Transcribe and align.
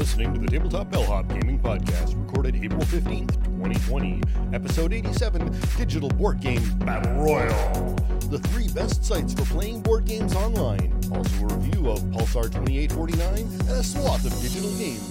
listening 0.00 0.32
to 0.32 0.40
the 0.40 0.46
Tabletop 0.46 0.90
Bellhop 0.90 1.28
Gaming 1.28 1.58
Podcast, 1.58 2.18
recorded 2.26 2.56
April 2.56 2.80
15th, 2.80 3.34
2020, 3.44 4.22
episode 4.54 4.94
87 4.94 5.54
Digital 5.76 6.08
Board 6.08 6.40
Game 6.40 6.62
Battle 6.78 7.22
Royale. 7.22 7.94
The 8.30 8.38
three 8.38 8.68
best 8.68 9.04
sites 9.04 9.34
for 9.34 9.42
playing 9.42 9.82
board 9.82 10.06
games 10.06 10.34
online. 10.34 10.98
Also, 11.12 11.42
a 11.42 11.54
review 11.54 11.90
of 11.90 11.98
Pulsar 12.04 12.44
2849 12.44 13.40
and 13.40 13.70
a 13.72 13.84
swath 13.84 14.24
of 14.24 14.32
digital 14.40 14.70
games. 14.78 15.09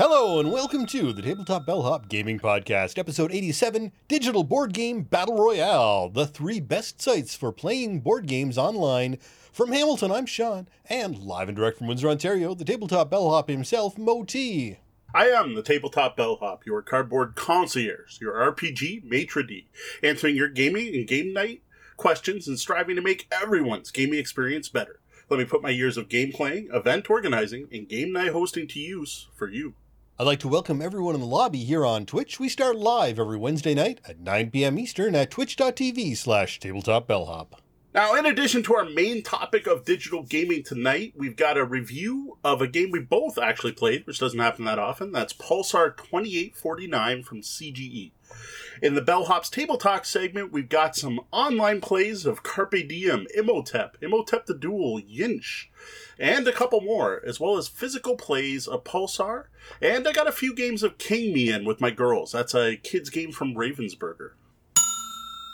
Hello, 0.00 0.38
and 0.38 0.52
welcome 0.52 0.86
to 0.86 1.12
the 1.12 1.22
Tabletop 1.22 1.66
Bellhop 1.66 2.08
Gaming 2.08 2.38
Podcast, 2.38 2.98
episode 2.98 3.32
87 3.32 3.90
Digital 4.06 4.44
Board 4.44 4.72
Game 4.72 5.02
Battle 5.02 5.36
Royale. 5.36 6.08
The 6.08 6.24
three 6.24 6.60
best 6.60 7.02
sites 7.02 7.34
for 7.34 7.50
playing 7.50 7.98
board 7.98 8.26
games 8.26 8.56
online. 8.56 9.18
From 9.52 9.72
Hamilton, 9.72 10.12
I'm 10.12 10.24
Sean, 10.24 10.68
and 10.88 11.18
live 11.18 11.48
and 11.48 11.56
direct 11.56 11.78
from 11.78 11.88
Windsor, 11.88 12.08
Ontario, 12.10 12.54
the 12.54 12.64
tabletop 12.64 13.10
bellhop 13.10 13.48
himself, 13.48 13.98
Mo 13.98 14.22
T. 14.22 14.76
I 15.12 15.30
am 15.30 15.56
the 15.56 15.64
Tabletop 15.64 16.16
Bellhop, 16.16 16.64
your 16.64 16.80
cardboard 16.80 17.34
concierge, 17.34 18.20
your 18.20 18.34
RPG 18.34 19.02
maitre 19.02 19.42
d', 19.42 19.66
answering 20.04 20.36
your 20.36 20.48
gaming 20.48 20.94
and 20.94 21.08
game 21.08 21.32
night 21.32 21.62
questions 21.96 22.46
and 22.46 22.56
striving 22.56 22.94
to 22.94 23.02
make 23.02 23.26
everyone's 23.32 23.90
gaming 23.90 24.20
experience 24.20 24.68
better. 24.68 25.00
Let 25.28 25.40
me 25.40 25.44
put 25.44 25.60
my 25.60 25.70
years 25.70 25.96
of 25.96 26.08
game 26.08 26.30
playing, 26.30 26.68
event 26.72 27.10
organizing, 27.10 27.66
and 27.72 27.88
game 27.88 28.12
night 28.12 28.30
hosting 28.30 28.68
to 28.68 28.78
use 28.78 29.26
for 29.34 29.50
you. 29.50 29.74
I'd 30.20 30.26
like 30.26 30.40
to 30.40 30.48
welcome 30.48 30.82
everyone 30.82 31.14
in 31.14 31.20
the 31.20 31.28
lobby 31.28 31.62
here 31.62 31.86
on 31.86 32.04
Twitch. 32.04 32.40
We 32.40 32.48
start 32.48 32.74
live 32.74 33.20
every 33.20 33.38
Wednesday 33.38 33.72
night 33.72 34.00
at 34.04 34.18
9 34.18 34.50
p.m. 34.50 34.76
Eastern 34.76 35.14
at 35.14 35.30
twitch.tv 35.30 36.16
slash 36.16 36.58
tabletopbellhop. 36.58 37.52
Now, 37.94 38.16
in 38.16 38.26
addition 38.26 38.64
to 38.64 38.74
our 38.74 38.84
main 38.84 39.22
topic 39.22 39.68
of 39.68 39.84
digital 39.84 40.24
gaming 40.24 40.64
tonight, 40.64 41.12
we've 41.14 41.36
got 41.36 41.56
a 41.56 41.64
review 41.64 42.36
of 42.42 42.60
a 42.60 42.66
game 42.66 42.90
we 42.90 42.98
both 42.98 43.38
actually 43.38 43.70
played, 43.70 44.08
which 44.08 44.18
doesn't 44.18 44.40
happen 44.40 44.64
that 44.64 44.80
often. 44.80 45.12
That's 45.12 45.32
Pulsar 45.32 45.96
2849 45.96 47.22
from 47.22 47.42
CGE. 47.42 48.10
In 48.80 48.94
the 48.94 49.02
Bellhop's 49.02 49.50
Table 49.50 49.76
Talk 49.76 50.04
segment, 50.04 50.52
we've 50.52 50.68
got 50.68 50.94
some 50.94 51.20
online 51.32 51.80
plays 51.80 52.26
of 52.26 52.42
Carpe 52.42 52.86
Diem, 52.88 53.26
Imhotep, 53.36 53.96
Imhotep 54.00 54.46
the 54.46 54.54
Duel, 54.54 55.00
Yinsh, 55.00 55.66
and 56.18 56.46
a 56.46 56.52
couple 56.52 56.80
more, 56.80 57.20
as 57.26 57.40
well 57.40 57.56
as 57.56 57.66
physical 57.66 58.16
plays 58.16 58.68
of 58.68 58.84
Pulsar. 58.84 59.46
And 59.82 60.06
I 60.06 60.12
got 60.12 60.28
a 60.28 60.32
few 60.32 60.54
games 60.54 60.82
of 60.82 60.98
King 60.98 61.32
Me 61.32 61.50
in 61.50 61.64
with 61.64 61.80
my 61.80 61.90
girls. 61.90 62.32
That's 62.32 62.54
a 62.54 62.76
kids' 62.76 63.10
game 63.10 63.32
from 63.32 63.54
Ravensburger. 63.54 64.32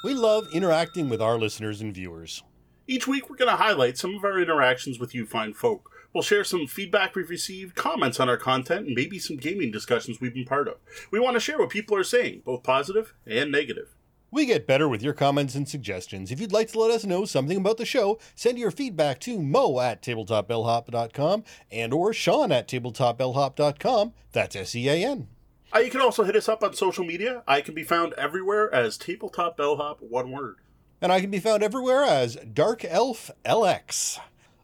We 0.05 0.13
love 0.13 0.49
interacting 0.53 1.09
with 1.09 1.23
our 1.23 1.39
listeners 1.39 1.81
and 1.81 1.95
viewers. 1.95 2.43
Each 2.87 3.07
week, 3.07 3.31
we're 3.31 3.37
going 3.37 3.51
to 3.51 3.57
highlight 3.57 3.97
some 3.97 4.15
of 4.15 4.25
our 4.25 4.39
interactions 4.39 4.99
with 4.99 5.15
you 5.15 5.25
fine 5.25 5.55
folk. 5.55 5.91
We'll 6.15 6.23
share 6.23 6.45
some 6.45 6.69
feedback 6.69 7.17
we've 7.17 7.29
received, 7.29 7.75
comments 7.75 8.21
on 8.21 8.29
our 8.29 8.37
content, 8.37 8.87
and 8.87 8.95
maybe 8.95 9.19
some 9.19 9.37
gaming 9.37 9.73
discussions 9.73 10.21
we've 10.21 10.33
been 10.33 10.45
part 10.45 10.69
of. 10.69 10.77
We 11.11 11.19
want 11.19 11.35
to 11.35 11.41
share 11.41 11.59
what 11.59 11.71
people 11.71 11.97
are 11.97 12.05
saying, 12.05 12.43
both 12.45 12.63
positive 12.63 13.15
and 13.27 13.51
negative. 13.51 13.97
We 14.31 14.47
get 14.47 14.67
better 14.67 14.89
with 14.89 15.03
your 15.03 15.13
comments 15.13 15.57
and 15.57 15.69
suggestions. 15.69 16.31
If 16.31 16.41
you'd 16.41 16.53
like 16.53 16.69
to 16.73 16.79
let 16.79 16.93
us 16.93 17.05
know 17.05 17.25
something 17.25 17.57
about 17.57 17.79
the 17.79 17.85
show, 17.85 18.21
send 18.37 18.59
your 18.59 18.71
feedback 18.71 19.19
to 19.21 19.41
mo 19.41 19.81
at 19.81 20.03
tabletopbellhop.com 20.03 21.45
and 21.73 21.93
or 21.93 22.13
sean 22.13 22.53
at 22.53 22.69
tabletopbellhop.com. 22.69 24.13
That's 24.33 24.55
S-E-A-N. 24.55 25.29
Uh, 25.75 25.79
you 25.81 25.91
can 25.91 26.01
also 26.01 26.23
hit 26.23 26.37
us 26.37 26.49
up 26.49 26.63
on 26.63 26.75
social 26.75 27.05
media. 27.05 27.43
I 27.49 27.61
can 27.61 27.75
be 27.75 27.83
found 27.83 28.13
everywhere 28.15 28.73
as 28.73 28.97
Tabletop 28.97 29.57
Bellhop, 29.57 30.01
one 30.01 30.31
word. 30.31 30.57
And 31.01 31.13
I 31.13 31.21
can 31.21 31.31
be 31.31 31.41
found 31.41 31.65
everywhere 31.65 32.05
as 32.05 32.37
Dark 32.37 32.85
Elf 32.85 33.33
LX. 33.45 34.21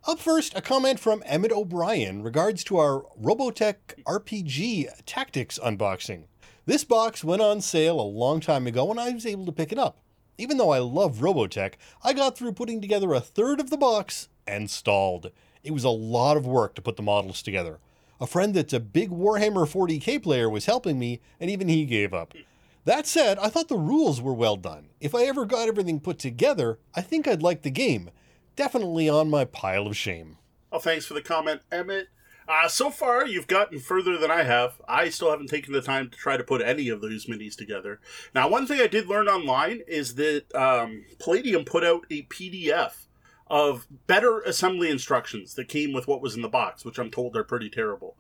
Up 0.09 0.19
first, 0.19 0.57
a 0.57 0.63
comment 0.63 0.99
from 0.99 1.23
Emmett 1.27 1.53
O'Brien 1.53 2.23
regards 2.23 2.65
to 2.65 2.79
our 2.79 3.05
Robotech 3.21 3.75
RPG 4.07 4.89
Tactics 5.05 5.59
unboxing. 5.59 6.25
This 6.65 6.85
box 6.85 7.23
went 7.23 7.43
on 7.43 7.61
sale 7.61 8.01
a 8.01 8.03
long 8.03 8.41
time 8.41 8.67
ago 8.67 8.91
and 8.91 8.99
I 8.99 9.11
was 9.11 9.27
able 9.27 9.45
to 9.45 9.53
pick 9.53 9.73
it 9.73 9.79
up. 9.79 9.99
Even 10.39 10.57
though 10.57 10.71
I 10.71 10.79
love 10.79 11.19
Robotech, 11.19 11.75
I 12.03 12.15
got 12.15 12.39
through 12.39 12.55
putting 12.55 12.81
together 12.81 13.13
a 13.13 13.21
third 13.21 13.61
of 13.61 13.69
the 13.69 13.77
box 13.77 14.31
and 14.47 14.71
stalled. 14.71 15.33
It 15.63 15.73
was 15.73 15.85
a 15.85 15.91
lot 15.91 16.39
of 16.39 16.47
work 16.47 16.75
to 16.77 16.83
put 16.83 16.97
the 16.97 17.03
models 17.03 17.43
together. 17.43 17.79
A 18.23 18.27
friend 18.27 18.55
that's 18.55 18.73
a 18.73 18.81
big 18.81 19.11
Warhammer 19.11 19.69
40k 19.71 20.23
player 20.23 20.49
was 20.49 20.65
helping 20.65 20.99
me, 20.99 21.21
and 21.39 21.51
even 21.51 21.69
he 21.69 21.85
gave 21.85 22.15
up. 22.15 22.33
That 22.87 23.07
said, 23.07 23.39
I 23.39 23.49
thought 23.51 23.69
the 23.69 23.77
rules 23.77 24.23
were 24.23 24.33
well 24.33 24.57
done. 24.57 24.89
If 24.99 25.15
I 25.15 25.25
ever 25.25 25.45
got 25.45 25.69
everything 25.69 26.01
put 26.01 26.19
together, 26.19 26.79
I 26.95 27.03
think 27.03 27.29
I'd 27.29 27.43
like 27.43 27.63
the 27.63 27.71
game. 27.71 28.11
Definitely 28.57 29.09
on 29.09 29.31
my 29.31 29.45
pile 29.45 29.87
of 29.87 29.97
shame. 29.97 30.37
Oh, 30.73 30.79
thanks 30.79 31.07
for 31.07 31.15
the 31.15 31.23
comment, 31.23 31.63
Emmett. 31.73 32.09
Uh, 32.49 32.67
so 32.67 32.91
far, 32.91 33.27
you've 33.27 33.47
gotten 33.47 33.79
further 33.79 34.19
than 34.19 34.31
I 34.31 34.43
have. 34.43 34.81
I 34.89 35.09
still 35.09 35.31
haven't 35.31 35.49
taken 35.51 35.73
the 35.73 35.81
time 35.81 36.11
to 36.11 36.19
try 36.19 36.37
to 36.37 36.43
put 36.43 36.63
any 36.63 36.89
of 36.89 37.01
those 37.01 37.27
minis 37.27 37.57
together. 37.57 38.01
Now, 38.35 38.49
one 38.49 38.67
thing 38.67 38.81
I 38.81 38.89
did 38.89 39.09
learn 39.09 39.29
online 39.29 39.83
is 39.87 40.17
that 40.17 40.53
um, 40.55 41.05
Palladium 41.21 41.65
put 41.65 41.85
out 41.85 42.07
a 42.11 42.23
PDF 42.25 43.07
of 43.47 43.87
better 44.07 44.41
assembly 44.41 44.91
instructions 44.91 45.55
that 45.55 45.69
came 45.69 45.93
with 45.93 46.09
what 46.09 46.23
was 46.23 46.35
in 46.35 46.43
the 46.43 46.49
box, 46.49 46.85
which 46.85 46.99
I'm 46.99 47.11
told 47.11 47.37
are 47.37 47.45
pretty 47.45 47.71
terrible. 47.71 48.17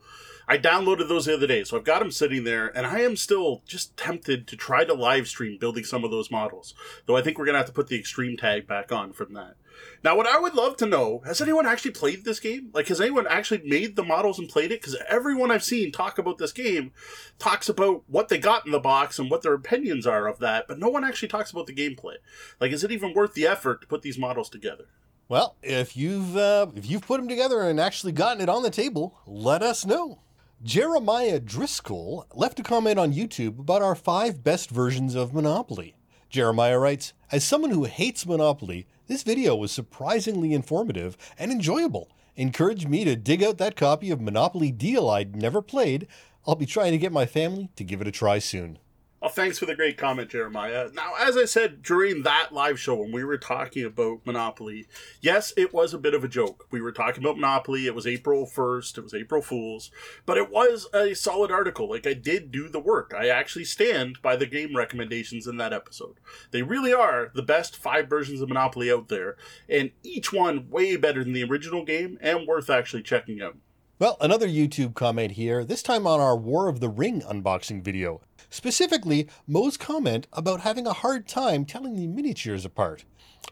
I 0.48 0.58
downloaded 0.58 1.08
those 1.08 1.26
the 1.26 1.34
other 1.34 1.46
day, 1.46 1.62
so 1.62 1.76
I've 1.76 1.84
got 1.84 2.00
them 2.00 2.10
sitting 2.10 2.42
there, 2.42 2.76
and 2.76 2.84
I 2.84 3.00
am 3.00 3.16
still 3.16 3.62
just 3.66 3.96
tempted 3.96 4.48
to 4.48 4.56
try 4.56 4.84
to 4.84 4.92
live 4.94 5.28
stream 5.28 5.58
building 5.58 5.84
some 5.84 6.04
of 6.04 6.10
those 6.10 6.30
models. 6.30 6.74
Though 7.06 7.16
I 7.16 7.22
think 7.22 7.38
we're 7.38 7.44
going 7.44 7.54
to 7.54 7.60
have 7.60 7.68
to 7.68 7.72
put 7.72 7.86
the 7.86 7.98
extreme 7.98 8.36
tag 8.36 8.66
back 8.66 8.90
on 8.90 9.12
from 9.12 9.34
that. 9.34 9.54
Now, 10.02 10.16
what 10.16 10.26
I 10.26 10.38
would 10.38 10.54
love 10.54 10.76
to 10.78 10.86
know 10.86 11.22
has 11.26 11.40
anyone 11.40 11.66
actually 11.66 11.90
played 11.90 12.24
this 12.24 12.40
game? 12.40 12.70
Like, 12.72 12.88
has 12.88 13.00
anyone 13.00 13.26
actually 13.26 13.62
made 13.68 13.96
the 13.96 14.02
models 14.02 14.38
and 14.38 14.48
played 14.48 14.72
it? 14.72 14.80
Because 14.80 14.96
everyone 15.08 15.50
I've 15.50 15.64
seen 15.64 15.92
talk 15.92 16.18
about 16.18 16.38
this 16.38 16.52
game 16.52 16.92
talks 17.38 17.68
about 17.68 18.04
what 18.06 18.28
they 18.28 18.38
got 18.38 18.64
in 18.64 18.72
the 18.72 18.78
box 18.78 19.18
and 19.18 19.30
what 19.30 19.42
their 19.42 19.54
opinions 19.54 20.06
are 20.06 20.26
of 20.26 20.38
that, 20.38 20.66
but 20.66 20.78
no 20.78 20.88
one 20.88 21.04
actually 21.04 21.28
talks 21.28 21.50
about 21.50 21.66
the 21.66 21.74
gameplay. 21.74 22.14
Like, 22.60 22.72
is 22.72 22.82
it 22.82 22.92
even 22.92 23.14
worth 23.14 23.34
the 23.34 23.46
effort 23.46 23.82
to 23.82 23.86
put 23.86 24.02
these 24.02 24.18
models 24.18 24.48
together? 24.48 24.86
Well, 25.28 25.56
if 25.62 25.96
you've 25.96 26.36
uh, 26.36 26.66
if 26.74 26.90
you've 26.90 27.06
put 27.06 27.18
them 27.18 27.28
together 27.28 27.60
and 27.60 27.78
actually 27.78 28.12
gotten 28.12 28.42
it 28.42 28.48
on 28.48 28.62
the 28.64 28.70
table, 28.70 29.16
let 29.26 29.62
us 29.62 29.86
know. 29.86 30.20
Jeremiah 30.62 31.40
Driscoll 31.40 32.26
left 32.34 32.58
a 32.58 32.62
comment 32.62 32.98
on 32.98 33.14
YouTube 33.14 33.60
about 33.60 33.80
our 33.80 33.94
five 33.94 34.42
best 34.42 34.70
versions 34.70 35.14
of 35.14 35.32
Monopoly. 35.32 35.94
Jeremiah 36.28 36.78
writes, 36.78 37.12
As 37.32 37.44
someone 37.44 37.70
who 37.70 37.84
hates 37.84 38.26
Monopoly, 38.26 38.88
this 39.06 39.22
video 39.22 39.54
was 39.54 39.70
surprisingly 39.70 40.52
informative 40.52 41.16
and 41.38 41.52
enjoyable. 41.52 42.10
Encouraged 42.34 42.88
me 42.88 43.04
to 43.04 43.14
dig 43.14 43.40
out 43.40 43.56
that 43.58 43.76
copy 43.76 44.10
of 44.10 44.20
Monopoly 44.20 44.72
Deal 44.72 45.08
I'd 45.08 45.36
never 45.36 45.62
played. 45.62 46.08
I'll 46.44 46.56
be 46.56 46.66
trying 46.66 46.90
to 46.90 46.98
get 46.98 47.12
my 47.12 47.26
family 47.26 47.68
to 47.76 47.84
give 47.84 48.00
it 48.00 48.08
a 48.08 48.10
try 48.10 48.40
soon. 48.40 48.80
Well, 49.20 49.30
thanks 49.30 49.58
for 49.58 49.66
the 49.66 49.74
great 49.74 49.98
comment, 49.98 50.30
Jeremiah. 50.30 50.88
Now, 50.94 51.12
as 51.20 51.36
I 51.36 51.44
said 51.44 51.82
during 51.82 52.22
that 52.22 52.54
live 52.54 52.80
show 52.80 52.94
when 52.94 53.12
we 53.12 53.22
were 53.22 53.36
talking 53.36 53.84
about 53.84 54.24
Monopoly, 54.24 54.86
yes, 55.20 55.52
it 55.58 55.74
was 55.74 55.92
a 55.92 55.98
bit 55.98 56.14
of 56.14 56.24
a 56.24 56.28
joke. 56.28 56.66
We 56.70 56.80
were 56.80 56.90
talking 56.90 57.22
about 57.22 57.36
Monopoly. 57.36 57.86
It 57.86 57.94
was 57.94 58.06
April 58.06 58.46
1st. 58.46 58.96
It 58.96 59.04
was 59.04 59.12
April 59.12 59.42
Fool's. 59.42 59.90
But 60.24 60.38
it 60.38 60.50
was 60.50 60.88
a 60.94 61.12
solid 61.12 61.50
article. 61.50 61.90
Like, 61.90 62.06
I 62.06 62.14
did 62.14 62.50
do 62.50 62.70
the 62.70 62.80
work. 62.80 63.12
I 63.14 63.28
actually 63.28 63.66
stand 63.66 64.22
by 64.22 64.36
the 64.36 64.46
game 64.46 64.74
recommendations 64.74 65.46
in 65.46 65.58
that 65.58 65.74
episode. 65.74 66.16
They 66.50 66.62
really 66.62 66.94
are 66.94 67.30
the 67.34 67.42
best 67.42 67.76
five 67.76 68.08
versions 68.08 68.40
of 68.40 68.48
Monopoly 68.48 68.90
out 68.90 69.08
there, 69.08 69.36
and 69.68 69.90
each 70.02 70.32
one 70.32 70.70
way 70.70 70.96
better 70.96 71.22
than 71.22 71.34
the 71.34 71.44
original 71.44 71.84
game 71.84 72.16
and 72.22 72.46
worth 72.46 72.70
actually 72.70 73.02
checking 73.02 73.42
out. 73.42 73.58
Well, 73.98 74.16
another 74.18 74.48
YouTube 74.48 74.94
comment 74.94 75.32
here, 75.32 75.62
this 75.62 75.82
time 75.82 76.06
on 76.06 76.20
our 76.20 76.34
War 76.34 76.68
of 76.68 76.80
the 76.80 76.88
Ring 76.88 77.20
unboxing 77.20 77.82
video. 77.84 78.22
Specifically, 78.50 79.28
Mo's 79.46 79.76
comment 79.76 80.26
about 80.32 80.62
having 80.62 80.86
a 80.86 80.92
hard 80.92 81.28
time 81.28 81.64
telling 81.64 81.94
the 81.94 82.08
miniatures 82.08 82.64
apart. 82.64 83.04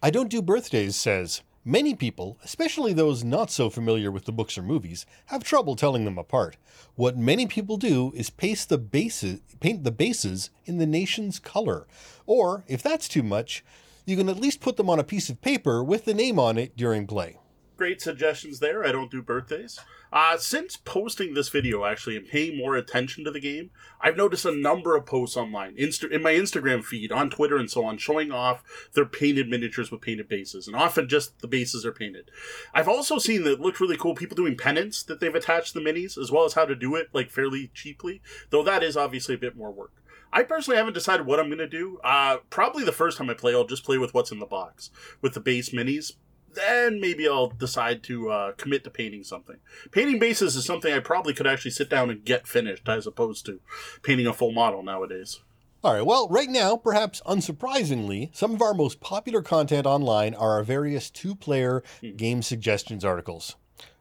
I 0.03 0.11
Don't 0.11 0.29
Do 0.29 0.43
Birthdays 0.43 0.97
says, 0.97 1.43
Many 1.65 1.95
people, 1.95 2.39
especially 2.43 2.93
those 2.93 3.23
not 3.23 3.51
so 3.51 3.69
familiar 3.69 4.11
with 4.11 4.25
the 4.25 4.33
books 4.33 4.57
or 4.57 4.63
movies, 4.63 5.07
have 5.27 5.45
trouble 5.45 5.77
telling 5.77 6.05
them 6.05 6.17
apart. 6.17 6.57
What 6.95 7.17
many 7.17 7.47
people 7.47 7.77
do 7.77 8.13
is 8.17 8.31
paste 8.31 8.71
the 8.71 8.79
bases, 8.79 9.41
paint 9.61 9.85
the 9.85 9.93
bases 9.93 10.51
in 10.65 10.79
the 10.79 10.87
nation's 10.87 11.39
color. 11.39 11.87
Or, 12.27 12.65
if 12.67 12.83
that's 12.83 13.07
too 13.07 13.23
much, 13.23 13.65
you 14.07 14.17
can 14.17 14.29
at 14.29 14.41
least 14.41 14.61
put 14.61 14.79
them 14.79 14.89
on 14.89 14.99
a 14.99 15.05
piece 15.05 15.29
of 15.29 15.43
paper 15.43 15.85
with 15.85 16.07
the 16.07 16.15
name 16.15 16.39
on 16.39 16.57
it 16.57 16.77
during 16.77 17.07
play. 17.07 17.37
Great 17.79 18.03
suggestions 18.03 18.59
there. 18.59 18.85
I 18.85 18.91
don't 18.91 19.09
do 19.09 19.23
birthdays. 19.23 19.79
Uh, 20.13 20.37
since 20.37 20.77
posting 20.77 21.35
this 21.35 21.49
video, 21.49 21.85
actually, 21.85 22.17
and 22.17 22.27
paying 22.27 22.59
more 22.59 22.75
attention 22.75 23.23
to 23.23 23.31
the 23.31 23.39
game, 23.39 23.71
I've 24.01 24.17
noticed 24.17 24.45
a 24.45 24.51
number 24.51 24.97
of 24.97 25.07
posts 25.07 25.37
online, 25.37 25.77
Insta- 25.77 26.11
in 26.11 26.21
my 26.21 26.33
Instagram 26.33 26.83
feed, 26.83 27.13
on 27.13 27.31
Twitter, 27.31 27.57
and 27.57 27.71
so 27.71 27.85
on, 27.85 27.97
showing 27.97 28.33
off 28.33 28.65
their 28.95 29.05
painted 29.05 29.49
miniatures 29.49 29.93
with 29.93 30.01
painted 30.01 30.29
bases, 30.29 30.67
and 30.67 30.75
often 30.75 31.09
just 31.09 31.39
the 31.39 31.47
bases 31.47 31.87
are 31.87 31.93
painted. 31.93 32.33
I've 32.75 32.89
also 32.89 33.17
seen 33.19 33.45
that 33.45 33.61
looked 33.61 33.79
really 33.79 33.97
cool. 33.97 34.17
People 34.17 34.35
doing 34.35 34.57
pennants 34.57 35.05
that 35.05 35.21
they've 35.21 35.33
attached 35.33 35.75
to 35.75 35.79
the 35.79 35.89
minis, 35.89 36.19
as 36.19 36.33
well 36.33 36.45
as 36.45 36.55
how 36.55 36.65
to 36.65 36.75
do 36.75 36.97
it 36.97 37.11
like 37.13 37.31
fairly 37.31 37.71
cheaply. 37.75 38.21
Though 38.51 38.65
that 38.65 38.83
is 38.83 38.97
obviously 38.97 39.37
a 39.37 39.39
bit 39.39 39.57
more 39.57 39.71
work. 39.71 39.93
I 40.33 40.43
personally 40.43 40.79
haven't 40.79 40.95
decided 40.95 41.27
what 41.27 41.39
I'm 41.39 41.47
going 41.47 41.59
to 41.59 41.69
do. 41.69 42.01
Uh, 42.03 42.39
probably 42.51 42.83
the 42.83 42.91
first 42.91 43.19
time 43.19 43.31
I 43.31 43.35
play, 43.35 43.55
I'll 43.55 43.65
just 43.65 43.85
play 43.85 43.99
with 43.99 44.15
what's 44.15 44.33
in 44.33 44.41
the 44.41 44.47
box, 44.47 44.91
with 45.23 45.35
the 45.35 45.41
base 45.41 45.71
minis 45.71 46.15
then 46.55 47.01
maybe 47.01 47.29
I'll 47.29 47.49
decide 47.49 48.03
to 48.05 48.31
uh, 48.31 48.53
commit 48.53 48.85
to 48.85 48.91
painting 48.91 49.25
something. 49.25 49.57
Painting 49.91 50.19
bases 50.19 50.57
is 50.57 50.65
something 50.65 50.93
I 50.93 51.01
probably 51.01 51.35
could 51.35 51.47
actually 51.47 51.71
sit 51.73 51.91
down 51.91 52.11
and 52.11 52.25
get 52.25 52.47
finished, 52.47 52.89
as 52.89 53.07
opposed 53.07 53.47
to 53.47 53.61
painting 54.03 54.27
a 54.27 54.33
full 54.33 54.53
model 54.53 54.83
nowadays. 54.83 55.41
All 55.85 55.95
right, 55.95 56.05
well, 56.05 56.29
right 56.29 56.49
now, 56.49 56.77
perhaps 56.77 57.23
unsurprisingly, 57.25 58.35
some 58.35 58.53
of 58.53 58.61
our 58.61 58.75
most 58.75 59.01
popular 59.01 59.43
content 59.43 59.87
online 59.87 60.35
are 60.35 60.53
our 60.53 60.65
various 60.65 61.09
two 61.09 61.37
player 61.37 61.85
game 62.17 62.43
suggestions 62.43 63.05
articles. 63.05 63.55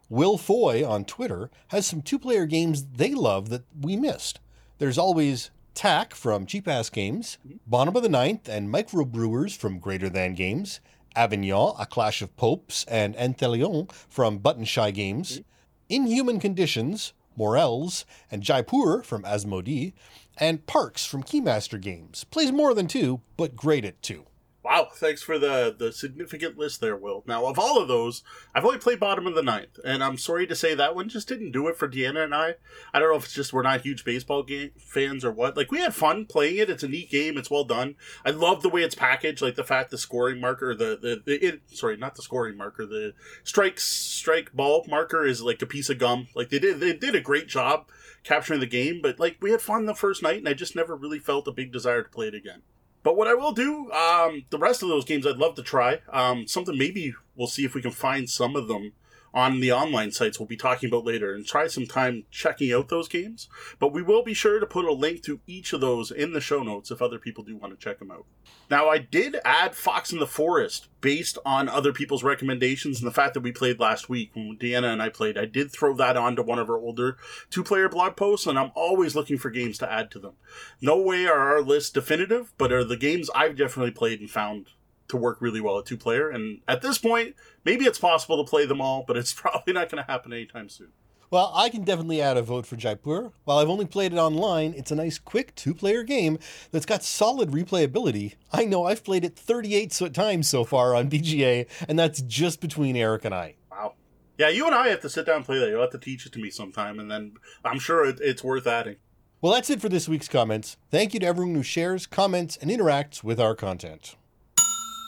Will 0.09 0.37
Foy 0.37 0.87
on 0.87 1.05
Twitter 1.05 1.51
has 1.67 1.85
some 1.85 2.01
two 2.01 2.17
player 2.17 2.45
games 2.45 2.85
they 2.95 3.13
love 3.13 3.49
that 3.49 3.63
we 3.79 3.95
missed. 3.95 4.39
There's 4.79 4.97
always 4.97 5.51
Tak 5.75 6.15
from 6.15 6.47
Cheap 6.47 6.67
Ass 6.67 6.89
Games, 6.89 7.37
Bottom 7.67 7.95
of 7.95 8.01
the 8.01 8.09
Ninth 8.09 8.49
and 8.49 8.73
Microbrewers 8.73 9.55
from 9.55 9.77
Greater 9.77 10.09
Than 10.09 10.33
Games, 10.33 10.79
Avignon, 11.17 11.73
A 11.79 11.85
Clash 11.85 12.21
of 12.21 12.35
Popes, 12.37 12.85
and 12.85 13.15
Entelion 13.15 13.91
from 14.07 14.37
Button 14.37 14.65
Shy 14.65 14.91
Games, 14.91 15.41
Inhuman 15.89 16.39
Conditions, 16.39 17.13
Morels, 17.35 18.05
and 18.31 18.43
Jaipur 18.43 19.03
from 19.03 19.23
Asmodee, 19.23 19.93
and 20.37 20.65
Parks 20.67 21.05
from 21.05 21.23
Keymaster 21.23 21.81
Games. 21.81 22.23
Plays 22.25 22.51
more 22.51 22.73
than 22.73 22.87
two, 22.87 23.21
but 23.35 23.55
great 23.55 23.83
at 23.83 24.01
two. 24.01 24.25
Wow, 24.67 24.89
thanks 24.93 25.23
for 25.23 25.39
the 25.39 25.73
the 25.75 25.93
significant 25.93 26.57
list 26.57 26.81
there, 26.81 26.97
Will. 26.97 27.23
Now, 27.25 27.45
of 27.45 27.57
all 27.57 27.81
of 27.81 27.87
those, 27.87 28.21
I've 28.53 28.65
only 28.65 28.79
played 28.79 28.99
Bottom 28.99 29.25
of 29.25 29.33
the 29.33 29.41
Ninth, 29.41 29.79
and 29.85 30.03
I'm 30.03 30.17
sorry 30.17 30.45
to 30.45 30.57
say 30.57 30.75
that 30.75 30.93
one 30.93 31.07
just 31.07 31.29
didn't 31.29 31.53
do 31.53 31.69
it 31.69 31.77
for 31.77 31.87
Deanna 31.87 32.25
and 32.25 32.35
I. 32.35 32.55
I 32.93 32.99
don't 32.99 33.09
know 33.09 33.15
if 33.15 33.23
it's 33.23 33.33
just 33.33 33.53
we're 33.53 33.61
not 33.61 33.79
huge 33.79 34.03
baseball 34.03 34.43
game 34.43 34.71
fans 34.77 35.23
or 35.23 35.31
what. 35.31 35.55
Like, 35.55 35.71
we 35.71 35.79
had 35.79 35.95
fun 35.95 36.25
playing 36.25 36.57
it. 36.57 36.69
It's 36.69 36.83
a 36.83 36.89
neat 36.89 37.09
game. 37.09 37.37
It's 37.37 37.49
well 37.49 37.63
done. 37.63 37.95
I 38.25 38.31
love 38.31 38.61
the 38.61 38.67
way 38.67 38.83
it's 38.83 38.93
packaged, 38.93 39.41
like 39.41 39.55
the 39.55 39.63
fact 39.63 39.89
the 39.89 39.97
scoring 39.97 40.41
marker, 40.41 40.75
the 40.75 40.99
the, 41.01 41.21
the 41.23 41.45
it, 41.45 41.61
sorry, 41.67 41.95
not 41.95 42.15
the 42.15 42.21
scoring 42.21 42.57
marker, 42.57 42.85
the 42.85 43.13
strike 43.45 43.79
strike 43.79 44.51
ball 44.51 44.85
marker 44.89 45.25
is 45.25 45.41
like 45.41 45.61
a 45.61 45.65
piece 45.65 45.89
of 45.89 45.97
gum. 45.97 46.27
Like 46.35 46.49
they 46.49 46.59
did 46.59 46.81
they 46.81 46.91
did 46.91 47.15
a 47.15 47.21
great 47.21 47.47
job 47.47 47.85
capturing 48.25 48.59
the 48.59 48.65
game, 48.65 48.99
but 49.01 49.17
like 49.17 49.37
we 49.39 49.51
had 49.51 49.61
fun 49.61 49.85
the 49.85 49.95
first 49.95 50.21
night, 50.21 50.39
and 50.39 50.49
I 50.49 50.53
just 50.53 50.75
never 50.75 50.93
really 50.93 51.19
felt 51.19 51.47
a 51.47 51.53
big 51.53 51.71
desire 51.71 52.03
to 52.03 52.09
play 52.09 52.27
it 52.27 52.35
again. 52.35 52.63
But 53.07 53.15
what 53.15 53.29
I 53.29 53.35
will 53.35 53.53
do, 53.53 53.89
um, 53.93 54.43
the 54.49 54.57
rest 54.57 54.83
of 54.83 54.89
those 54.89 55.05
games 55.05 55.25
I'd 55.25 55.37
love 55.37 55.55
to 55.55 55.63
try. 55.63 56.01
Um, 56.11 56.45
something 56.45 56.77
maybe 56.77 57.13
we'll 57.37 57.47
see 57.47 57.63
if 57.63 57.73
we 57.73 57.81
can 57.81 57.91
find 57.91 58.29
some 58.29 58.57
of 58.57 58.67
them 58.67 58.91
on 59.33 59.59
the 59.59 59.71
online 59.71 60.11
sites 60.11 60.39
we'll 60.39 60.47
be 60.47 60.57
talking 60.57 60.89
about 60.89 61.05
later 61.05 61.33
and 61.33 61.45
try 61.45 61.67
some 61.67 61.85
time 61.85 62.25
checking 62.31 62.71
out 62.73 62.89
those 62.89 63.07
games. 63.07 63.47
But 63.79 63.93
we 63.93 64.01
will 64.01 64.23
be 64.23 64.33
sure 64.33 64.59
to 64.59 64.65
put 64.65 64.85
a 64.85 64.93
link 64.93 65.23
to 65.23 65.39
each 65.47 65.73
of 65.73 65.81
those 65.81 66.11
in 66.11 66.33
the 66.33 66.41
show 66.41 66.63
notes 66.63 66.91
if 66.91 67.01
other 67.01 67.19
people 67.19 67.43
do 67.43 67.57
want 67.57 67.73
to 67.73 67.83
check 67.83 67.99
them 67.99 68.11
out. 68.11 68.25
Now, 68.69 68.89
I 68.89 68.97
did 68.97 69.37
add 69.45 69.75
Fox 69.75 70.11
in 70.11 70.19
the 70.19 70.27
Forest 70.27 70.89
based 70.99 71.37
on 71.45 71.69
other 71.69 71.93
people's 71.93 72.23
recommendations 72.23 72.99
and 72.99 73.07
the 73.07 73.13
fact 73.13 73.33
that 73.33 73.41
we 73.41 73.51
played 73.51 73.79
last 73.79 74.09
week 74.09 74.31
when 74.33 74.57
Deanna 74.57 74.91
and 74.91 75.01
I 75.01 75.09
played. 75.09 75.37
I 75.37 75.45
did 75.45 75.71
throw 75.71 75.95
that 75.95 76.17
onto 76.17 76.41
one 76.41 76.59
of 76.59 76.69
our 76.69 76.77
older 76.77 77.17
two 77.49 77.63
player 77.63 77.87
blog 77.87 78.15
posts, 78.15 78.47
and 78.47 78.59
I'm 78.59 78.71
always 78.75 79.15
looking 79.15 79.37
for 79.37 79.49
games 79.49 79.77
to 79.79 79.91
add 79.91 80.11
to 80.11 80.19
them. 80.19 80.33
No 80.81 80.97
way 80.97 81.25
are 81.25 81.39
our 81.39 81.61
lists 81.61 81.91
definitive, 81.91 82.53
but 82.57 82.71
are 82.71 82.83
the 82.83 82.97
games 82.97 83.29
I've 83.33 83.55
definitely 83.55 83.91
played 83.91 84.19
and 84.19 84.29
found 84.29 84.67
to 85.09 85.17
work 85.17 85.41
really 85.41 85.61
well 85.61 85.79
at 85.79 85.85
two 85.85 85.97
player. 85.97 86.29
And 86.29 86.59
at 86.67 86.81
this 86.81 86.97
point, 86.97 87.35
maybe 87.63 87.85
it's 87.85 87.99
possible 87.99 88.43
to 88.43 88.49
play 88.49 88.65
them 88.65 88.81
all, 88.81 89.03
but 89.07 89.17
it's 89.17 89.33
probably 89.41 89.73
not 89.73 89.89
going 89.89 90.03
to 90.03 90.11
happen 90.11 90.33
anytime 90.33 90.69
soon. 90.69 90.89
Well, 91.29 91.51
I 91.53 91.67
can 91.67 91.83
definitely 91.83 92.21
add 92.21 92.37
a 92.37 92.41
vote 92.41 92.65
for 92.65 92.77
Jaipur. 92.77 93.33
While 93.43 93.57
I've 93.57 93.67
only 93.67 93.85
played 93.85 94.13
it 94.13 94.17
online, 94.17 94.73
it's 94.77 94.91
a 94.91 94.95
nice, 94.95 95.19
quick 95.19 95.53
two 95.55 95.73
player 95.73 96.03
game 96.03 96.39
that's 96.71 96.85
got 96.85 97.03
solid 97.03 97.51
replayability. 97.51 98.35
I 98.53 98.63
know 98.63 98.85
I've 98.85 99.03
played 99.03 99.25
it 99.25 99.35
38 99.35 100.13
times 100.13 100.47
so 100.47 100.63
far 100.63 100.95
on 100.95 101.09
BGA, 101.09 101.67
and 101.89 101.99
that's 101.99 102.21
just 102.21 102.61
between 102.61 102.95
Eric 102.95 103.25
and 103.25 103.35
I. 103.35 103.55
Wow. 103.69 103.95
Yeah, 104.37 104.47
you 104.47 104.67
and 104.67 104.75
I 104.75 104.87
have 104.87 105.01
to 105.01 105.09
sit 105.09 105.25
down 105.25 105.37
and 105.37 105.45
play 105.45 105.59
that. 105.59 105.67
You'll 105.67 105.81
have 105.81 105.91
to 105.91 105.97
teach 105.97 106.25
it 106.25 106.31
to 106.31 106.39
me 106.39 106.49
sometime, 106.49 106.97
and 106.97 107.11
then 107.11 107.33
I'm 107.65 107.79
sure 107.79 108.05
it, 108.05 108.19
it's 108.21 108.43
worth 108.43 108.65
adding. 108.65 108.95
Well, 109.41 109.51
that's 109.53 109.69
it 109.69 109.81
for 109.81 109.89
this 109.89 110.07
week's 110.07 110.29
comments. 110.29 110.77
Thank 110.91 111.13
you 111.13 111.19
to 111.19 111.25
everyone 111.25 111.55
who 111.55 111.63
shares, 111.63 112.07
comments, 112.07 112.57
and 112.57 112.71
interacts 112.71 113.21
with 113.21 113.39
our 113.39 113.53
content. 113.53 114.15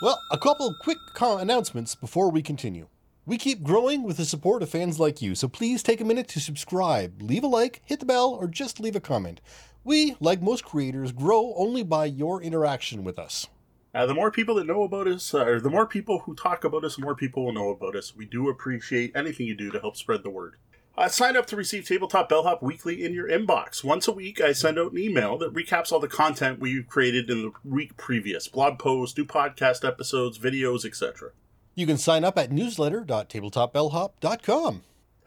Well, 0.01 0.21
a 0.31 0.37
couple 0.37 0.73
quick 0.79 0.97
announcements 1.19 1.93
before 1.93 2.31
we 2.31 2.41
continue. 2.41 2.87
We 3.25 3.37
keep 3.37 3.63
growing 3.63 4.03
with 4.03 4.15
the 4.15 4.23
support 4.23 4.63
of 4.63 4.69
fans 4.69 4.97
like 4.97 5.21
you, 5.21 5.35
so 5.35 5.49
please 5.49 5.83
take 5.83 5.99
a 5.99 6.05
minute 6.05 6.29
to 6.29 6.39
subscribe, 6.39 7.21
leave 7.21 7.43
a 7.43 7.47
like, 7.47 7.81
hit 7.83 7.99
the 7.99 8.05
bell, 8.05 8.29
or 8.29 8.47
just 8.47 8.79
leave 8.79 8.95
a 8.95 9.01
comment. 9.01 9.41
We, 9.83 10.15
like 10.21 10.41
most 10.41 10.63
creators, 10.63 11.11
grow 11.11 11.53
only 11.57 11.83
by 11.83 12.05
your 12.05 12.41
interaction 12.41 13.03
with 13.03 13.19
us. 13.19 13.47
Uh, 13.93 14.05
the 14.05 14.13
more 14.13 14.31
people 14.31 14.55
that 14.55 14.67
know 14.67 14.83
about 14.83 15.09
us, 15.09 15.33
uh, 15.33 15.43
or 15.43 15.59
the 15.59 15.69
more 15.69 15.85
people 15.85 16.19
who 16.19 16.33
talk 16.33 16.63
about 16.63 16.85
us, 16.85 16.95
the 16.95 17.01
more 17.01 17.15
people 17.15 17.43
will 17.43 17.51
know 17.51 17.69
about 17.69 17.97
us. 17.97 18.15
We 18.15 18.25
do 18.25 18.47
appreciate 18.47 19.11
anything 19.15 19.47
you 19.47 19.55
do 19.55 19.69
to 19.69 19.81
help 19.81 19.97
spread 19.97 20.23
the 20.23 20.29
word. 20.29 20.55
Uh, 20.99 21.07
sign 21.07 21.37
up 21.37 21.45
to 21.45 21.55
receive 21.55 21.87
Tabletop 21.87 22.27
Bellhop 22.27 22.61
weekly 22.61 23.05
in 23.05 23.13
your 23.13 23.29
inbox. 23.29 23.85
Once 23.85 24.09
a 24.09 24.11
week, 24.11 24.41
I 24.41 24.51
send 24.51 24.77
out 24.77 24.91
an 24.91 24.97
email 24.97 25.37
that 25.37 25.53
recaps 25.53 25.93
all 25.93 26.01
the 26.01 26.09
content 26.09 26.59
we've 26.59 26.89
created 26.89 27.29
in 27.29 27.41
the 27.41 27.53
week 27.63 27.95
previous 27.95 28.49
blog 28.49 28.79
posts, 28.79 29.17
new 29.17 29.23
podcast 29.23 29.87
episodes, 29.87 30.37
videos, 30.37 30.83
etc. 30.83 31.29
You 31.73 31.87
can 31.87 31.97
sign 31.97 32.25
up 32.25 32.37
at 32.37 32.51
newsletter.tabletopbellhop.com. 32.51 34.81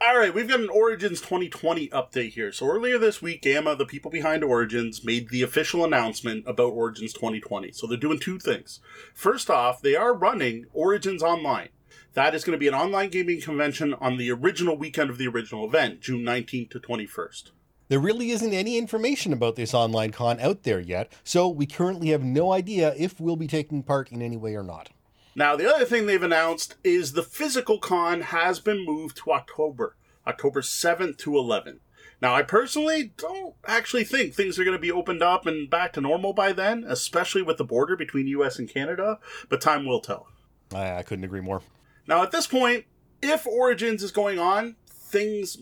All 0.04 0.18
right, 0.18 0.34
we've 0.34 0.48
got 0.48 0.60
an 0.60 0.68
Origins 0.68 1.22
2020 1.22 1.88
update 1.88 2.32
here. 2.32 2.52
So 2.52 2.66
earlier 2.66 2.98
this 2.98 3.22
week, 3.22 3.40
GAMA, 3.40 3.76
the 3.76 3.86
people 3.86 4.10
behind 4.10 4.44
Origins, 4.44 5.02
made 5.02 5.30
the 5.30 5.40
official 5.40 5.86
announcement 5.86 6.44
about 6.46 6.74
Origins 6.74 7.14
2020. 7.14 7.72
So 7.72 7.86
they're 7.86 7.96
doing 7.96 8.18
two 8.18 8.38
things. 8.38 8.80
First 9.14 9.48
off, 9.48 9.80
they 9.80 9.96
are 9.96 10.12
running 10.12 10.66
Origins 10.74 11.22
Online. 11.22 11.70
That 12.14 12.34
is 12.34 12.44
going 12.44 12.52
to 12.52 12.60
be 12.60 12.68
an 12.68 12.74
online 12.74 13.08
gaming 13.08 13.40
convention 13.40 13.94
on 13.94 14.18
the 14.18 14.30
original 14.30 14.76
weekend 14.76 15.08
of 15.08 15.16
the 15.16 15.28
original 15.28 15.64
event, 15.64 16.02
June 16.02 16.22
19th 16.22 16.70
to 16.70 16.80
21st. 16.80 17.52
There 17.88 17.98
really 17.98 18.30
isn't 18.30 18.52
any 18.52 18.76
information 18.76 19.32
about 19.32 19.56
this 19.56 19.72
online 19.72 20.10
con 20.10 20.38
out 20.38 20.62
there 20.64 20.80
yet, 20.80 21.10
so 21.24 21.48
we 21.48 21.64
currently 21.64 22.08
have 22.08 22.22
no 22.22 22.52
idea 22.52 22.94
if 22.98 23.18
we'll 23.18 23.36
be 23.36 23.46
taking 23.46 23.82
part 23.82 24.12
in 24.12 24.20
any 24.20 24.36
way 24.36 24.54
or 24.54 24.62
not. 24.62 24.90
Now, 25.34 25.56
the 25.56 25.74
other 25.74 25.86
thing 25.86 26.04
they've 26.04 26.22
announced 26.22 26.74
is 26.84 27.12
the 27.12 27.22
physical 27.22 27.78
con 27.78 28.20
has 28.20 28.60
been 28.60 28.84
moved 28.84 29.16
to 29.18 29.32
October, 29.32 29.96
October 30.26 30.60
7th 30.60 31.16
to 31.18 31.30
11th. 31.30 31.78
Now, 32.20 32.34
I 32.34 32.42
personally 32.42 33.14
don't 33.16 33.54
actually 33.66 34.04
think 34.04 34.34
things 34.34 34.58
are 34.58 34.64
going 34.64 34.76
to 34.76 34.80
be 34.80 34.92
opened 34.92 35.22
up 35.22 35.46
and 35.46 35.68
back 35.68 35.94
to 35.94 36.02
normal 36.02 36.34
by 36.34 36.52
then, 36.52 36.84
especially 36.86 37.42
with 37.42 37.56
the 37.56 37.64
border 37.64 37.96
between 37.96 38.26
US 38.28 38.58
and 38.58 38.68
Canada, 38.68 39.18
but 39.48 39.62
time 39.62 39.86
will 39.86 40.00
tell. 40.00 40.28
I, 40.74 40.98
I 40.98 41.02
couldn't 41.02 41.24
agree 41.24 41.40
more. 41.40 41.62
Now, 42.06 42.22
at 42.22 42.30
this 42.30 42.46
point, 42.46 42.84
if 43.22 43.46
Origins 43.46 44.02
is 44.02 44.12
going 44.12 44.38
on, 44.38 44.76
things 44.86 45.56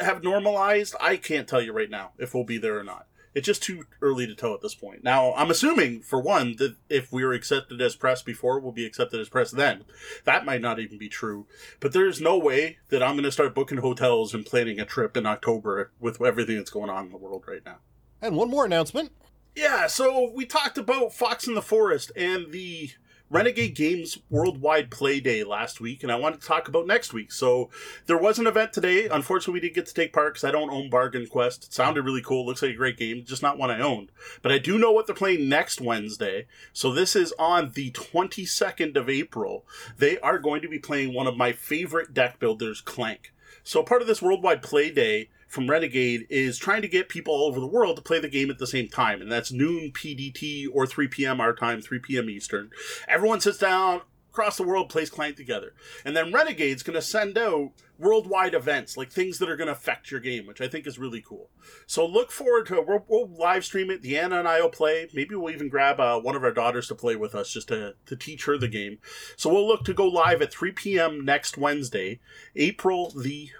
have 0.00 0.22
normalized. 0.22 0.94
I 1.00 1.16
can't 1.16 1.48
tell 1.48 1.62
you 1.62 1.72
right 1.72 1.90
now 1.90 2.12
if 2.18 2.34
we'll 2.34 2.44
be 2.44 2.58
there 2.58 2.78
or 2.78 2.84
not. 2.84 3.06
It's 3.34 3.46
just 3.46 3.64
too 3.64 3.84
early 4.00 4.28
to 4.28 4.34
tell 4.34 4.54
at 4.54 4.60
this 4.62 4.76
point. 4.76 5.02
Now, 5.02 5.34
I'm 5.34 5.50
assuming, 5.50 6.02
for 6.02 6.20
one, 6.20 6.54
that 6.58 6.76
if 6.88 7.12
we 7.12 7.24
were 7.24 7.32
accepted 7.32 7.82
as 7.82 7.96
press 7.96 8.22
before, 8.22 8.60
we'll 8.60 8.70
be 8.70 8.86
accepted 8.86 9.20
as 9.20 9.28
press 9.28 9.50
then. 9.50 9.84
That 10.24 10.44
might 10.44 10.60
not 10.60 10.78
even 10.78 10.98
be 10.98 11.08
true. 11.08 11.46
But 11.80 11.92
there's 11.92 12.20
no 12.20 12.38
way 12.38 12.78
that 12.90 13.02
I'm 13.02 13.14
going 13.14 13.24
to 13.24 13.32
start 13.32 13.54
booking 13.54 13.78
hotels 13.78 14.34
and 14.34 14.46
planning 14.46 14.78
a 14.78 14.84
trip 14.84 15.16
in 15.16 15.26
October 15.26 15.90
with 15.98 16.22
everything 16.22 16.56
that's 16.56 16.70
going 16.70 16.90
on 16.90 17.06
in 17.06 17.10
the 17.10 17.18
world 17.18 17.42
right 17.48 17.64
now. 17.64 17.78
And 18.22 18.36
one 18.36 18.50
more 18.50 18.66
announcement. 18.66 19.10
Yeah, 19.56 19.88
so 19.88 20.30
we 20.32 20.46
talked 20.46 20.78
about 20.78 21.12
Fox 21.12 21.48
in 21.48 21.54
the 21.54 21.62
Forest 21.62 22.12
and 22.16 22.52
the 22.52 22.90
Renegade 23.34 23.74
Games 23.74 24.16
Worldwide 24.30 24.92
Play 24.92 25.18
Day 25.18 25.42
last 25.42 25.80
week, 25.80 26.04
and 26.04 26.12
I 26.12 26.14
want 26.14 26.40
to 26.40 26.46
talk 26.46 26.68
about 26.68 26.86
next 26.86 27.12
week. 27.12 27.32
So 27.32 27.68
there 28.06 28.16
was 28.16 28.38
an 28.38 28.46
event 28.46 28.72
today. 28.72 29.08
Unfortunately, 29.08 29.54
we 29.54 29.60
didn't 29.60 29.74
get 29.74 29.86
to 29.86 29.94
take 29.94 30.12
part 30.12 30.34
because 30.34 30.44
I 30.44 30.52
don't 30.52 30.70
own 30.70 30.88
Bargain 30.88 31.26
Quest. 31.26 31.64
It 31.64 31.72
sounded 31.72 32.04
really 32.04 32.22
cool. 32.22 32.46
Looks 32.46 32.62
like 32.62 32.70
a 32.70 32.76
great 32.76 32.96
game, 32.96 33.24
just 33.24 33.42
not 33.42 33.58
one 33.58 33.72
I 33.72 33.80
owned. 33.80 34.12
But 34.40 34.52
I 34.52 34.58
do 34.58 34.78
know 34.78 34.92
what 34.92 35.08
they're 35.08 35.16
playing 35.16 35.48
next 35.48 35.80
Wednesday. 35.80 36.46
So 36.72 36.92
this 36.92 37.16
is 37.16 37.34
on 37.36 37.72
the 37.74 37.90
22nd 37.90 38.96
of 38.96 39.10
April. 39.10 39.66
They 39.98 40.16
are 40.20 40.38
going 40.38 40.62
to 40.62 40.68
be 40.68 40.78
playing 40.78 41.12
one 41.12 41.26
of 41.26 41.36
my 41.36 41.50
favorite 41.50 42.14
deck 42.14 42.38
builders, 42.38 42.80
Clank. 42.80 43.32
So 43.64 43.82
part 43.82 44.00
of 44.00 44.06
this 44.06 44.22
Worldwide 44.22 44.62
Play 44.62 44.92
Day 44.92 45.30
from 45.54 45.70
Renegade 45.70 46.26
is 46.28 46.58
trying 46.58 46.82
to 46.82 46.88
get 46.88 47.08
people 47.08 47.32
all 47.32 47.46
over 47.46 47.60
the 47.60 47.66
world 47.66 47.96
to 47.96 48.02
play 48.02 48.18
the 48.18 48.28
game 48.28 48.50
at 48.50 48.58
the 48.58 48.66
same 48.66 48.88
time, 48.88 49.22
and 49.22 49.30
that's 49.30 49.52
noon 49.52 49.92
PDT 49.92 50.66
or 50.72 50.84
3 50.84 51.06
p.m. 51.08 51.40
our 51.40 51.54
time, 51.54 51.80
3 51.80 52.00
p.m. 52.00 52.28
Eastern. 52.28 52.70
Everyone 53.08 53.40
sits 53.40 53.58
down 53.58 54.02
across 54.30 54.56
the 54.56 54.64
world, 54.64 54.88
plays 54.88 55.10
Clank 55.10 55.36
together, 55.36 55.72
and 56.04 56.16
then 56.16 56.32
Renegade's 56.32 56.82
going 56.82 56.96
to 56.96 57.02
send 57.02 57.38
out 57.38 57.70
worldwide 58.00 58.52
events 58.52 58.96
like 58.96 59.12
things 59.12 59.38
that 59.38 59.48
are 59.48 59.54
going 59.56 59.68
to 59.68 59.72
affect 59.72 60.10
your 60.10 60.18
game, 60.18 60.44
which 60.44 60.60
I 60.60 60.66
think 60.66 60.88
is 60.88 60.98
really 60.98 61.22
cool. 61.24 61.50
So 61.86 62.04
look 62.04 62.32
forward 62.32 62.66
to. 62.66 62.82
We'll, 62.84 63.04
we'll 63.06 63.28
live 63.28 63.64
stream 63.64 63.90
it. 63.90 64.02
Deanna 64.02 64.40
and 64.40 64.48
I 64.48 64.60
will 64.60 64.70
play. 64.70 65.08
Maybe 65.14 65.36
we'll 65.36 65.54
even 65.54 65.68
grab 65.68 66.00
uh, 66.00 66.18
one 66.18 66.34
of 66.34 66.42
our 66.42 66.50
daughters 66.50 66.88
to 66.88 66.96
play 66.96 67.14
with 67.14 67.36
us 67.36 67.52
just 67.52 67.68
to 67.68 67.94
to 68.06 68.16
teach 68.16 68.46
her 68.46 68.58
the 68.58 68.66
game. 68.66 68.98
So 69.36 69.52
we'll 69.52 69.68
look 69.68 69.84
to 69.84 69.94
go 69.94 70.08
live 70.08 70.42
at 70.42 70.52
3 70.52 70.72
p.m. 70.72 71.24
next 71.24 71.56
Wednesday, 71.56 72.18
April 72.56 73.10
the 73.10 73.50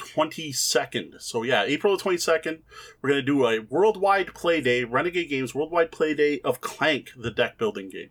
22nd. 0.00 1.20
So 1.20 1.42
yeah, 1.42 1.62
April 1.62 1.96
the 1.96 2.02
22nd, 2.02 2.60
we're 3.00 3.10
going 3.10 3.20
to 3.20 3.22
do 3.22 3.46
a 3.46 3.60
worldwide 3.60 4.34
play 4.34 4.60
day, 4.60 4.84
Renegade 4.84 5.28
Games 5.28 5.54
worldwide 5.54 5.92
play 5.92 6.14
day 6.14 6.40
of 6.44 6.60
Clank, 6.60 7.10
the 7.16 7.30
deck 7.30 7.58
building 7.58 7.88
game. 7.88 8.10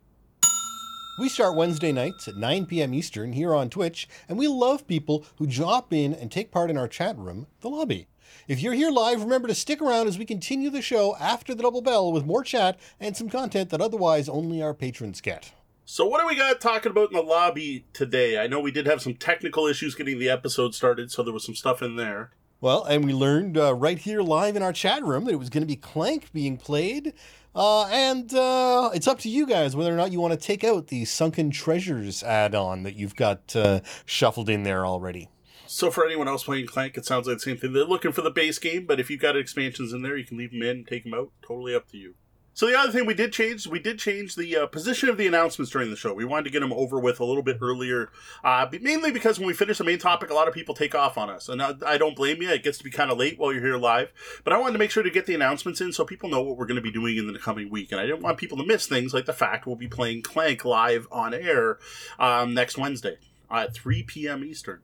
We 1.19 1.27
start 1.27 1.55
Wednesday 1.55 1.91
nights 1.91 2.29
at 2.29 2.38
9 2.38 2.65
p.m. 2.67 2.93
Eastern 2.93 3.34
here 3.34 3.53
on 3.53 3.69
Twitch, 3.69 4.08
and 4.29 4.38
we 4.38 4.48
love 4.48 4.88
people 4.88 5.25
who 5.38 5.48
drop 5.48 5.91
in 5.91 6.13
and 6.13 6.31
take 6.31 6.50
part 6.50 6.69
in 6.69 6.77
our 6.77 6.88
chat 6.88 7.17
room, 7.17 7.48
the 7.60 7.69
lobby. 7.69 8.08
If 8.48 8.62
you're 8.62 8.74
here 8.74 8.89
live, 8.89 9.22
remember 9.22 9.50
to 9.50 9.55
stick 9.55 9.81
around 9.81 10.08
as 10.08 10.17
we 10.17 10.24
continue 10.24 10.69
the 10.69 10.81
show 10.81 11.17
after 11.19 11.53
the 11.53 11.63
double 11.63 11.81
bell 11.81 12.12
with 12.13 12.25
more 12.25 12.43
chat 12.43 12.79
and 13.01 13.17
some 13.17 13.29
content 13.29 13.69
that 13.72 13.81
otherwise 13.81 14.29
only 14.29 14.62
our 14.62 14.74
patrons 14.74 15.19
get. 15.19 15.51
So, 15.91 16.05
what 16.05 16.22
do 16.22 16.27
we 16.27 16.36
got 16.36 16.62
talking 16.62 16.91
about 16.91 17.10
in 17.10 17.17
the 17.17 17.24
lobby 17.24 17.84
today? 17.93 18.38
I 18.38 18.46
know 18.46 18.60
we 18.60 18.69
did 18.69 18.86
have 18.86 19.01
some 19.01 19.15
technical 19.15 19.65
issues 19.65 19.96
getting 19.96 20.19
the 20.19 20.29
episode 20.29 20.75
started, 20.75 21.12
so 21.12 21.24
there 21.24 21.34
was 21.34 21.43
some 21.43 21.55
stuff 21.55 21.81
in 21.81 21.96
there. 21.96 22.29
Well, 22.62 22.84
and 22.84 23.03
we 23.03 23.12
learned 23.12 23.58
uh, 23.58 23.74
right 23.74 23.98
here 23.98 24.22
live 24.22 24.55
in 24.55 24.62
our 24.62 24.72
chat 24.72 25.03
room 25.03 25.25
that 25.25 25.31
it 25.31 25.39
was 25.39 25.50
going 25.50 25.63
to 25.63 25.67
be 25.67 25.75
Clank 25.75 26.31
being 26.31 26.58
played. 26.58 27.13
Uh, 27.55 27.88
and 27.88 28.31
uh, 28.36 28.91
it's 28.93 29.08
up 29.08 29.17
to 29.22 29.29
you 29.29 29.48
guys 29.48 29.75
whether 29.75 29.91
or 29.91 29.98
not 29.98 30.12
you 30.12 30.19
want 30.22 30.31
to 30.31 30.39
take 30.39 30.63
out 30.63 30.89
the 30.89 31.05
Sunken 31.05 31.50
Treasures 31.50 32.22
add 32.22 32.53
on 32.53 32.84
that 32.84 32.96
you've 32.96 33.15
got 33.15 33.55
uh, 33.55 33.79
shuffled 34.05 34.48
in 34.48 34.62
there 34.62 34.86
already. 34.86 35.27
So, 35.65 35.89
for 35.89 36.05
anyone 36.05 36.27
else 36.27 36.43
playing 36.43 36.67
Clank, 36.67 36.98
it 36.98 37.05
sounds 37.08 37.25
like 37.25 37.38
the 37.38 37.41
same 37.41 37.58
thing. 37.58 37.74
They're 37.74 37.84
looking 37.84 38.12
for 38.12 38.22
the 38.22 38.29
base 38.29 38.60
game, 38.60 38.86
but 38.86 39.00
if 39.00 39.10
you've 39.10 39.22
got 39.22 39.36
expansions 39.36 39.91
in 39.91 40.03
there, 40.03 40.17
you 40.17 40.25
can 40.25 40.38
leave 40.38 40.51
them 40.51 40.62
in, 40.62 40.86
take 40.86 41.03
them 41.03 41.15
out. 41.15 41.31
Totally 41.41 41.74
up 41.74 41.89
to 41.89 41.98
you. 41.98 42.13
So 42.53 42.68
the 42.68 42.77
other 42.77 42.91
thing 42.91 43.06
we 43.06 43.13
did 43.13 43.32
change, 43.32 43.68
we 43.68 43.79
did 43.79 44.00
change 44.00 44.36
the 44.36 44.56
uh, 44.58 44.68
position 44.68 45.08
of 45.08 45.18
the 45.18 45.27
announcements 45.27 45.72
during 45.72 45.89
the 45.89 45.96
show. 45.96 46.13
We 46.13 46.25
wanted 46.25 46.44
to 46.46 46.50
get 46.50 46.60
them 46.60 46.74
over 46.74 47.00
with 47.00 47.20
a 47.20 47.25
little 47.25 47.44
bit 47.44 47.60
earlier, 47.62 48.10
uh, 48.44 48.68
mainly 48.82 49.12
because 49.12 49.39
when 49.39 49.48
we 49.48 49.53
finish 49.53 49.77
the 49.77 49.84
main 49.84 50.00
topic, 50.00 50.29
a 50.29 50.34
lot 50.34 50.48
of 50.48 50.53
people 50.53 50.75
take 50.75 50.94
off 50.94 51.18
on 51.18 51.29
us, 51.29 51.48
and 51.48 51.62
I, 51.62 51.75
I 51.86 51.98
don't 51.98 52.15
blame 52.15 52.41
you. 52.41 52.50
It 52.50 52.63
gets 52.63 52.77
to 52.79 52.84
be 52.84 52.91
kind 52.91 53.12
of 53.12 53.18
late 53.18 53.39
while 53.39 53.53
you're 53.53 53.62
here 53.62 53.77
live, 53.77 54.12
but 54.44 54.51
I 54.51 54.58
wanted 54.58 54.74
to 54.74 54.79
make 54.79 54.91
sure 54.91 55.03
to 55.03 55.10
get 55.10 55.25
the 55.25 55.36
announcements 55.36 55.79
in 55.79 55.94
so 55.94 56.03
people 56.03 56.29
know 56.29 56.41
what 56.41 56.58
we're 56.58 56.65
going 56.65 56.75
to 56.75 56.82
be 56.82 56.91
doing 56.91 57.18
in 57.18 57.32
the 57.32 57.39
coming 57.39 57.70
week, 57.70 57.91
and 57.91 58.01
I 58.01 58.06
didn't 58.06 58.22
want 58.22 58.38
people 58.38 58.58
to 58.58 58.65
miss 58.65 58.88
things 58.88 59.13
like 59.13 59.25
the 59.25 59.34
fact 59.34 59.65
we'll 59.65 59.75
be 59.75 59.88
playing 59.88 60.24
Clank 60.24 60.65
live 60.65 61.08
on 61.12 61.34
air 61.34 61.77
um, 62.20 62.53
next 62.53 62.77
Wednesday 62.77 63.18
at 63.50 63.74
3 63.74 64.03
p.m. 64.03 64.44
Eastern. 64.44 64.79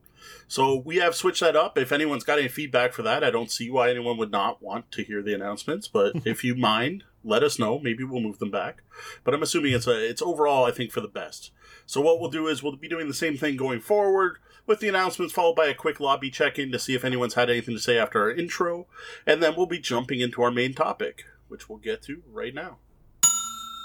So 0.47 0.75
we 0.75 0.97
have 0.97 1.15
switched 1.15 1.41
that 1.41 1.55
up. 1.55 1.77
If 1.77 1.91
anyone's 1.91 2.23
got 2.23 2.39
any 2.39 2.47
feedback 2.47 2.93
for 2.93 3.01
that, 3.03 3.23
I 3.23 3.31
don't 3.31 3.51
see 3.51 3.69
why 3.69 3.89
anyone 3.89 4.17
would 4.17 4.31
not 4.31 4.61
want 4.61 4.91
to 4.93 5.03
hear 5.03 5.21
the 5.21 5.33
announcements. 5.33 5.87
But 5.87 6.15
if 6.25 6.43
you 6.43 6.55
mind, 6.55 7.03
let 7.25 7.43
us 7.43 7.59
know. 7.59 7.79
Maybe 7.79 8.03
we'll 8.03 8.21
move 8.21 8.39
them 8.39 8.51
back. 8.51 8.83
But 9.23 9.33
I'm 9.33 9.43
assuming 9.43 9.73
it's 9.73 9.87
a, 9.87 10.09
it's 10.09 10.21
overall, 10.21 10.65
I 10.65 10.71
think, 10.71 10.91
for 10.91 11.01
the 11.01 11.07
best. 11.07 11.51
So 11.85 12.01
what 12.01 12.19
we'll 12.19 12.29
do 12.29 12.47
is 12.47 12.63
we'll 12.63 12.75
be 12.75 12.87
doing 12.87 13.07
the 13.07 13.13
same 13.13 13.37
thing 13.37 13.57
going 13.57 13.79
forward 13.79 14.37
with 14.65 14.79
the 14.79 14.89
announcements 14.89 15.33
followed 15.33 15.55
by 15.55 15.67
a 15.67 15.73
quick 15.73 15.99
lobby 15.99 16.29
check-in 16.29 16.71
to 16.71 16.79
see 16.79 16.95
if 16.95 17.05
anyone's 17.05 17.35
had 17.35 17.49
anything 17.49 17.75
to 17.75 17.81
say 17.81 17.97
after 17.97 18.21
our 18.21 18.31
intro, 18.31 18.87
and 19.25 19.41
then 19.41 19.55
we'll 19.55 19.67
be 19.67 19.79
jumping 19.79 20.19
into 20.19 20.41
our 20.41 20.51
main 20.51 20.73
topic, 20.73 21.25
which 21.47 21.69
we'll 21.69 21.77
get 21.77 22.01
to 22.03 22.23
right 22.31 22.53
now. 22.53 22.77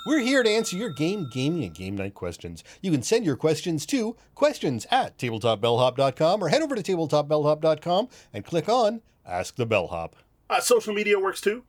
We're 0.07 0.21
here 0.21 0.43
to 0.43 0.49
answer 0.49 0.77
your 0.77 0.89
game, 0.89 1.29
gaming, 1.31 1.63
and 1.63 1.75
game 1.75 1.97
night 1.97 2.15
questions. 2.15 2.65
You 2.81 2.91
can 2.91 3.03
send 3.03 3.27
your 3.27 3.37
questions 3.37 3.85
to 3.87 4.17
questions 4.35 4.87
at 4.91 5.19
tabletopbellhop.com 5.19 6.43
or 6.43 6.49
head 6.49 6.63
over 6.63 6.75
to 6.75 6.83
tabletopbellhop.com 6.83 8.09
and 8.33 8.45
click 8.45 8.69
on 8.69 9.03
Ask 9.27 9.57
the 9.57 9.67
Bellhop. 9.67 10.17
Uh, 10.49 10.61
social 10.61 10.95
media 10.95 11.19
works 11.19 11.43
too. 11.43 11.65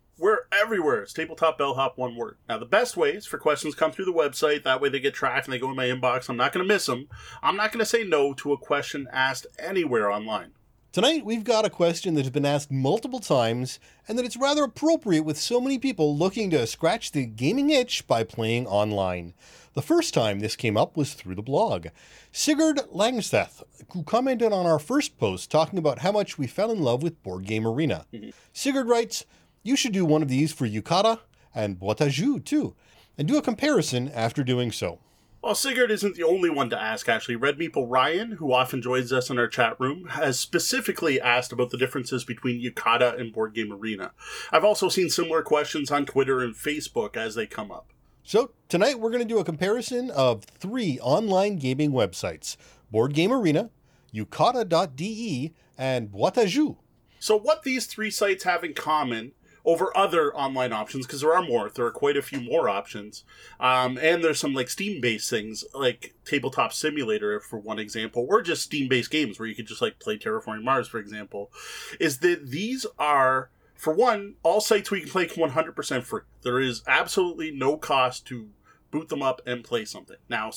Everywhere. 0.61 1.01
It's 1.01 1.11
Tabletop 1.13 1.57
Bellhop, 1.57 1.97
one 1.97 2.15
word. 2.15 2.37
Now, 2.47 2.59
the 2.59 2.65
best 2.65 2.95
way 2.95 3.13
is 3.13 3.25
for 3.25 3.39
questions 3.39 3.73
come 3.73 3.91
through 3.91 4.05
the 4.05 4.13
website. 4.13 4.63
That 4.63 4.79
way 4.79 4.89
they 4.89 4.99
get 4.99 5.15
tracked 5.15 5.47
and 5.47 5.53
they 5.53 5.57
go 5.57 5.71
in 5.71 5.75
my 5.75 5.87
inbox. 5.87 6.29
I'm 6.29 6.37
not 6.37 6.53
going 6.53 6.63
to 6.63 6.71
miss 6.71 6.85
them. 6.85 7.07
I'm 7.41 7.55
not 7.57 7.71
going 7.71 7.79
to 7.79 7.85
say 7.85 8.03
no 8.03 8.33
to 8.35 8.53
a 8.53 8.57
question 8.59 9.07
asked 9.11 9.47
anywhere 9.57 10.11
online. 10.11 10.51
Tonight, 10.91 11.25
we've 11.25 11.43
got 11.43 11.65
a 11.65 11.69
question 11.69 12.13
that 12.13 12.21
has 12.21 12.29
been 12.29 12.45
asked 12.45 12.69
multiple 12.69 13.19
times, 13.19 13.79
and 14.07 14.19
that 14.19 14.25
it's 14.25 14.37
rather 14.37 14.63
appropriate 14.63 15.23
with 15.23 15.39
so 15.39 15.59
many 15.59 15.79
people 15.79 16.15
looking 16.15 16.51
to 16.51 16.67
scratch 16.67 17.11
the 17.11 17.25
gaming 17.25 17.71
itch 17.71 18.05
by 18.05 18.23
playing 18.23 18.67
online. 18.67 19.33
The 19.73 19.81
first 19.81 20.13
time 20.13 20.41
this 20.41 20.55
came 20.55 20.77
up 20.77 20.95
was 20.95 21.13
through 21.13 21.35
the 21.35 21.41
blog. 21.41 21.87
Sigurd 22.31 22.81
Langsteth, 22.93 23.63
who 23.93 24.03
commented 24.03 24.53
on 24.53 24.67
our 24.67 24.79
first 24.79 25.17
post 25.17 25.49
talking 25.49 25.79
about 25.79 25.99
how 25.99 26.11
much 26.11 26.37
we 26.37 26.45
fell 26.45 26.71
in 26.71 26.81
love 26.81 27.01
with 27.01 27.23
Board 27.23 27.45
Game 27.45 27.65
Arena. 27.65 28.05
Mm-hmm. 28.13 28.29
Sigurd 28.53 28.87
writes, 28.87 29.25
You 29.63 29.75
should 29.75 29.93
do 29.93 30.05
one 30.05 30.21
of 30.21 30.27
these 30.27 30.51
for 30.51 30.67
Yucata 30.67 31.19
and 31.53 31.79
Boîte 31.79 32.45
too, 32.45 32.75
and 33.17 33.27
do 33.27 33.37
a 33.37 33.41
comparison 33.41 34.09
after 34.09 34.43
doing 34.43 34.71
so. 34.71 34.99
Well, 35.43 35.55
Sigurd 35.55 35.89
isn't 35.89 36.15
the 36.15 36.23
only 36.23 36.51
one 36.51 36.69
to 36.69 36.79
ask, 36.79 37.09
actually. 37.09 37.35
Red 37.35 37.57
Meeple 37.57 37.87
Ryan, 37.89 38.33
who 38.33 38.53
often 38.53 38.79
joins 38.79 39.11
us 39.11 39.31
in 39.31 39.39
our 39.39 39.47
chat 39.47 39.79
room, 39.79 40.05
has 40.09 40.39
specifically 40.39 41.19
asked 41.19 41.51
about 41.51 41.71
the 41.71 41.79
differences 41.79 42.23
between 42.23 42.61
Yucata 42.61 43.19
and 43.19 43.33
Board 43.33 43.55
Game 43.55 43.73
Arena. 43.73 44.11
I've 44.51 44.63
also 44.63 44.87
seen 44.87 45.09
similar 45.09 45.41
questions 45.41 45.89
on 45.89 46.05
Twitter 46.05 46.41
and 46.41 46.53
Facebook 46.53 47.17
as 47.17 47.33
they 47.33 47.47
come 47.47 47.71
up. 47.71 47.87
So, 48.23 48.51
tonight 48.69 48.99
we're 48.99 49.09
going 49.09 49.27
to 49.27 49.33
do 49.33 49.39
a 49.39 49.43
comparison 49.43 50.11
of 50.11 50.43
three 50.43 50.99
online 51.01 51.55
gaming 51.55 51.91
websites 51.91 52.55
Board 52.91 53.15
Game 53.15 53.33
Arena, 53.33 53.71
Yucata.de, 54.13 55.53
and 55.75 56.11
Jeux. 56.47 56.77
So, 57.19 57.37
what 57.37 57.63
these 57.63 57.87
three 57.87 58.11
sites 58.11 58.43
have 58.43 58.63
in 58.63 58.75
common 58.75 59.31
over 59.65 59.95
other 59.95 60.35
online 60.35 60.73
options 60.73 61.05
because 61.05 61.21
there 61.21 61.33
are 61.33 61.43
more. 61.43 61.69
There 61.69 61.85
are 61.85 61.91
quite 61.91 62.17
a 62.17 62.21
few 62.21 62.41
more 62.41 62.69
options, 62.69 63.23
um, 63.59 63.97
and 63.97 64.23
there's 64.23 64.39
some 64.39 64.53
like 64.53 64.69
Steam-based 64.69 65.29
things 65.29 65.63
like 65.73 66.15
Tabletop 66.25 66.73
Simulator, 66.73 67.39
for 67.39 67.59
one 67.59 67.79
example, 67.79 68.25
or 68.29 68.41
just 68.41 68.63
Steam-based 68.63 69.11
games 69.11 69.39
where 69.39 69.47
you 69.47 69.55
could 69.55 69.67
just 69.67 69.81
like 69.81 69.99
play 69.99 70.17
Terraforming 70.17 70.63
Mars, 70.63 70.87
for 70.87 70.99
example. 70.99 71.51
Is 71.99 72.19
that 72.19 72.49
these 72.51 72.85
are 72.97 73.49
for 73.81 73.93
one, 73.93 74.35
all 74.43 74.61
sites 74.61 74.91
we 74.91 74.99
can 75.01 75.09
play 75.09 75.25
100% 75.25 76.03
free. 76.03 76.21
There 76.43 76.59
is 76.59 76.83
absolutely 76.85 77.49
no 77.49 77.77
cost 77.77 78.27
to 78.27 78.49
boot 78.91 79.09
them 79.09 79.23
up 79.23 79.41
and 79.47 79.63
play 79.63 79.85
something. 79.85 80.17
Now, 80.29 80.51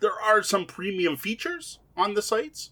there 0.00 0.12
are 0.12 0.44
some 0.44 0.64
premium 0.64 1.16
features 1.16 1.80
on 1.96 2.14
the 2.14 2.22
sites, 2.22 2.70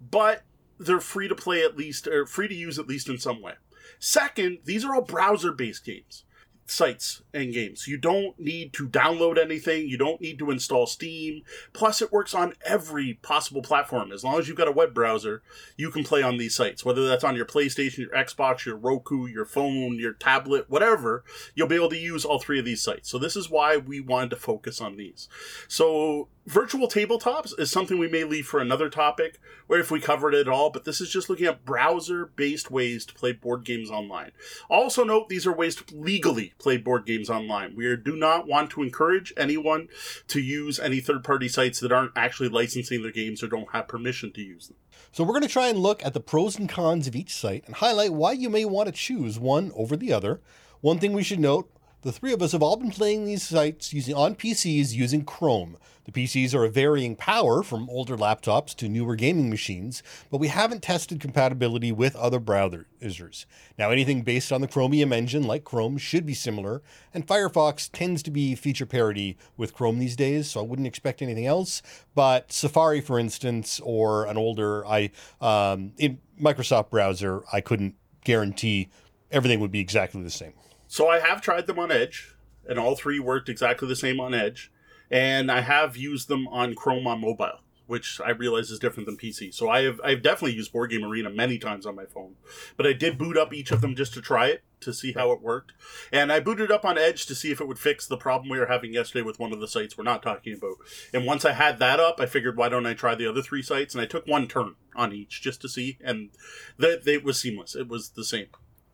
but 0.00 0.44
they're 0.78 1.00
free 1.00 1.26
to 1.26 1.34
play 1.34 1.64
at 1.64 1.76
least, 1.76 2.06
or 2.06 2.24
free 2.24 2.46
to 2.46 2.54
use 2.54 2.78
at 2.78 2.86
least 2.86 3.08
in 3.08 3.18
some 3.18 3.42
way. 3.42 3.54
Second, 3.98 4.58
these 4.64 4.84
are 4.84 4.94
all 4.94 5.02
browser 5.02 5.52
based 5.52 5.84
games 5.84 6.24
sites 6.70 7.22
and 7.32 7.52
games. 7.52 7.88
You 7.88 7.96
don't 7.96 8.38
need 8.38 8.72
to 8.74 8.88
download 8.88 9.38
anything. 9.38 9.88
You 9.88 9.96
don't 9.96 10.20
need 10.20 10.38
to 10.38 10.50
install 10.50 10.86
Steam. 10.86 11.42
Plus, 11.72 12.02
it 12.02 12.12
works 12.12 12.34
on 12.34 12.54
every 12.64 13.14
possible 13.22 13.62
platform. 13.62 14.12
As 14.12 14.22
long 14.22 14.38
as 14.38 14.48
you've 14.48 14.56
got 14.56 14.68
a 14.68 14.72
web 14.72 14.94
browser, 14.94 15.42
you 15.76 15.90
can 15.90 16.04
play 16.04 16.22
on 16.22 16.36
these 16.36 16.54
sites. 16.54 16.84
Whether 16.84 17.06
that's 17.06 17.24
on 17.24 17.36
your 17.36 17.46
PlayStation, 17.46 17.98
your 17.98 18.10
Xbox, 18.10 18.64
your 18.64 18.76
Roku, 18.76 19.26
your 19.26 19.46
phone, 19.46 19.98
your 19.98 20.12
tablet, 20.12 20.68
whatever, 20.68 21.24
you'll 21.54 21.68
be 21.68 21.76
able 21.76 21.90
to 21.90 21.98
use 21.98 22.24
all 22.24 22.38
three 22.38 22.58
of 22.58 22.64
these 22.64 22.82
sites. 22.82 23.08
So 23.08 23.18
this 23.18 23.36
is 23.36 23.50
why 23.50 23.76
we 23.76 24.00
wanted 24.00 24.30
to 24.30 24.36
focus 24.36 24.80
on 24.80 24.96
these. 24.96 25.28
So 25.68 26.28
virtual 26.48 26.88
tabletops 26.88 27.52
is 27.58 27.70
something 27.70 27.98
we 27.98 28.08
may 28.08 28.24
leave 28.24 28.46
for 28.46 28.58
another 28.58 28.88
topic, 28.88 29.38
or 29.68 29.78
if 29.78 29.90
we 29.90 30.00
covered 30.00 30.34
it 30.34 30.40
at 30.40 30.48
all, 30.48 30.70
but 30.70 30.84
this 30.84 31.00
is 31.00 31.10
just 31.10 31.28
looking 31.28 31.46
at 31.46 31.64
browser 31.64 32.26
based 32.36 32.70
ways 32.70 33.04
to 33.04 33.14
play 33.14 33.32
board 33.32 33.64
games 33.64 33.90
online. 33.90 34.32
Also, 34.70 35.04
note 35.04 35.28
these 35.28 35.46
are 35.46 35.52
ways 35.52 35.76
to 35.76 35.84
legally 35.94 36.54
play 36.58 36.78
board 36.78 37.04
games 37.04 37.28
online. 37.28 37.76
We 37.76 37.94
do 37.96 38.16
not 38.16 38.46
want 38.46 38.70
to 38.70 38.82
encourage 38.82 39.32
anyone 39.36 39.88
to 40.28 40.40
use 40.40 40.80
any 40.80 41.00
third 41.00 41.22
party 41.22 41.48
sites 41.48 41.80
that 41.80 41.92
aren't 41.92 42.12
actually 42.16 42.48
licensing 42.48 43.02
their 43.02 43.12
games 43.12 43.42
or 43.42 43.48
don't 43.48 43.72
have 43.72 43.86
permission 43.86 44.32
to 44.32 44.40
use 44.40 44.68
them. 44.68 44.76
So, 45.12 45.24
we're 45.24 45.34
going 45.34 45.42
to 45.42 45.48
try 45.48 45.68
and 45.68 45.78
look 45.78 46.04
at 46.04 46.14
the 46.14 46.20
pros 46.20 46.58
and 46.58 46.68
cons 46.68 47.06
of 47.06 47.14
each 47.14 47.34
site 47.34 47.64
and 47.66 47.76
highlight 47.76 48.14
why 48.14 48.32
you 48.32 48.48
may 48.48 48.64
want 48.64 48.86
to 48.86 48.92
choose 48.92 49.38
one 49.38 49.70
over 49.74 49.96
the 49.96 50.12
other. 50.12 50.40
One 50.80 50.98
thing 50.98 51.12
we 51.12 51.22
should 51.22 51.40
note 51.40 51.70
the 52.02 52.12
three 52.12 52.32
of 52.32 52.42
us 52.42 52.52
have 52.52 52.62
all 52.62 52.76
been 52.76 52.90
playing 52.90 53.24
these 53.24 53.42
sites 53.42 53.92
using 53.92 54.14
on 54.14 54.36
PCs 54.36 54.92
using 54.92 55.24
Chrome. 55.24 55.76
The 56.04 56.12
PCs 56.12 56.54
are 56.54 56.64
a 56.64 56.70
varying 56.70 57.16
power 57.16 57.62
from 57.62 57.90
older 57.90 58.16
laptops 58.16 58.74
to 58.76 58.88
newer 58.88 59.14
gaming 59.14 59.50
machines, 59.50 60.02
but 60.30 60.38
we 60.38 60.48
haven't 60.48 60.82
tested 60.82 61.20
compatibility 61.20 61.92
with 61.92 62.16
other 62.16 62.40
browsers. 62.40 63.44
Now, 63.78 63.90
anything 63.90 64.22
based 64.22 64.50
on 64.50 64.62
the 64.62 64.68
Chromium 64.68 65.12
engine 65.12 65.42
like 65.42 65.64
Chrome 65.64 65.98
should 65.98 66.24
be 66.24 66.32
similar, 66.32 66.82
and 67.12 67.26
Firefox 67.26 67.90
tends 67.92 68.22
to 68.22 68.30
be 68.30 68.54
feature 68.54 68.86
parity 68.86 69.36
with 69.58 69.74
Chrome 69.74 69.98
these 69.98 70.16
days, 70.16 70.50
so 70.50 70.60
I 70.60 70.62
wouldn't 70.62 70.88
expect 70.88 71.20
anything 71.20 71.46
else. 71.46 71.82
But 72.14 72.52
Safari, 72.52 73.02
for 73.02 73.18
instance, 73.18 73.80
or 73.84 74.24
an 74.24 74.38
older 74.38 74.86
I 74.86 75.10
um, 75.42 75.92
Microsoft 76.40 76.88
browser, 76.88 77.42
I 77.52 77.60
couldn't 77.60 77.96
guarantee 78.24 78.88
everything 79.30 79.60
would 79.60 79.72
be 79.72 79.80
exactly 79.80 80.22
the 80.22 80.30
same. 80.30 80.54
So 80.88 81.08
I 81.08 81.20
have 81.20 81.42
tried 81.42 81.66
them 81.66 81.78
on 81.78 81.92
Edge, 81.92 82.34
and 82.66 82.78
all 82.78 82.96
three 82.96 83.20
worked 83.20 83.48
exactly 83.48 83.86
the 83.86 83.94
same 83.94 84.18
on 84.18 84.34
Edge. 84.34 84.72
And 85.10 85.50
I 85.50 85.60
have 85.60 85.96
used 85.96 86.28
them 86.28 86.48
on 86.48 86.74
Chrome 86.74 87.06
on 87.06 87.20
mobile, 87.20 87.60
which 87.86 88.20
I 88.24 88.30
realize 88.30 88.70
is 88.70 88.78
different 88.78 89.06
than 89.06 89.16
PC. 89.16 89.54
So 89.54 89.68
I 89.68 89.82
have 89.82 90.00
I've 90.02 90.22
definitely 90.22 90.56
used 90.56 90.72
Board 90.72 90.90
Game 90.90 91.04
Arena 91.04 91.30
many 91.30 91.58
times 91.58 91.86
on 91.86 91.94
my 91.94 92.04
phone. 92.04 92.36
But 92.76 92.86
I 92.86 92.92
did 92.92 93.16
boot 93.18 93.36
up 93.36 93.54
each 93.54 93.70
of 93.70 93.80
them 93.80 93.94
just 93.94 94.12
to 94.14 94.22
try 94.22 94.48
it 94.48 94.62
to 94.80 94.92
see 94.92 95.12
how 95.12 95.32
it 95.32 95.42
worked. 95.42 95.72
And 96.12 96.30
I 96.30 96.40
booted 96.40 96.70
up 96.70 96.84
on 96.84 96.98
Edge 96.98 97.26
to 97.26 97.34
see 97.34 97.50
if 97.50 97.60
it 97.60 97.68
would 97.68 97.78
fix 97.78 98.06
the 98.06 98.16
problem 98.16 98.50
we 98.50 98.58
were 98.58 98.66
having 98.66 98.92
yesterday 98.92 99.22
with 99.22 99.38
one 99.38 99.52
of 99.52 99.60
the 99.60 99.68
sites 99.68 99.96
we're 99.96 100.04
not 100.04 100.22
talking 100.22 100.54
about. 100.54 100.76
And 101.12 101.26
once 101.26 101.44
I 101.44 101.52
had 101.52 101.78
that 101.78 102.00
up, 102.00 102.20
I 102.20 102.26
figured 102.26 102.56
why 102.56 102.68
don't 102.68 102.86
I 102.86 102.94
try 102.94 103.14
the 103.14 103.28
other 103.28 103.42
three 103.42 103.62
sites? 103.62 103.94
And 103.94 104.02
I 104.02 104.06
took 104.06 104.26
one 104.26 104.46
turn 104.46 104.74
on 104.94 105.12
each 105.12 105.42
just 105.42 105.60
to 105.62 105.68
see, 105.68 105.98
and 106.02 106.30
that 106.78 107.06
it 107.06 107.24
was 107.24 107.40
seamless. 107.40 107.74
It 107.74 107.88
was 107.88 108.10
the 108.10 108.24
same. 108.24 108.48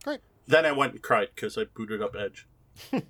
Great. 0.05 0.21
Then 0.47 0.67
I 0.67 0.73
went 0.73 0.93
and 0.93 1.03
cried 1.03 1.29
because 1.35 1.57
I 1.57 1.65
booted 1.65 2.03
up 2.03 2.15
Edge. 2.17 2.47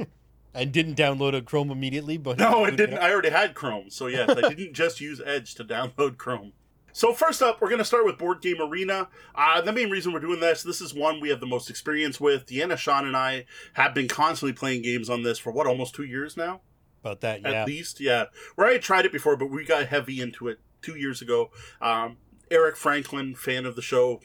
And 0.56 0.70
didn't 0.70 0.94
download 0.94 1.34
a 1.34 1.42
Chrome 1.42 1.72
immediately, 1.72 2.16
but 2.16 2.38
No, 2.38 2.64
it 2.64 2.76
didn't. 2.76 2.98
I 2.98 3.10
already 3.10 3.30
had 3.30 3.54
Chrome, 3.54 3.90
so 3.90 4.06
yes, 4.06 4.30
I 4.30 4.48
didn't 4.48 4.72
just 4.72 5.00
use 5.00 5.20
Edge 5.24 5.56
to 5.56 5.64
download 5.64 6.16
Chrome. 6.16 6.52
So 6.92 7.12
first 7.12 7.42
up, 7.42 7.60
we're 7.60 7.70
going 7.70 7.80
to 7.80 7.84
start 7.84 8.04
with 8.04 8.18
Board 8.18 8.40
Game 8.40 8.62
Arena. 8.62 9.08
Uh, 9.34 9.60
the 9.60 9.72
main 9.72 9.90
reason 9.90 10.12
we're 10.12 10.20
doing 10.20 10.38
this, 10.38 10.62
this 10.62 10.80
is 10.80 10.94
one 10.94 11.18
we 11.18 11.28
have 11.30 11.40
the 11.40 11.46
most 11.46 11.68
experience 11.68 12.20
with. 12.20 12.46
Deanna, 12.46 12.76
Sean, 12.76 13.04
and 13.04 13.16
I 13.16 13.46
have 13.72 13.94
been 13.94 14.06
constantly 14.06 14.52
playing 14.52 14.82
games 14.82 15.10
on 15.10 15.24
this 15.24 15.40
for 15.40 15.50
what, 15.50 15.66
almost 15.66 15.96
two 15.96 16.04
years 16.04 16.36
now? 16.36 16.60
About 17.00 17.20
that, 17.22 17.42
yeah. 17.42 17.50
At 17.50 17.66
least, 17.66 17.98
yeah. 17.98 18.26
Where 18.54 18.68
I 18.68 18.74
had 18.74 18.82
tried 18.82 19.06
it 19.06 19.12
before, 19.12 19.36
but 19.36 19.50
we 19.50 19.64
got 19.64 19.88
heavy 19.88 20.20
into 20.20 20.46
it 20.46 20.60
two 20.82 20.94
years 20.94 21.20
ago. 21.20 21.50
Um, 21.80 22.18
Eric 22.48 22.76
Franklin, 22.76 23.34
fan 23.34 23.66
of 23.66 23.74
the 23.74 23.82
show, 23.82 24.20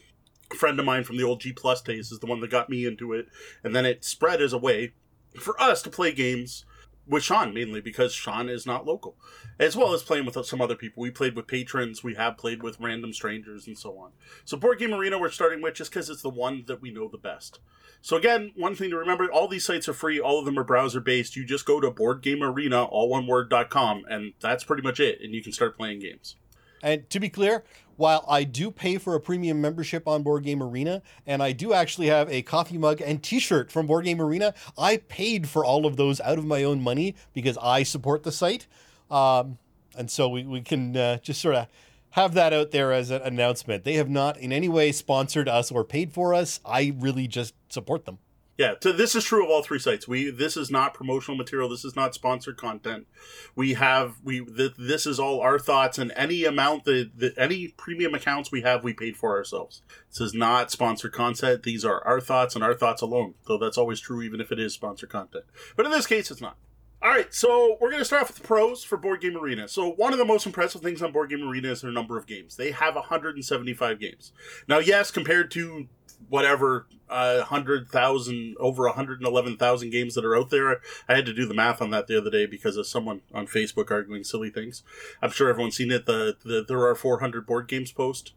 friend 0.55 0.79
of 0.79 0.85
mine 0.85 1.03
from 1.03 1.17
the 1.17 1.23
old 1.23 1.41
G 1.41 1.53
Plus 1.53 1.81
days, 1.81 2.11
is 2.11 2.19
the 2.19 2.27
one 2.27 2.39
that 2.41 2.51
got 2.51 2.69
me 2.69 2.85
into 2.85 3.13
it. 3.13 3.27
And 3.63 3.75
then 3.75 3.85
it 3.85 4.03
spread 4.03 4.41
as 4.41 4.53
a 4.53 4.57
way 4.57 4.93
for 5.39 5.59
us 5.61 5.81
to 5.83 5.89
play 5.89 6.11
games 6.11 6.65
with 7.09 7.23
Sean 7.23 7.53
mainly 7.53 7.81
because 7.81 8.13
Sean 8.13 8.47
is 8.47 8.65
not 8.65 8.85
local, 8.85 9.15
as 9.59 9.75
well 9.75 9.93
as 9.93 10.03
playing 10.03 10.25
with 10.25 10.45
some 10.45 10.61
other 10.61 10.75
people. 10.75 11.01
We 11.01 11.11
played 11.11 11.35
with 11.35 11.47
patrons, 11.47 12.03
we 12.03 12.15
have 12.15 12.37
played 12.37 12.61
with 12.61 12.79
random 12.79 13.13
strangers, 13.13 13.67
and 13.67 13.77
so 13.77 13.97
on. 13.97 14.11
So, 14.45 14.55
Board 14.55 14.79
Game 14.79 14.93
Arena, 14.93 15.19
we're 15.19 15.31
starting 15.31 15.61
with 15.61 15.73
just 15.73 15.91
because 15.91 16.09
it's 16.09 16.21
the 16.21 16.29
one 16.29 16.63
that 16.67 16.81
we 16.81 16.91
know 16.91 17.07
the 17.07 17.17
best. 17.17 17.59
So, 18.01 18.15
again, 18.15 18.51
one 18.55 18.75
thing 18.75 18.91
to 18.91 18.97
remember 18.97 19.29
all 19.29 19.47
these 19.47 19.65
sites 19.65 19.89
are 19.89 19.93
free, 19.93 20.19
all 20.19 20.39
of 20.39 20.45
them 20.45 20.57
are 20.57 20.63
browser 20.63 21.01
based. 21.01 21.35
You 21.35 21.43
just 21.45 21.65
go 21.65 21.81
to 21.81 21.91
Board 21.91 22.21
Game 22.21 22.43
Arena, 22.43 22.85
all 22.85 23.09
one 23.09 23.27
word.com, 23.27 24.03
and 24.09 24.33
that's 24.39 24.63
pretty 24.63 24.83
much 24.83 24.99
it, 24.99 25.19
and 25.21 25.33
you 25.33 25.43
can 25.43 25.51
start 25.51 25.77
playing 25.77 25.99
games. 25.99 26.35
And 26.81 27.09
to 27.09 27.19
be 27.19 27.29
clear, 27.29 27.65
while 27.99 28.23
I 28.29 28.45
do 28.45 28.71
pay 28.71 28.97
for 28.97 29.13
a 29.13 29.19
premium 29.19 29.59
membership 29.59 30.07
on 30.07 30.23
Board 30.23 30.43
Game 30.45 30.63
Arena, 30.63 31.01
and 31.27 31.43
I 31.43 31.51
do 31.51 31.73
actually 31.73 32.07
have 32.07 32.31
a 32.31 32.41
coffee 32.41 32.77
mug 32.77 33.01
and 33.01 33.21
t 33.21 33.39
shirt 33.39 33.71
from 33.71 33.87
Board 33.87 34.05
Game 34.05 34.21
Arena, 34.21 34.53
I 34.77 34.97
paid 34.97 35.49
for 35.49 35.65
all 35.65 35.85
of 35.85 35.97
those 35.97 36.21
out 36.21 36.37
of 36.37 36.45
my 36.45 36.63
own 36.63 36.81
money 36.81 37.13
because 37.33 37.57
I 37.61 37.83
support 37.83 38.23
the 38.23 38.31
site. 38.31 38.67
Um, 39.11 39.57
and 39.97 40.09
so 40.09 40.29
we, 40.29 40.43
we 40.43 40.61
can 40.61 40.95
uh, 40.95 41.17
just 41.17 41.41
sort 41.41 41.55
of 41.55 41.67
have 42.11 42.33
that 42.35 42.53
out 42.53 42.71
there 42.71 42.93
as 42.93 43.09
an 43.11 43.21
announcement. 43.21 43.83
They 43.83 43.95
have 43.95 44.09
not 44.09 44.37
in 44.37 44.53
any 44.53 44.69
way 44.69 44.93
sponsored 44.93 45.49
us 45.49 45.69
or 45.69 45.83
paid 45.83 46.13
for 46.13 46.33
us. 46.33 46.61
I 46.65 46.93
really 46.97 47.27
just 47.27 47.53
support 47.67 48.05
them. 48.05 48.19
Yeah, 48.59 48.73
so 48.83 48.91
this 48.91 49.15
is 49.15 49.23
true 49.23 49.45
of 49.45 49.49
all 49.49 49.63
three 49.63 49.79
sites. 49.79 50.05
We 50.05 50.31
this 50.31 50.57
is 50.57 50.69
not 50.69 50.93
promotional 50.93 51.37
material. 51.37 51.69
This 51.69 51.85
is 51.85 51.95
not 51.95 52.13
sponsored 52.13 52.57
content. 52.57 53.07
We 53.55 53.75
have 53.75 54.17
we 54.21 54.43
th- 54.43 54.73
this 54.77 55.05
is 55.05 55.17
all 55.17 55.39
our 55.39 55.57
thoughts 55.57 55.97
and 55.97 56.11
any 56.13 56.43
amount 56.43 56.83
that, 56.83 57.11
that 57.19 57.37
any 57.37 57.69
premium 57.69 58.13
accounts 58.13 58.51
we 58.51 58.59
have 58.63 58.83
we 58.83 58.91
paid 58.91 59.15
for 59.15 59.37
ourselves. 59.37 59.81
This 60.09 60.19
is 60.19 60.33
not 60.33 60.71
sponsored 60.71 61.13
content. 61.13 61.63
These 61.63 61.85
are 61.85 62.05
our 62.05 62.19
thoughts 62.19 62.53
and 62.53 62.61
our 62.61 62.73
thoughts 62.73 63.01
alone. 63.01 63.35
Though 63.47 63.57
that's 63.57 63.77
always 63.77 64.01
true 64.01 64.21
even 64.23 64.41
if 64.41 64.51
it 64.51 64.59
is 64.59 64.73
sponsored 64.73 65.09
content. 65.09 65.45
But 65.77 65.85
in 65.85 65.93
this 65.93 66.05
case 66.05 66.29
it's 66.29 66.41
not. 66.41 66.57
All 67.01 67.11
right, 67.11 67.33
so 67.33 67.77
we're 67.79 67.91
going 67.91 68.01
to 68.01 68.05
start 68.05 68.23
off 68.23 68.27
with 68.27 68.39
the 68.39 68.43
pros 68.45 68.83
for 68.83 68.97
Board 68.97 69.21
Game 69.21 69.37
Arena. 69.37 69.69
So, 69.69 69.91
one 69.91 70.11
of 70.11 70.19
the 70.19 70.25
most 70.25 70.45
impressive 70.45 70.81
things 70.81 71.01
on 71.01 71.13
Board 71.13 71.29
Game 71.29 71.47
Arena 71.47 71.69
is 71.69 71.79
their 71.79 71.93
number 71.93 72.17
of 72.17 72.27
games. 72.27 72.57
They 72.57 72.71
have 72.71 72.95
175 72.95 74.01
games. 74.01 74.33
Now, 74.67 74.79
yes, 74.79 75.09
compared 75.09 75.49
to 75.51 75.87
whatever 76.27 76.87
uh, 77.09 77.43
hundred 77.43 77.89
thousand 77.89 78.55
over 78.59 78.87
hundred 78.89 79.19
and 79.19 79.27
eleven 79.27 79.57
thousand 79.57 79.89
games 79.89 80.15
that 80.15 80.25
are 80.25 80.37
out 80.37 80.49
there. 80.49 80.81
I 81.07 81.15
had 81.15 81.25
to 81.25 81.33
do 81.33 81.45
the 81.45 81.53
math 81.53 81.81
on 81.81 81.89
that 81.91 82.07
the 82.07 82.17
other 82.17 82.29
day 82.29 82.45
because 82.45 82.77
of 82.77 82.87
someone 82.87 83.21
on 83.33 83.47
Facebook 83.47 83.91
arguing 83.91 84.23
silly 84.23 84.49
things. 84.49 84.83
I'm 85.21 85.31
sure 85.31 85.49
everyone's 85.49 85.77
seen 85.77 85.91
it. 85.91 86.05
The, 86.05 86.37
the 86.43 86.63
there 86.67 86.85
are 86.85 86.95
400 86.95 87.45
board 87.45 87.67
games 87.67 87.91
post, 87.91 88.33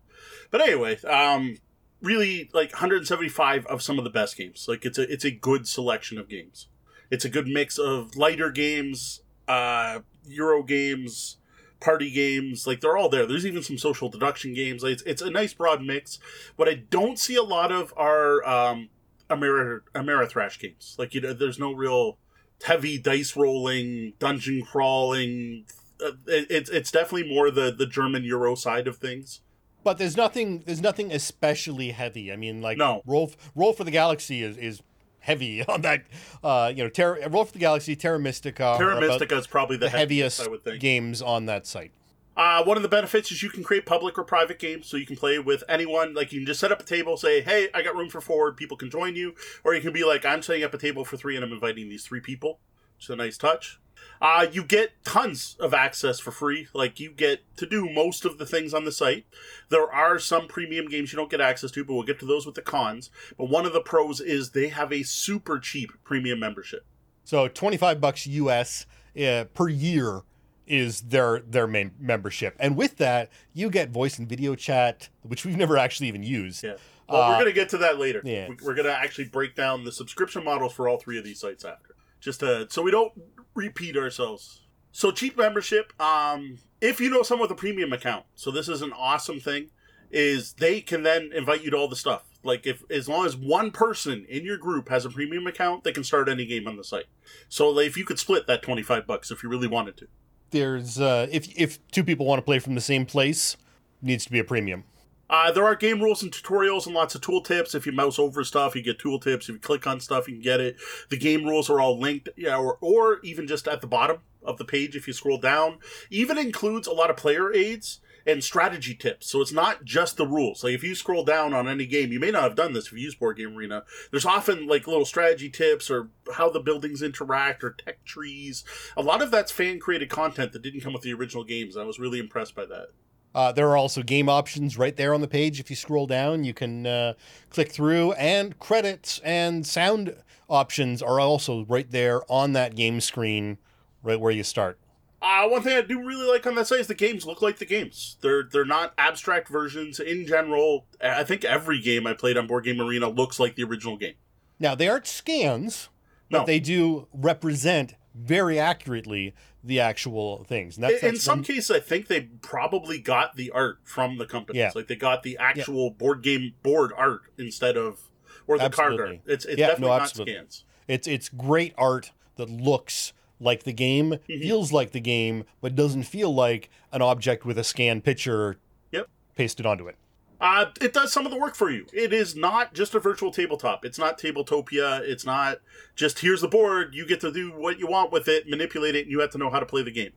but 0.50 0.60
anyway, 0.60 1.00
um, 1.02 1.58
really 2.00 2.50
like 2.52 2.72
175 2.72 3.66
of 3.66 3.82
some 3.82 3.98
of 3.98 4.04
the 4.04 4.10
best 4.10 4.36
games. 4.36 4.66
Like 4.68 4.84
it's 4.84 4.98
a 4.98 5.10
it's 5.12 5.24
a 5.24 5.30
good 5.30 5.66
selection 5.68 6.18
of 6.18 6.28
games. 6.28 6.68
It's 7.10 7.24
a 7.24 7.30
good 7.30 7.46
mix 7.46 7.78
of 7.78 8.16
lighter 8.16 8.50
games, 8.50 9.20
uh, 9.46 10.00
Euro 10.26 10.62
games, 10.62 11.36
party 11.82 12.10
games. 12.10 12.66
Like 12.66 12.80
they're 12.80 12.96
all 12.96 13.08
there. 13.08 13.26
There's 13.26 13.44
even 13.44 13.62
some 13.62 13.76
social 13.78 14.08
deduction 14.08 14.54
games. 14.54 14.82
Like, 14.82 14.92
it's 14.92 15.02
it's 15.02 15.22
a 15.22 15.30
nice 15.30 15.52
broad 15.52 15.82
mix. 15.82 16.18
What 16.56 16.68
I 16.68 16.74
don't 16.74 17.18
see 17.18 17.36
a 17.36 17.42
lot 17.42 17.70
of 17.72 17.92
are 17.96 18.46
um, 18.46 18.88
Ameri- 19.28 19.80
Ameritrash 19.94 20.58
games. 20.58 20.96
Like 20.98 21.14
you 21.14 21.20
know, 21.20 21.32
there's 21.32 21.58
no 21.58 21.72
real 21.72 22.18
heavy 22.64 22.98
dice 22.98 23.36
rolling, 23.36 24.14
dungeon 24.18 24.62
crawling. 24.62 25.64
Uh, 26.02 26.12
it, 26.26 26.46
it's 26.50 26.70
it's 26.70 26.90
definitely 26.90 27.28
more 27.28 27.50
the 27.50 27.72
the 27.76 27.86
German 27.86 28.24
Euro 28.24 28.54
side 28.54 28.86
of 28.88 28.96
things. 28.96 29.40
But 29.84 29.98
there's 29.98 30.16
nothing 30.16 30.62
there's 30.64 30.80
nothing 30.80 31.12
especially 31.12 31.90
heavy. 31.90 32.32
I 32.32 32.36
mean, 32.36 32.62
like 32.62 32.78
No. 32.78 33.02
roll 33.04 33.32
roll 33.54 33.72
for 33.72 33.84
the 33.84 33.90
galaxy 33.90 34.42
is 34.42 34.56
is 34.56 34.80
heavy 35.22 35.64
on 35.68 35.80
that. 35.82 36.04
Uh, 36.44 36.72
you 36.74 36.82
know, 36.82 36.90
Terra, 36.90 37.28
roll 37.28 37.44
for 37.44 37.52
the 37.52 37.58
galaxy, 37.58 37.96
Terra 37.96 38.18
Mystica, 38.18 38.74
Terra 38.78 39.00
Mystica 39.00 39.36
is 39.36 39.46
probably 39.46 39.76
the, 39.76 39.86
the 39.86 39.90
heaviest 39.90 40.40
I 40.40 40.48
would 40.48 40.64
think. 40.64 40.80
games 40.80 41.22
on 41.22 41.46
that 41.46 41.66
site. 41.66 41.92
Uh, 42.34 42.64
one 42.64 42.78
of 42.78 42.82
the 42.82 42.88
benefits 42.88 43.30
is 43.30 43.42
you 43.42 43.50
can 43.50 43.62
create 43.62 43.84
public 43.84 44.18
or 44.18 44.24
private 44.24 44.58
games, 44.58 44.86
so 44.86 44.96
you 44.96 45.04
can 45.04 45.16
play 45.16 45.38
with 45.38 45.62
anyone. 45.68 46.14
Like 46.14 46.32
you 46.32 46.40
can 46.40 46.46
just 46.46 46.60
set 46.60 46.72
up 46.72 46.80
a 46.80 46.84
table, 46.84 47.16
say, 47.16 47.42
"Hey, 47.42 47.68
I 47.74 47.82
got 47.82 47.94
room 47.94 48.08
for 48.08 48.22
four. 48.22 48.52
People 48.52 48.76
can 48.76 48.88
join 48.90 49.16
you," 49.16 49.34
or 49.64 49.74
you 49.74 49.82
can 49.82 49.92
be 49.92 50.02
like, 50.02 50.24
"I'm 50.24 50.40
setting 50.40 50.64
up 50.64 50.72
a 50.72 50.78
table 50.78 51.04
for 51.04 51.18
three, 51.18 51.36
and 51.36 51.44
I'm 51.44 51.52
inviting 51.52 51.88
these 51.90 52.04
three 52.04 52.20
people." 52.20 52.58
Is 53.02 53.10
a 53.10 53.16
nice 53.16 53.36
touch. 53.36 53.80
Uh, 54.20 54.46
you 54.52 54.62
get 54.62 54.90
tons 55.04 55.56
of 55.58 55.74
access 55.74 56.20
for 56.20 56.30
free. 56.30 56.68
Like 56.72 57.00
you 57.00 57.10
get 57.10 57.40
to 57.56 57.66
do 57.66 57.90
most 57.90 58.24
of 58.24 58.38
the 58.38 58.46
things 58.46 58.72
on 58.72 58.84
the 58.84 58.92
site. 58.92 59.26
There 59.68 59.92
are 59.92 60.20
some 60.20 60.46
premium 60.46 60.86
games 60.88 61.12
you 61.12 61.16
don't 61.16 61.30
get 61.30 61.40
access 61.40 61.72
to, 61.72 61.84
but 61.84 61.94
we'll 61.94 62.04
get 62.04 62.20
to 62.20 62.26
those 62.26 62.46
with 62.46 62.54
the 62.54 62.62
cons. 62.62 63.10
But 63.36 63.46
one 63.50 63.66
of 63.66 63.72
the 63.72 63.80
pros 63.80 64.20
is 64.20 64.50
they 64.50 64.68
have 64.68 64.92
a 64.92 65.02
super 65.02 65.58
cheap 65.58 65.90
premium 66.04 66.38
membership. 66.38 66.84
So 67.24 67.48
25 67.48 68.00
bucks 68.00 68.24
US 68.28 68.86
uh, 69.20 69.44
per 69.52 69.68
year 69.68 70.20
is 70.68 71.00
their 71.02 71.40
their 71.40 71.66
main 71.66 71.90
membership. 71.98 72.54
And 72.60 72.76
with 72.76 72.98
that, 72.98 73.30
you 73.52 73.68
get 73.70 73.90
voice 73.90 74.18
and 74.20 74.28
video 74.28 74.54
chat, 74.54 75.08
which 75.22 75.44
we've 75.44 75.56
never 75.56 75.76
actually 75.76 76.06
even 76.06 76.22
used. 76.22 76.62
Yeah. 76.62 76.74
Well, 77.08 77.22
Uh, 77.22 77.28
we're 77.30 77.34
going 77.42 77.46
to 77.46 77.52
get 77.52 77.68
to 77.70 77.78
that 77.78 77.98
later. 77.98 78.22
yeah. 78.24 78.48
We- 78.48 78.56
We're 78.62 78.74
going 78.74 78.86
to 78.86 78.96
actually 78.96 79.24
break 79.24 79.56
down 79.56 79.82
the 79.82 79.90
subscription 79.90 80.44
models 80.44 80.72
for 80.72 80.88
all 80.88 80.98
three 80.98 81.18
of 81.18 81.24
these 81.24 81.40
sites 81.40 81.64
after, 81.64 81.96
just 82.22 82.40
to, 82.40 82.66
so 82.70 82.80
we 82.80 82.90
don't 82.90 83.12
repeat 83.54 83.96
ourselves. 83.96 84.62
So 84.92 85.10
cheap 85.10 85.36
membership. 85.36 85.92
Um, 86.00 86.58
if 86.80 87.00
you 87.00 87.10
know 87.10 87.22
someone 87.22 87.48
with 87.48 87.58
a 87.58 87.60
premium 87.60 87.92
account, 87.92 88.24
so 88.34 88.50
this 88.50 88.68
is 88.68 88.80
an 88.80 88.92
awesome 88.96 89.40
thing, 89.40 89.70
is 90.10 90.52
they 90.54 90.80
can 90.80 91.02
then 91.02 91.30
invite 91.34 91.64
you 91.64 91.70
to 91.70 91.76
all 91.76 91.88
the 91.88 91.96
stuff. 91.96 92.24
Like 92.44 92.66
if 92.66 92.82
as 92.90 93.08
long 93.08 93.26
as 93.26 93.36
one 93.36 93.70
person 93.70 94.26
in 94.28 94.44
your 94.44 94.58
group 94.58 94.88
has 94.88 95.04
a 95.04 95.10
premium 95.10 95.46
account, 95.46 95.84
they 95.84 95.92
can 95.92 96.04
start 96.04 96.28
any 96.28 96.44
game 96.44 96.68
on 96.68 96.76
the 96.76 96.84
site. 96.84 97.06
So 97.48 97.78
if 97.78 97.96
you 97.96 98.04
could 98.04 98.18
split 98.18 98.46
that 98.46 98.62
twenty 98.62 98.82
five 98.82 99.06
bucks 99.06 99.30
if 99.30 99.42
you 99.42 99.48
really 99.48 99.68
wanted 99.68 99.96
to. 99.98 100.06
There's 100.50 101.00
uh, 101.00 101.28
if 101.30 101.48
if 101.58 101.86
two 101.88 102.04
people 102.04 102.26
want 102.26 102.38
to 102.38 102.44
play 102.44 102.58
from 102.58 102.74
the 102.74 102.80
same 102.80 103.06
place, 103.06 103.56
needs 104.02 104.24
to 104.26 104.30
be 104.30 104.38
a 104.38 104.44
premium. 104.44 104.84
Uh, 105.30 105.50
there 105.50 105.64
are 105.64 105.74
game 105.74 106.00
rules 106.00 106.22
and 106.22 106.30
tutorials 106.30 106.86
and 106.86 106.94
lots 106.94 107.14
of 107.14 107.22
tooltips. 107.22 107.74
If 107.74 107.86
you 107.86 107.92
mouse 107.92 108.18
over 108.18 108.44
stuff, 108.44 108.76
you 108.76 108.82
get 108.82 108.98
tooltips. 108.98 109.44
If 109.44 109.48
you 109.48 109.58
click 109.58 109.86
on 109.86 110.00
stuff, 110.00 110.28
you 110.28 110.34
can 110.34 110.42
get 110.42 110.60
it. 110.60 110.76
The 111.08 111.16
game 111.16 111.44
rules 111.44 111.70
are 111.70 111.80
all 111.80 111.98
linked, 111.98 112.28
yeah, 112.36 112.56
or, 112.56 112.76
or 112.80 113.20
even 113.22 113.46
just 113.46 113.66
at 113.66 113.80
the 113.80 113.86
bottom 113.86 114.18
of 114.42 114.58
the 114.58 114.64
page 114.64 114.94
if 114.94 115.06
you 115.06 115.12
scroll 115.12 115.38
down. 115.38 115.78
Even 116.10 116.36
includes 116.36 116.86
a 116.86 116.92
lot 116.92 117.10
of 117.10 117.16
player 117.16 117.52
aids 117.52 118.00
and 118.26 118.42
strategy 118.42 118.94
tips. 118.94 119.28
So 119.28 119.40
it's 119.40 119.52
not 119.52 119.84
just 119.84 120.16
the 120.16 120.26
rules. 120.26 120.62
Like 120.62 120.74
if 120.74 120.84
you 120.84 120.94
scroll 120.94 121.24
down 121.24 121.52
on 121.52 121.68
any 121.68 121.86
game, 121.86 122.12
you 122.12 122.20
may 122.20 122.30
not 122.30 122.42
have 122.42 122.54
done 122.54 122.72
this 122.72 122.86
if 122.86 122.92
you 122.92 122.98
use 122.98 123.14
Board 123.14 123.36
Game 123.36 123.56
Arena. 123.56 123.84
There's 124.10 124.26
often 124.26 124.66
like 124.66 124.86
little 124.86 125.04
strategy 125.04 125.50
tips 125.50 125.90
or 125.90 126.08
how 126.34 126.48
the 126.50 126.60
buildings 126.60 127.02
interact 127.02 127.64
or 127.64 127.70
tech 127.70 128.04
trees. 128.04 128.64
A 128.96 129.02
lot 129.02 129.22
of 129.22 129.30
that's 129.30 129.50
fan 129.52 129.78
created 129.80 130.08
content 130.08 130.52
that 130.52 130.62
didn't 130.62 130.82
come 130.82 130.92
with 130.92 131.02
the 131.02 131.14
original 131.14 131.44
games. 131.44 131.76
I 131.76 131.84
was 131.84 131.98
really 131.98 132.18
impressed 132.18 132.54
by 132.54 132.66
that. 132.66 132.88
Uh, 133.34 133.50
there 133.52 133.68
are 133.70 133.76
also 133.76 134.02
game 134.02 134.28
options 134.28 134.76
right 134.76 134.96
there 134.96 135.14
on 135.14 135.20
the 135.20 135.28
page. 135.28 135.58
If 135.58 135.70
you 135.70 135.76
scroll 135.76 136.06
down, 136.06 136.44
you 136.44 136.52
can 136.52 136.86
uh, 136.86 137.14
click 137.50 137.70
through, 137.72 138.12
and 138.12 138.58
credits 138.58 139.20
and 139.24 139.66
sound 139.66 140.14
options 140.48 141.00
are 141.02 141.18
also 141.18 141.64
right 141.64 141.90
there 141.90 142.20
on 142.30 142.52
that 142.52 142.74
game 142.74 143.00
screen, 143.00 143.56
right 144.02 144.20
where 144.20 144.32
you 144.32 144.42
start. 144.44 144.78
Uh, 145.22 145.46
one 145.48 145.62
thing 145.62 145.76
I 145.78 145.82
do 145.82 146.04
really 146.04 146.26
like 146.28 146.46
on 146.46 146.56
that 146.56 146.66
site 146.66 146.80
is 146.80 146.88
the 146.88 146.94
games 146.94 147.24
look 147.24 147.40
like 147.40 147.58
the 147.58 147.64
games. 147.64 148.16
They're 148.22 148.42
they're 148.42 148.64
not 148.64 148.92
abstract 148.98 149.48
versions. 149.48 150.00
In 150.00 150.26
general, 150.26 150.86
I 151.02 151.22
think 151.22 151.44
every 151.44 151.80
game 151.80 152.06
I 152.08 152.12
played 152.12 152.36
on 152.36 152.48
Board 152.48 152.64
Game 152.64 152.80
Arena 152.80 153.08
looks 153.08 153.38
like 153.38 153.54
the 153.54 153.62
original 153.62 153.96
game. 153.96 154.14
Now 154.58 154.74
they 154.74 154.88
aren't 154.88 155.06
scans, 155.06 155.88
but 156.28 156.40
No. 156.40 156.44
they 156.46 156.58
do 156.58 157.06
represent 157.14 157.94
very 158.14 158.58
accurately 158.58 159.34
the 159.64 159.80
actual 159.80 160.44
things. 160.44 160.76
And 160.76 160.84
that's, 160.84 161.02
In, 161.02 161.10
in 161.10 161.16
some 161.16 161.38
one- 161.38 161.44
cases, 161.44 161.70
I 161.70 161.80
think 161.80 162.08
they 162.08 162.22
probably 162.42 162.98
got 163.00 163.36
the 163.36 163.50
art 163.52 163.78
from 163.84 164.18
the 164.18 164.26
companies. 164.26 164.58
Yeah. 164.58 164.72
Like 164.74 164.88
they 164.88 164.96
got 164.96 165.22
the 165.22 165.38
actual 165.38 165.90
board 165.90 166.22
game 166.22 166.54
board 166.62 166.92
art 166.96 167.22
instead 167.38 167.76
of 167.76 168.00
or 168.46 168.58
the 168.58 168.70
card 168.70 169.00
art. 169.00 169.18
It's 169.26 169.44
it's 169.44 169.58
Yeah, 169.58 169.68
definitely 169.68 169.88
no, 169.88 169.92
not 169.98 170.02
absolutely. 170.02 170.34
scans. 170.34 170.64
It's 170.88 171.06
it's 171.06 171.28
great 171.28 171.74
art 171.78 172.10
that 172.36 172.50
looks 172.50 173.12
like 173.38 173.62
the 173.64 173.72
game, 173.72 174.10
Mm-hmm. 174.12 174.40
feels 174.42 174.72
like 174.72 174.90
the 174.92 175.00
game, 175.00 175.44
but 175.60 175.74
doesn't 175.74 176.04
feel 176.04 176.32
like 176.34 176.68
an 176.92 177.02
object 177.02 177.44
with 177.44 177.56
a 177.58 177.64
scan 177.64 178.00
picture 178.00 178.56
Yep. 178.90 179.08
pasted 179.36 179.64
onto 179.66 179.86
it. 179.88 179.96
Uh, 180.42 180.66
it 180.80 180.92
does 180.92 181.12
some 181.12 181.24
of 181.24 181.30
the 181.30 181.38
work 181.38 181.54
for 181.54 181.70
you. 181.70 181.86
It 181.92 182.12
is 182.12 182.34
not 182.34 182.74
just 182.74 182.96
a 182.96 182.98
virtual 182.98 183.30
tabletop. 183.30 183.84
It's 183.84 183.98
not 183.98 184.18
Tabletopia. 184.18 185.00
It's 185.02 185.24
not 185.24 185.58
just 185.94 186.18
here's 186.18 186.40
the 186.40 186.48
board. 186.48 186.96
You 186.96 187.06
get 187.06 187.20
to 187.20 187.30
do 187.32 187.52
what 187.52 187.78
you 187.78 187.86
want 187.86 188.10
with 188.10 188.26
it, 188.26 188.48
manipulate 188.48 188.96
it, 188.96 189.02
and 189.02 189.10
you 189.10 189.20
have 189.20 189.30
to 189.30 189.38
know 189.38 189.50
how 189.50 189.60
to 189.60 189.66
play 189.66 189.84
the 189.84 189.92
game. 189.92 190.10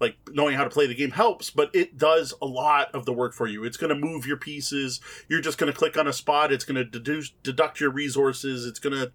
Like 0.00 0.16
knowing 0.32 0.56
how 0.56 0.64
to 0.64 0.70
play 0.70 0.88
the 0.88 0.96
game 0.96 1.12
helps, 1.12 1.50
but 1.50 1.70
it 1.72 1.96
does 1.96 2.34
a 2.42 2.46
lot 2.46 2.92
of 2.92 3.06
the 3.06 3.12
work 3.12 3.34
for 3.34 3.46
you. 3.46 3.62
It's 3.62 3.76
going 3.76 3.90
to 3.90 3.94
move 3.94 4.26
your 4.26 4.36
pieces. 4.36 5.00
You're 5.28 5.40
just 5.40 5.58
going 5.58 5.72
to 5.72 5.78
click 5.78 5.96
on 5.96 6.08
a 6.08 6.12
spot. 6.12 6.52
It's 6.52 6.64
going 6.64 6.74
to 6.76 6.84
deduce, 6.84 7.30
deduct 7.44 7.78
your 7.78 7.90
resources. 7.90 8.66
It's 8.66 8.80
going 8.80 8.96
to 8.96 9.12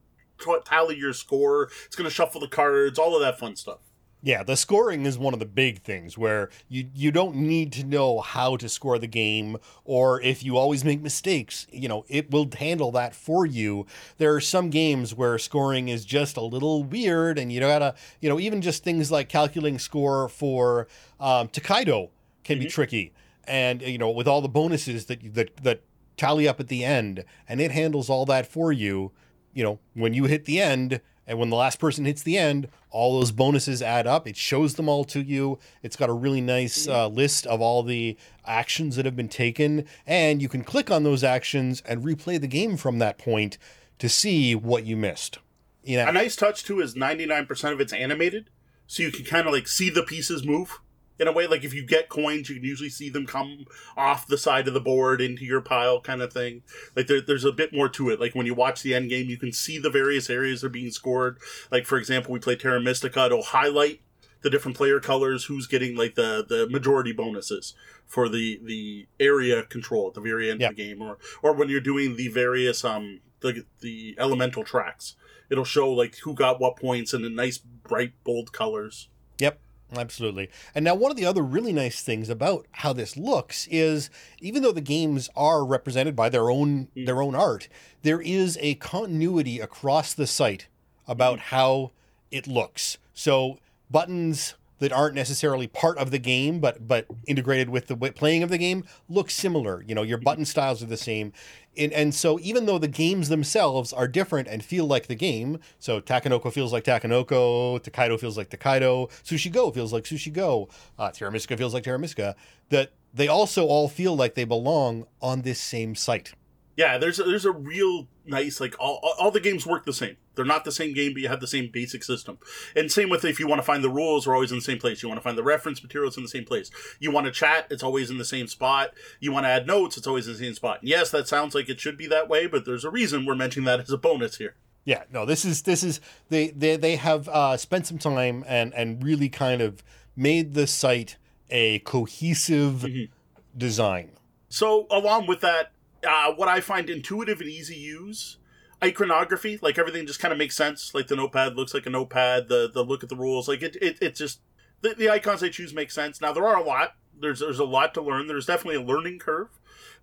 tally 0.63 0.95
your 0.97 1.11
score. 1.11 1.69
It's 1.85 1.97
going 1.97 2.09
to 2.09 2.13
shuffle 2.13 2.39
the 2.39 2.47
cards. 2.47 2.97
All 2.97 3.15
of 3.15 3.21
that 3.21 3.37
fun 3.37 3.57
stuff. 3.57 3.79
Yeah, 4.25 4.41
the 4.41 4.55
scoring 4.55 5.05
is 5.05 5.17
one 5.17 5.33
of 5.33 5.41
the 5.41 5.45
big 5.45 5.81
things 5.81 6.17
where 6.17 6.49
you 6.69 6.87
you 6.95 7.11
don't 7.11 7.35
need 7.35 7.73
to 7.73 7.83
know 7.83 8.21
how 8.21 8.55
to 8.55 8.69
score 8.69 8.97
the 8.97 9.05
game 9.05 9.57
or 9.83 10.21
if 10.21 10.45
you 10.45 10.55
always 10.55 10.85
make 10.85 11.01
mistakes, 11.01 11.67
you 11.73 11.89
know, 11.89 12.05
it 12.07 12.31
will 12.31 12.49
handle 12.57 12.89
that 12.93 13.13
for 13.13 13.45
you. 13.45 13.85
There 14.19 14.33
are 14.33 14.39
some 14.39 14.69
games 14.69 15.13
where 15.13 15.37
scoring 15.37 15.89
is 15.89 16.05
just 16.05 16.37
a 16.37 16.41
little 16.41 16.85
weird 16.85 17.37
and 17.37 17.51
you 17.51 17.59
gotta, 17.59 17.95
you 18.21 18.29
know, 18.29 18.39
even 18.39 18.61
just 18.61 18.81
things 18.81 19.11
like 19.11 19.27
calculating 19.27 19.77
score 19.77 20.29
for 20.29 20.87
um, 21.19 21.49
Tokaido 21.49 22.09
can 22.45 22.55
mm-hmm. 22.55 22.63
be 22.63 22.69
tricky. 22.69 23.13
And 23.43 23.81
you 23.81 23.97
know, 23.97 24.09
with 24.09 24.29
all 24.29 24.41
the 24.41 24.47
bonuses 24.47 25.07
that 25.07 25.33
that 25.33 25.57
that 25.63 25.81
tally 26.15 26.47
up 26.47 26.61
at 26.61 26.69
the 26.69 26.85
end 26.85 27.25
and 27.49 27.59
it 27.59 27.71
handles 27.71 28.09
all 28.09 28.25
that 28.27 28.47
for 28.47 28.71
you, 28.71 29.11
you 29.53 29.65
know, 29.65 29.79
when 29.95 30.13
you 30.13 30.23
hit 30.25 30.45
the 30.45 30.61
end, 30.61 31.01
and 31.25 31.39
when 31.39 31.49
the 31.49 31.55
last 31.55 31.79
person 31.79 32.05
hits 32.05 32.21
the 32.21 32.37
end, 32.37 32.67
all 32.89 33.19
those 33.19 33.31
bonuses 33.31 33.81
add 33.81 34.05
up. 34.05 34.27
It 34.27 34.35
shows 34.35 34.75
them 34.75 34.89
all 34.89 35.03
to 35.05 35.21
you. 35.21 35.57
It's 35.81 35.95
got 35.95 36.09
a 36.09 36.13
really 36.13 36.41
nice 36.41 36.87
uh, 36.87 37.07
list 37.07 37.47
of 37.47 37.61
all 37.61 37.81
the 37.83 38.17
actions 38.45 38.95
that 38.97 39.05
have 39.05 39.15
been 39.15 39.29
taken. 39.29 39.85
And 40.05 40.41
you 40.41 40.49
can 40.49 40.63
click 40.63 40.91
on 40.91 41.03
those 41.03 41.23
actions 41.23 41.81
and 41.85 42.03
replay 42.03 42.39
the 42.39 42.47
game 42.47 42.77
from 42.77 42.99
that 42.99 43.17
point 43.17 43.57
to 43.99 44.09
see 44.09 44.53
what 44.53 44.85
you 44.85 44.97
missed. 44.97 45.39
You 45.83 45.97
know, 45.97 46.07
a 46.07 46.11
nice 46.11 46.35
touch 46.35 46.63
too 46.63 46.81
is 46.81 46.95
99% 46.95 47.71
of 47.71 47.79
it's 47.79 47.93
animated. 47.93 48.49
So 48.85 49.01
you 49.03 49.11
can 49.11 49.25
kind 49.25 49.47
of 49.47 49.53
like 49.53 49.67
see 49.67 49.89
the 49.89 50.03
pieces 50.03 50.45
move 50.45 50.79
in 51.19 51.27
a 51.27 51.31
way 51.31 51.47
like 51.47 51.63
if 51.63 51.73
you 51.73 51.85
get 51.85 52.09
coins 52.09 52.49
you 52.49 52.55
can 52.55 52.63
usually 52.63 52.89
see 52.89 53.09
them 53.09 53.25
come 53.25 53.65
off 53.95 54.27
the 54.27 54.37
side 54.37 54.67
of 54.67 54.73
the 54.73 54.79
board 54.79 55.21
into 55.21 55.45
your 55.45 55.61
pile 55.61 56.01
kind 56.01 56.21
of 56.21 56.33
thing. 56.33 56.63
Like 56.95 57.07
there, 57.07 57.21
there's 57.21 57.45
a 57.45 57.51
bit 57.51 57.73
more 57.73 57.89
to 57.89 58.09
it. 58.09 58.19
Like 58.19 58.35
when 58.35 58.45
you 58.45 58.53
watch 58.53 58.81
the 58.81 58.93
end 58.93 59.09
game 59.09 59.29
you 59.29 59.37
can 59.37 59.51
see 59.51 59.77
the 59.77 59.89
various 59.89 60.29
areas 60.29 60.61
that 60.61 60.67
are 60.67 60.71
being 60.71 60.91
scored. 60.91 61.37
Like 61.71 61.85
for 61.85 61.97
example 61.97 62.31
we 62.31 62.39
play 62.39 62.55
terra 62.55 62.81
mystica 62.81 63.25
it'll 63.25 63.43
highlight 63.43 64.01
the 64.41 64.49
different 64.49 64.75
player 64.75 64.99
colors 64.99 65.45
who's 65.45 65.67
getting 65.67 65.95
like 65.95 66.15
the 66.15 66.45
the 66.47 66.67
majority 66.69 67.13
bonuses 67.13 67.73
for 68.05 68.27
the 68.27 68.59
the 68.63 69.07
area 69.19 69.63
control 69.63 70.07
at 70.07 70.13
the 70.13 70.21
very 70.21 70.51
end 70.51 70.59
yep. 70.59 70.71
of 70.71 70.77
the 70.77 70.83
game 70.83 71.01
or 71.01 71.17
or 71.41 71.53
when 71.53 71.69
you're 71.69 71.79
doing 71.79 72.15
the 72.15 72.27
various 72.27 72.83
um 72.83 73.21
the 73.39 73.65
the 73.79 74.15
elemental 74.19 74.63
tracks 74.63 75.15
it'll 75.49 75.63
show 75.63 75.89
like 75.89 76.17
who 76.23 76.33
got 76.33 76.59
what 76.59 76.75
points 76.75 77.13
in 77.13 77.21
the 77.21 77.29
nice 77.29 77.57
bright 77.57 78.13
bold 78.23 78.51
colors. 78.51 79.09
Yep 79.39 79.59
Absolutely. 79.97 80.49
And 80.73 80.85
now, 80.85 80.95
one 80.95 81.11
of 81.11 81.17
the 81.17 81.25
other 81.25 81.41
really 81.41 81.73
nice 81.73 82.01
things 82.01 82.29
about 82.29 82.65
how 82.71 82.93
this 82.93 83.15
looks 83.17 83.67
is, 83.69 84.09
even 84.39 84.61
though 84.63 84.71
the 84.71 84.81
games 84.81 85.29
are 85.35 85.65
represented 85.65 86.15
by 86.15 86.29
their 86.29 86.49
own 86.49 86.87
mm. 86.95 87.05
their 87.05 87.21
own 87.21 87.35
art, 87.35 87.67
there 88.01 88.21
is 88.21 88.57
a 88.61 88.75
continuity 88.75 89.59
across 89.59 90.13
the 90.13 90.27
site 90.27 90.67
about 91.07 91.39
mm. 91.39 91.41
how 91.43 91.91
it 92.31 92.47
looks. 92.47 92.97
So 93.13 93.59
buttons 93.91 94.55
that 94.83 94.91
aren't 94.91 95.15
necessarily 95.15 95.65
part 95.65 95.97
of 95.97 96.11
the 96.11 96.19
game 96.19 96.59
but 96.59 96.85
but 96.85 97.05
integrated 97.25 97.69
with 97.69 97.87
the 97.87 97.95
playing 97.95 98.43
of 98.43 98.49
the 98.49 98.57
game 98.57 98.83
look 99.07 99.31
similar. 99.31 99.81
You 99.87 99.95
know 99.95 100.03
your 100.03 100.17
mm-hmm. 100.17 100.25
button 100.25 100.45
styles 100.45 100.83
are 100.83 100.87
the 100.87 100.97
same. 100.97 101.31
And, 101.77 101.93
and 101.93 102.13
so 102.13 102.37
even 102.41 102.65
though 102.65 102.77
the 102.77 102.89
games 102.89 103.29
themselves 103.29 103.93
are 103.93 104.09
different 104.09 104.49
and 104.49 104.63
feel 104.63 104.85
like 104.85 105.07
the 105.07 105.15
game 105.15 105.59
so 105.79 106.01
Takenoko 106.01 106.51
feels 106.51 106.73
like 106.73 106.83
Takenoko, 106.83 107.81
Tokaido 107.81 108.17
feels 108.17 108.37
like 108.37 108.49
Tokaido 108.49 109.07
sushi 109.23 109.49
go 109.49 109.71
feels 109.71 109.93
like 109.93 110.03
sushi 110.03 110.33
go 110.33 110.67
uh, 110.99 111.11
terra 111.11 111.39
feels 111.39 111.73
like 111.73 111.83
terra 111.85 112.35
that 112.69 112.91
they 113.13 113.29
also 113.29 113.65
all 113.65 113.87
feel 113.87 114.17
like 114.17 114.35
they 114.35 114.43
belong 114.43 115.05
on 115.21 115.43
this 115.43 115.61
same 115.61 115.95
site. 115.95 116.33
Yeah 116.75 116.97
there's 116.97 117.19
a, 117.19 117.23
there's 117.23 117.45
a 117.45 117.53
real 117.53 118.09
nice 118.25 118.59
like 118.59 118.75
all, 118.79 118.99
all 119.17 119.31
the 119.31 119.39
games 119.39 119.65
work 119.65 119.85
the 119.85 119.93
same 119.93 120.17
they're 120.35 120.45
not 120.45 120.65
the 120.65 120.71
same 120.71 120.93
game 120.93 121.13
but 121.13 121.21
you 121.21 121.29
have 121.29 121.39
the 121.39 121.47
same 121.47 121.69
basic 121.71 122.03
system. 122.03 122.37
And 122.75 122.91
same 122.91 123.09
with 123.09 123.25
if 123.25 123.39
you 123.39 123.47
want 123.47 123.59
to 123.59 123.65
find 123.65 123.83
the 123.83 123.89
rules 123.89 124.27
are 124.27 124.33
always 124.33 124.51
in 124.51 124.57
the 124.57 124.63
same 124.63 124.79
place. 124.79 125.01
You 125.01 125.09
want 125.09 125.19
to 125.19 125.23
find 125.23 125.37
the 125.37 125.43
reference 125.43 125.81
materials 125.83 126.17
in 126.17 126.23
the 126.23 126.29
same 126.29 126.45
place. 126.45 126.69
You 126.99 127.11
want 127.11 127.25
to 127.25 127.31
chat 127.31 127.67
it's 127.69 127.83
always 127.83 128.09
in 128.09 128.17
the 128.17 128.25
same 128.25 128.47
spot. 128.47 128.93
You 129.19 129.31
want 129.31 129.45
to 129.45 129.49
add 129.49 129.67
notes 129.67 129.97
it's 129.97 130.07
always 130.07 130.27
in 130.27 130.33
the 130.33 130.39
same 130.39 130.53
spot. 130.53 130.79
And 130.81 130.89
yes 130.89 131.11
that 131.11 131.27
sounds 131.27 131.55
like 131.55 131.69
it 131.69 131.79
should 131.79 131.97
be 131.97 132.07
that 132.07 132.29
way 132.29 132.47
but 132.47 132.65
there's 132.65 132.85
a 132.85 132.89
reason 132.91 133.25
we're 133.25 133.35
mentioning 133.35 133.65
that 133.65 133.79
as 133.79 133.89
a 133.89 133.97
bonus 133.97 134.37
here. 134.37 134.55
Yeah 134.85 135.03
no 135.11 135.25
this 135.25 135.45
is 135.45 135.61
this 135.63 135.83
is 135.83 136.01
they 136.29 136.49
they, 136.49 136.75
they 136.75 136.95
have 136.95 137.29
uh, 137.29 137.57
spent 137.57 137.87
some 137.87 137.97
time 137.97 138.43
and 138.47 138.73
and 138.73 139.03
really 139.03 139.29
kind 139.29 139.61
of 139.61 139.83
made 140.15 140.53
the 140.53 140.67
site 140.67 141.17
a 141.49 141.79
cohesive 141.79 142.81
mm-hmm. 142.81 143.11
design. 143.57 144.11
So 144.49 144.87
along 144.89 145.27
with 145.27 145.41
that 145.41 145.71
uh, 146.07 146.33
what 146.33 146.47
I 146.47 146.59
find 146.59 146.89
intuitive 146.89 147.39
and 147.39 147.49
easy 147.49 147.75
use 147.75 148.37
iconography, 148.83 149.57
like 149.61 149.77
everything 149.77 150.05
just 150.05 150.19
kind 150.19 150.31
of 150.31 150.37
makes 150.37 150.55
sense. 150.55 150.93
Like 150.93 151.07
the 151.07 151.15
notepad 151.15 151.55
looks 151.55 151.73
like 151.73 151.85
a 151.85 151.89
notepad. 151.89 152.49
The 152.49 152.69
the 152.71 152.83
look 152.83 153.03
at 153.03 153.09
the 153.09 153.15
rules, 153.15 153.47
like 153.47 153.61
it 153.61 153.75
it, 153.81 153.97
it 154.01 154.15
just 154.15 154.41
the, 154.81 154.93
the 154.93 155.09
icons 155.09 155.41
they 155.41 155.49
choose 155.49 155.73
make 155.73 155.91
sense. 155.91 156.21
Now 156.21 156.33
there 156.33 156.45
are 156.45 156.57
a 156.57 156.63
lot. 156.63 156.95
There's 157.19 157.39
there's 157.39 157.59
a 157.59 157.65
lot 157.65 157.93
to 157.95 158.01
learn. 158.01 158.27
There's 158.27 158.45
definitely 158.45 158.75
a 158.75 158.85
learning 158.85 159.19
curve, 159.19 159.49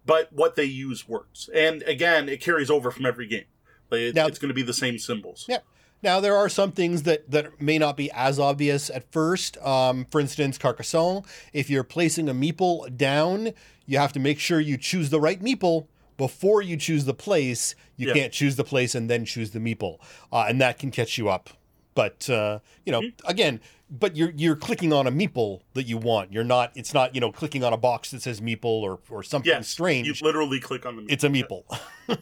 but 0.06 0.32
what 0.32 0.56
they 0.56 0.64
use 0.64 1.08
works. 1.08 1.48
And 1.54 1.82
again, 1.82 2.28
it 2.28 2.40
carries 2.40 2.70
over 2.70 2.90
from 2.90 3.06
every 3.06 3.26
game. 3.26 3.44
Like 3.90 4.00
it, 4.00 4.14
now, 4.14 4.26
it's 4.26 4.38
going 4.38 4.48
to 4.48 4.54
be 4.54 4.62
the 4.62 4.72
same 4.72 4.98
symbols. 4.98 5.46
Yeah. 5.48 5.58
Now 6.02 6.20
there 6.20 6.36
are 6.36 6.48
some 6.48 6.72
things 6.72 7.02
that 7.02 7.30
that 7.30 7.60
may 7.60 7.78
not 7.78 7.96
be 7.96 8.10
as 8.12 8.38
obvious 8.38 8.88
at 8.88 9.10
first. 9.12 9.58
Um, 9.58 10.06
for 10.10 10.20
instance, 10.20 10.56
Carcassonne. 10.56 11.24
If 11.52 11.68
you're 11.68 11.84
placing 11.84 12.28
a 12.28 12.34
meeple 12.34 12.96
down, 12.96 13.52
you 13.86 13.98
have 13.98 14.12
to 14.14 14.20
make 14.20 14.38
sure 14.38 14.60
you 14.60 14.78
choose 14.78 15.10
the 15.10 15.20
right 15.20 15.42
meeple 15.42 15.88
before 16.20 16.60
you 16.60 16.76
choose 16.76 17.06
the 17.06 17.14
place. 17.14 17.74
You 17.96 18.08
yeah. 18.08 18.12
can't 18.12 18.32
choose 18.32 18.56
the 18.56 18.62
place 18.62 18.94
and 18.94 19.08
then 19.08 19.24
choose 19.24 19.52
the 19.52 19.58
meeple, 19.58 19.96
uh, 20.30 20.44
and 20.46 20.60
that 20.60 20.78
can 20.78 20.90
catch 20.90 21.16
you 21.16 21.30
up. 21.30 21.48
But 21.94 22.28
uh, 22.28 22.58
you 22.84 22.92
know, 22.92 23.00
mm-hmm. 23.00 23.26
again, 23.26 23.58
but 23.90 24.16
you're 24.16 24.32
you're 24.36 24.54
clicking 24.54 24.92
on 24.92 25.06
a 25.06 25.10
meeple 25.10 25.62
that 25.72 25.84
you 25.84 25.96
want. 25.96 26.30
You're 26.30 26.44
not. 26.44 26.72
It's 26.74 26.92
not 26.92 27.14
you 27.14 27.22
know 27.22 27.32
clicking 27.32 27.64
on 27.64 27.72
a 27.72 27.78
box 27.78 28.10
that 28.10 28.20
says 28.20 28.42
meeple 28.42 28.82
or 28.82 28.98
or 29.08 29.22
something 29.22 29.50
yes, 29.50 29.66
strange. 29.66 30.06
You 30.06 30.14
literally 30.20 30.60
click 30.60 30.84
on 30.84 30.96
the. 30.96 31.02
Meeple. 31.02 31.10
It's 31.10 31.24
a 31.24 31.28
meeple. 31.30 31.78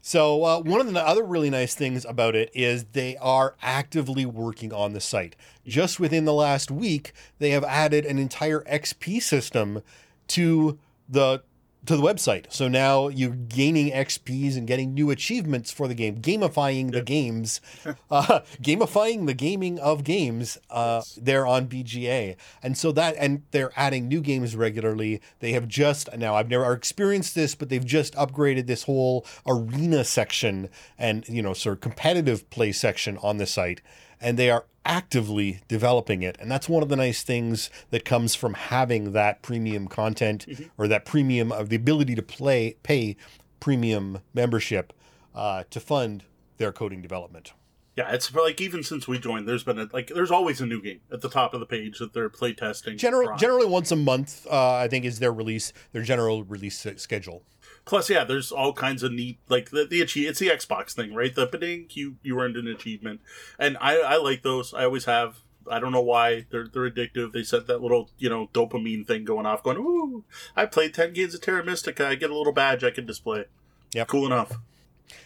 so 0.00 0.44
uh, 0.44 0.60
one 0.60 0.80
of 0.80 0.90
the 0.90 1.06
other 1.06 1.24
really 1.24 1.50
nice 1.50 1.74
things 1.74 2.06
about 2.06 2.34
it 2.34 2.50
is 2.54 2.86
they 2.92 3.18
are 3.18 3.54
actively 3.60 4.24
working 4.24 4.72
on 4.72 4.94
the 4.94 5.00
site. 5.00 5.36
Just 5.66 6.00
within 6.00 6.24
the 6.24 6.32
last 6.32 6.70
week, 6.70 7.12
they 7.38 7.50
have 7.50 7.64
added 7.64 8.06
an 8.06 8.18
entire 8.18 8.60
XP 8.62 9.20
system 9.20 9.82
to 10.28 10.78
the 11.06 11.42
to 11.88 11.96
the 11.96 12.02
website. 12.02 12.52
So 12.52 12.68
now 12.68 13.08
you're 13.08 13.30
gaining 13.30 13.90
XPs 13.90 14.58
and 14.58 14.66
getting 14.66 14.92
new 14.92 15.10
achievements 15.10 15.72
for 15.72 15.88
the 15.88 15.94
game, 15.94 16.20
gamifying 16.20 16.92
the 16.92 17.00
games, 17.00 17.62
uh, 18.10 18.40
gamifying 18.62 19.26
the 19.26 19.32
gaming 19.32 19.78
of 19.78 20.04
games 20.04 20.58
uh, 20.68 21.02
there 21.16 21.46
on 21.46 21.66
BGA. 21.66 22.36
And 22.62 22.76
so 22.76 22.92
that, 22.92 23.14
and 23.18 23.42
they're 23.52 23.72
adding 23.74 24.06
new 24.06 24.20
games 24.20 24.54
regularly. 24.54 25.22
They 25.40 25.52
have 25.52 25.66
just, 25.66 26.14
now 26.14 26.34
I've 26.34 26.50
never 26.50 26.70
experienced 26.74 27.34
this, 27.34 27.54
but 27.54 27.70
they've 27.70 27.84
just 27.84 28.14
upgraded 28.16 28.66
this 28.66 28.82
whole 28.82 29.24
arena 29.46 30.04
section 30.04 30.68
and, 30.98 31.26
you 31.26 31.40
know, 31.40 31.54
sort 31.54 31.76
of 31.76 31.80
competitive 31.80 32.50
play 32.50 32.70
section 32.72 33.16
on 33.22 33.38
the 33.38 33.46
site 33.46 33.80
and 34.20 34.38
they 34.38 34.50
are 34.50 34.64
actively 34.88 35.60
developing 35.68 36.22
it. 36.22 36.36
And 36.40 36.50
that's 36.50 36.68
one 36.68 36.82
of 36.82 36.88
the 36.88 36.96
nice 36.96 37.22
things 37.22 37.70
that 37.90 38.04
comes 38.04 38.34
from 38.34 38.54
having 38.54 39.12
that 39.12 39.42
premium 39.42 39.86
content 39.86 40.46
mm-hmm. 40.48 40.64
or 40.76 40.88
that 40.88 41.04
premium 41.04 41.52
of 41.52 41.68
the 41.68 41.76
ability 41.76 42.16
to 42.16 42.22
play 42.22 42.76
pay 42.82 43.16
premium 43.60 44.20
membership 44.34 44.92
uh, 45.34 45.64
to 45.70 45.78
fund 45.78 46.24
their 46.56 46.72
coding 46.72 47.02
development. 47.02 47.52
Yeah, 47.96 48.12
it's 48.12 48.32
like 48.32 48.60
even 48.60 48.84
since 48.84 49.08
we 49.08 49.18
joined, 49.18 49.48
there's 49.48 49.64
been 49.64 49.78
a, 49.78 49.88
like 49.92 50.12
there's 50.14 50.30
always 50.30 50.60
a 50.60 50.66
new 50.66 50.80
game 50.80 51.00
at 51.12 51.20
the 51.20 51.28
top 51.28 51.52
of 51.52 51.58
the 51.58 51.66
page 51.66 51.98
that 51.98 52.12
they're 52.12 52.28
play 52.28 52.52
testing. 52.52 52.96
General, 52.96 53.36
generally 53.36 53.66
once 53.66 53.90
a 53.90 53.96
month, 53.96 54.46
uh, 54.48 54.74
I 54.74 54.86
think 54.86 55.04
is 55.04 55.18
their 55.18 55.32
release, 55.32 55.72
their 55.90 56.02
general 56.02 56.44
release 56.44 56.86
schedule. 56.96 57.42
Plus, 57.88 58.10
yeah, 58.10 58.22
there's 58.22 58.52
all 58.52 58.74
kinds 58.74 59.02
of 59.02 59.12
neat 59.12 59.38
like 59.48 59.70
the 59.70 59.86
the 59.86 60.02
achieve. 60.02 60.28
It's 60.28 60.38
the 60.38 60.48
Xbox 60.48 60.92
thing, 60.92 61.14
right? 61.14 61.34
The 61.34 61.46
ding, 61.46 61.86
you 61.90 62.16
you 62.22 62.38
earned 62.38 62.56
an 62.56 62.68
achievement, 62.68 63.22
and 63.58 63.78
I 63.80 63.96
I 63.96 64.16
like 64.16 64.42
those. 64.42 64.74
I 64.74 64.84
always 64.84 65.06
have. 65.06 65.38
I 65.70 65.80
don't 65.80 65.92
know 65.92 66.02
why 66.02 66.44
they're 66.50 66.68
they're 66.68 66.90
addictive. 66.90 67.32
They 67.32 67.42
set 67.42 67.66
that 67.66 67.80
little 67.80 68.10
you 68.18 68.28
know 68.28 68.48
dopamine 68.52 69.06
thing 69.06 69.24
going 69.24 69.46
off, 69.46 69.62
going 69.62 69.78
ooh, 69.78 70.24
I 70.54 70.66
played 70.66 70.92
ten 70.92 71.14
games 71.14 71.34
of 71.34 71.40
Terra 71.40 71.64
Mystica. 71.64 72.06
I 72.06 72.14
get 72.14 72.30
a 72.30 72.36
little 72.36 72.52
badge 72.52 72.84
I 72.84 72.90
can 72.90 73.06
display. 73.06 73.46
Yeah, 73.94 74.04
cool 74.04 74.26
enough. 74.26 74.52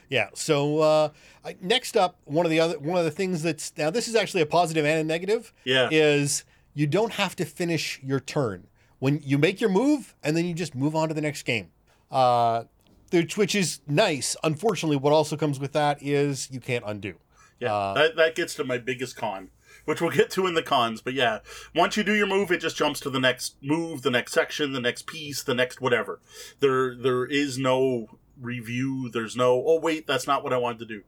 Yeah. 0.08 0.28
So 0.34 0.78
uh, 0.78 1.08
next 1.60 1.96
up, 1.96 2.16
one 2.26 2.46
of 2.46 2.50
the 2.50 2.60
other 2.60 2.78
one 2.78 2.96
of 2.96 3.04
the 3.04 3.10
things 3.10 3.42
that's 3.42 3.76
now 3.76 3.90
this 3.90 4.06
is 4.06 4.14
actually 4.14 4.42
a 4.42 4.46
positive 4.46 4.84
and 4.84 5.00
a 5.00 5.04
negative. 5.04 5.52
Yeah. 5.64 5.88
Is 5.90 6.44
you 6.74 6.86
don't 6.86 7.14
have 7.14 7.34
to 7.36 7.44
finish 7.44 7.98
your 8.04 8.20
turn 8.20 8.68
when 9.00 9.20
you 9.24 9.36
make 9.36 9.60
your 9.60 9.70
move 9.70 10.14
and 10.22 10.36
then 10.36 10.44
you 10.44 10.54
just 10.54 10.76
move 10.76 10.94
on 10.94 11.08
to 11.08 11.14
the 11.14 11.20
next 11.20 11.42
game. 11.42 11.70
Uh, 12.12 12.64
which, 13.10 13.36
which 13.36 13.54
is 13.54 13.80
nice. 13.88 14.36
Unfortunately, 14.44 14.96
what 14.96 15.12
also 15.12 15.36
comes 15.36 15.58
with 15.58 15.72
that 15.72 15.98
is 16.02 16.48
you 16.50 16.60
can't 16.60 16.84
undo. 16.86 17.14
Yeah, 17.58 17.74
Uh, 17.74 17.94
that, 17.94 18.16
that 18.16 18.34
gets 18.34 18.54
to 18.56 18.64
my 18.64 18.78
biggest 18.78 19.16
con, 19.16 19.50
which 19.84 20.00
we'll 20.00 20.10
get 20.10 20.30
to 20.30 20.46
in 20.46 20.54
the 20.54 20.62
cons. 20.62 21.00
But 21.00 21.14
yeah, 21.14 21.38
once 21.74 21.96
you 21.96 22.02
do 22.04 22.14
your 22.14 22.26
move, 22.26 22.50
it 22.50 22.60
just 22.60 22.76
jumps 22.76 23.00
to 23.00 23.10
the 23.10 23.20
next 23.20 23.56
move, 23.62 24.02
the 24.02 24.10
next 24.10 24.32
section, 24.32 24.72
the 24.72 24.80
next 24.80 25.06
piece, 25.06 25.42
the 25.42 25.54
next 25.54 25.80
whatever. 25.80 26.20
There, 26.60 26.94
there 26.96 27.24
is 27.24 27.58
no 27.58 28.06
review. 28.40 29.08
There's 29.10 29.36
no. 29.36 29.62
Oh 29.66 29.78
wait, 29.80 30.06
that's 30.06 30.26
not 30.26 30.42
what 30.42 30.52
I 30.52 30.56
wanted 30.56 30.80
to 30.80 30.86
do. 30.86 31.02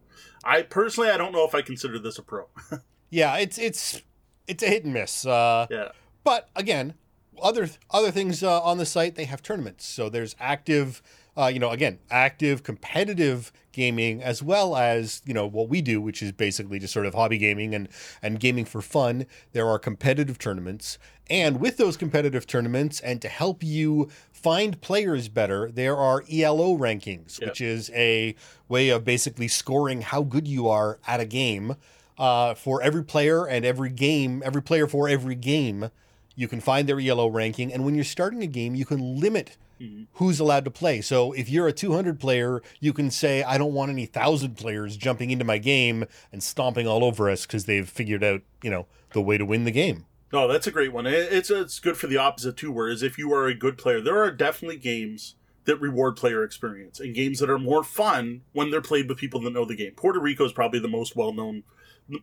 I 0.45 0.63
personally, 0.63 1.11
I 1.11 1.17
don't 1.17 1.33
know 1.33 1.45
if 1.45 1.55
I 1.55 1.63
consider 1.63 1.99
this 1.99 2.19
a 2.19 2.23
pro. 2.23 2.47
Yeah, 3.11 3.37
it's 3.37 3.59
it's 3.59 4.03
it's 4.49 4.63
a 4.63 4.67
hit 4.67 4.85
and 4.85 4.93
miss. 4.93 5.25
Uh, 5.25 5.67
yeah, 5.71 5.89
But 6.25 6.49
again, 6.57 6.95
other 7.43 7.69
other 7.91 8.11
things 8.11 8.43
uh, 8.43 8.61
on 8.63 8.79
the 8.79 8.87
site 8.87 9.15
they 9.15 9.25
have 9.25 9.43
tournaments. 9.43 9.85
So 9.85 10.09
there's 10.09 10.35
active, 10.41 11.03
uh, 11.37 11.47
you 11.47 11.59
know, 11.59 11.71
again, 11.71 11.99
active 12.11 12.63
competitive 12.63 13.53
gaming 13.73 14.23
as 14.23 14.43
well 14.43 14.77
as 14.77 15.21
you 15.27 15.35
know 15.35 15.47
what 15.47 15.69
we 15.69 15.83
do, 15.83 16.01
which 16.01 16.23
is 16.23 16.33
basically 16.33 16.79
just 16.79 16.93
sort 16.93 17.07
of 17.07 17.15
hobby 17.15 17.39
gaming 17.39 17.75
and 17.75 17.89
and 18.23 18.39
gaming 18.41 18.65
for 18.65 18.81
fun. 18.83 19.27
There 19.53 19.69
are 19.69 19.79
competitive 19.79 20.39
tournaments, 20.39 20.99
and 21.29 21.61
with 21.61 21.77
those 21.77 21.97
competitive 21.97 22.47
tournaments, 22.47 23.01
and 23.01 23.21
to 23.23 23.29
help 23.29 23.63
you 23.65 24.09
find 24.33 24.81
players 24.81 25.29
better, 25.29 25.71
there 25.71 25.97
are 25.97 26.23
ELO 26.31 26.77
rankings, 26.77 27.41
Yep. 27.41 27.49
which 27.51 27.61
is 27.61 27.91
a 27.95 28.35
way 28.69 28.89
of 28.91 29.05
basically 29.05 29.49
scoring 29.49 30.03
how 30.03 30.23
good 30.23 30.47
you 30.47 30.69
are 30.69 30.99
at 31.07 31.21
a 31.21 31.25
game. 31.27 31.77
Uh, 32.17 32.55
for 32.55 32.81
every 32.81 33.03
player 33.03 33.45
and 33.45 33.65
every 33.65 33.91
game, 33.91 34.41
every 34.47 34.63
player 34.63 34.87
for 34.87 35.09
every 35.09 35.35
game, 35.35 35.91
you 36.35 36.49
can 36.49 36.61
find 36.61 36.89
their 36.89 37.01
ELO 37.01 37.29
ranking. 37.29 37.73
And 37.73 37.85
when 37.85 37.95
you're 37.95 38.05
starting 38.05 38.43
a 38.43 38.47
game, 38.47 38.75
you 38.75 38.85
can 38.85 39.21
limit 39.21 39.57
mm-hmm. 39.81 40.05
who's 40.15 40.41
allowed 40.41 40.65
to 40.65 40.71
play. 40.71 41.01
So 41.01 41.33
if 41.33 41.49
you're 41.49 41.69
a 41.69 41.73
200 41.73 42.19
player, 42.19 42.63
you 42.81 42.93
can 42.93 43.11
say, 43.11 43.43
I 43.43 43.59
don't 43.59 43.73
want 43.73 43.91
any 43.91 44.03
1,000 44.03 44.57
players 44.57 44.97
jumping 44.97 45.31
into 45.31 45.45
my 45.45 45.59
game 45.59 46.05
and 46.33 46.43
stomping 46.43 46.87
all 46.87 47.05
over 47.05 47.31
us 47.31 47.47
because 47.47 47.67
they've 47.67 47.89
figured 47.89 48.25
out, 48.25 48.43
you 48.63 48.71
know, 48.71 48.87
the 49.13 49.21
way 49.21 49.39
to 49.39 49.45
win 49.45 49.65
the 49.65 49.71
game. 49.71 50.07
no, 50.33 50.49
that's 50.49 50.67
a 50.67 50.73
great 50.73 50.93
one. 50.93 51.07
It's 51.07 51.51
it's 51.51 51.79
good 51.79 51.97
for 51.97 52.09
the 52.09 52.17
opposite 52.17 52.57
too. 52.57 52.73
Whereas 52.73 53.03
if 53.03 53.17
you 53.19 53.33
are 53.33 53.47
a 53.47 53.55
good 53.55 53.79
player, 53.79 54.01
there 54.01 54.21
are 54.23 54.33
definitely 54.33 54.79
games 54.79 55.37
that 55.65 55.81
reward 55.81 56.17
player 56.17 56.43
experience 56.43 57.01
and 57.01 57.15
games 57.15 57.39
that 57.39 57.49
are 57.49 57.59
more 57.59 57.83
fun 57.83 58.43
when 58.53 58.71
they're 58.71 58.83
played 58.83 59.09
with 59.09 59.19
people 59.19 59.41
that 59.41 59.53
know 59.53 59.65
the 59.65 59.77
game. 59.77 59.93
Puerto 59.93 60.21
Rico 60.21 60.45
is 60.45 60.53
probably 60.53 60.81
the 60.81 60.89
most 60.89 61.17
well 61.17 61.33
known 61.33 61.63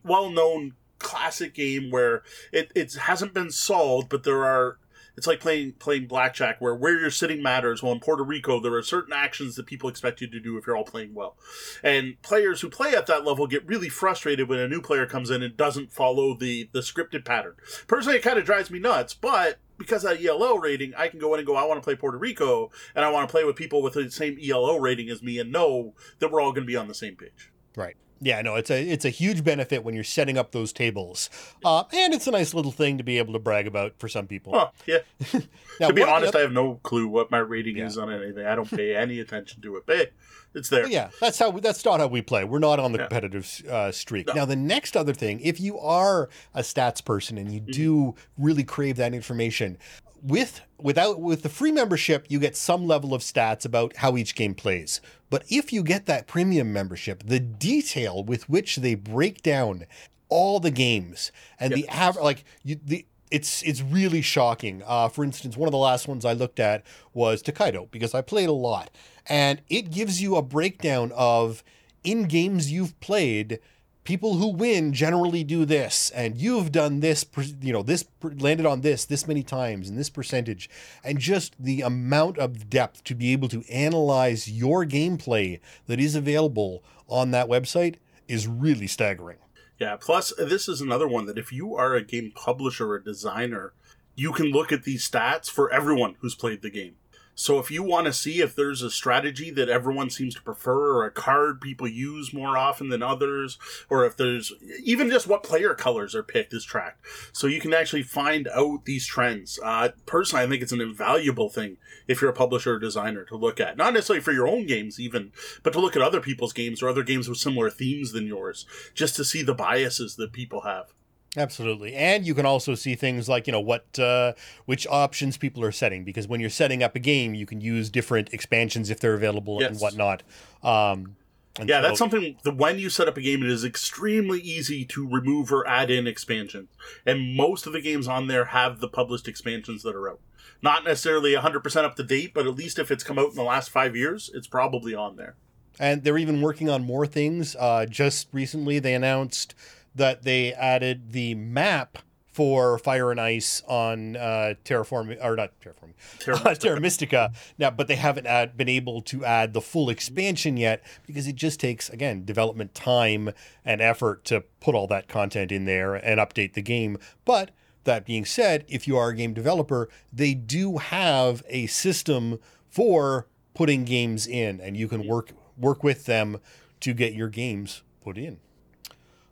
well 0.04 0.30
known 0.30 0.74
classic 1.02 1.54
game 1.54 1.92
where 1.92 2.24
it, 2.52 2.72
it 2.76 2.94
hasn't 2.94 3.34
been 3.34 3.52
solved, 3.52 4.10
but 4.10 4.24
there 4.24 4.44
are 4.44 4.78
it's 5.18 5.28
like 5.28 5.40
playing 5.40 5.74
playing 5.74 6.08
blackjack 6.08 6.62
where 6.62 6.74
where 6.74 7.00
you're 7.00 7.12
sitting 7.12 7.44
matters. 7.44 7.84
Well 7.84 7.92
in 7.92 8.00
Puerto 8.00 8.24
Rico 8.24 8.60
there 8.60 8.74
are 8.74 8.84
certain 8.84 9.14
actions 9.14 9.56
that 9.56 9.66
people 9.66 9.90
expect 9.90 10.22
you 10.22 10.28
to 10.28 10.40
do 10.40 10.58
if 10.58 10.66
you're 10.66 10.78
all 10.78 10.84
playing 10.84 11.14
well. 11.14 11.36
And 11.84 12.22
players 12.22 12.62
who 12.62 12.70
play 12.70 12.96
at 12.96 13.08
that 13.08 13.26
level 13.26 13.48
get 13.48 13.68
really 13.68 13.90
frustrated 13.90 14.48
when 14.48 14.60
a 14.60 14.68
new 14.68 14.82
player 14.82 15.06
comes 15.06 15.30
in 15.30 15.44
and 15.44 15.58
doesn't 15.58 15.92
follow 15.92 16.34
the 16.34 16.70
the 16.72 16.80
scripted 16.80 17.26
pattern. 17.26 17.56
Personally 17.88 18.18
it 18.18 18.24
kind 18.24 18.40
of 18.40 18.46
drives 18.46 18.72
me 18.72 18.80
nuts, 18.80 19.14
but 19.14 19.60
because 19.78 20.04
of 20.04 20.12
that 20.12 20.24
ELO 20.24 20.58
rating, 20.58 20.94
I 20.96 21.08
can 21.08 21.20
go 21.20 21.34
in 21.34 21.40
and 21.40 21.48
go, 21.48 21.56
I 21.56 21.66
want 21.66 21.80
to 21.80 21.84
play 21.84 21.96
Puerto 21.96 22.18
Rico, 22.18 22.70
and 22.94 23.04
I 23.04 23.10
want 23.10 23.28
to 23.28 23.32
play 23.32 23.44
with 23.44 23.56
people 23.56 23.82
with 23.82 23.94
the 23.94 24.12
same 24.12 24.38
ELO 24.40 24.78
rating 24.78 25.10
as 25.10 25.24
me 25.24 25.40
and 25.40 25.52
know 25.52 25.96
that 26.20 26.32
we're 26.32 26.40
all 26.40 26.52
going 26.52 26.68
to 26.68 26.72
be 26.72 26.76
on 26.76 26.88
the 26.88 26.94
same 26.94 27.16
page. 27.16 27.52
Right. 27.76 27.96
Yeah, 28.24 28.42
no, 28.44 28.56
it's 28.56 28.70
a 28.70 28.80
it's 28.88 29.04
a 29.04 29.10
huge 29.10 29.44
benefit 29.44 29.84
when 29.84 29.96
you're 29.96 30.04
setting 30.04 30.38
up 30.38 30.52
those 30.52 30.72
tables, 30.72 31.30
uh, 31.66 31.84
and 31.92 32.14
it's 32.14 32.28
a 32.28 32.32
nice 32.32 32.54
little 32.54 32.72
thing 32.72 33.00
to 33.00 33.04
be 33.04 33.18
able 33.18 33.34
to 33.34 33.40
brag 33.40 33.66
about 33.66 33.94
for 33.98 34.08
some 34.08 34.28
people. 34.28 34.72
Yeah. 34.86 35.00
Now, 35.80 35.88
to 35.88 35.94
be 35.96 36.02
one 36.02 36.10
of 36.10 36.14
the 36.14 36.16
honest, 36.18 36.30
oth- 36.30 36.36
I 36.36 36.42
have 36.42 36.52
no 36.52 36.76
clue 36.84 37.08
what 37.08 37.32
my 37.32 37.40
rating 37.40 37.78
Yeah. 37.78 37.88
is 37.88 37.98
on 37.98 38.12
anything. 38.12 38.46
I 38.46 38.54
don't 38.54 38.70
pay 38.70 38.96
any 38.96 39.20
attention 39.20 39.62
to 39.64 39.78
it, 39.78 39.84
but 39.88 40.12
it's 40.54 40.70
there. 40.70 40.88
yeah, 40.88 41.10
that's 41.20 41.40
how 41.40 41.52
that's 41.52 41.84
not 41.86 42.00
how 42.00 42.08
we 42.08 42.22
play. 42.22 42.44
We're 42.44 42.60
not 42.60 42.80
on 42.80 42.92
the 42.92 42.98
Yeah. 43.00 43.06
competitive 43.08 43.62
uh, 43.70 43.92
streak. 43.92 44.28
No. 44.28 44.34
Now, 44.34 44.46
the 44.46 44.56
next 44.56 44.96
other 44.98 45.14
thing, 45.14 45.40
if 45.42 45.60
you 45.60 45.78
are 45.80 46.30
a 46.54 46.62
stats 46.62 47.04
person 47.04 47.38
and 47.38 47.52
you 47.52 47.62
Mm-hmm. 47.62 47.72
do 47.72 48.16
really 48.38 48.64
crave 48.64 48.98
that 48.98 49.14
information, 49.14 49.78
with 50.22 50.62
without 50.78 51.20
with 51.20 51.42
the 51.44 51.50
free 51.50 51.72
membership, 51.72 52.26
you 52.30 52.40
get 52.40 52.56
some 52.56 52.86
level 52.86 53.14
of 53.14 53.22
stats 53.22 53.66
about 53.66 53.96
how 53.98 54.18
each 54.18 54.36
game 54.36 54.54
plays. 54.54 55.02
But 55.30 55.44
if 55.50 55.72
you 55.74 55.82
get 55.84 56.06
that 56.08 56.28
premium 56.28 56.72
membership, 56.74 57.24
the 57.26 57.40
detail 57.40 58.24
with 58.24 58.50
which 58.50 58.78
they 58.78 58.96
break 58.96 59.42
down 59.42 59.86
all 60.30 60.60
the 60.60 60.72
games 60.72 61.32
and 61.60 61.74
the 61.74 61.88
average, 61.90 62.24
like 62.24 62.44
you, 62.64 62.78
the 62.84 63.06
it's 63.32 63.64
it's 63.64 63.82
really 63.82 64.22
shocking. 64.22 64.84
Uh, 64.86 65.08
for 65.08 65.24
instance, 65.24 65.56
one 65.58 65.68
of 65.68 65.72
the 65.72 65.78
last 65.78 66.08
ones 66.08 66.26
I 66.26 66.34
looked 66.34 66.60
at 66.60 66.84
was 67.14 67.42
Takedo 67.42 67.90
because 67.90 68.14
I 68.14 68.22
played 68.22 68.50
a 68.50 68.54
lot, 68.54 68.92
and 69.28 69.62
it 69.70 69.92
gives 69.92 70.22
you 70.22 70.36
a 70.36 70.42
breakdown 70.42 71.12
of 71.16 71.64
in 72.04 72.24
games 72.24 72.72
you've 72.72 73.00
played. 73.00 73.60
People 74.04 74.36
who 74.36 74.48
win 74.48 74.94
generally 74.94 75.44
do 75.44 75.64
this, 75.64 76.10
and 76.16 76.36
you've 76.36 76.72
done 76.72 77.02
this, 77.02 77.24
you 77.62 77.72
know, 77.72 77.84
this 77.84 78.04
landed 78.24 78.66
on 78.66 78.82
this 78.82 79.06
this 79.06 79.28
many 79.28 79.44
times 79.44 79.88
and 79.88 79.98
this 79.98 80.10
percentage, 80.10 80.70
and 81.04 81.20
just 81.20 81.54
the 81.60 81.82
amount 81.82 82.40
of 82.40 82.68
depth 82.68 83.04
to 83.04 83.14
be 83.14 83.32
able 83.32 83.48
to 83.50 83.64
analyze 83.70 84.50
your 84.50 84.86
gameplay 84.86 85.60
that 85.86 86.00
is 86.00 86.16
available 86.16 86.84
on 87.08 87.30
that 87.30 87.48
website 87.48 87.98
is 88.28 88.48
really 88.48 88.88
staggering. 88.88 89.38
Yeah, 89.78 89.98
plus 89.98 90.34
this 90.38 90.68
is 90.68 90.82
another 90.82 91.08
one 91.08 91.26
that 91.28 91.38
if 91.38 91.52
you 91.52 91.76
are 91.76 91.94
a 91.94 92.04
game 92.04 92.32
publisher 92.34 92.92
or 92.92 93.00
designer, 93.00 93.74
you 94.16 94.32
can 94.32 94.48
look 94.48 94.72
at 94.72 94.84
these 94.84 95.10
stats 95.10 95.50
for 95.50 95.72
everyone 95.72 96.16
who's 96.20 96.36
played 96.36 96.62
the 96.62 96.70
game. 96.70 96.96
So 97.36 97.60
if 97.60 97.72
you 97.72 97.84
want 97.84 98.06
to 98.06 98.14
see 98.14 98.42
if 98.42 98.56
there's 98.56 98.82
a 98.82 98.92
strategy 98.92 99.52
that 99.52 99.70
everyone 99.70 100.10
seems 100.10 100.36
to 100.36 100.42
prefer 100.42 100.98
or 100.98 101.06
a 101.06 101.12
card 101.12 101.62
people 101.62 101.88
use 101.88 102.34
more 102.34 102.58
often 102.58 102.90
than 102.90 103.02
others 103.02 103.58
or 103.90 104.06
if 104.06 104.18
there's 104.18 104.54
even 104.84 105.10
just 105.10 105.28
what 105.28 105.44
player 105.44 105.74
colors 105.74 106.14
are 106.14 106.24
picked 106.24 106.54
is 106.54 106.66
tracked. 106.66 107.06
So 107.32 107.48
you 107.48 107.60
can 107.60 107.74
actually 107.74 108.04
find 108.04 108.48
out 108.50 108.86
these 108.86 109.06
trends. 109.06 109.60
Uh, 109.64 109.90
personally, 110.06 110.46
I 110.46 110.50
think 110.50 110.62
it's 110.62 110.72
an 110.72 110.82
invaluable 110.82 111.50
thing 111.50 111.78
if 112.08 112.22
you're 112.22 112.32
a 112.32 112.34
publisher 112.34 112.76
or 112.76 112.80
designer 112.80 113.24
to 113.26 113.36
look 113.36 113.60
at. 113.60 113.78
Not 113.78 113.94
necessarily 113.94 114.22
for 114.22 114.32
your 114.32 114.48
own 114.48 114.66
games 114.66 115.00
even, 115.00 115.32
but 115.64 115.74
to 115.74 115.80
look 115.80 115.96
at 115.96 116.02
other 116.02 116.22
people's 116.22 116.54
games 116.54 116.82
or 116.82 116.90
other 116.90 117.04
games 117.04 117.28
with 117.30 117.38
similar 117.38 117.70
themes 117.70 118.12
than 118.12 118.28
yours 118.28 118.66
just 118.94 119.16
to 119.16 119.26
see 119.26 119.42
the 119.42 119.54
biases 119.54 120.16
that 120.16 120.34
people 120.34 120.62
have. 120.62 120.94
Absolutely, 121.38 121.96
and 121.96 122.26
you 122.28 122.36
can 122.36 122.46
also 122.46 122.76
see 122.76 122.94
things 122.96 123.30
like 123.30 123.48
you 123.48 123.54
know 123.54 123.62
what 123.62 123.98
uh, 123.98 124.34
which 124.66 124.86
options 124.88 125.38
people 125.38 125.64
are 125.64 125.72
setting 125.72 126.04
because 126.04 126.28
when 126.28 126.42
you're 126.42 126.50
setting 126.50 126.84
up 126.84 126.94
a 126.96 127.00
game, 127.00 127.34
you 127.34 127.46
can 127.46 127.62
use 127.62 127.90
different 127.90 128.34
expansions 128.34 128.90
if 128.90 129.00
they're 129.00 129.14
available 129.14 129.62
and 129.64 129.78
whatnot. 129.80 130.24
Um, 130.62 131.16
and 131.58 131.70
Yeah, 131.70 131.82
so- 131.82 131.88
that's 131.88 132.00
something 132.00 132.36
that 132.44 132.58
when 132.58 132.80
you 132.80 132.90
set 132.90 133.08
up 133.08 133.16
a 133.16 133.22
game, 133.22 133.44
it 133.44 133.50
is 133.50 133.64
extremely 133.64 134.40
easy 134.42 134.84
to 134.86 135.08
remove 135.08 135.54
or 135.54 135.66
add 135.68 135.90
in 135.90 136.06
expansions. 136.06 136.70
And 137.06 137.36
most 137.36 137.66
of 137.66 137.72
the 137.74 137.82
games 137.82 138.08
on 138.10 138.28
there 138.28 138.46
have 138.46 138.80
the 138.80 138.88
published 138.90 139.28
expansions 139.28 139.84
that 139.84 139.96
are 139.96 140.10
out. 140.10 140.20
Not 140.62 140.84
necessarily 140.84 141.34
100% 141.34 141.84
up 141.86 141.96
to 141.96 142.04
date, 142.04 142.34
but 142.34 142.46
at 142.46 142.56
least 142.56 142.78
if 142.78 142.92
it's 142.92 143.04
come 143.04 143.18
out 143.18 143.30
in 143.30 143.36
the 143.36 143.44
last 143.44 143.70
five 143.70 143.96
years, 143.96 144.30
it's 144.34 144.48
probably 144.48 144.94
on 144.94 145.16
there. 145.16 145.36
and 145.80 146.04
they're 146.04 146.18
even 146.18 146.42
working 146.42 146.70
on 146.70 146.84
more 146.84 147.08
things. 147.08 147.56
Uh, 147.58 147.86
just 147.86 148.28
recently, 148.34 148.78
they 148.78 148.94
announced 148.94 149.56
that 149.96 150.24
they 150.24 150.54
added 150.54 151.12
the 151.12 151.36
map 151.36 151.98
for 152.32 152.78
Fire 152.78 153.12
and 153.12 153.20
Ice 153.20 153.62
on 153.68 154.16
uh, 154.16 154.54
Terraform 154.64 155.18
or 155.24 155.36
not 155.36 155.52
Terraform, 155.60 155.94
Terra- 156.20 156.56
Terra 156.60 156.80
Mystica. 156.80 157.34
Now, 157.58 157.72
but 157.72 157.88
they 157.88 157.96
haven't 157.96 158.26
add, 158.26 158.56
been 158.56 158.70
able 158.70 159.02
to 159.04 159.26
add 159.26 159.54
the 159.54 159.62
full 159.62 159.90
expansion 159.90 160.56
yet 160.56 160.84
because 161.06 161.28
it 161.28 161.36
just 161.36 161.60
takes 161.60 161.90
again 161.90 162.24
development 162.24 162.74
time 162.74 163.32
and 163.66 163.82
effort 163.82 164.24
to 164.26 164.46
put 164.62 164.76
all 164.76 164.88
that 164.88 165.10
content 165.10 165.52
in 165.52 165.66
there 165.66 165.94
and 165.94 166.20
update 166.20 166.54
the 166.54 166.62
game. 166.62 166.98
But 167.26 167.52
that 167.84 168.06
being 168.06 168.26
said, 168.26 168.64
if 168.68 168.88
you 168.88 168.98
are 168.98 169.10
a 169.10 169.16
game 169.16 169.34
developer, 169.34 169.90
they 170.14 170.34
do 170.34 170.78
have 170.78 171.44
a 171.50 171.68
system 171.68 172.40
for 172.70 173.28
putting 173.54 173.84
games 173.84 174.26
in, 174.26 174.62
and 174.62 174.78
you 174.78 174.88
can 174.88 175.06
work 175.06 175.34
work 175.58 175.84
with 175.84 176.06
them 176.06 176.40
to 176.80 176.94
get 176.94 177.14
your 177.14 177.28
games 177.28 177.84
put 178.02 178.18
in. 178.18 178.40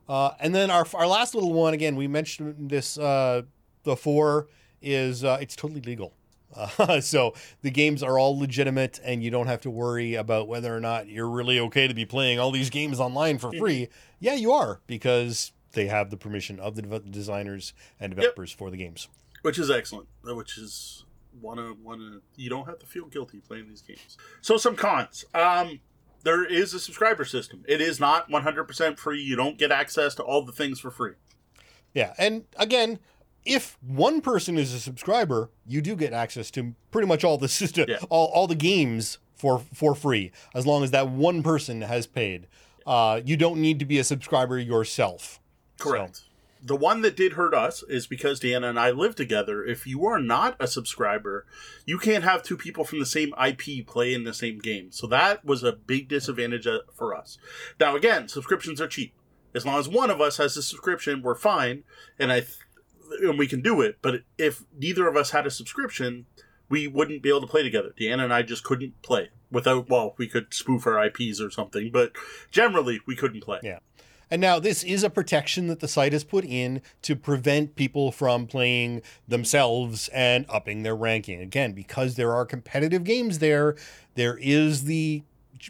Uh, 0.10 0.32
and 0.40 0.54
then 0.56 0.72
our 0.72 0.86
our 0.96 1.08
last 1.08 1.36
little 1.36 1.54
one 1.54 1.74
again, 1.74 1.96
we 1.96 2.08
mentioned 2.08 2.70
this 2.70 2.98
uh, 2.98 3.44
before, 3.84 4.48
is 4.82 5.24
uh, 5.24 5.38
it's 5.40 5.56
totally 5.56 5.82
legal. 5.82 6.14
Uh, 6.56 7.00
so 7.02 7.34
the 7.62 7.70
games 7.70 8.02
are 8.02 8.18
all 8.18 8.38
legitimate, 8.38 9.00
and 9.04 9.24
you 9.24 9.30
don't 9.30 9.46
have 9.46 9.62
to 9.62 9.70
worry 9.70 10.16
about 10.16 10.48
whether 10.48 10.76
or 10.76 10.80
not 10.80 11.08
you're 11.08 11.30
really 11.30 11.60
okay 11.60 11.88
to 11.88 11.94
be 11.94 12.06
playing 12.06 12.40
all 12.40 12.50
these 12.52 12.72
games 12.72 13.00
online 13.00 13.38
for 13.38 13.54
free. 13.54 13.88
Yeah, 14.20 14.34
you 14.34 14.52
are 14.52 14.82
because 14.88 15.52
they 15.74 15.86
have 15.86 16.10
the 16.10 16.18
permission 16.18 16.60
of 16.60 16.76
the 16.76 16.82
dev- 16.82 17.12
designers 17.12 17.74
and 18.00 18.16
developers 18.16 18.52
for 18.52 18.72
the 18.72 18.78
games. 18.78 19.08
which 19.44 19.60
is 19.60 19.70
excellent. 19.70 20.08
Which 20.24 20.58
is 20.58 21.06
one 21.40 21.60
of 21.60 21.80
one 21.82 22.02
of 22.02 22.22
you 22.36 22.50
don't 22.50 22.66
have 22.66 22.80
to 22.80 22.88
feel 22.88 23.06
guilty 23.06 23.40
playing 23.40 23.70
these 23.70 23.84
games. 23.84 24.18
So 24.42 24.58
some 24.58 24.76
cons. 24.76 25.26
Um, 25.36 25.80
there 26.24 26.44
is 26.46 26.74
a 26.74 26.80
subscriber 26.80 27.26
system. 27.26 27.64
It 27.68 27.82
is 27.82 28.00
not 28.00 28.30
100% 28.30 28.98
free. 28.98 29.22
You 29.22 29.36
don't 29.36 29.58
get 29.58 29.72
access 29.72 30.16
to 30.16 30.24
all 30.24 30.44
the 30.44 30.52
things 30.52 30.80
for 30.80 30.92
free. 30.92 31.14
Yeah, 31.94 32.14
and 32.18 32.46
again, 32.58 33.00
if 33.46 33.78
one 33.82 34.22
person 34.22 34.58
is 34.58 34.74
a 34.74 34.80
subscriber, 34.80 35.50
you 35.66 35.82
do 35.82 35.96
get 35.96 36.14
access 36.14 36.52
to 36.52 36.76
pretty 36.92 37.08
much 37.08 37.24
all 37.24 37.38
the 37.38 37.48
system, 37.48 37.86
Yeah. 37.88 37.98
all, 38.10 38.28
all 38.28 38.48
the 38.48 38.56
games 38.56 39.18
for 39.36 39.60
for 39.74 39.96
free 39.96 40.32
as 40.54 40.68
long 40.68 40.84
as 40.84 40.92
that 40.92 41.10
one 41.10 41.42
person 41.42 41.82
has 41.82 42.06
paid. 42.06 42.48
Uh, 42.86 43.22
you 43.24 43.38
don't 43.38 43.62
need 43.62 43.80
to 43.80 43.86
be 43.86 43.98
a 44.00 44.04
subscriber 44.04 44.58
yourself. 44.60 45.40
Correct. 45.80 46.18
So. 46.18 46.24
The 46.62 46.76
one 46.76 47.02
that 47.04 47.16
did 47.16 47.34
hurt 47.34 47.54
us 47.54 47.84
is 47.84 48.06
because 48.06 48.40
Deanna 48.40 48.70
and 48.70 48.80
I 48.80 48.92
live 48.92 49.16
together. 49.16 49.64
If 49.64 49.88
you 49.88 50.06
are 50.06 50.20
not 50.20 50.58
a 50.60 50.68
subscriber, 50.68 51.46
you 51.86 51.98
can't 51.98 52.24
have 52.24 52.44
two 52.44 52.58
people 52.58 52.84
from 52.84 53.00
the 53.00 53.06
same 53.06 53.34
IP 53.42 53.88
play 53.88 54.14
in 54.14 54.26
the 54.26 54.34
same 54.34 54.60
game. 54.60 54.92
So 54.92 55.08
that 55.08 55.46
was 55.46 55.64
a 55.64 55.72
big 55.72 56.10
disadvantage 56.10 56.68
uh, 56.68 56.80
for 56.94 57.16
us. 57.16 57.38
Now, 57.80 57.96
again, 57.96 58.28
subscriptions 58.28 58.82
are 58.82 58.88
cheap. 58.88 59.14
As 59.56 59.66
long 59.66 59.80
as 59.80 59.88
one 59.88 60.10
of 60.10 60.22
us 60.22 60.38
has 60.38 60.58
a 60.58 60.62
subscription, 60.62 61.22
we're 61.22 61.36
fine, 61.36 61.84
and 62.20 62.32
I 62.32 62.42
th- 62.42 62.58
and 63.22 63.40
we 63.40 63.48
can 63.48 63.62
do 63.62 63.82
it. 63.82 63.98
But 64.02 64.22
if 64.38 64.64
neither 64.78 65.08
of 65.08 65.16
us 65.16 65.32
had 65.32 65.48
a 65.48 65.52
subscription, 65.52 66.26
we 66.70 66.88
wouldn't 66.88 67.24
be 67.24 67.30
able 67.30 67.42
to 67.42 67.48
play 67.48 67.64
together. 67.64 67.94
Deanna 68.00 68.24
and 68.24 68.34
I 68.34 68.44
just 68.44 68.64
couldn't 68.64 69.02
play 69.02 69.30
without. 69.52 69.90
Well, 69.90 70.14
we 70.18 70.28
could 70.28 70.54
spoof 70.54 70.86
our 70.86 71.04
IPs 71.04 71.42
or 71.42 71.50
something, 71.50 71.90
but 71.92 72.14
generally 72.52 73.00
we 73.08 73.16
couldn't 73.16 73.42
play. 73.42 73.60
Yeah. 73.64 73.80
And 74.32 74.42
now 74.42 74.60
this 74.60 74.84
is 74.84 75.04
a 75.04 75.10
protection 75.10 75.68
that 75.68 75.80
the 75.80 75.88
site 75.88 76.14
has 76.14 76.24
put 76.24 76.46
in 76.46 76.82
to 77.02 77.16
prevent 77.16 77.76
people 77.76 78.12
from 78.12 78.46
playing 78.46 79.02
themselves 79.28 80.08
and 80.10 80.46
upping 80.50 80.84
their 80.84 80.96
ranking. 80.96 81.42
Again, 81.42 81.74
because 81.74 82.16
there 82.16 82.34
are 82.34 82.46
competitive 82.46 83.04
games 83.04 83.40
there, 83.40 83.76
there 84.16 84.38
is 84.38 84.84
the 84.84 85.24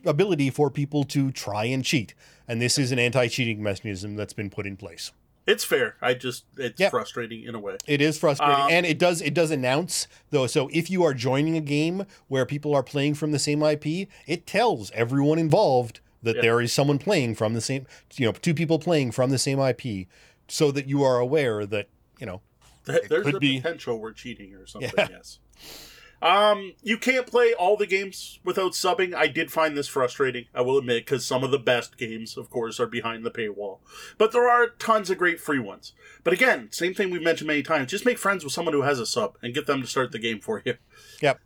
ability 0.06 0.50
for 0.50 0.70
people 0.70 1.04
to 1.06 1.32
try 1.32 1.66
and 1.66 1.84
cheat. 1.86 2.14
And 2.48 2.62
this 2.62 2.78
is 2.78 2.92
an 2.92 3.00
anti-cheating 3.00 3.62
mechanism 3.62 4.16
that's 4.16 4.34
been 4.34 4.50
put 4.50 4.66
in 4.66 4.76
place. 4.76 5.12
It's 5.50 5.64
fair. 5.64 5.96
I 6.00 6.14
just 6.14 6.46
it's 6.58 6.84
frustrating 6.90 7.44
in 7.44 7.56
a 7.56 7.60
way. 7.60 7.78
It 7.88 8.02
is 8.02 8.20
frustrating, 8.20 8.56
um, 8.56 8.70
and 8.70 8.86
it 8.86 9.00
does 9.00 9.20
it 9.20 9.34
does 9.34 9.50
announce 9.50 10.08
though. 10.30 10.46
So 10.46 10.70
if 10.72 10.92
you 10.92 11.04
are 11.04 11.16
joining 11.16 11.58
a 11.58 11.62
game 11.62 12.06
where 12.28 12.46
people 12.46 12.76
are 12.76 12.84
playing 12.84 13.16
from 13.16 13.32
the 13.32 13.40
same 13.40 13.64
IP, 13.64 14.08
it 14.28 14.46
tells 14.46 14.92
everyone 14.92 15.40
involved 15.40 16.02
that 16.24 16.36
yep. 16.36 16.44
there 16.44 16.62
is 16.62 16.74
someone 16.74 17.00
playing 17.00 17.36
from 17.36 17.54
the 17.54 17.62
same, 17.62 17.86
you 18.16 18.26
know, 18.26 18.32
two 18.32 18.54
people 18.54 18.80
playing 18.80 19.12
from 19.12 19.30
the 19.30 19.38
same 19.38 19.60
IP, 19.60 20.08
so 20.48 20.72
that 20.72 20.88
you 20.88 21.04
are 21.04 21.20
aware 21.20 21.66
that 21.66 21.90
you 22.20 22.26
know 22.26 22.42
there's 22.86 23.28
a 23.28 23.40
be... 23.40 23.60
potential 23.60 24.00
we're 24.00 24.14
cheating 24.14 24.54
or 24.56 24.66
something. 24.66 24.92
Yeah. 24.98 25.08
Yes. 25.10 25.40
Um, 26.22 26.74
you 26.84 26.98
can't 26.98 27.26
play 27.26 27.54
all 27.54 27.78
the 27.78 27.88
games 27.88 28.40
without 28.44 28.74
subbing. 28.74 29.14
I 29.14 29.28
did 29.28 29.52
find 29.52 29.78
this 29.78 29.88
frustrating, 29.88 30.46
I 30.54 30.62
will 30.62 30.78
admit, 30.78 31.06
because 31.06 31.26
some 31.26 31.44
of 31.44 31.52
the 31.52 31.60
best 31.60 31.98
games, 31.98 32.36
of 32.36 32.50
course, 32.50 32.80
are 32.80 32.88
behind 32.88 33.26
the 33.26 33.32
paywall. 33.32 33.80
But 34.18 34.32
there 34.32 34.50
are 34.50 34.68
tons 34.68 35.10
of 35.10 35.18
great 35.18 35.40
free 35.40 35.60
ones. 35.60 35.94
But 36.24 36.34
again, 36.34 36.70
same 36.72 36.94
thing 36.94 37.10
we've 37.10 37.22
mentioned 37.22 37.48
many 37.48 37.64
times. 37.64 37.92
Just 37.92 38.06
make 38.06 38.18
friends 38.18 38.44
with 38.44 38.54
someone 38.54 38.74
who 38.74 38.82
has 38.82 39.00
a 39.00 39.06
sub 39.06 39.38
and 39.42 39.54
get 39.54 39.66
them 39.66 39.82
to 39.82 39.88
start 39.88 40.12
the 40.12 40.20
game 40.20 40.42
for 40.42 40.62
you. 40.66 40.76
Yep. 41.22 41.40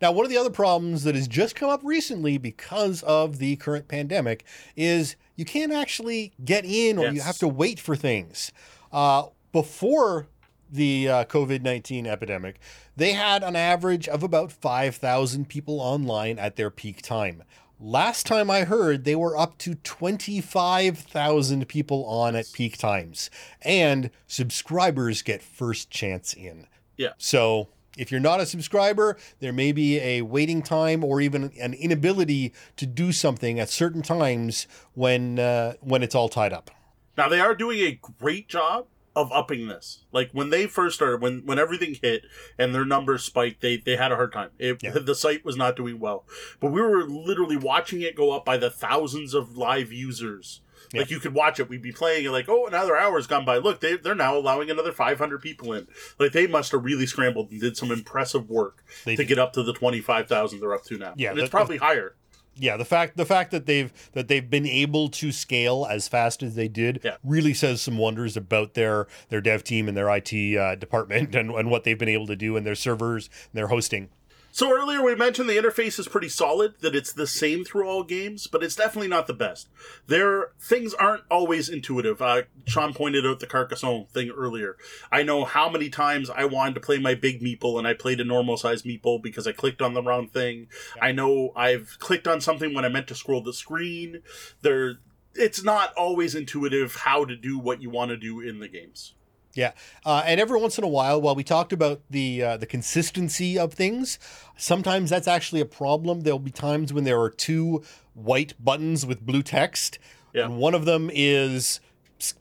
Now, 0.00 0.12
one 0.12 0.24
of 0.24 0.30
the 0.30 0.38
other 0.38 0.50
problems 0.50 1.04
that 1.04 1.14
has 1.14 1.26
just 1.26 1.54
come 1.54 1.70
up 1.70 1.80
recently 1.82 2.38
because 2.38 3.02
of 3.02 3.38
the 3.38 3.56
current 3.56 3.88
pandemic 3.88 4.44
is 4.76 5.16
you 5.36 5.44
can't 5.44 5.72
actually 5.72 6.32
get 6.44 6.64
in 6.64 6.98
or 6.98 7.06
yes. 7.06 7.14
you 7.14 7.20
have 7.22 7.38
to 7.38 7.48
wait 7.48 7.80
for 7.80 7.96
things. 7.96 8.52
Uh, 8.92 9.24
before 9.52 10.28
the 10.70 11.08
uh, 11.08 11.24
COVID 11.24 11.62
19 11.62 12.06
epidemic, 12.06 12.60
they 12.96 13.12
had 13.12 13.42
an 13.42 13.56
average 13.56 14.08
of 14.08 14.22
about 14.22 14.52
5,000 14.52 15.48
people 15.48 15.80
online 15.80 16.38
at 16.38 16.56
their 16.56 16.70
peak 16.70 17.02
time. 17.02 17.42
Last 17.80 18.26
time 18.26 18.50
I 18.50 18.62
heard, 18.64 19.04
they 19.04 19.14
were 19.14 19.36
up 19.36 19.56
to 19.58 19.76
25,000 19.76 21.68
people 21.68 22.04
on 22.06 22.34
at 22.34 22.52
peak 22.52 22.76
times, 22.76 23.30
and 23.62 24.10
subscribers 24.26 25.22
get 25.22 25.42
first 25.42 25.88
chance 25.88 26.34
in. 26.34 26.66
Yeah. 26.96 27.12
So 27.18 27.68
if 27.98 28.10
you're 28.10 28.20
not 28.20 28.40
a 28.40 28.46
subscriber, 28.46 29.18
there 29.40 29.52
may 29.52 29.72
be 29.72 29.98
a 29.98 30.22
waiting 30.22 30.62
time 30.62 31.04
or 31.04 31.20
even 31.20 31.52
an 31.60 31.74
inability 31.74 32.54
to 32.76 32.86
do 32.86 33.12
something 33.12 33.60
at 33.60 33.68
certain 33.68 34.02
times 34.02 34.66
when 34.94 35.38
uh, 35.38 35.74
when 35.80 36.02
it's 36.02 36.14
all 36.14 36.28
tied 36.28 36.52
up. 36.52 36.70
Now 37.16 37.28
they 37.28 37.40
are 37.40 37.54
doing 37.54 37.80
a 37.80 38.00
great 38.20 38.48
job 38.48 38.86
of 39.16 39.32
upping 39.32 39.66
this. 39.66 40.04
Like 40.12 40.30
when 40.32 40.50
they 40.50 40.66
first 40.66 40.94
started, 40.94 41.20
when 41.20 41.42
when 41.44 41.58
everything 41.58 41.96
hit 42.00 42.22
and 42.56 42.72
their 42.72 42.84
numbers 42.84 43.24
spiked, 43.24 43.60
they 43.60 43.76
they 43.76 43.96
had 43.96 44.12
a 44.12 44.16
hard 44.16 44.32
time. 44.32 44.50
It, 44.58 44.82
yeah. 44.82 44.92
The 44.92 45.14
site 45.14 45.44
was 45.44 45.56
not 45.56 45.76
doing 45.76 45.98
well, 45.98 46.24
but 46.60 46.70
we 46.70 46.80
were 46.80 47.04
literally 47.04 47.56
watching 47.56 48.00
it 48.00 48.14
go 48.14 48.30
up 48.30 48.44
by 48.44 48.56
the 48.56 48.70
thousands 48.70 49.34
of 49.34 49.56
live 49.56 49.92
users. 49.92 50.60
Yeah. 50.92 51.00
Like 51.00 51.10
you 51.10 51.20
could 51.20 51.34
watch 51.34 51.60
it, 51.60 51.68
we'd 51.68 51.82
be 51.82 51.92
playing 51.92 52.24
it 52.24 52.30
like, 52.30 52.48
oh, 52.48 52.66
another 52.66 52.96
hour's 52.96 53.26
gone 53.26 53.44
by. 53.44 53.58
Look, 53.58 53.80
they 53.80 53.96
they're 53.96 54.14
now 54.14 54.36
allowing 54.36 54.70
another 54.70 54.92
500 54.92 55.40
people 55.42 55.72
in. 55.72 55.86
Like 56.18 56.32
they 56.32 56.46
must 56.46 56.72
have 56.72 56.84
really 56.84 57.06
scrambled 57.06 57.50
and 57.50 57.60
did 57.60 57.76
some 57.76 57.90
impressive 57.90 58.48
work 58.48 58.84
they 59.04 59.16
to 59.16 59.22
did. 59.22 59.28
get 59.28 59.38
up 59.38 59.52
to 59.54 59.62
the 59.62 59.72
25,000 59.72 60.60
they're 60.60 60.74
up 60.74 60.84
to 60.84 60.98
now. 60.98 61.14
Yeah, 61.16 61.30
and 61.30 61.38
it's 61.38 61.50
probably 61.50 61.76
higher 61.76 62.14
yeah, 62.58 62.76
the 62.76 62.84
fact 62.84 63.16
the 63.16 63.24
fact 63.24 63.50
that 63.52 63.66
they've 63.66 63.92
that 64.12 64.28
they've 64.28 64.48
been 64.48 64.66
able 64.66 65.08
to 65.10 65.32
scale 65.32 65.86
as 65.88 66.08
fast 66.08 66.42
as 66.42 66.54
they 66.54 66.68
did 66.68 67.00
yeah. 67.04 67.16
really 67.22 67.54
says 67.54 67.80
some 67.80 67.98
wonders 67.98 68.36
about 68.36 68.74
their 68.74 69.06
their 69.28 69.40
dev 69.40 69.64
team 69.64 69.88
and 69.88 69.96
their 69.96 70.10
IT 70.14 70.56
uh, 70.56 70.74
department 70.74 71.34
and, 71.36 71.50
and 71.50 71.70
what 71.70 71.84
they've 71.84 71.98
been 71.98 72.08
able 72.08 72.26
to 72.26 72.36
do 72.36 72.56
in 72.56 72.64
their 72.64 72.74
servers 72.74 73.30
and 73.52 73.58
their 73.58 73.68
hosting. 73.68 74.10
So 74.58 74.72
earlier 74.72 75.00
we 75.00 75.14
mentioned 75.14 75.48
the 75.48 75.56
interface 75.56 76.00
is 76.00 76.08
pretty 76.08 76.28
solid, 76.28 76.74
that 76.80 76.96
it's 76.96 77.12
the 77.12 77.28
same 77.28 77.64
through 77.64 77.88
all 77.88 78.02
games, 78.02 78.48
but 78.48 78.64
it's 78.64 78.74
definitely 78.74 79.06
not 79.06 79.28
the 79.28 79.32
best. 79.32 79.68
There 80.08 80.50
things 80.58 80.94
aren't 80.94 81.22
always 81.30 81.68
intuitive. 81.68 82.20
Uh, 82.20 82.42
Sean 82.66 82.92
pointed 82.92 83.24
out 83.24 83.38
the 83.38 83.46
Carcassonne 83.46 84.06
thing 84.08 84.30
earlier. 84.30 84.76
I 85.12 85.22
know 85.22 85.44
how 85.44 85.70
many 85.70 85.90
times 85.90 86.28
I 86.28 86.44
wanted 86.46 86.74
to 86.74 86.80
play 86.80 86.98
my 86.98 87.14
big 87.14 87.40
meeple 87.40 87.78
and 87.78 87.86
I 87.86 87.94
played 87.94 88.18
a 88.18 88.24
normal 88.24 88.56
size 88.56 88.82
meeple 88.82 89.22
because 89.22 89.46
I 89.46 89.52
clicked 89.52 89.80
on 89.80 89.94
the 89.94 90.02
wrong 90.02 90.26
thing. 90.26 90.66
I 91.00 91.12
know 91.12 91.52
I've 91.54 91.96
clicked 92.00 92.26
on 92.26 92.40
something 92.40 92.74
when 92.74 92.84
I 92.84 92.88
meant 92.88 93.06
to 93.06 93.14
scroll 93.14 93.44
the 93.44 93.52
screen. 93.52 94.22
There 94.62 94.98
it's 95.36 95.62
not 95.62 95.94
always 95.94 96.34
intuitive 96.34 96.96
how 96.96 97.24
to 97.26 97.36
do 97.36 97.60
what 97.60 97.80
you 97.80 97.90
want 97.90 98.08
to 98.08 98.16
do 98.16 98.40
in 98.40 98.58
the 98.58 98.66
games. 98.66 99.14
Yeah, 99.58 99.72
uh, 100.06 100.22
and 100.24 100.40
every 100.40 100.60
once 100.60 100.78
in 100.78 100.84
a 100.84 100.88
while, 100.88 101.20
while 101.20 101.34
we 101.34 101.42
talked 101.42 101.72
about 101.72 102.00
the 102.08 102.44
uh, 102.44 102.56
the 102.58 102.64
consistency 102.64 103.58
of 103.58 103.74
things, 103.74 104.20
sometimes 104.56 105.10
that's 105.10 105.26
actually 105.26 105.60
a 105.60 105.66
problem. 105.66 106.20
There'll 106.20 106.38
be 106.38 106.52
times 106.52 106.92
when 106.92 107.02
there 107.02 107.20
are 107.20 107.28
two 107.28 107.82
white 108.14 108.54
buttons 108.64 109.04
with 109.04 109.26
blue 109.26 109.42
text, 109.42 109.98
yeah. 110.32 110.44
and 110.44 110.58
one 110.58 110.74
of 110.74 110.84
them 110.84 111.10
is 111.12 111.80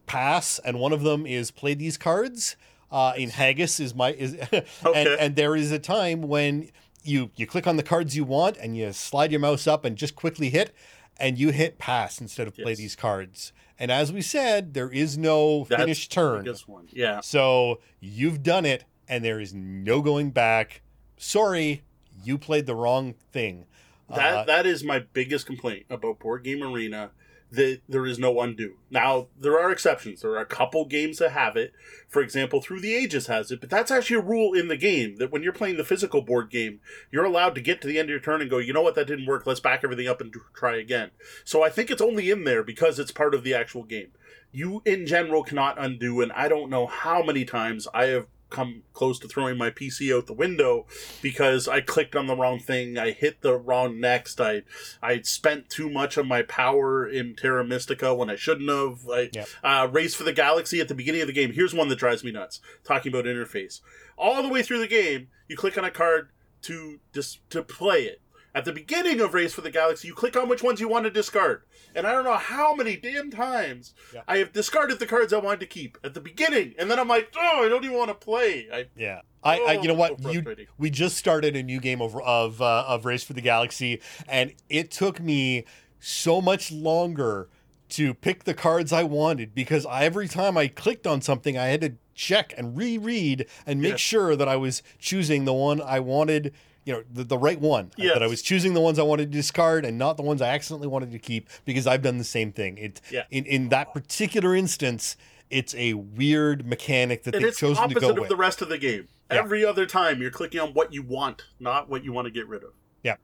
pass, 0.05 0.59
and 0.59 0.79
one 0.79 0.93
of 0.93 1.01
them 1.01 1.25
is 1.25 1.49
play 1.49 1.73
these 1.73 1.97
cards. 1.97 2.55
Uh, 2.91 3.13
in 3.17 3.31
Haggis 3.31 3.79
is 3.79 3.95
my 3.95 4.11
is, 4.11 4.35
okay. 4.53 4.63
and 4.93 5.07
and 5.07 5.35
there 5.35 5.55
is 5.55 5.71
a 5.71 5.79
time 5.79 6.21
when 6.21 6.69
you 7.01 7.31
you 7.35 7.47
click 7.47 7.65
on 7.65 7.77
the 7.77 7.83
cards 7.83 8.15
you 8.15 8.25
want 8.25 8.57
and 8.57 8.77
you 8.77 8.93
slide 8.93 9.31
your 9.31 9.39
mouse 9.39 9.65
up 9.65 9.85
and 9.85 9.95
just 9.95 10.15
quickly 10.15 10.51
hit, 10.51 10.71
and 11.19 11.39
you 11.39 11.49
hit 11.49 11.79
pass 11.79 12.21
instead 12.21 12.47
of 12.47 12.55
yes. 12.59 12.63
play 12.63 12.75
these 12.75 12.95
cards 12.95 13.53
and 13.79 13.91
as 13.91 14.11
we 14.11 14.21
said, 14.21 14.73
there 14.73 14.89
is 14.89 15.17
no 15.17 15.65
That's 15.65 15.81
finished 15.81 16.11
turn. 16.11 16.45
one. 16.65 16.87
Yeah. 16.91 17.21
So 17.21 17.79
you've 17.99 18.43
done 18.43 18.65
it, 18.65 18.85
and 19.07 19.23
there 19.23 19.39
is 19.39 19.53
no 19.53 20.01
going 20.01 20.31
back. 20.31 20.81
Sorry, 21.17 21.83
you 22.23 22.37
played 22.37 22.65
the 22.65 22.75
wrong 22.75 23.13
thing. 23.31 23.65
That 24.09 24.33
uh, 24.33 24.43
that 24.45 24.65
is 24.65 24.83
my 24.83 24.99
biggest 24.99 25.45
complaint 25.45 25.85
about 25.89 26.19
Board 26.19 26.43
Game 26.43 26.63
Arena 26.63 27.11
that 27.51 27.79
there 27.87 28.05
is 28.05 28.19
no 28.19 28.41
undo. 28.41 28.75
Now, 28.91 29.27
there 29.39 29.57
are 29.59 29.71
exceptions. 29.71 30.21
There 30.21 30.31
are 30.31 30.41
a 30.41 30.45
couple 30.45 30.85
games 30.85 31.19
that 31.19 31.31
have 31.31 31.55
it. 31.55 31.73
For 32.09 32.21
example, 32.21 32.61
Through 32.61 32.81
the 32.81 32.95
Ages 32.95 33.27
has 33.27 33.51
it, 33.51 33.61
but 33.61 33.69
that's 33.69 33.91
actually 33.91 34.17
a 34.17 34.21
rule 34.21 34.53
in 34.53 34.67
the 34.67 34.77
game 34.77 35.15
that 35.17 35.31
when 35.31 35.43
you're 35.43 35.53
playing 35.53 35.77
the 35.77 35.85
physical 35.85 36.21
board 36.21 36.49
game, 36.49 36.81
you're 37.11 37.25
allowed 37.25 37.55
to 37.55 37.61
get 37.61 37.81
to 37.81 37.87
the 37.87 37.99
end 37.99 38.07
of 38.07 38.11
your 38.11 38.19
turn 38.19 38.41
and 38.41 38.49
go, 38.49 38.57
you 38.57 38.73
know 38.73 38.81
what, 38.81 38.95
that 38.95 39.07
didn't 39.07 39.27
work. 39.27 39.45
Let's 39.45 39.59
back 39.59 39.83
everything 39.83 40.07
up 40.07 40.19
and 40.19 40.33
try 40.53 40.75
again. 40.75 41.11
So 41.45 41.63
I 41.63 41.69
think 41.69 41.89
it's 41.89 42.01
only 42.01 42.29
in 42.29 42.43
there 42.43 42.63
because 42.63 42.99
it's 42.99 43.11
part 43.11 43.33
of 43.33 43.43
the 43.43 43.53
actual 43.53 43.83
game. 43.83 44.09
You, 44.51 44.81
in 44.85 45.05
general, 45.05 45.43
cannot 45.43 45.79
undo, 45.79 46.21
and 46.21 46.31
I 46.33 46.47
don't 46.47 46.69
know 46.69 46.87
how 46.87 47.21
many 47.23 47.45
times 47.45 47.87
I 47.93 48.05
have 48.05 48.27
come 48.49 48.83
close 48.93 49.19
to 49.19 49.27
throwing 49.27 49.57
my 49.57 49.69
PC 49.69 50.15
out 50.15 50.27
the 50.27 50.33
window 50.33 50.85
because 51.21 51.67
I 51.67 51.81
clicked 51.81 52.15
on 52.15 52.27
the 52.27 52.35
wrong 52.35 52.59
thing. 52.59 52.97
I 52.97 53.11
hit 53.11 53.41
the 53.41 53.55
wrong 53.55 53.99
next. 53.99 54.39
I 54.39 54.63
I 55.01 55.21
spent 55.21 55.69
too 55.69 55.89
much 55.89 56.17
of 56.17 56.27
my 56.27 56.41
power 56.43 57.07
in 57.07 57.35
Terra 57.35 57.63
Mystica 57.65 58.13
when 58.13 58.29
I 58.29 58.35
shouldn't 58.35 58.69
have. 58.69 59.09
I, 59.09 59.29
yep. 59.33 59.47
uh, 59.63 59.87
Race 59.91 60.15
for 60.15 60.23
the 60.23 60.33
Galaxy 60.33 60.79
at 60.79 60.87
the 60.87 60.95
beginning 60.95 61.21
of 61.21 61.27
the 61.27 61.33
game. 61.33 61.53
Here's 61.53 61.73
one 61.73 61.89
that 61.89 61.99
drives 61.99 62.23
me 62.23 62.31
nuts. 62.31 62.59
Talking 62.83 63.11
about 63.11 63.25
interface. 63.25 63.81
All 64.17 64.41
the 64.41 64.49
way 64.49 64.63
through 64.63 64.79
the 64.79 64.87
game, 64.87 65.27
you 65.47 65.55
click 65.55 65.77
on 65.77 65.85
a 65.85 65.91
card 65.91 66.29
to 66.63 66.99
just 67.13 67.47
to 67.51 67.61
play 67.61 68.03
it 68.03 68.21
at 68.57 68.65
the 68.65 68.73
beginning 68.73 69.21
of 69.21 69.35
Race 69.35 69.53
for 69.53 69.61
the 69.61 69.69
Galaxy, 69.69 70.07
you 70.07 70.15
click 70.15 70.35
on 70.35 70.49
which 70.49 70.63
ones 70.63 70.79
you 70.79 70.87
want 70.87 71.03
to 71.03 71.11
discard. 71.11 71.61
And 71.93 72.07
I 72.07 72.11
don't 72.11 72.23
know 72.23 72.37
how 72.37 72.73
many 72.73 72.97
damn 72.97 73.29
times 73.29 73.93
yeah. 74.11 74.21
I 74.27 74.37
have 74.37 74.51
discarded 74.51 74.97
the 74.97 75.05
cards 75.05 75.31
I 75.31 75.37
wanted 75.37 75.59
to 75.59 75.67
keep 75.67 75.95
at 76.03 76.15
the 76.15 76.19
beginning. 76.19 76.73
And 76.79 76.89
then 76.89 76.99
I'm 76.99 77.07
like, 77.07 77.31
oh, 77.37 77.63
I 77.63 77.69
don't 77.69 77.85
even 77.85 77.95
want 77.95 78.09
to 78.09 78.15
play. 78.15 78.67
I, 78.73 78.85
yeah. 78.97 79.21
I, 79.43 79.59
I, 79.59 79.71
you 79.73 79.87
know 79.87 79.93
what 79.93 80.19
so 80.23 80.31
you 80.31 80.43
we 80.79 80.89
just 80.89 81.17
started 81.17 81.55
a 81.55 81.61
new 81.61 81.79
game 81.79 82.01
of 82.01 82.17
of 82.17 82.59
uh, 82.59 82.85
of 82.87 83.05
Race 83.05 83.23
for 83.23 83.33
the 83.33 83.41
Galaxy 83.41 84.01
and 84.27 84.53
it 84.67 84.89
took 84.89 85.21
me 85.21 85.63
so 85.99 86.41
much 86.41 86.71
longer 86.71 87.47
to 87.89 88.15
pick 88.15 88.43
the 88.45 88.55
cards 88.55 88.91
I 88.91 89.03
wanted 89.03 89.53
because 89.53 89.85
every 89.89 90.27
time 90.27 90.57
I 90.57 90.67
clicked 90.67 91.05
on 91.05 91.21
something 91.21 91.57
I 91.57 91.67
had 91.67 91.81
to 91.81 91.93
check 92.15 92.53
and 92.57 92.75
reread 92.75 93.45
and 93.67 93.79
make 93.79 93.99
sure 93.99 94.35
that 94.35 94.47
I 94.49 94.55
was 94.55 94.81
choosing 94.97 95.45
the 95.45 95.53
one 95.53 95.79
I 95.79 95.99
wanted 95.99 96.53
you 96.87 96.93
know 96.93 97.03
the, 97.11 97.23
the 97.25 97.37
right 97.37 97.59
one 97.59 97.91
Yes. 97.97 98.13
that 98.13 98.23
I 98.23 98.27
was 98.27 98.41
choosing 98.41 98.73
the 98.73 98.79
ones 98.81 98.97
I 98.97 99.03
wanted 99.03 99.29
to 99.31 99.37
discard 99.37 99.83
and 99.85 99.97
not 99.97 100.15
the 100.15 100.23
ones 100.23 100.41
I 100.41 100.47
accidentally 100.47 100.87
wanted 100.87 101.11
to 101.11 101.19
keep 101.19 101.49
because 101.65 101.85
I've 101.85 102.01
done 102.01 102.17
the 102.17 102.23
same 102.23 102.51
thing. 102.53 102.77
It 102.77 103.01
Yeah. 103.11 103.23
in 103.29 103.45
in 103.45 103.69
that 103.69 103.93
particular 103.93 104.55
instance, 104.55 105.17
it's 105.49 105.75
a 105.75 105.93
weird 105.93 106.65
mechanic 106.65 107.23
that 107.23 107.35
And 107.35 107.43
they've 107.43 107.55
chosen 107.55 107.89
to 107.89 107.95
go 107.95 107.99
opposite 107.99 108.11
of 108.11 108.19
with. 108.19 108.29
the 108.29 108.35
rest 108.37 108.61
of 108.61 108.69
the 108.69 108.77
game. 108.77 109.07
Yeah. 109.29 109.39
Every 109.39 109.65
other 109.65 109.85
time, 109.85 110.21
you're 110.21 110.31
clicking 110.31 110.61
on 110.61 110.69
what 110.73 110.93
you 110.93 111.03
want, 111.03 111.43
not 111.59 111.89
what 111.89 112.03
you 112.05 112.13
want 112.13 112.25
to 112.25 112.31
get 112.31 112.47
rid 112.47 112.63
of. 112.63 112.69
Yeah. 113.03 113.15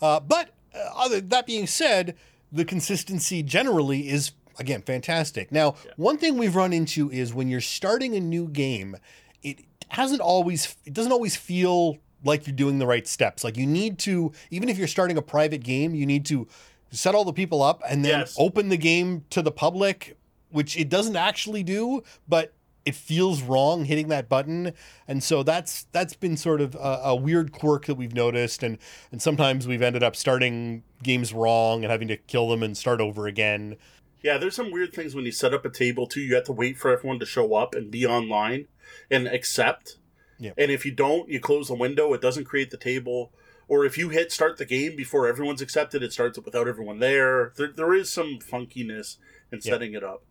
Uh, 0.00 0.20
but 0.20 0.50
uh, 0.74 0.78
other 0.96 1.20
that 1.20 1.46
being 1.46 1.66
said, 1.66 2.16
the 2.50 2.64
consistency 2.64 3.42
generally 3.42 4.08
is 4.08 4.32
again 4.58 4.80
fantastic. 4.80 5.52
Now, 5.52 5.74
Yeah. 5.84 5.92
one 5.96 6.16
thing 6.16 6.38
we've 6.38 6.56
run 6.56 6.72
into 6.72 7.10
is 7.12 7.34
when 7.34 7.48
you're 7.48 7.60
starting 7.60 8.14
a 8.16 8.20
new 8.20 8.48
game, 8.48 8.96
it 9.42 9.58
hasn't 9.88 10.22
always 10.22 10.76
it 10.86 10.94
doesn't 10.94 11.12
always 11.12 11.36
feel 11.36 11.98
like 12.24 12.46
you're 12.46 12.56
doing 12.56 12.78
the 12.78 12.86
right 12.86 13.06
steps. 13.06 13.44
Like 13.44 13.56
you 13.56 13.66
need 13.66 13.98
to 14.00 14.32
even 14.50 14.68
if 14.68 14.78
you're 14.78 14.88
starting 14.88 15.16
a 15.16 15.22
private 15.22 15.62
game, 15.62 15.94
you 15.94 16.06
need 16.06 16.24
to 16.26 16.48
set 16.90 17.14
all 17.14 17.24
the 17.24 17.32
people 17.32 17.62
up 17.62 17.82
and 17.88 18.04
then 18.04 18.20
Yes. 18.20 18.34
open 18.38 18.68
the 18.68 18.76
game 18.76 19.24
to 19.30 19.42
the 19.42 19.50
public, 19.52 20.16
which 20.50 20.76
it 20.76 20.88
doesn't 20.88 21.16
actually 21.16 21.62
do, 21.62 22.02
but 22.28 22.52
it 22.84 22.94
feels 22.94 23.40
wrong 23.42 23.86
hitting 23.86 24.08
that 24.08 24.28
button 24.28 24.70
and 25.08 25.22
so 25.24 25.42
that's 25.42 25.84
that's 25.92 26.12
been 26.12 26.36
sort 26.36 26.60
of 26.60 26.74
a, 26.74 27.00
a 27.04 27.16
weird 27.16 27.50
quirk 27.50 27.86
that 27.86 27.94
we've 27.94 28.12
noticed 28.12 28.62
and 28.62 28.76
and 29.10 29.22
sometimes 29.22 29.66
we've 29.66 29.80
ended 29.80 30.02
up 30.02 30.14
starting 30.14 30.82
games 31.02 31.32
wrong 31.32 31.82
and 31.82 31.90
having 31.90 32.08
to 32.08 32.18
kill 32.18 32.46
them 32.50 32.62
and 32.62 32.76
start 32.76 33.00
over 33.00 33.26
again 33.26 33.76
Yeah, 34.22 34.36
there's 34.36 34.54
some 34.54 34.70
weird 34.70 34.92
things 34.92 35.14
when 35.14 35.24
you 35.24 35.32
set 35.32 35.54
up 35.54 35.64
a 35.64 35.70
table 35.70 36.06
too. 36.06 36.20
You 36.20 36.34
have 36.34 36.44
to 36.44 36.52
wait 36.52 36.76
for 36.76 36.90
everyone 36.92 37.18
to 37.20 37.26
show 37.26 37.54
up 37.54 37.74
and 37.74 37.90
be 37.90 38.04
online 38.04 38.68
and 39.10 39.26
accept. 39.28 39.96
Yeah. 40.38 40.52
And 40.58 40.70
if 40.70 40.84
you 40.84 40.92
don't, 40.92 41.28
you 41.28 41.40
close 41.40 41.68
the 41.68 41.74
window. 41.74 42.12
It 42.12 42.20
doesn't 42.20 42.44
create 42.44 42.70
the 42.70 42.76
table. 42.76 43.32
Or 43.68 43.84
if 43.84 43.96
you 43.96 44.10
hit 44.10 44.30
start 44.30 44.58
the 44.58 44.64
game 44.66 44.94
before 44.96 45.26
everyone's 45.26 45.62
accepted, 45.62 46.02
it 46.02 46.12
starts 46.12 46.36
it 46.36 46.44
without 46.44 46.68
everyone 46.68 46.98
there. 46.98 47.52
There, 47.56 47.72
there 47.72 47.94
is 47.94 48.10
some 48.10 48.38
funkiness 48.40 49.16
in 49.50 49.60
setting 49.60 49.94
it 49.94 50.04
up. 50.04 50.22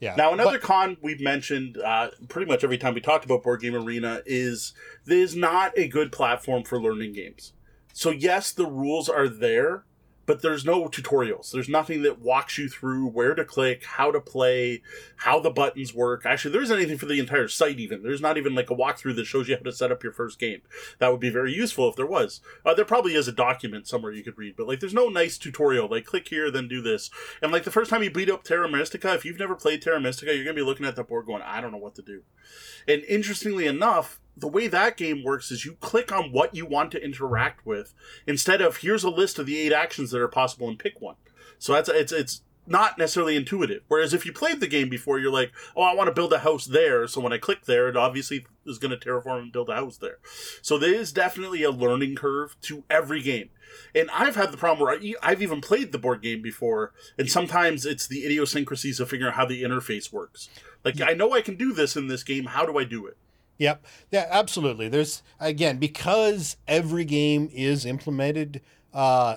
yeah 0.00 0.14
Now, 0.16 0.32
another 0.32 0.52
But- 0.58 0.62
con 0.62 0.96
we've 1.02 1.20
mentioned 1.20 1.76
uh, 1.78 2.10
pretty 2.28 2.50
much 2.50 2.64
every 2.64 2.78
time 2.78 2.94
we 2.94 3.00
talked 3.00 3.24
about 3.24 3.42
Board 3.42 3.60
Game 3.60 3.74
Arena 3.74 4.22
is 4.24 4.72
there's 5.04 5.36
not 5.36 5.76
a 5.76 5.86
good 5.88 6.12
platform 6.12 6.64
for 6.64 6.80
learning 6.80 7.12
games. 7.12 7.52
So, 7.92 8.10
yes, 8.10 8.52
the 8.52 8.66
rules 8.66 9.08
are 9.08 9.28
there, 9.28 9.84
but 10.28 10.42
there's 10.42 10.62
no 10.62 10.88
tutorials. 10.88 11.50
There's 11.50 11.70
nothing 11.70 12.02
that 12.02 12.20
walks 12.20 12.58
you 12.58 12.68
through 12.68 13.06
where 13.06 13.34
to 13.34 13.46
click, 13.46 13.86
how 13.86 14.12
to 14.12 14.20
play, 14.20 14.82
how 15.16 15.40
the 15.40 15.48
buttons 15.48 15.94
work. 15.94 16.26
Actually, 16.26 16.52
there 16.52 16.60
isn't 16.60 16.76
anything 16.76 16.98
for 16.98 17.06
the 17.06 17.18
entire 17.18 17.48
site, 17.48 17.80
even. 17.80 18.02
There's 18.02 18.20
not 18.20 18.36
even 18.36 18.54
like 18.54 18.68
a 18.68 18.76
walkthrough 18.76 19.16
that 19.16 19.24
shows 19.24 19.48
you 19.48 19.56
how 19.56 19.62
to 19.62 19.72
set 19.72 19.90
up 19.90 20.02
your 20.02 20.12
first 20.12 20.38
game. 20.38 20.60
That 20.98 21.10
would 21.10 21.18
be 21.18 21.30
very 21.30 21.54
useful 21.54 21.88
if 21.88 21.96
there 21.96 22.04
was. 22.04 22.42
Uh, 22.62 22.74
there 22.74 22.84
probably 22.84 23.14
is 23.14 23.26
a 23.26 23.32
document 23.32 23.88
somewhere 23.88 24.12
you 24.12 24.22
could 24.22 24.36
read, 24.36 24.54
but 24.54 24.68
like 24.68 24.80
there's 24.80 24.92
no 24.92 25.08
nice 25.08 25.38
tutorial. 25.38 25.88
Like, 25.88 26.04
click 26.04 26.28
here, 26.28 26.50
then 26.50 26.68
do 26.68 26.82
this. 26.82 27.08
And 27.40 27.50
like 27.50 27.64
the 27.64 27.70
first 27.70 27.88
time 27.88 28.02
you 28.02 28.10
beat 28.10 28.28
up 28.28 28.44
Terra 28.44 28.68
Mystica, 28.68 29.14
if 29.14 29.24
you've 29.24 29.38
never 29.38 29.54
played 29.54 29.80
Terra 29.80 29.98
Mystica, 29.98 30.34
you're 30.34 30.44
gonna 30.44 30.52
be 30.52 30.60
looking 30.60 30.84
at 30.84 30.94
the 30.94 31.04
board 31.04 31.24
going, 31.24 31.40
I 31.40 31.62
don't 31.62 31.72
know 31.72 31.78
what 31.78 31.94
to 31.94 32.02
do. 32.02 32.20
And 32.86 33.02
interestingly 33.04 33.66
enough, 33.66 34.20
the 34.38 34.48
way 34.48 34.68
that 34.68 34.96
game 34.96 35.24
works 35.24 35.50
is 35.50 35.64
you 35.64 35.74
click 35.80 36.12
on 36.12 36.32
what 36.32 36.54
you 36.54 36.66
want 36.66 36.92
to 36.92 37.04
interact 37.04 37.66
with 37.66 37.94
instead 38.26 38.60
of 38.60 38.78
here's 38.78 39.04
a 39.04 39.10
list 39.10 39.38
of 39.38 39.46
the 39.46 39.58
eight 39.58 39.72
actions 39.72 40.10
that 40.10 40.20
are 40.20 40.28
possible 40.28 40.68
and 40.68 40.78
pick 40.78 41.00
one. 41.00 41.16
So 41.58 41.72
that's 41.72 41.88
it's 41.88 42.12
it's 42.12 42.42
not 42.68 42.98
necessarily 42.98 43.34
intuitive. 43.34 43.82
Whereas 43.88 44.12
if 44.12 44.26
you 44.26 44.32
played 44.32 44.60
the 44.60 44.66
game 44.66 44.88
before, 44.88 45.18
you're 45.18 45.32
like, 45.32 45.52
oh, 45.74 45.82
I 45.82 45.94
want 45.94 46.08
to 46.08 46.14
build 46.14 46.32
a 46.32 46.40
house 46.40 46.66
there. 46.66 47.08
So 47.08 47.20
when 47.20 47.32
I 47.32 47.38
click 47.38 47.64
there, 47.64 47.88
it 47.88 47.96
obviously 47.96 48.46
is 48.66 48.78
going 48.78 48.90
to 48.90 48.96
terraform 48.96 49.42
and 49.42 49.52
build 49.52 49.70
a 49.70 49.74
house 49.74 49.96
there. 49.96 50.18
So 50.60 50.78
there 50.78 50.92
is 50.92 51.12
definitely 51.12 51.62
a 51.62 51.70
learning 51.70 52.16
curve 52.16 52.56
to 52.62 52.84
every 52.90 53.22
game. 53.22 53.48
And 53.94 54.10
I've 54.10 54.36
had 54.36 54.52
the 54.52 54.56
problem 54.56 54.86
where 54.86 54.98
I, 54.98 55.14
I've 55.22 55.42
even 55.42 55.60
played 55.60 55.92
the 55.92 55.98
board 55.98 56.22
game 56.22 56.42
before, 56.42 56.92
and 57.18 57.30
sometimes 57.30 57.86
it's 57.86 58.06
the 58.06 58.24
idiosyncrasies 58.24 59.00
of 59.00 59.08
figuring 59.08 59.30
out 59.30 59.36
how 59.36 59.46
the 59.46 59.62
interface 59.62 60.12
works. 60.12 60.48
Like, 60.84 61.00
I 61.00 61.12
know 61.12 61.32
I 61.32 61.42
can 61.42 61.56
do 61.56 61.72
this 61.72 61.96
in 61.96 62.08
this 62.08 62.22
game. 62.22 62.46
How 62.46 62.64
do 62.64 62.78
I 62.78 62.84
do 62.84 63.06
it? 63.06 63.16
Yep. 63.58 63.84
Yeah, 64.10 64.26
absolutely. 64.30 64.88
There's 64.88 65.22
again 65.40 65.78
because 65.78 66.56
every 66.66 67.04
game 67.04 67.50
is 67.52 67.84
implemented 67.84 68.62
uh, 68.94 69.36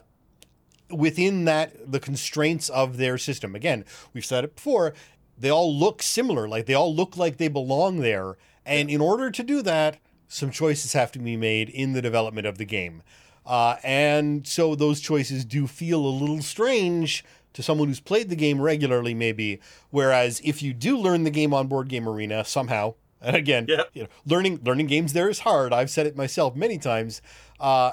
within 0.92 1.46
that 1.46 1.92
the 1.92 2.00
constraints 2.00 2.70
of 2.70 2.98
their 2.98 3.18
system. 3.18 3.56
Again, 3.56 3.84
we've 4.14 4.26
said 4.26 4.44
it 4.44 4.56
before. 4.56 4.94
They 5.38 5.50
all 5.50 5.76
look 5.76 6.04
similar. 6.04 6.48
Like 6.48 6.68
they 6.68 6.76
all 6.76 6.96
look 6.96 7.18
like 7.18 7.38
they 7.38 7.48
belong 7.48 8.00
there. 8.00 8.38
And 8.64 8.92
in 8.92 9.02
order 9.02 9.32
to 9.32 9.44
do 9.44 9.64
that, 9.64 9.98
some 10.28 10.52
choices 10.52 10.94
have 10.94 11.12
to 11.14 11.20
be 11.20 11.36
made 11.36 11.70
in 11.70 11.94
the 11.94 12.02
development 12.02 12.46
of 12.46 12.58
the 12.60 12.66
game. 12.66 13.02
Uh, 13.44 13.78
and 13.84 14.46
so 14.46 14.76
those 14.76 15.02
choices 15.02 15.44
do 15.44 15.66
feel 15.66 16.00
a 16.06 16.08
little 16.08 16.44
strange 16.44 17.26
to 17.54 17.64
someone 17.64 17.88
who's 17.88 18.00
played 18.00 18.30
the 18.30 18.36
game 18.36 18.62
regularly, 18.62 19.16
maybe. 19.16 19.60
Whereas 19.90 20.42
if 20.44 20.62
you 20.62 20.74
do 20.74 20.96
learn 20.98 21.24
the 21.24 21.32
game 21.32 21.54
on 21.54 21.68
Board 21.68 21.88
Game 21.88 22.08
Arena 22.08 22.46
somehow, 22.46 22.94
and 23.22 23.36
again, 23.36 23.66
Yeah. 23.70 23.84
you 23.94 24.04
know, 24.04 24.10
learning 24.26 24.60
learning 24.64 24.88
games 24.88 25.14
there 25.14 25.30
is 25.30 25.40
hard. 25.40 25.74
I've 25.74 25.90
said 25.90 26.08
it 26.08 26.16
myself 26.16 26.56
many 26.56 26.78
times. 26.78 27.22
Uh, 27.60 27.92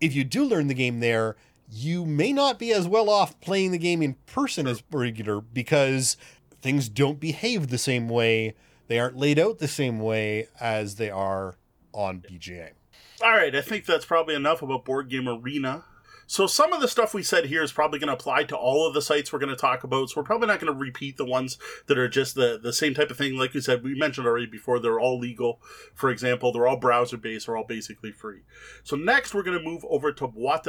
if 0.00 0.14
you 0.14 0.24
do 0.24 0.44
learn 0.44 0.66
the 0.68 0.74
game 0.74 1.00
there, 1.00 1.36
you 1.70 2.04
may 2.04 2.32
not 2.32 2.58
be 2.58 2.72
as 2.72 2.88
well 2.88 3.08
off 3.10 3.38
playing 3.40 3.70
the 3.72 3.78
game 3.78 4.02
in 4.02 4.14
person 4.26 4.66
as 4.66 4.82
regular 4.90 5.40
because 5.40 6.16
things 6.62 6.88
don't 6.88 7.20
behave 7.20 7.68
the 7.68 7.78
same 7.78 8.08
way. 8.08 8.54
They 8.88 8.98
aren't 8.98 9.16
laid 9.16 9.38
out 9.38 9.58
the 9.58 9.68
same 9.68 10.00
way 10.00 10.48
as 10.58 10.96
they 10.96 11.10
are 11.10 11.54
on 11.92 12.20
BGA. 12.20 12.70
All 13.22 13.30
right, 13.32 13.54
I 13.54 13.60
think 13.60 13.84
that's 13.84 14.04
probably 14.06 14.34
enough 14.34 14.62
about 14.62 14.84
Board 14.84 15.08
Game 15.10 15.28
Arena. 15.28 15.84
So 16.30 16.46
some 16.46 16.72
of 16.72 16.80
the 16.80 16.86
stuff 16.86 17.12
we 17.12 17.24
said 17.24 17.46
here 17.46 17.60
is 17.60 17.72
probably 17.72 17.98
going 17.98 18.06
to 18.06 18.14
apply 18.14 18.44
to 18.44 18.56
all 18.56 18.86
of 18.86 18.94
the 18.94 19.02
sites 19.02 19.32
we're 19.32 19.40
going 19.40 19.50
to 19.50 19.56
talk 19.56 19.82
about. 19.82 20.10
So 20.10 20.20
we're 20.20 20.24
probably 20.24 20.46
not 20.46 20.60
going 20.60 20.72
to 20.72 20.78
repeat 20.78 21.16
the 21.16 21.24
ones 21.24 21.58
that 21.88 21.98
are 21.98 22.08
just 22.08 22.36
the, 22.36 22.56
the 22.56 22.72
same 22.72 22.94
type 22.94 23.10
of 23.10 23.16
thing. 23.16 23.36
Like 23.36 23.52
we 23.52 23.60
said, 23.60 23.82
we 23.82 23.96
mentioned 23.96 24.28
already 24.28 24.46
before, 24.46 24.78
they're 24.78 25.00
all 25.00 25.18
legal. 25.18 25.60
For 25.92 26.08
example, 26.08 26.52
they're 26.52 26.68
all 26.68 26.76
browser 26.76 27.16
based, 27.16 27.46
they're 27.46 27.56
all 27.56 27.66
basically 27.66 28.12
free. 28.12 28.42
So 28.84 28.94
next, 28.94 29.34
we're 29.34 29.42
going 29.42 29.58
to 29.58 29.64
move 29.64 29.84
over 29.90 30.12
to 30.12 30.28
Boîte 30.28 30.66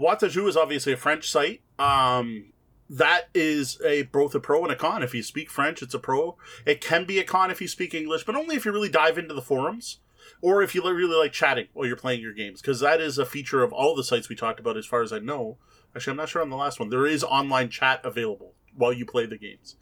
à 0.00 0.48
is 0.48 0.56
obviously 0.56 0.92
a 0.92 0.96
French 0.96 1.28
site. 1.28 1.62
Um, 1.80 2.52
that 2.88 3.30
is 3.34 3.80
a 3.84 4.02
both 4.02 4.32
a 4.36 4.38
pro 4.38 4.62
and 4.62 4.70
a 4.70 4.76
con. 4.76 5.02
If 5.02 5.12
you 5.12 5.24
speak 5.24 5.50
French, 5.50 5.82
it's 5.82 5.94
a 5.94 5.98
pro. 5.98 6.36
It 6.64 6.80
can 6.80 7.04
be 7.04 7.18
a 7.18 7.24
con 7.24 7.50
if 7.50 7.60
you 7.60 7.66
speak 7.66 7.94
English, 7.94 8.22
but 8.22 8.36
only 8.36 8.54
if 8.54 8.64
you 8.64 8.70
really 8.70 8.88
dive 8.88 9.18
into 9.18 9.34
the 9.34 9.42
forums 9.42 9.98
or 10.40 10.62
if 10.62 10.74
you 10.74 10.82
really 10.82 11.16
like 11.16 11.32
chatting 11.32 11.66
while 11.72 11.86
you're 11.86 11.96
playing 11.96 12.20
your 12.20 12.32
games, 12.32 12.60
because 12.60 12.80
that 12.80 13.00
is 13.00 13.18
a 13.18 13.26
feature 13.26 13.62
of 13.62 13.72
all 13.72 13.94
the 13.94 14.04
sites 14.04 14.28
we 14.28 14.36
talked 14.36 14.60
about, 14.60 14.76
as 14.76 14.86
far 14.86 15.02
as 15.02 15.12
I 15.12 15.18
know. 15.18 15.58
Actually, 15.94 16.12
I'm 16.12 16.16
not 16.18 16.28
sure 16.28 16.42
on 16.42 16.50
the 16.50 16.56
last 16.56 16.78
one. 16.78 16.90
There 16.90 17.06
is 17.06 17.24
online 17.24 17.70
chat 17.70 18.00
available 18.04 18.54
while 18.76 18.92
you 18.92 19.04
play 19.06 19.26
the 19.26 19.38
games. 19.38 19.76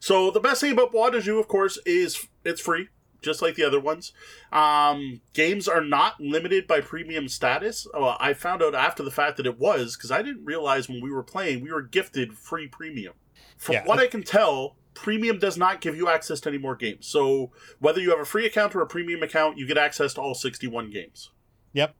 So 0.00 0.30
the 0.30 0.40
best 0.40 0.60
thing 0.60 0.72
about 0.72 0.92
Boîte 0.92 1.14
à 1.14 1.20
Jeux, 1.20 1.38
of 1.38 1.48
course, 1.48 1.78
is 1.86 2.26
it's 2.44 2.60
free, 2.60 2.88
just 3.22 3.40
like 3.40 3.54
the 3.54 3.64
other 3.64 3.80
ones. 3.80 4.12
Um, 4.52 5.22
games 5.32 5.66
are 5.66 5.82
not 5.82 6.20
limited 6.20 6.66
by 6.66 6.80
premium 6.80 7.28
status. 7.28 7.86
Well, 7.94 8.16
I 8.20 8.34
found 8.34 8.62
out 8.62 8.74
after 8.74 9.02
the 9.02 9.10
fact 9.10 9.38
that 9.38 9.46
it 9.46 9.58
was 9.58 9.96
because 9.96 10.10
I 10.10 10.20
didn't 10.22 10.44
realize 10.44 10.88
when 10.88 11.00
we 11.00 11.10
were 11.10 11.22
playing 11.22 11.62
we 11.62 11.72
were 11.72 11.82
gifted 11.82 12.34
free 12.34 12.66
premium. 12.68 13.14
From 13.56 13.74
Yeah. 13.74 13.84
what 13.84 13.98
I 13.98 14.08
can 14.08 14.22
tell, 14.22 14.76
premium 14.94 15.38
does 15.38 15.56
not 15.56 15.80
give 15.80 15.96
you 15.96 16.08
access 16.08 16.40
to 16.40 16.48
any 16.48 16.58
more 16.58 16.76
games. 16.76 17.06
So 17.06 17.50
whether 17.80 18.00
you 18.00 18.10
have 18.10 18.20
a 18.20 18.24
free 18.24 18.46
account 18.46 18.74
or 18.74 18.80
a 18.80 18.86
premium 18.86 19.22
account, 19.22 19.58
you 19.58 19.66
get 19.66 19.76
access 19.78 20.14
to 20.14 20.20
all 20.20 20.34
61 20.34 20.90
games. 20.90 21.30
Yep. 21.72 21.94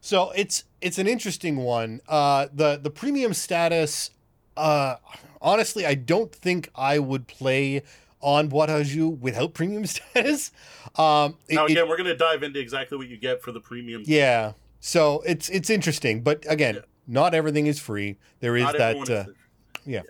So 0.00 0.30
it's 0.32 0.64
it's 0.80 0.98
an 0.98 1.06
interesting 1.06 1.56
one. 1.56 2.00
Uh, 2.08 2.48
the 2.52 2.76
the 2.76 2.90
premium 2.90 3.34
status. 3.34 4.10
Uh, 4.56 4.96
honestly, 5.40 5.86
I 5.86 5.94
don't 5.94 6.34
think 6.34 6.70
I 6.74 6.98
would 6.98 7.26
play 7.26 7.82
on 8.20 8.50
Jeux 8.50 9.08
without 9.08 9.54
premium 9.54 9.86
status. 9.94 10.50
Um, 10.96 11.36
it- 11.48 11.54
now 11.54 11.66
it- 11.66 11.72
again, 11.72 11.88
we're 11.88 11.96
going 11.96 12.08
to 12.08 12.16
dive 12.16 12.42
into 12.42 12.58
exactly 12.58 12.98
what 12.98 13.08
you 13.08 13.16
get 13.16 13.42
for 13.42 13.52
the 13.52 13.60
premium. 13.60 14.02
yeah. 14.06 14.52
So 14.80 15.22
it's 15.26 15.48
it's 15.50 15.68
interesting, 15.70 16.22
but 16.22 16.44
again, 16.48 16.76
Yeah. 16.76 16.80
not 17.06 17.34
everything 17.34 17.66
is 17.66 17.78
free. 17.78 18.16
There 18.40 18.56
is 18.56 18.64
Not 18.64 18.78
that. 18.78 18.96
Uh, 18.96 19.12
is- 19.30 19.36
yeah. 19.84 20.02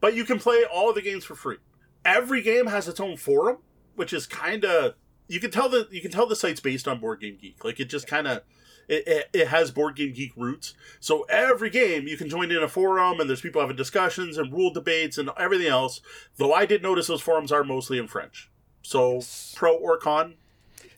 But 0.00 0.14
you 0.14 0.24
can 0.24 0.38
play 0.38 0.64
all 0.64 0.92
the 0.94 1.02
games 1.02 1.24
for 1.24 1.34
free. 1.34 1.58
Every 2.04 2.42
game 2.42 2.66
has 2.66 2.88
its 2.88 3.00
own 3.00 3.16
forum, 3.16 3.58
which 3.96 4.12
is 4.12 4.26
kind 4.26 4.64
of 4.64 4.94
you 5.28 5.40
can 5.40 5.50
tell 5.50 5.68
that 5.70 5.92
you 5.92 6.00
can 6.00 6.10
tell 6.10 6.26
the 6.26 6.36
site's 6.36 6.60
based 6.60 6.86
on 6.86 7.00
Board 7.00 7.20
Game 7.20 7.38
Geek. 7.40 7.64
Like 7.64 7.80
it 7.80 7.86
just 7.86 8.06
kind 8.06 8.26
of 8.26 8.42
it, 8.88 9.04
it, 9.06 9.30
it 9.32 9.48
has 9.48 9.70
Board 9.70 9.96
Game 9.96 10.12
Geek 10.12 10.32
roots. 10.36 10.74
So 11.00 11.22
every 11.30 11.70
game 11.70 12.06
you 12.06 12.16
can 12.18 12.28
join 12.28 12.50
in 12.50 12.62
a 12.62 12.68
forum 12.68 13.18
and 13.20 13.28
there's 13.28 13.40
people 13.40 13.60
having 13.62 13.76
discussions 13.76 14.36
and 14.36 14.52
rule 14.52 14.70
debates 14.72 15.16
and 15.16 15.30
everything 15.38 15.68
else. 15.68 16.00
Though 16.36 16.52
I 16.52 16.66
did 16.66 16.82
notice 16.82 17.06
those 17.06 17.22
forums 17.22 17.50
are 17.52 17.64
mostly 17.64 17.98
in 17.98 18.06
French. 18.08 18.50
So 18.82 19.22
pro 19.54 19.74
or 19.74 19.96
con, 19.96 20.34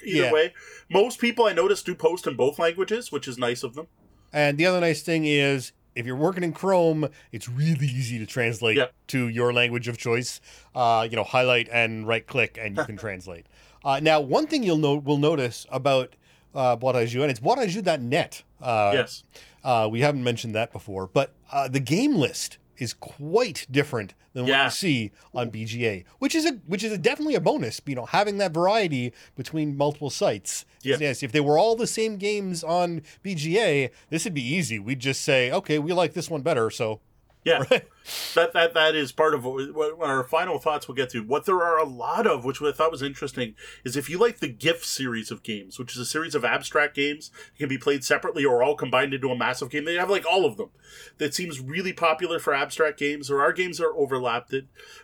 either 0.05 0.25
Yeah. 0.25 0.33
way. 0.33 0.55
Most 0.91 1.21
people 1.21 1.45
I 1.47 1.53
noticed 1.53 1.87
do 1.87 1.95
post 1.95 2.27
in 2.27 2.35
both 2.35 2.59
languages, 2.59 3.13
which 3.13 3.29
is 3.29 3.39
nice 3.39 3.63
of 3.63 3.75
them. 3.75 3.87
And 4.33 4.59
the 4.59 4.67
other 4.67 4.81
nice 4.81 5.03
thing 5.03 5.25
is, 5.25 5.71
if 5.97 6.07
you're 6.07 6.15
working 6.17 6.45
in 6.45 6.53
Chrome, 6.53 7.09
it's 7.33 7.49
really 7.49 7.87
easy 7.87 8.19
to 8.19 8.27
translate 8.27 8.77
Yep. 8.77 8.93
to 9.09 9.29
your 9.29 9.53
language 9.53 9.89
of 9.89 9.99
choice. 9.99 10.41
Uh, 10.75 11.09
you 11.11 11.17
know, 11.17 11.25
highlight 11.25 11.69
and 11.73 12.07
right 12.07 12.27
click, 12.27 12.59
and 12.61 12.77
you 12.77 12.85
can 12.85 12.97
translate. 13.07 13.47
Uh, 13.85 13.99
now, 14.01 14.21
one 14.21 14.47
thing 14.47 14.63
you'll 14.63 14.77
note 14.77 15.05
will 15.05 15.19
notice 15.19 15.67
about 15.71 16.15
uh, 16.55 16.77
and 16.77 17.31
it's 17.31 17.41
boîteajeux.net. 17.41 18.43
Uh, 18.61 18.91
yes. 18.95 19.25
Uh, 19.63 19.89
we 19.91 20.01
haven't 20.01 20.23
mentioned 20.25 20.55
that 20.55 20.73
before, 20.73 21.09
but 21.13 21.33
uh, 21.53 21.69
the 21.69 21.81
game 21.81 22.15
list 22.15 22.59
is 22.79 22.93
quite 22.95 23.67
different 23.71 24.15
than 24.33 24.45
what 24.45 24.51
Yeah. 24.51 24.65
you 24.65 24.71
see 24.71 25.11
on 25.35 25.51
BGA, 25.51 26.05
which 26.19 26.35
is 26.35 26.45
a 26.45 26.53
which 26.67 26.85
is 26.85 26.93
a, 26.93 26.99
definitely 26.99 27.35
a 27.35 27.41
bonus. 27.41 27.81
You 27.87 27.95
know, 27.95 28.07
having 28.07 28.39
that 28.39 28.53
variety 28.53 29.13
between 29.37 29.77
multiple 29.77 30.11
sites. 30.11 30.65
Yeah. 30.83 30.97
Yes, 31.01 31.23
if 31.23 31.33
they 31.33 31.41
were 31.41 31.59
all 31.59 31.75
the 31.77 31.87
same 31.87 32.17
games 32.17 32.63
on 32.63 33.03
BGA, 33.25 33.91
this 34.11 34.25
would 34.25 34.35
be 34.35 34.43
easy. 34.47 34.79
We'd 34.79 35.01
just 35.01 35.23
say, 35.23 35.51
okay, 35.51 35.79
we 35.79 35.93
like 35.93 36.13
this 36.13 36.31
one 36.31 36.43
better, 36.43 36.71
so 36.71 37.01
Yeah, 37.47 37.63
that 38.35 38.53
that 38.55 38.75
that 38.75 38.97
is 38.97 39.13
part 39.13 39.33
of 39.33 39.45
what, 39.45 39.73
what 39.73 39.97
our 40.01 40.25
final 40.25 40.59
thoughts 40.59 40.89
we'll 40.89 40.97
get 40.97 41.11
to. 41.11 41.23
What 41.23 41.47
there 41.47 41.63
are 41.63 41.79
a 41.79 41.85
lot 41.85 42.27
of, 42.27 42.45
which 42.45 42.61
I 42.61 42.73
thought 42.73 42.91
was 42.91 43.03
interesting, 43.03 43.55
is 43.85 43.97
if 43.97 44.11
you 44.11 44.19
like 44.19 44.41
the 44.41 44.53
GIPF 44.53 44.83
series 44.83 45.31
of 45.31 45.45
games, 45.45 45.79
which 45.79 45.93
is 45.93 45.99
a 45.99 46.05
series 46.05 46.35
of 46.35 46.45
abstract 46.45 46.97
games 46.97 47.31
that 47.31 47.59
can 47.61 47.69
be 47.69 47.79
played 47.79 48.03
separately 48.03 48.45
or 48.45 48.65
all 48.65 48.75
combined 48.75 49.15
into 49.15 49.31
a 49.31 49.39
massive 49.39 49.71
game. 49.71 49.85
They 49.85 49.95
have 49.95 50.11
like 50.11 50.27
all 50.29 50.45
of 50.45 50.57
them. 50.57 50.71
That 51.19 51.35
seems 51.35 51.61
really 51.61 51.93
popular 51.93 52.41
for 52.41 52.53
abstract 52.53 52.99
games. 52.99 53.29
There 53.29 53.41
are 53.41 53.53
games 53.53 53.79
that 53.79 53.87
are 53.87 53.97
overlapped, 53.97 54.53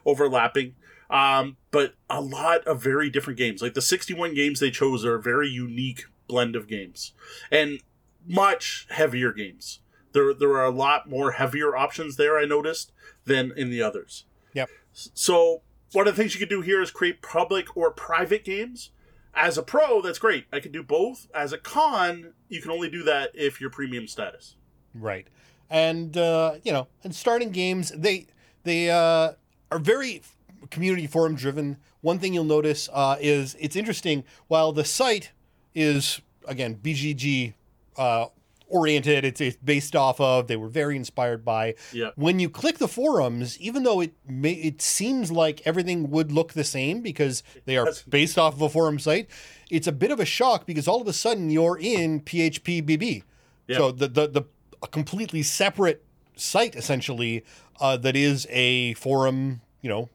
overlapping. 0.04 0.74
Um, 1.08 1.58
but 1.70 1.94
a 2.10 2.20
lot 2.20 2.66
of 2.66 2.82
very 2.82 3.08
different 3.08 3.38
games. 3.38 3.62
Like 3.62 3.74
the 3.74 3.82
61 3.82 4.34
games 4.34 4.58
they 4.58 4.72
chose 4.72 5.04
are 5.04 5.14
a 5.14 5.22
very 5.22 5.48
unique 5.48 6.06
blend 6.26 6.56
of 6.56 6.66
games. 6.66 7.12
And 7.52 7.80
much 8.26 8.88
heavier 8.90 9.32
games. 9.32 9.78
There, 10.12 10.34
there 10.34 10.50
are 10.50 10.64
a 10.64 10.70
lot 10.70 11.08
more 11.08 11.32
heavier 11.32 11.76
options 11.76 12.16
there, 12.16 12.38
I 12.38 12.44
noticed, 12.44 12.92
than 13.24 13.52
in 13.56 13.70
the 13.70 13.82
others. 13.82 14.24
Yep. 14.54 14.68
So, 14.92 15.62
one 15.92 16.06
of 16.08 16.16
the 16.16 16.22
things 16.22 16.34
you 16.34 16.40
can 16.40 16.48
do 16.48 16.62
here 16.62 16.80
is 16.80 16.90
create 16.90 17.22
public 17.22 17.76
or 17.76 17.90
private 17.90 18.44
games. 18.44 18.90
As 19.34 19.56
a 19.56 19.62
pro, 19.62 20.02
that's 20.02 20.18
great. 20.18 20.46
I 20.52 20.60
can 20.60 20.72
do 20.72 20.82
both. 20.82 21.26
As 21.34 21.52
a 21.52 21.58
con, 21.58 22.34
you 22.48 22.60
can 22.60 22.70
only 22.70 22.90
do 22.90 23.02
that 23.04 23.30
if 23.34 23.60
you're 23.60 23.70
premium 23.70 24.06
status. 24.06 24.56
Right. 24.94 25.26
And 25.70 26.16
uh, 26.18 26.56
you 26.64 26.72
know, 26.72 26.88
and 27.02 27.14
starting 27.14 27.50
games, 27.50 27.90
they 27.92 28.26
they 28.64 28.90
uh, 28.90 29.32
are 29.70 29.78
very 29.78 30.22
community 30.70 31.06
forum 31.06 31.34
driven. 31.34 31.78
One 32.02 32.18
thing 32.18 32.34
you'll 32.34 32.44
notice 32.44 32.88
uh, 32.92 33.16
is 33.20 33.56
it's 33.58 33.76
interesting. 33.76 34.24
While 34.48 34.72
the 34.72 34.84
site 34.84 35.32
is 35.74 36.20
again 36.46 36.78
BGG 36.82 37.54
uh, 37.96 38.26
oriented, 38.72 39.24
it's, 39.24 39.40
it's 39.40 39.56
based 39.56 39.94
off 39.94 40.20
of. 40.20 40.48
They 40.48 40.56
were 40.56 40.68
very 40.68 40.96
inspired 40.96 41.44
by. 41.44 41.74
Yeah. 41.92 42.10
When 42.16 42.40
you 42.40 42.48
click 42.48 42.78
the 42.78 42.88
forums, 42.88 43.58
even 43.60 43.82
though 43.82 44.00
it 44.00 44.14
may, 44.26 44.52
it 44.52 44.82
seems 44.82 45.30
like 45.30 45.62
everything 45.64 46.10
would 46.10 46.32
look 46.32 46.54
the 46.54 46.64
same 46.64 47.00
because 47.00 47.42
they 47.66 47.76
are 47.76 47.92
based 48.08 48.38
off 48.38 48.54
of 48.54 48.62
a 48.62 48.68
forum 48.68 48.98
site, 48.98 49.28
it's 49.70 49.86
a 49.86 49.92
bit 49.92 50.10
of 50.10 50.18
a 50.18 50.24
shock 50.24 50.66
because 50.66 50.88
all 50.88 51.00
of 51.00 51.06
a 51.06 51.12
sudden 51.12 51.50
you're 51.50 51.78
in 51.78 52.20
PHP 52.20 52.82
BB. 52.82 53.22
Yeah. 53.68 53.76
So 53.76 53.92
the 53.92 54.08
the 54.08 54.26
the 54.26 54.42
a 54.82 54.88
completely 54.88 55.42
separate 55.42 56.04
site 56.34 56.74
essentially 56.74 57.44
uh, 57.80 57.96
that 57.98 58.16
is 58.16 58.46
a 58.50 58.94
forum, 58.94 59.60
you 59.80 59.88
know, 59.88 60.08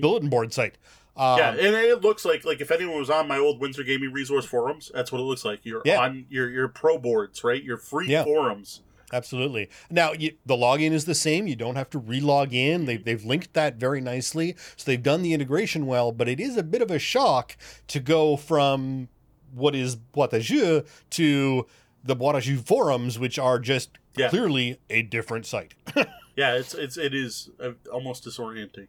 bulletin 0.00 0.28
board 0.28 0.52
site. 0.52 0.76
Um, 1.16 1.38
yeah, 1.38 1.50
and 1.50 1.60
it 1.76 2.00
looks 2.02 2.24
like 2.24 2.44
like 2.44 2.60
if 2.60 2.70
anyone 2.70 2.98
was 2.98 3.10
on 3.10 3.28
my 3.28 3.38
old 3.38 3.60
Windsor 3.60 3.82
Gaming 3.84 4.12
Resource 4.12 4.44
forums, 4.46 4.90
that's 4.94 5.12
what 5.12 5.18
it 5.20 5.24
looks 5.24 5.44
like. 5.44 5.60
You're 5.64 5.82
Yeah. 5.84 6.00
on 6.00 6.24
your 6.30 6.48
your 6.50 6.68
pro 6.68 6.98
boards, 6.98 7.44
right? 7.44 7.62
Your 7.62 7.76
free 7.76 8.08
Yeah. 8.08 8.24
forums. 8.24 8.80
Absolutely. 9.14 9.68
Now, 9.90 10.12
you, 10.12 10.32
the 10.46 10.56
login 10.56 10.92
is 10.92 11.04
the 11.04 11.14
same. 11.14 11.46
You 11.46 11.54
don't 11.54 11.76
have 11.76 11.90
to 11.90 11.98
re-log 11.98 12.54
in. 12.54 12.86
They, 12.86 12.96
they've 12.96 13.22
linked 13.22 13.52
that 13.52 13.74
very 13.76 14.00
nicely. 14.00 14.56
So 14.76 14.84
they've 14.90 15.02
done 15.02 15.20
the 15.20 15.34
integration 15.34 15.84
well, 15.84 16.12
but 16.12 16.28
it 16.30 16.40
is 16.40 16.56
a 16.56 16.62
bit 16.62 16.80
of 16.80 16.90
a 16.90 16.98
shock 16.98 17.58
to 17.88 18.00
go 18.00 18.38
from 18.38 19.10
what 19.52 19.74
is 19.74 19.96
Boîte 19.96 20.30
à 20.30 20.40
Jeux 20.40 20.82
to 21.10 21.66
the 22.02 22.16
Boîte 22.16 22.36
à 22.36 22.40
Jeux 22.40 22.56
forums, 22.64 23.18
which 23.18 23.38
are 23.38 23.58
just 23.58 23.90
Yeah. 24.16 24.30
clearly 24.30 24.78
a 24.88 25.02
different 25.02 25.44
site. 25.44 25.74
Yeah, 26.34 26.54
it's 26.54 26.72
it's 26.72 26.96
it 26.96 27.12
is 27.14 27.50
uh, 27.60 27.72
almost 27.92 28.24
disorienting. 28.24 28.86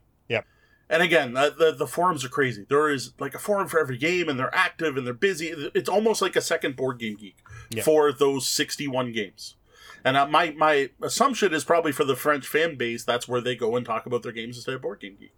And 0.89 1.01
again, 1.01 1.34
the, 1.34 1.53
the 1.57 1.71
the 1.71 1.88
forums 1.88 2.23
are 2.25 2.29
crazy. 2.29 2.65
There 2.69 2.89
is 2.89 3.13
like 3.19 3.34
a 3.34 3.39
forum 3.39 3.67
for 3.67 3.79
every 3.79 3.97
game, 3.97 4.29
and 4.29 4.38
they're 4.38 4.53
active 4.53 4.97
and 4.97 5.07
they're 5.07 5.13
busy. 5.13 5.47
It's 5.73 5.89
almost 5.89 6.21
like 6.21 6.36
a 6.36 6.41
second 6.41 6.75
board 6.75 6.99
game 6.99 7.15
geek 7.15 7.38
Yeah. 7.71 7.84
for 7.84 8.11
those 8.11 8.47
sixty-one 8.47 9.11
games. 9.13 9.55
And 10.05 10.17
uh, 10.17 10.27
my 10.27 10.51
my 10.51 10.89
assumption 11.01 11.53
is 11.53 11.63
probably 11.63 11.93
for 11.93 12.03
the 12.03 12.15
French 12.17 12.45
fan 12.47 12.75
base, 12.75 13.03
that's 13.05 13.27
where 13.27 13.39
they 13.41 13.55
go 13.55 13.75
and 13.75 13.86
talk 13.86 14.05
about 14.05 14.21
their 14.23 14.34
games 14.34 14.57
instead 14.57 14.75
of 14.75 14.81
board 14.81 14.99
game 14.99 15.15
geek. 15.19 15.34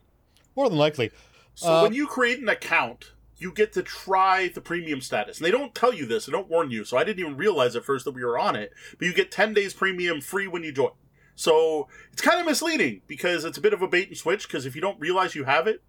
More 0.55 0.67
than 0.67 0.77
likely. 0.79 1.11
So 1.53 1.71
Uh, 1.71 1.81
when 1.83 1.93
you 1.93 2.07
create 2.07 2.39
an 2.39 2.49
account, 2.49 3.11
you 3.37 3.51
get 3.53 3.71
to 3.73 3.83
try 3.83 4.47
the 4.47 4.61
premium 4.61 4.99
status. 5.01 5.37
And 5.37 5.45
they 5.45 5.51
don't 5.51 5.75
tell 5.75 5.93
you 5.93 6.05
this, 6.05 6.25
they 6.25 6.31
don't 6.31 6.49
warn 6.49 6.71
you. 6.71 6.83
So 6.83 6.97
I 6.97 7.03
didn't 7.03 7.19
even 7.19 7.37
realize 7.37 7.75
at 7.75 7.85
first 7.85 8.03
that 8.05 8.11
we 8.15 8.23
were 8.25 8.37
on 8.39 8.55
it. 8.55 8.73
But 8.97 9.07
you 9.07 9.13
get 9.13 9.31
10 9.31 9.53
days 9.53 9.73
premium 9.73 10.19
free 10.21 10.47
when 10.47 10.63
you 10.63 10.71
join. 10.71 10.91
So 11.36 11.88
it's 12.13 12.21
kind 12.21 12.39
of 12.39 12.45
misleading 12.45 13.01
because 13.07 13.43
it's 13.45 13.57
a 13.57 13.61
bit 13.61 13.73
of 13.73 13.81
a 13.81 13.88
bait 13.88 14.07
and 14.07 14.17
switch. 14.17 14.47
Because 14.47 14.65
if 14.65 14.75
you 14.75 14.81
don't 14.81 14.99
realize 14.99 15.36
you 15.36 15.43
have 15.43 15.67
it, 15.67 15.81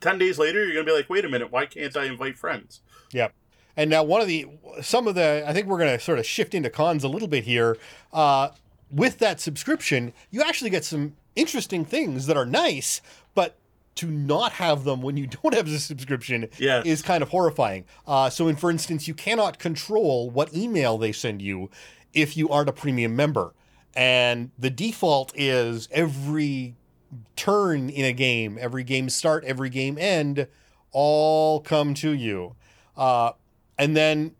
10 0.00 0.18
days 0.18 0.38
later, 0.38 0.64
you're 0.64 0.74
going 0.74 0.86
to 0.86 0.92
be 0.92 0.96
like, 0.96 1.08
wait 1.10 1.24
a 1.24 1.28
minute, 1.28 1.50
why 1.52 1.66
can't 1.66 1.96
I 1.96 2.04
invite 2.04 2.38
friends? 2.38 2.80
Yep. 3.12 3.32
And 3.76 3.90
now 3.90 4.02
one 4.02 4.20
of 4.20 4.26
the 4.26 4.46
some 4.82 5.06
of 5.06 5.14
the 5.14 5.44
I 5.46 5.52
think 5.52 5.68
we're 5.68 5.78
going 5.78 5.96
to 5.96 6.02
sort 6.02 6.18
of 6.18 6.26
shift 6.26 6.52
into 6.52 6.68
cons 6.68 7.04
a 7.04 7.08
little 7.08 7.28
bit 7.28 7.44
here. 7.44 7.76
Uh, 8.12 8.48
with 8.90 9.18
that 9.18 9.38
subscription, 9.40 10.12
you 10.30 10.42
actually 10.42 10.70
get 10.70 10.84
some 10.84 11.14
interesting 11.36 11.84
things 11.84 12.26
that 12.26 12.36
are 12.36 12.46
nice, 12.46 13.00
but 13.34 13.56
to 13.96 14.06
not 14.06 14.52
have 14.52 14.84
them 14.84 15.00
when 15.02 15.16
you 15.16 15.26
don't 15.42 15.54
have 15.54 15.68
the 15.68 15.78
subscription 15.78 16.48
Yes. 16.58 16.86
is 16.86 17.02
kind 17.02 17.22
of 17.22 17.28
horrifying. 17.28 17.84
Uh, 18.06 18.30
so, 18.30 18.48
in 18.48 18.56
for 18.56 18.70
instance, 18.70 19.06
you 19.06 19.14
cannot 19.14 19.58
control 19.60 20.28
what 20.30 20.52
email 20.54 20.98
they 20.98 21.12
send 21.12 21.40
you 21.42 21.70
if 22.14 22.36
you 22.36 22.48
aren't 22.48 22.68
a 22.68 22.72
premium 22.72 23.14
member, 23.14 23.52
and 23.94 24.50
the 24.58 24.70
default 24.70 25.32
is 25.34 25.88
every 25.90 26.76
turn 27.36 27.88
in 27.88 28.04
a 28.04 28.12
game, 28.12 28.58
every 28.60 28.84
game 28.84 29.08
start, 29.08 29.44
every 29.44 29.70
game 29.70 29.96
end, 29.98 30.46
all 30.92 31.60
come 31.60 31.94
to 31.94 32.10
you. 32.12 32.54
Uh, 32.96 33.32
and 33.78 33.96
then, 33.96 34.34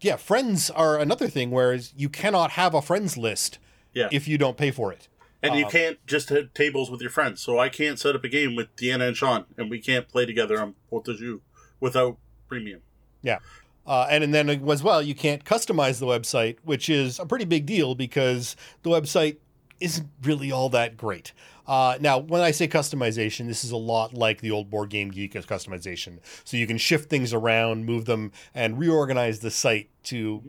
yeah, 0.00 0.16
friends 0.16 0.70
are 0.70 0.98
another 0.98 1.28
thing, 1.28 1.50
whereas 1.50 1.92
you 1.96 2.08
cannot 2.08 2.52
have 2.52 2.74
a 2.74 2.82
friends 2.82 3.16
list 3.16 3.58
Yeah. 3.94 4.08
if 4.10 4.26
you 4.26 4.38
don't 4.38 4.56
pay 4.56 4.70
for 4.70 4.92
it. 4.92 5.08
And 5.42 5.54
you 5.54 5.66
Uh, 5.66 5.70
can't 5.70 6.06
just 6.06 6.28
have 6.28 6.52
tables 6.52 6.90
with 6.90 7.00
your 7.00 7.10
friends. 7.10 7.40
So 7.40 7.58
I 7.58 7.68
can't 7.68 7.98
set 7.98 8.14
up 8.14 8.24
a 8.24 8.28
game 8.28 8.56
with 8.56 8.74
Deanna 8.76 9.08
and 9.08 9.16
Sean, 9.16 9.46
and 9.56 9.70
we 9.70 9.78
can't 9.78 10.06
play 10.08 10.26
together 10.26 10.60
on 10.60 10.74
Jeux 10.92 11.40
without 11.78 12.18
premium. 12.48 12.82
Yeah. 13.22 13.38
Uh, 13.86 14.06
and, 14.10 14.32
then 14.32 14.48
as 14.48 14.82
well, 14.82 15.02
you 15.02 15.14
can't 15.14 15.44
customize 15.44 15.98
the 15.98 16.06
website, 16.06 16.58
which 16.62 16.88
is 16.88 17.18
a 17.18 17.26
pretty 17.26 17.44
big 17.44 17.66
deal 17.66 17.94
because 17.94 18.54
the 18.82 18.90
website 18.90 19.38
isn't 19.80 20.08
really 20.22 20.52
all 20.52 20.68
that 20.68 20.96
great. 20.96 21.32
Uh, 21.66 21.96
now, 22.00 22.18
when 22.18 22.40
I 22.40 22.50
say 22.50 22.68
customization, 22.68 23.46
this 23.46 23.64
is 23.64 23.70
a 23.70 23.76
lot 23.76 24.12
like 24.12 24.40
the 24.40 24.50
old 24.50 24.70
Board 24.70 24.90
Game 24.90 25.10
Geek 25.10 25.34
customization. 25.34 26.18
So 26.44 26.56
you 26.56 26.66
can 26.66 26.78
shift 26.78 27.08
things 27.08 27.32
around, 27.32 27.86
move 27.86 28.04
them, 28.04 28.32
and 28.54 28.78
reorganize 28.78 29.40
the 29.40 29.50
site 29.50 29.88
to 30.04 30.42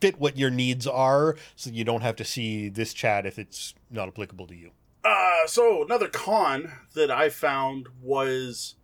fit 0.00 0.18
what 0.18 0.36
your 0.36 0.50
needs 0.50 0.86
are 0.86 1.36
so 1.56 1.70
you 1.70 1.84
don't 1.84 2.02
have 2.02 2.16
to 2.16 2.24
see 2.24 2.68
this 2.68 2.92
chat 2.92 3.24
if 3.24 3.38
it's 3.38 3.74
not 3.90 4.08
applicable 4.08 4.46
to 4.48 4.54
you. 4.54 4.70
Uh, 5.04 5.46
so 5.46 5.84
another 5.84 6.08
con 6.08 6.72
that 6.94 7.10
I 7.10 7.28
found 7.28 7.88
was 8.02 8.74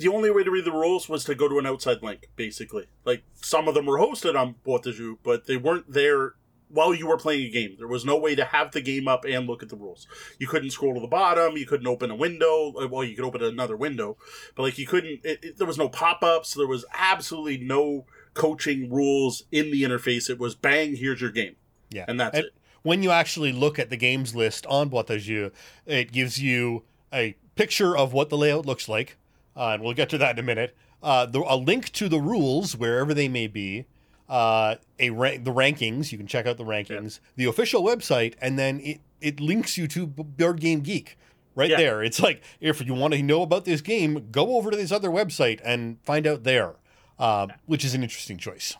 the 0.00 0.08
only 0.08 0.30
way 0.30 0.42
to 0.42 0.50
read 0.50 0.64
the 0.64 0.72
rules 0.72 1.08
was 1.08 1.24
to 1.24 1.34
go 1.34 1.48
to 1.48 1.58
an 1.58 1.66
outside 1.66 2.02
link, 2.02 2.28
basically. 2.36 2.86
Like 3.04 3.22
some 3.34 3.68
of 3.68 3.74
them 3.74 3.86
were 3.86 3.98
hosted 3.98 4.34
on 4.38 4.56
Jeux, 4.82 5.18
but 5.22 5.46
they 5.46 5.56
weren't 5.56 5.92
there 5.92 6.34
while 6.68 6.94
you 6.94 7.06
were 7.08 7.16
playing 7.16 7.46
a 7.46 7.50
game. 7.50 7.74
There 7.78 7.88
was 7.88 8.04
no 8.04 8.16
way 8.16 8.34
to 8.36 8.44
have 8.44 8.70
the 8.70 8.80
game 8.80 9.08
up 9.08 9.24
and 9.24 9.46
look 9.46 9.62
at 9.62 9.68
the 9.68 9.76
rules. 9.76 10.06
You 10.38 10.46
couldn't 10.46 10.70
scroll 10.70 10.94
to 10.94 11.00
the 11.00 11.06
bottom. 11.08 11.56
You 11.56 11.66
couldn't 11.66 11.86
open 11.88 12.10
a 12.10 12.14
window. 12.16 12.72
Uh, 12.80 12.86
Well, 12.88 13.04
you 13.04 13.16
could 13.16 13.24
open 13.24 13.42
another 13.42 13.76
window, 13.76 14.16
but 14.54 14.62
like 14.62 14.78
you 14.78 14.86
couldn't. 14.86 15.20
It, 15.24 15.44
it, 15.44 15.58
there 15.58 15.66
was 15.66 15.78
no 15.78 15.88
pop-ups. 15.88 16.54
There 16.54 16.66
was 16.68 16.84
absolutely 16.94 17.58
no 17.58 18.06
coaching 18.34 18.88
rules 18.92 19.44
in 19.50 19.70
the 19.72 19.82
interface. 19.82 20.30
It 20.30 20.38
was 20.38 20.54
bang, 20.54 20.94
here's 20.96 21.20
your 21.20 21.30
game, 21.32 21.56
Yeah. 21.90 22.04
and 22.06 22.20
that's 22.20 22.36
And 22.36 22.46
it. 22.46 22.52
when 22.82 23.02
you 23.02 23.10
actually 23.10 23.52
look 23.52 23.78
at 23.80 23.90
the 23.90 23.96
games 23.96 24.34
list 24.36 24.64
on 24.66 24.88
Jeux, 25.18 25.50
it 25.86 26.12
gives 26.12 26.40
you 26.40 26.84
a 27.12 27.34
picture 27.56 27.96
of 27.96 28.12
what 28.12 28.28
the 28.30 28.36
layout 28.38 28.64
looks 28.64 28.88
like, 28.88 29.16
uh, 29.56 29.70
and 29.74 29.82
we'll 29.82 29.94
get 29.94 30.08
to 30.10 30.18
that 30.18 30.36
in 30.36 30.38
a 30.38 30.42
minute. 30.46 30.76
Uh, 31.02 31.26
the, 31.26 31.40
a 31.48 31.56
link 31.56 31.90
to 31.92 32.08
the 32.08 32.20
rules 32.20 32.76
wherever 32.76 33.14
they 33.14 33.28
may 33.28 33.46
be, 33.46 33.86
uh, 34.28 34.76
a 34.98 35.10
ra- 35.10 35.38
the 35.42 35.52
rankings. 35.52 36.12
You 36.12 36.18
can 36.18 36.26
check 36.26 36.46
out 36.46 36.56
the 36.58 36.64
rankings, 36.64 37.20
the 37.36 37.46
official 37.46 37.82
website, 37.82 38.34
and 38.40 38.58
then 38.58 38.80
it 38.80 39.00
it 39.20 39.40
links 39.40 39.76
you 39.76 39.86
to 39.88 40.06
Board 40.06 40.60
Game 40.60 40.80
Geek. 40.80 41.16
Right 41.56 41.70
Yeah. 41.70 41.76
there, 41.78 42.02
it's 42.02 42.20
like 42.20 42.42
if 42.60 42.84
you 42.86 42.94
want 42.94 43.12
to 43.14 43.22
know 43.22 43.42
about 43.42 43.64
this 43.64 43.80
game, 43.80 44.28
go 44.30 44.56
over 44.56 44.70
to 44.70 44.76
this 44.76 44.92
other 44.92 45.10
website 45.10 45.60
and 45.64 45.98
find 46.04 46.26
out 46.26 46.44
there, 46.44 46.74
uh, 47.18 47.48
which 47.66 47.84
is 47.84 47.92
an 47.92 48.02
interesting 48.04 48.38
choice. 48.38 48.76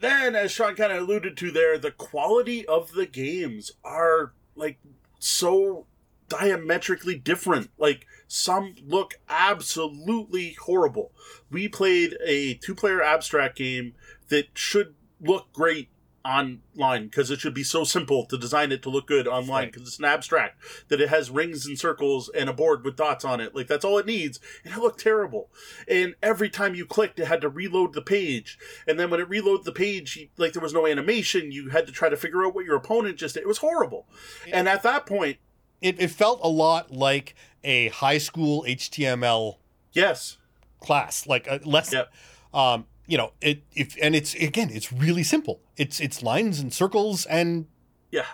Then, 0.00 0.36
as 0.36 0.52
Sean 0.52 0.76
kind 0.76 0.92
of 0.92 0.98
alluded 1.02 1.36
to 1.38 1.50
there, 1.50 1.76
the 1.76 1.90
quality 1.90 2.64
of 2.66 2.92
the 2.92 3.04
games 3.04 3.72
are 3.84 4.32
like 4.54 4.78
so 5.18 5.86
diametrically 6.28 7.16
different. 7.16 7.70
Like 7.78 8.06
some 8.26 8.74
look 8.86 9.14
absolutely 9.28 10.52
horrible. 10.54 11.12
We 11.50 11.68
played 11.68 12.16
a 12.24 12.54
two-player 12.54 13.02
abstract 13.02 13.56
game 13.56 13.94
that 14.28 14.46
should 14.54 14.94
look 15.20 15.52
great 15.52 15.88
online 16.24 17.04
because 17.06 17.30
it 17.30 17.40
should 17.40 17.54
be 17.54 17.62
so 17.62 17.84
simple 17.84 18.26
to 18.26 18.36
design 18.36 18.70
it 18.70 18.82
to 18.82 18.90
look 18.90 19.06
good 19.06 19.26
online 19.26 19.48
Right. 19.64 19.72
because 19.72 19.88
it's 19.88 19.98
an 19.98 20.04
abstract 20.04 20.60
that 20.88 21.00
it 21.00 21.08
has 21.08 21.30
rings 21.30 21.64
and 21.64 21.78
circles 21.78 22.28
and 22.28 22.50
a 22.50 22.52
board 22.52 22.84
with 22.84 22.96
dots 22.96 23.24
on 23.24 23.40
it. 23.40 23.54
Like 23.54 23.66
that's 23.66 23.84
all 23.84 23.96
it 23.96 24.04
needs 24.04 24.38
and 24.62 24.74
it 24.74 24.80
looked 24.80 25.00
terrible. 25.00 25.48
And 25.88 26.16
every 26.22 26.50
time 26.50 26.74
you 26.74 26.84
clicked 26.84 27.18
it 27.18 27.28
had 27.28 27.40
to 27.40 27.48
reload 27.48 27.94
the 27.94 28.02
page. 28.02 28.58
And 28.86 29.00
then 29.00 29.08
when 29.08 29.20
it 29.20 29.28
reloaded 29.28 29.64
the 29.64 29.72
page 29.72 30.28
like 30.36 30.52
there 30.52 30.60
was 30.62 30.74
no 30.74 30.86
animation. 30.86 31.50
You 31.50 31.70
had 31.70 31.86
to 31.86 31.92
try 31.92 32.10
to 32.10 32.16
figure 32.16 32.44
out 32.44 32.54
what 32.54 32.66
your 32.66 32.76
opponent 32.76 33.16
just 33.16 33.34
did. 33.34 33.44
It 33.44 33.48
was 33.48 33.58
horrible. 33.58 34.06
And 34.52 34.68
at 34.68 34.82
that 34.82 35.06
point 35.06 35.38
It, 35.80 36.00
it 36.00 36.08
felt 36.10 36.40
a 36.42 36.48
lot 36.48 36.90
like 36.92 37.34
a 37.64 37.88
high 37.88 38.18
school 38.18 38.64
HTML 38.66 39.56
yes 39.92 40.38
class, 40.80 41.26
like 41.26 41.46
a 41.48 41.60
lesson. 41.64 41.98
Yep. 41.98 42.12
Um, 42.54 42.86
you 43.06 43.16
know, 43.16 43.32
it 43.40 43.62
if 43.74 43.96
and 44.02 44.14
it's 44.14 44.34
again, 44.34 44.70
it's 44.72 44.92
really 44.92 45.22
simple. 45.22 45.60
It's 45.76 46.00
it's 46.00 46.22
lines 46.22 46.60
and 46.60 46.72
circles, 46.72 47.26
and 47.26 47.66
yeah 48.10 48.24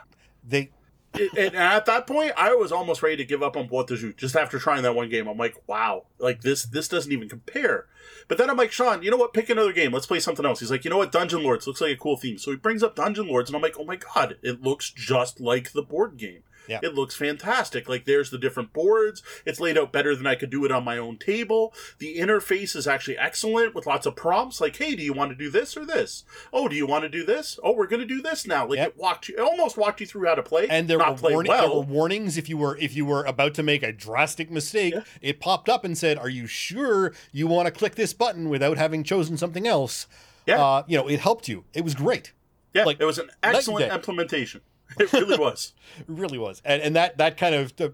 they 0.47 0.70
It- 1.14 1.30
and 1.38 1.55
at 1.57 1.86
that 1.86 2.07
point, 2.07 2.32
I 2.36 2.55
was 2.55 2.72
almost 2.72 3.03
ready 3.03 3.16
to 3.16 3.24
give 3.24 3.42
up 3.42 3.57
on 3.57 3.68
Boîte 3.68 3.86
de 3.88 3.97
Jeu 3.97 4.12
just 4.14 4.34
after 4.36 4.59
trying 4.59 4.82
that 4.82 4.95
one 4.95 5.09
game. 5.09 5.28
I'm 5.28 5.38
like, 5.38 5.57
wow, 5.66 6.07
like 6.18 6.40
this 6.40 6.64
this 6.64 6.88
doesn't 6.88 7.12
even 7.12 7.28
compare. 7.28 7.86
But 8.26 8.38
then 8.38 8.49
I'm 8.51 8.57
like, 8.57 8.72
Sean, 8.72 9.03
you 9.03 9.11
know 9.11 9.16
what? 9.16 9.32
Pick 9.34 9.49
another 9.51 9.72
game. 9.72 9.92
Let's 9.92 10.07
play 10.07 10.18
something 10.18 10.45
else. 10.47 10.61
He's 10.61 10.70
like, 10.70 10.84
you 10.84 10.90
know 10.90 10.97
what? 10.99 11.12
Dungeon 11.12 11.42
Lords 11.42 11.66
looks 11.66 11.80
like 11.80 11.92
a 11.92 11.97
cool 11.97 12.16
theme. 12.16 12.38
So 12.38 12.51
he 12.51 12.57
brings 12.57 12.82
up 12.82 12.97
Dungeon 12.97 13.28
Lords, 13.28 13.49
and 13.51 13.57
I'm 13.57 13.62
like, 13.62 13.76
oh 13.78 13.84
my 13.84 13.97
god, 13.97 14.38
it 14.42 14.62
looks 14.62 14.90
just 14.90 15.40
like 15.40 15.72
the 15.72 15.82
board 15.82 16.16
game. 16.16 16.42
Yeah. 16.68 16.80
It 16.82 16.94
looks 16.94 17.14
fantastic. 17.14 17.88
Like 17.88 18.04
there's 18.04 18.30
the 18.30 18.38
different 18.38 18.72
boards. 18.72 19.22
It's 19.44 19.60
laid 19.60 19.76
out 19.78 19.92
better 19.92 20.14
than 20.16 20.26
I 20.26 20.34
could 20.34 20.50
do 20.50 20.64
it 20.64 20.72
on 20.72 20.84
my 20.84 20.98
own 20.98 21.18
table. 21.18 21.74
The 21.98 22.16
interface 22.18 22.74
is 22.74 22.86
actually 22.86 23.18
excellent 23.18 23.74
with 23.74 23.86
lots 23.86 24.06
of 24.06 24.16
prompts. 24.16 24.60
Like, 24.60 24.76
hey, 24.76 24.94
do 24.94 25.02
you 25.02 25.12
want 25.12 25.30
to 25.30 25.36
do 25.36 25.50
this 25.50 25.76
or 25.76 25.84
this? 25.84 26.24
Oh, 26.52 26.68
do 26.68 26.76
you 26.76 26.86
want 26.86 27.02
to 27.02 27.08
do 27.08 27.24
this? 27.24 27.58
Oh, 27.62 27.72
we're 27.72 27.86
going 27.86 28.00
to 28.00 28.06
do 28.06 28.22
this 28.22 28.46
now. 28.46 28.66
Like 28.66 28.78
Yep. 28.78 28.88
it 28.88 28.96
walked 28.96 29.28
you, 29.28 29.36
it 29.36 29.40
almost 29.40 29.76
walked 29.76 30.00
you 30.00 30.06
through 30.06 30.26
how 30.26 30.34
to 30.34 30.42
play. 30.42 30.66
and 30.68 30.88
there 30.88 30.98
not 30.98 31.12
were, 31.12 31.18
play 31.18 31.32
warning, 31.34 31.50
well. 31.50 31.68
there 31.68 31.76
were 31.76 31.82
warnings 31.84 32.36
if 32.36 32.48
you 32.48 32.56
were 32.56 32.76
if 32.78 32.94
you 32.96 33.04
were 33.04 33.24
about 33.24 33.54
to 33.54 33.62
make 33.62 33.82
a 33.82 33.92
drastic 33.92 34.50
mistake. 34.50 34.94
Yeah. 34.94 35.02
It 35.20 35.40
popped 35.40 35.68
up 35.68 35.84
and 35.84 35.96
said, 35.96 36.18
"Are 36.18 36.28
you 36.28 36.46
sure 36.46 37.12
you 37.32 37.46
want 37.46 37.66
to 37.66 37.72
click 37.72 37.94
this 37.94 38.12
button 38.12 38.48
without 38.48 38.76
having 38.78 39.04
chosen 39.04 39.36
something 39.36 39.66
else?" 39.66 40.06
Yeah. 40.46 40.62
Uh, 40.62 40.82
you 40.86 40.96
know, 40.96 41.08
it 41.08 41.20
helped 41.20 41.48
you. 41.48 41.64
It 41.74 41.84
was 41.84 41.94
great. 41.94 42.32
Yeah, 42.74 42.84
Like, 42.84 43.00
it 43.00 43.04
was 43.04 43.18
an 43.18 43.30
excellent 43.42 43.92
implementation. 43.92 44.60
It 45.01 45.12
really 45.12 45.38
was. 45.38 45.72
It 45.99 46.05
really 46.09 46.38
was, 46.38 46.61
and 46.64 46.82
and 46.82 46.97
that 46.97 47.18
that 47.18 47.36
kind 47.36 47.55
of 47.55 47.72
uh, 47.80 47.90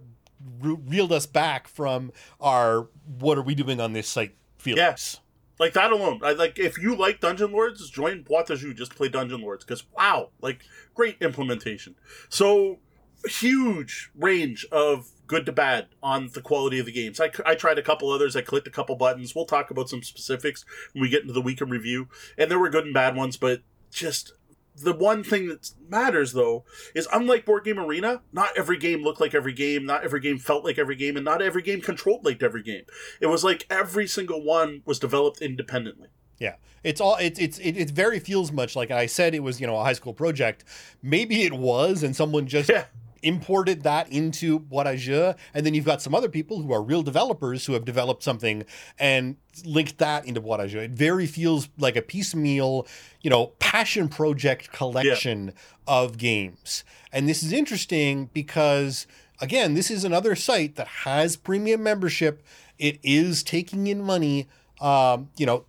re- 0.60 0.78
reeled 0.86 1.12
us 1.12 1.26
back 1.26 1.68
from 1.68 2.12
our 2.40 2.88
"What 3.18 3.38
are 3.38 3.42
we 3.42 3.54
doing 3.54 3.80
on 3.80 3.92
this 3.92 4.08
site?" 4.08 4.34
feelings. 4.58 4.78
Yes. 4.78 5.20
Like 5.58 5.74
that 5.74 5.92
alone. 5.92 6.20
I, 6.22 6.32
like 6.32 6.58
if 6.58 6.78
you 6.78 6.96
like 6.96 7.20
Dungeon 7.20 7.52
Lords, 7.52 7.90
join 7.90 8.24
Boîte 8.24 8.46
de 8.46 8.74
just 8.74 8.92
to 8.92 8.96
play 8.96 9.08
Dungeon 9.08 9.42
Lords 9.42 9.64
because 9.64 9.84
wow, 9.96 10.30
like 10.40 10.64
great 10.94 11.18
implementation. 11.20 11.96
So 12.30 12.78
huge 13.26 14.10
range 14.14 14.66
of 14.72 15.10
good 15.26 15.46
to 15.46 15.52
bad 15.52 15.88
on 16.02 16.30
the 16.32 16.40
quality 16.40 16.78
of 16.78 16.86
the 16.86 16.92
games. 16.92 17.20
I, 17.20 17.30
I 17.44 17.54
tried 17.54 17.78
a 17.78 17.82
couple 17.82 18.10
others. 18.10 18.34
I 18.34 18.40
clicked 18.40 18.66
a 18.66 18.70
couple 18.70 18.96
buttons. 18.96 19.34
We'll 19.34 19.44
talk 19.44 19.70
about 19.70 19.88
some 19.88 20.02
specifics 20.02 20.64
when 20.92 21.02
we 21.02 21.08
get 21.08 21.22
into 21.22 21.34
the 21.34 21.42
week 21.42 21.60
in 21.60 21.70
review. 21.70 22.08
And 22.38 22.50
there 22.50 22.58
were 22.58 22.70
good 22.70 22.86
and 22.86 22.94
bad 22.94 23.14
ones, 23.14 23.36
but 23.36 23.60
just 23.90 24.32
the 24.76 24.92
one 24.92 25.22
thing 25.22 25.48
that 25.48 25.70
matters 25.88 26.32
though 26.32 26.64
is 26.94 27.08
unlike 27.12 27.44
Board 27.44 27.64
Game 27.64 27.78
Arena, 27.78 28.22
not 28.32 28.56
every 28.56 28.78
game 28.78 29.02
looked 29.02 29.20
like 29.20 29.34
every 29.34 29.52
game, 29.52 29.84
not 29.84 30.04
every 30.04 30.20
game 30.20 30.38
felt 30.38 30.64
like 30.64 30.78
every 30.78 30.96
game, 30.96 31.16
and 31.16 31.24
not 31.24 31.42
every 31.42 31.62
game 31.62 31.80
controlled 31.80 32.24
like 32.24 32.42
every 32.42 32.62
game. 32.62 32.84
It 33.20 33.26
was 33.26 33.44
like 33.44 33.66
every 33.70 34.06
single 34.06 34.42
one 34.42 34.82
was 34.84 34.98
developed 34.98 35.40
independently. 35.42 36.08
Yeah, 36.38 36.54
it's 36.82 37.00
all 37.00 37.16
it's 37.16 37.38
it's 37.38 37.58
it, 37.58 37.76
it 37.76 37.90
very 37.90 38.18
feels 38.18 38.50
much 38.50 38.74
like 38.74 38.90
I 38.90 39.06
said 39.06 39.34
it 39.34 39.42
was 39.42 39.60
you 39.60 39.66
know 39.66 39.76
a 39.76 39.84
high 39.84 39.92
school 39.92 40.14
project. 40.14 40.64
Maybe 41.02 41.42
it 41.42 41.52
was, 41.52 42.02
and 42.02 42.16
someone 42.16 42.46
just 42.46 42.68
Yeah. 42.68 42.84
Imported 43.22 43.82
that 43.82 44.10
into 44.10 44.60
Boîte 44.60 45.36
and 45.54 45.66
then 45.66 45.74
you've 45.74 45.84
got 45.84 46.02
some 46.02 46.14
other 46.14 46.28
people 46.28 46.62
who 46.62 46.72
are 46.72 46.82
real 46.82 47.02
developers 47.02 47.66
who 47.66 47.74
have 47.74 47.84
developed 47.84 48.22
something 48.22 48.64
and 48.98 49.36
linked 49.64 49.98
that 49.98 50.24
into 50.24 50.40
Boîte 50.40 50.74
It 50.74 50.92
very 50.92 51.26
feels 51.26 51.68
like 51.78 51.96
a 51.96 52.02
piecemeal, 52.02 52.86
you 53.20 53.30
know, 53.30 53.48
passion 53.58 54.08
project 54.08 54.72
collection 54.72 55.52
of 55.86 56.18
games. 56.18 56.84
And 57.12 57.28
this 57.28 57.42
is 57.42 57.52
interesting 57.52 58.30
because 58.32 59.06
again, 59.40 59.74
this 59.74 59.90
is 59.90 60.04
another 60.04 60.34
site 60.34 60.76
that 60.76 60.86
has 60.86 61.36
premium 61.36 61.82
membership. 61.82 62.42
It 62.78 62.98
is 63.02 63.42
taking 63.42 63.86
in 63.86 64.02
money. 64.02 64.48
Um, 64.80 65.30
you 65.36 65.46
know, 65.46 65.66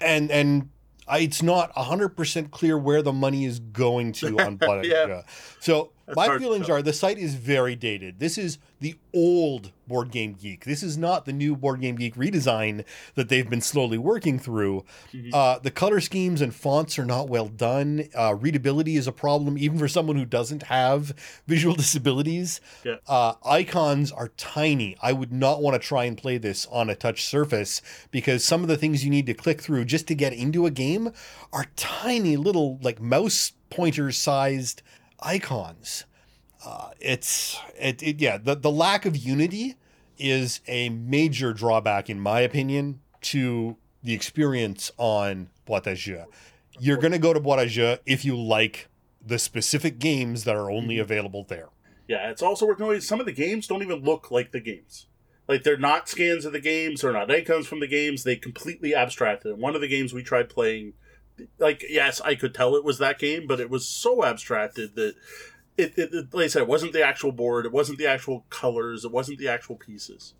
and 0.00 0.30
and 0.30 0.70
it's 1.12 1.42
not 1.42 1.72
100% 1.74 2.50
clear 2.50 2.76
where 2.76 3.02
the 3.02 3.12
money 3.12 3.44
is 3.44 3.60
going 3.60 4.12
to 4.12 4.38
on 4.40 4.56
Blood 4.56 4.84
Yeah. 4.84 5.22
So 5.60 5.92
That's 6.06 6.16
my 6.16 6.38
feelings 6.38 6.70
are 6.70 6.82
the 6.82 6.92
site 6.92 7.18
is 7.18 7.34
very 7.34 7.74
dated. 7.74 8.20
This 8.20 8.38
is 8.38 8.58
the 8.80 8.94
old 9.12 9.72
Board 9.88 10.10
Game 10.10 10.34
Geek. 10.34 10.64
This 10.64 10.82
is 10.82 10.96
not 10.96 11.24
the 11.24 11.32
new 11.32 11.56
Board 11.56 11.80
Game 11.80 11.96
Geek 11.96 12.14
redesign 12.14 12.84
that 13.14 13.28
they've 13.28 13.48
been 13.48 13.60
slowly 13.60 13.98
working 13.98 14.38
through. 14.38 14.84
Mhm. 15.12 15.30
Uh, 15.32 15.58
the 15.58 15.70
color 15.70 16.00
schemes 16.00 16.40
and 16.40 16.54
fonts 16.54 16.98
are 16.98 17.04
not 17.04 17.28
well 17.28 17.48
done. 17.48 18.08
Uh, 18.14 18.34
readability 18.34 18.96
is 18.96 19.06
a 19.06 19.12
problem, 19.12 19.58
even 19.58 19.78
for 19.78 19.88
someone 19.88 20.16
who 20.16 20.24
doesn't 20.24 20.64
have 20.64 21.12
visual 21.48 21.74
disabilities. 21.76 22.60
Yeah. 22.84 22.96
Uh, 23.08 23.34
icons 23.44 24.12
are 24.12 24.28
tiny. 24.36 24.96
I 25.02 25.12
would 25.12 25.32
not 25.32 25.60
want 25.62 25.80
to 25.80 25.84
try 25.84 26.04
and 26.04 26.16
play 26.16 26.38
this 26.38 26.66
on 26.66 26.88
a 26.88 26.94
touch 26.94 27.24
surface 27.24 27.82
because 28.12 28.44
some 28.44 28.62
of 28.62 28.68
the 28.68 28.76
things 28.76 29.04
you 29.04 29.10
need 29.10 29.26
to 29.26 29.34
click 29.34 29.60
through 29.60 29.86
just 29.86 30.06
to 30.08 30.14
get 30.14 30.32
into 30.32 30.66
a 30.66 30.70
game 30.70 31.10
are 31.52 31.66
tiny 31.76 32.36
little, 32.36 32.78
like 32.82 33.00
mouse 33.00 33.52
pointer 33.70 34.12
sized 34.12 34.82
icons. 35.20 36.04
Uh, 36.64 36.90
it's 37.00 37.58
it, 37.78 38.02
it 38.02 38.20
yeah 38.20 38.38
the 38.38 38.54
the 38.54 38.70
lack 38.70 39.06
of 39.06 39.16
unity 39.16 39.76
is 40.18 40.60
a 40.66 40.88
major 40.88 41.52
drawback 41.52 42.08
in 42.08 42.18
my 42.18 42.40
opinion 42.40 43.00
to 43.20 43.76
the 44.02 44.14
experience 44.14 44.90
on 44.96 45.48
Boîte 45.66 45.84
à. 45.84 46.24
You're 46.78 46.96
going 46.96 47.12
to 47.12 47.18
go 47.18 47.32
to 47.32 47.40
Boîte 47.40 47.66
à 47.66 47.98
if 48.06 48.24
you 48.24 48.36
like 48.36 48.88
the 49.24 49.38
specific 49.38 49.98
games 49.98 50.44
that 50.44 50.56
are 50.56 50.70
only 50.70 50.98
available 50.98 51.44
there. 51.44 51.68
Yeah, 52.08 52.30
it's 52.30 52.42
also 52.42 52.66
worth 52.66 52.78
noting 52.78 53.00
some 53.00 53.18
of 53.18 53.26
the 53.26 53.32
games 53.32 53.66
don't 53.66 53.82
even 53.82 54.02
look 54.02 54.30
like 54.30 54.52
the 54.52 54.60
games. 54.60 55.06
Like 55.48 55.64
they're 55.64 55.76
not 55.76 56.08
scans 56.08 56.44
of 56.44 56.52
the 56.52 56.60
games, 56.60 57.00
they're 57.00 57.12
not 57.12 57.30
icons 57.30 57.66
from 57.66 57.80
the 57.80 57.86
games. 57.86 58.22
They 58.24 58.36
completely 58.36 58.94
abstracted. 58.94 59.52
And 59.52 59.60
One 59.60 59.74
of 59.74 59.80
the 59.80 59.88
games 59.88 60.12
we 60.12 60.22
tried 60.22 60.48
playing, 60.48 60.94
like 61.58 61.84
yes, 61.88 62.20
I 62.20 62.34
could 62.34 62.54
tell 62.54 62.76
it 62.76 62.84
was 62.84 62.98
that 62.98 63.18
game, 63.18 63.46
but 63.46 63.60
it 63.60 63.70
was 63.70 63.88
so 63.88 64.24
abstracted 64.24 64.94
that 64.96 65.14
it, 65.76 65.92
it, 65.96 66.12
it 66.12 66.34
like 66.34 66.44
I 66.44 66.48
said, 66.48 66.62
it 66.62 66.68
wasn't 66.68 66.92
the 66.92 67.04
actual 67.04 67.32
board, 67.32 67.66
it 67.66 67.72
wasn't 67.72 67.98
the 67.98 68.06
actual 68.06 68.46
colors, 68.50 69.04
it 69.04 69.12
wasn't 69.12 69.38
the 69.38 69.48
actual 69.48 69.76
pieces. 69.76 70.34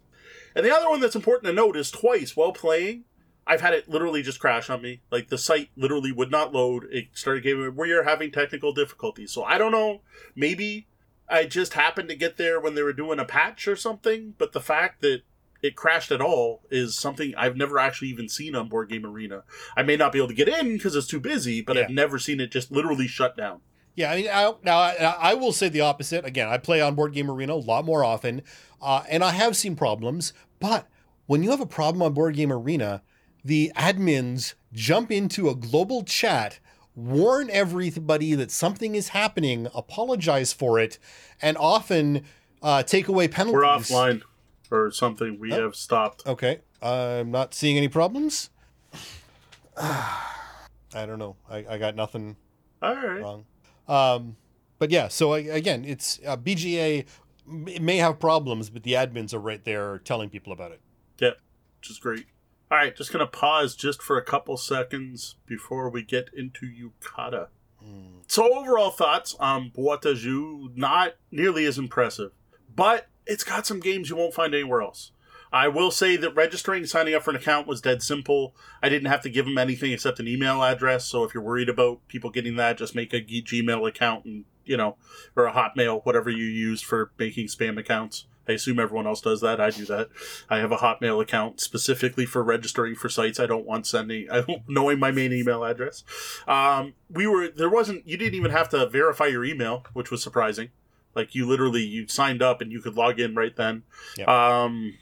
And 0.55 0.65
the 0.65 0.75
other 0.75 0.89
one 0.89 1.01
that's 1.01 1.17
important 1.17 1.47
to 1.47 1.53
note 1.53 1.77
is 1.77 1.91
twice 1.91 2.35
while 2.37 2.53
playing, 2.53 3.05
I've 3.47 3.61
had 3.61 3.75
it 3.75 3.89
literally 3.89 4.23
just 4.23 4.41
crash 4.41 4.69
on 4.71 4.83
me. 4.83 5.03
Like 5.11 5.29
the 5.29 5.39
site 5.39 5.71
literally 5.77 6.11
would 6.11 6.31
not 6.31 6.53
load. 6.53 6.87
It 6.91 7.09
started 7.13 7.45
giving 7.45 7.77
we 7.77 7.93
are 7.93 8.03
having 8.03 8.33
technical 8.33 8.73
difficulties. 8.73 9.33
So 9.33 9.45
I 9.45 9.59
don't 9.59 9.73
know. 9.73 10.01
Maybe 10.35 10.89
I 11.29 11.45
just 11.45 11.75
happened 11.75 12.09
to 12.09 12.17
get 12.17 12.39
there 12.39 12.59
when 12.59 12.75
they 12.75 12.83
were 12.83 12.93
doing 12.93 13.21
a 13.21 13.25
patch 13.25 13.69
or 13.69 13.77
something. 13.77 14.35
But 14.37 14.53
the 14.53 14.61
fact 14.61 15.01
that 15.03 15.23
it 15.67 15.77
crashed 15.77 16.11
at 16.11 16.21
all 16.21 16.63
is 16.71 16.97
something 16.97 17.35
I've 17.37 17.57
never 17.57 17.79
actually 17.79 18.09
even 18.09 18.29
seen 18.29 18.55
on 18.55 18.69
Board 18.69 18.89
Game 18.89 19.05
Arena. 19.05 19.43
I 19.77 19.83
may 19.83 19.97
not 19.97 20.13
be 20.13 20.19
able 20.19 20.29
to 20.29 20.35
get 20.35 20.49
in 20.49 20.75
because 20.75 20.97
it's 20.97 21.07
too 21.07 21.21
busy, 21.21 21.61
but 21.61 21.77
I've 21.77 21.91
never 21.91 22.19
seen 22.19 22.41
it 22.41 22.51
just 22.51 22.71
literally 22.71 23.07
shut 23.07 23.37
down. 23.37 23.61
Yeah, 23.97 24.13
I 24.13 24.17
mean, 24.17 24.29
I, 24.29 24.53
now 24.63 24.79
I, 24.79 25.17
I 25.19 25.35
will 25.35 25.53
say 25.53 25.69
the 25.69 25.81
opposite. 25.81 26.25
Again, 26.25 26.49
I 26.49 26.59
play 26.59 26.81
on 26.81 26.95
Board 26.95 27.13
Game 27.15 27.31
Arena 27.31 27.55
a 27.55 27.57
lot 27.57 27.85
more 27.85 28.05
often, 28.05 28.43
uh, 28.81 29.03
and 29.09 29.25
I 29.25 29.33
have 29.33 29.57
seen 29.57 29.75
problems. 29.75 30.33
But 30.61 30.87
when 31.27 31.43
you 31.43 31.51
have 31.51 31.61
a 31.61 31.67
problem 31.67 32.03
on 32.03 32.13
Board 32.13 32.37
Game 32.37 32.53
Arena, 32.53 33.03
the 33.45 33.73
admins 33.75 34.55
jump 34.73 35.11
into 35.11 35.49
a 35.49 35.55
global 35.55 36.05
chat, 36.05 36.61
warn 36.95 37.49
everybody 37.51 38.35
that 38.35 38.51
something 38.51 38.95
is 38.95 39.09
happening, 39.09 39.67
apologize 39.75 40.53
for 40.53 40.79
it, 40.79 40.99
and 41.41 41.57
often 41.57 42.25
uh, 42.63 42.83
take 42.83 43.09
away 43.09 43.29
penalties. 43.29 43.55
We're 43.55 43.65
offline 43.65 44.23
or 44.71 44.91
something. 44.91 45.39
We 45.39 45.53
Oh. 45.53 45.63
have 45.65 45.77
stopped. 45.77 46.27
Okay, 46.27 46.61
I'm 46.83 47.31
not 47.31 47.55
seeing 47.55 47.77
any 47.77 47.89
problems. 47.89 48.51
I 49.77 51.05
don't 51.05 51.19
know. 51.19 51.37
I, 51.51 51.65
I 51.71 51.79
got 51.79 51.95
nothing 51.97 52.37
All 52.83 52.95
right. 52.95 53.21
wrong. 53.21 53.45
Um, 53.89 54.37
but 54.79 54.91
yeah, 54.91 55.09
so 55.09 55.35
I- 55.35 55.41
again, 55.41 55.85
it's 55.85 56.21
uh, 56.27 56.37
BGA 56.37 57.05
m- 57.49 57.69
may 57.85 57.97
have 57.99 58.19
problems, 58.19 58.71
but 58.71 58.83
the 58.83 58.93
admins 58.93 59.35
are 59.35 59.39
right 59.39 59.63
there 59.65 59.99
telling 59.99 60.31
people 60.31 60.53
about 60.53 60.73
it. 60.73 60.81
Yep, 61.19 61.39
which 61.81 61.91
is 61.91 61.99
great. 61.99 62.27
All 62.71 62.79
right, 62.79 62.97
just 62.97 63.13
gonna 63.13 63.27
pause 63.27 63.77
just 63.77 64.03
for 64.03 64.17
a 64.19 64.23
couple 64.25 64.57
seconds 64.57 65.37
before 65.47 65.89
we 65.89 66.03
get 66.03 66.31
into 66.35 66.67
Yucata. 66.67 67.49
Hmm. 67.81 68.19
So 68.27 68.53
overall 68.59 68.91
thoughts 68.91 69.37
on 69.39 69.71
de 70.03 70.15
Jeu, 70.15 70.71
not 70.75 71.15
nearly 71.31 71.65
as 71.67 71.79
impressive, 71.79 72.33
but 72.75 73.07
it's 73.27 73.45
got 73.45 73.67
some 73.67 73.81
games 73.81 74.11
you 74.11 74.17
won't 74.17 74.35
find 74.35 74.55
anywhere 74.55 74.83
else. 74.83 75.13
I 75.53 75.69
will 75.69 75.91
say 75.91 76.17
that 76.17 76.35
registering, 76.35 76.87
signing 76.87 77.15
up 77.15 77.23
for 77.23 77.31
an 77.31 77.37
account 77.37 77.67
was 77.67 77.81
dead 77.81 78.03
simple. 78.03 78.55
I 78.83 78.89
didn't 78.89 79.09
have 79.09 79.23
to 79.23 79.31
give 79.31 79.45
them 79.45 79.59
anything 79.59 79.93
except 79.93 80.21
an 80.21 80.29
email 80.29 80.63
address. 80.63 81.07
So 81.07 81.25
if 81.25 81.35
you're 81.35 81.43
worried 81.43 81.69
about 81.69 82.07
people 82.09 82.31
getting 82.31 82.57
that, 82.57 82.79
just 82.79 82.95
make 82.95 83.13
a 83.15 83.21
Gmail 83.21 83.89
account 83.89 84.25
and, 84.25 84.45
you 84.65 84.77
know, 84.77 84.97
or 85.37 85.47
a 85.47 85.53
Hotmail, 85.53 86.05
whatever 86.05 86.31
you 86.31 86.45
use 86.45 86.83
for 86.83 87.13
making 87.19 87.47
spam 87.47 87.79
accounts. 87.79 88.27
I 88.49 88.53
assume 88.53 88.79
everyone 88.79 89.07
else 89.07 89.21
does 89.21 89.41
that. 89.41 89.61
I 89.61 89.71
do 89.71 89.85
that. 89.87 90.09
I 90.49 90.59
have 90.59 90.71
a 90.71 90.77
Hotmail 90.77 91.21
account 91.21 91.61
specifically 91.61 92.27
for 92.27 92.45
registering 92.45 92.95
for 92.95 93.09
sites. 93.09 93.41
I 93.41 93.47
don't 93.47 93.67
want 93.67 93.87
sending, 93.87 94.31
I 94.31 94.43
don't 94.43 94.63
knowing 94.69 94.99
my 94.99 95.11
main 95.11 95.33
email 95.33 95.65
address. 95.65 96.05
Um, 96.47 96.95
we 97.11 97.27
were, 97.27 97.49
there 97.49 97.71
wasn't, 97.71 98.07
you 98.07 98.17
didn't 98.17 98.35
even 98.35 98.53
have 98.53 98.69
to 98.71 98.87
verify 98.89 99.27
your 99.27 99.45
email, 99.45 99.85
which 99.95 100.11
was 100.11 100.23
surprising. 100.23 100.71
Like 101.17 101.35
you 101.35 101.47
literally, 101.47 101.83
you 101.83 102.07
signed 102.07 102.43
up 102.43 102.61
and 102.61 102.71
you 102.71 102.81
could 102.81 102.95
log 102.95 103.19
in 103.19 103.35
right 103.35 103.57
then. 103.57 103.83
Yep. 104.19 104.29
Um, 104.29 104.95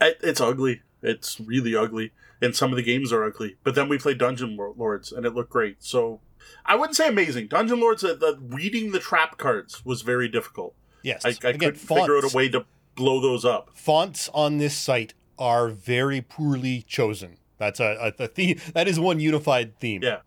it, 0.00 0.18
it's 0.22 0.40
ugly. 0.40 0.82
It's 1.02 1.40
really 1.40 1.74
ugly. 1.74 2.12
And 2.40 2.54
some 2.54 2.70
of 2.70 2.76
the 2.76 2.82
games 2.82 3.12
are 3.12 3.24
ugly. 3.24 3.56
But 3.64 3.74
then 3.74 3.88
we 3.88 3.98
played 3.98 4.18
Dungeon 4.18 4.56
Lords 4.56 5.10
and 5.10 5.26
it 5.26 5.34
looked 5.34 5.50
great. 5.50 5.82
So 5.82 6.20
I 6.64 6.76
wouldn't 6.76 6.96
say 6.96 7.08
amazing. 7.08 7.48
Dungeon 7.48 7.80
Lords, 7.80 8.04
uh, 8.04 8.14
the, 8.14 8.38
reading 8.40 8.92
the 8.92 9.00
trap 9.00 9.36
cards 9.36 9.84
was 9.84 10.02
very 10.02 10.28
difficult. 10.28 10.74
Yes. 11.02 11.24
I, 11.24 11.30
I 11.30 11.52
couldn't 11.52 11.76
figure 11.76 12.16
out 12.16 12.32
a 12.32 12.36
way 12.36 12.48
to 12.50 12.64
blow 12.94 13.20
those 13.20 13.44
up. 13.44 13.70
Fonts 13.74 14.28
on 14.32 14.58
this 14.58 14.76
site 14.76 15.14
are 15.38 15.68
very 15.68 16.20
poorly 16.20 16.82
chosen. 16.82 17.38
That's 17.58 17.80
a, 17.80 18.12
a, 18.18 18.22
a 18.22 18.28
theme. 18.28 18.60
That 18.74 18.86
is 18.86 19.00
one 19.00 19.18
unified 19.18 19.78
theme. 19.80 20.02
Yeah. 20.04 20.18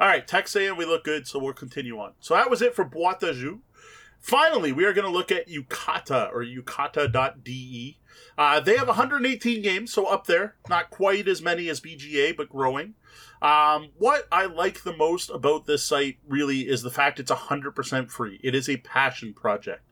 All 0.00 0.08
right. 0.08 0.26
Text 0.26 0.52
saying 0.52 0.76
we 0.76 0.84
look 0.84 1.04
good, 1.04 1.28
so 1.28 1.38
we'll 1.38 1.52
continue 1.52 1.98
on. 2.00 2.14
So 2.18 2.34
that 2.34 2.50
was 2.50 2.60
it 2.60 2.74
for 2.74 2.84
Boîte 2.84 3.20
à 3.20 3.32
Jeux. 3.32 3.60
Finally, 4.20 4.70
we 4.70 4.84
are 4.84 4.92
going 4.92 5.06
to 5.06 5.12
look 5.12 5.32
at 5.32 5.48
Yucata 5.48 6.30
or 6.32 6.44
yucata.de. 6.44 7.98
Uh, 8.36 8.60
they 8.60 8.76
have 8.76 8.88
118 8.88 9.62
games, 9.62 9.92
so 9.92 10.06
up 10.06 10.26
there. 10.26 10.56
Not 10.68 10.90
quite 10.90 11.26
as 11.26 11.42
many 11.42 11.68
as 11.68 11.80
BGA, 11.80 12.36
but 12.36 12.50
growing. 12.50 12.94
Um, 13.42 13.90
what 13.96 14.28
I 14.30 14.44
like 14.44 14.82
the 14.82 14.96
most 14.96 15.30
about 15.30 15.66
this 15.66 15.84
site 15.84 16.18
really 16.28 16.68
is 16.68 16.82
the 16.82 16.90
fact 16.90 17.18
it's 17.18 17.30
100% 17.30 18.10
free. 18.10 18.38
It 18.42 18.54
is 18.54 18.68
a 18.68 18.76
passion 18.78 19.32
project. 19.32 19.82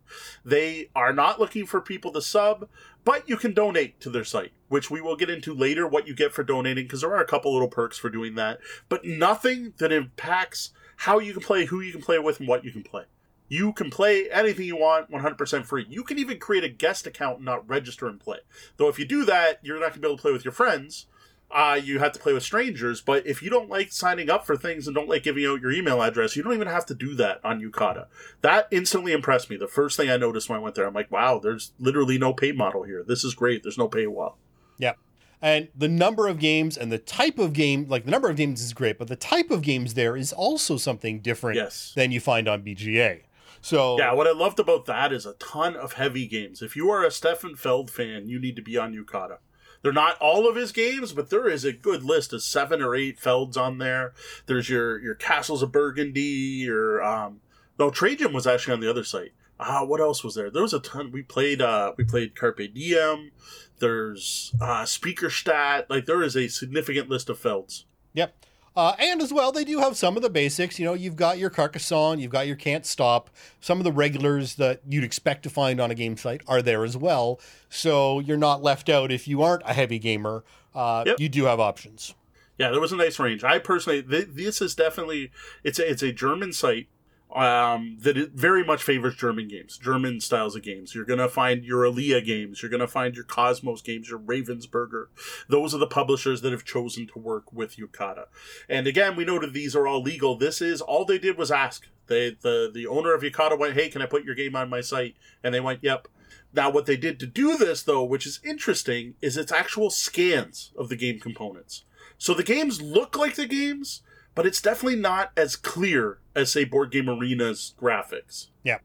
They 0.45 0.91
are 0.95 1.13
not 1.13 1.41
looking 1.41 1.67
for 1.67 1.81
people 1.81 2.13
to 2.13 2.23
sub, 2.23 2.69
but 3.05 3.29
you 3.29 3.37
can 3.37 3.55
donate 3.55 4.01
to 4.01 4.11
their 4.11 4.25
site, 4.25 4.53
which 4.69 4.91
we 4.91 5.01
will 5.01 5.17
get 5.17 5.31
into 5.31 5.55
later 5.55 5.87
what 5.87 6.07
you 6.07 6.15
get 6.15 6.33
for 6.33 6.43
donating, 6.43 6.85
because 6.85 7.01
there 7.01 7.15
are 7.15 7.23
a 7.23 7.27
couple 7.27 7.53
little 7.53 7.69
perks 7.69 7.99
for 7.99 8.11
doing 8.11 8.35
that, 8.35 8.61
but 8.89 9.05
nothing 9.05 9.73
that 9.79 9.93
impacts 9.93 10.73
how 10.99 11.19
you 11.19 11.33
can 11.33 11.43
play, 11.43 11.67
who 11.67 11.81
you 11.81 11.93
can 11.93 12.03
play 12.03 12.19
with, 12.19 12.41
and 12.41 12.49
what 12.49 12.65
you 12.65 12.73
can 12.73 12.83
play. 12.83 13.05
You 13.49 13.73
can 13.73 13.91
play 13.91 14.29
anything 14.31 14.67
you 14.67 14.77
want 14.77 15.11
100% 15.11 15.65
free. 15.65 15.87
You 15.89 16.05
can 16.05 16.19
even 16.19 16.39
create 16.39 16.65
a 16.65 16.69
guest 16.69 17.07
account 17.07 17.37
and 17.37 17.45
not 17.45 17.69
register 17.69 18.07
and 18.07 18.21
play. 18.21 18.39
Though 18.77 18.89
if 18.89 18.99
you 18.99 19.05
do 19.05 19.25
that, 19.25 19.59
you're 19.63 19.77
not 19.77 19.91
going 19.91 19.95
to 19.95 20.01
be 20.01 20.07
able 20.07 20.17
to 20.17 20.23
play 20.23 20.33
with 20.33 20.45
your 20.45 20.53
friends. 20.53 21.07
Uh, 21.51 21.81
you 21.83 21.99
have 21.99 22.13
to 22.13 22.19
play 22.19 22.35
with 22.35 22.43
strangers, 22.43 23.01
but 23.01 23.27
if 23.27 23.43
you 23.43 23.49
don't 23.49 23.71
like 23.71 23.91
signing 23.91 24.29
up 24.29 24.45
for 24.45 24.55
things 24.55 24.87
and 24.87 24.95
don't 24.95 25.09
like 25.09 25.23
giving 25.23 25.47
out 25.47 25.63
your 25.63 25.73
email 25.73 26.03
address, 26.03 26.37
you 26.37 26.43
don't 26.43 26.53
even 26.53 26.69
have 26.69 26.85
to 26.85 26.95
do 26.95 27.15
that 27.15 27.41
on 27.43 27.59
Yucata. 27.59 28.07
That 28.43 28.69
instantly 28.71 29.13
impressed 29.13 29.49
me. 29.49 29.57
The 29.57 29.67
first 29.67 29.97
thing 29.97 30.11
I 30.11 30.19
noticed 30.19 30.51
when 30.51 30.59
I 30.59 30.63
went 30.63 30.75
there, 30.75 30.87
I'm 30.87 30.93
like, 30.93 31.11
wow, 31.11 31.39
there's 31.39 31.73
literally 31.79 32.19
no 32.19 32.35
pay 32.35 32.53
model 32.53 32.83
here. 32.83 33.03
This 33.03 33.25
is 33.25 33.35
great. 33.35 33.63
There's 33.63 33.79
no 33.79 33.89
paywall. 33.89 34.35
Yeah. 34.77 34.93
And 35.41 35.69
the 35.75 35.89
number 35.89 36.29
of 36.29 36.39
games 36.39 36.77
and 36.77 36.93
the 36.93 36.99
type 36.99 37.39
of 37.39 37.55
game, 37.55 37.87
like 37.89 38.05
the 38.05 38.11
number 38.11 38.29
of 38.29 38.37
games 38.37 38.63
is 38.63 38.75
great, 38.75 38.99
but 38.99 39.09
the 39.09 39.17
type 39.17 39.51
of 39.51 39.63
games 39.63 39.95
there 39.95 40.19
is 40.19 40.35
also 40.35 40.77
something 40.77 41.21
different 41.21 41.57
yes. 41.57 41.93
than 41.97 42.13
you 42.13 42.21
find 42.21 42.47
on 42.47 42.63
BGA. 42.63 43.23
So 43.61 43.99
yeah, 43.99 44.13
what 44.13 44.27
I 44.27 44.33
loved 44.33 44.61
about 44.61 44.87
that 44.87 45.13
is 45.13 45.27
a 45.27 45.35
ton 45.35 45.77
of 45.77 45.95
heavy 45.95 46.27
games. 46.27 46.63
If 46.63 46.77
you 46.77 46.91
are 46.91 47.05
a 47.05 47.11
Stefan 47.11 47.57
Feld 47.57 47.91
fan, 47.91 48.29
you 48.29 48.39
need 48.39 48.57
to 48.57 48.63
be 48.63 48.77
on 48.77 48.95
Yucata. 48.95 49.39
They're 49.83 49.93
not 49.93 50.19
all 50.19 50.49
of 50.49 50.57
his 50.57 50.73
games, 50.73 51.13
but 51.13 51.31
there 51.31 51.49
is 51.49 51.65
a 51.65 51.73
good 51.73 52.03
list 52.03 52.33
of 52.33 52.43
seven 52.43 52.83
or 52.83 52.95
eight 52.95 53.19
Felds 53.19 53.57
on 53.57 53.79
there. 53.79 54.13
There's 54.47 54.69
your 54.69 54.99
your 55.01 55.15
Castles 55.15 55.63
of 55.63 55.73
Burgundy, 55.73 56.21
your 56.21 57.03
um, 57.03 57.41
no 57.79 57.91
Trajan 57.91 58.33
was 58.33 58.47
actually 58.47 58.75
on 58.75 58.81
the 58.81 58.91
other 58.91 59.05
site. 59.05 59.33
Ah, 59.61 59.81
uh, 59.81 59.85
what 59.85 60.01
else 60.01 60.23
was 60.23 60.35
there? 60.35 60.51
There 60.51 60.63
was 60.63 60.75
a 60.75 60.81
ton. 60.81 61.11
We 61.11 61.23
played 61.23 61.61
uh, 61.61 61.93
we 61.97 62.05
played 62.05 62.37
Carpe 62.37 62.73
Diem. 62.75 63.33
There's 63.79 64.53
uh, 64.61 64.83
Speicherstadt. 64.83 65.87
Like 65.89 66.07
there 66.07 66.23
is 66.23 66.37
a 66.37 66.49
significant 66.49 67.09
list 67.09 67.29
of 67.29 67.39
Felds. 67.39 67.85
Yep. 68.15 68.35
Uh, 68.77 68.95
and 68.99 69.21
as 69.21 69.33
well, 69.33 69.51
they 69.51 69.65
do 69.65 69.79
have 69.81 69.97
some 69.97 70.17
of 70.17 70.23
the 70.23 70.31
basics. 70.31 70.79
You 70.79 70.85
know, 70.85 70.95
you've 70.95 71.17
got 71.17 71.39
your 71.39 71.51
Carcassonne, 71.51 72.21
you've 72.21 72.31
got 72.31 72.47
your 72.47 72.57
Can't 72.57 72.87
Stop. 72.87 73.31
Some 73.61 73.79
of 73.79 73.85
the 73.85 73.93
regulars 73.93 74.55
that 74.55 74.81
you'd 74.89 75.05
expect 75.05 75.43
to 75.45 75.51
find 75.51 75.81
on 75.81 75.91
a 75.91 75.95
game 75.95 76.17
site 76.17 76.43
are 76.47 76.63
there 76.63 76.85
as 76.85 76.97
well. 76.97 77.41
So 77.69 78.21
you're 78.21 78.37
not 78.37 78.63
left 78.63 78.89
out 78.89 79.11
if 79.11 79.27
you 79.27 79.43
aren't 79.43 79.63
a 79.65 79.73
heavy 79.73 79.99
gamer. 79.99 80.45
Uh, 80.75 81.05
yep. 81.07 81.19
You 81.19 81.29
do 81.29 81.45
have 81.47 81.59
options. 81.59 82.15
Yeah, 82.59 82.71
there 82.71 82.81
was 82.81 82.93
a 82.93 82.97
nice 82.97 83.19
range. 83.19 83.45
I 83.45 83.59
personally, 83.59 84.03
th- 84.03 84.29
this 84.33 84.61
is 84.61 84.75
definitely 84.75 85.31
it's 85.63 85.79
a, 85.79 85.91
it's 85.91 86.03
a 86.03 86.13
German 86.13 86.53
site 86.53 86.89
um, 87.35 87.99
that 88.01 88.17
it 88.17 88.33
very 88.33 88.65
much 88.65 88.83
favors 88.83 89.15
German 89.15 89.49
games, 89.49 89.77
German 89.79 90.21
styles 90.21 90.57
of 90.57 90.63
games. 90.63 90.95
You're 90.95 91.05
going 91.05 91.19
to 91.19 91.29
find 91.29 91.65
your 91.65 91.85
Alea 91.85 92.21
games, 92.21 92.63
you're 92.63 92.71
going 92.71 92.81
to 92.81 92.89
find 92.89 93.15
your 93.15 93.25
Kosmos 93.25 93.83
games, 93.85 94.09
your 94.09 94.19
Ravensburger. 94.19 95.07
Those 95.49 95.75
are 95.75 95.79
the 95.79 95.87
publishers 95.87 96.41
that 96.43 96.53
have 96.53 96.65
chosen 96.65 97.07
to 97.09 97.19
work 97.19 97.53
with 97.53 97.77
Yucata. 97.77 98.27
And 98.69 98.87
again, 98.87 99.17
we 99.17 99.25
noted 99.25 99.53
these 99.53 99.77
are 99.77 99.87
all 99.87 100.03
legal. 100.03 100.37
This 100.37 100.63
is 100.63 100.81
all 100.81 101.05
they 101.05 101.19
did 101.19 101.37
was 101.37 101.51
ask. 101.51 101.87
They 102.07 102.31
the 102.41 102.71
the 102.73 102.87
owner 102.87 103.13
of 103.13 103.23
Yucata 103.23 103.59
went, 103.59 103.75
"Hey, 103.75 103.91
can 103.91 104.01
I 104.01 104.07
put 104.07 104.25
your 104.25 104.35
game 104.35 104.57
on 104.57 104.71
my 104.71 104.81
site?" 104.81 105.15
And 105.45 105.55
they 105.55 105.61
went, 105.61 105.81
"Yep." 105.83 106.09
Now, 106.55 106.71
what 106.71 106.87
they 106.87 106.97
did 106.97 107.21
to 107.21 107.27
do 107.27 107.57
this, 107.59 107.83
though, 107.83 108.03
which 108.03 108.27
is 108.27 108.41
interesting, 108.43 109.15
is 109.21 109.37
it's 109.37 109.53
actual 109.53 109.91
scans 109.91 110.73
of 110.77 110.89
the 110.89 110.97
game 110.97 111.21
components. 111.21 111.85
So 112.17 112.33
the 112.35 112.43
games 112.43 112.81
look 112.81 113.17
like 113.17 113.35
the 113.37 113.47
games, 113.47 114.03
but 114.39 114.47
it's 114.47 114.63
definitely 114.63 114.95
not 114.95 115.33
as 115.37 115.57
clear 115.57 116.19
as 116.37 116.53
say 116.53 116.63
Board 116.63 116.93
Game 116.93 117.09
Arena's 117.09 117.75
graphics. 117.77 118.51
Yeah, 118.63 118.79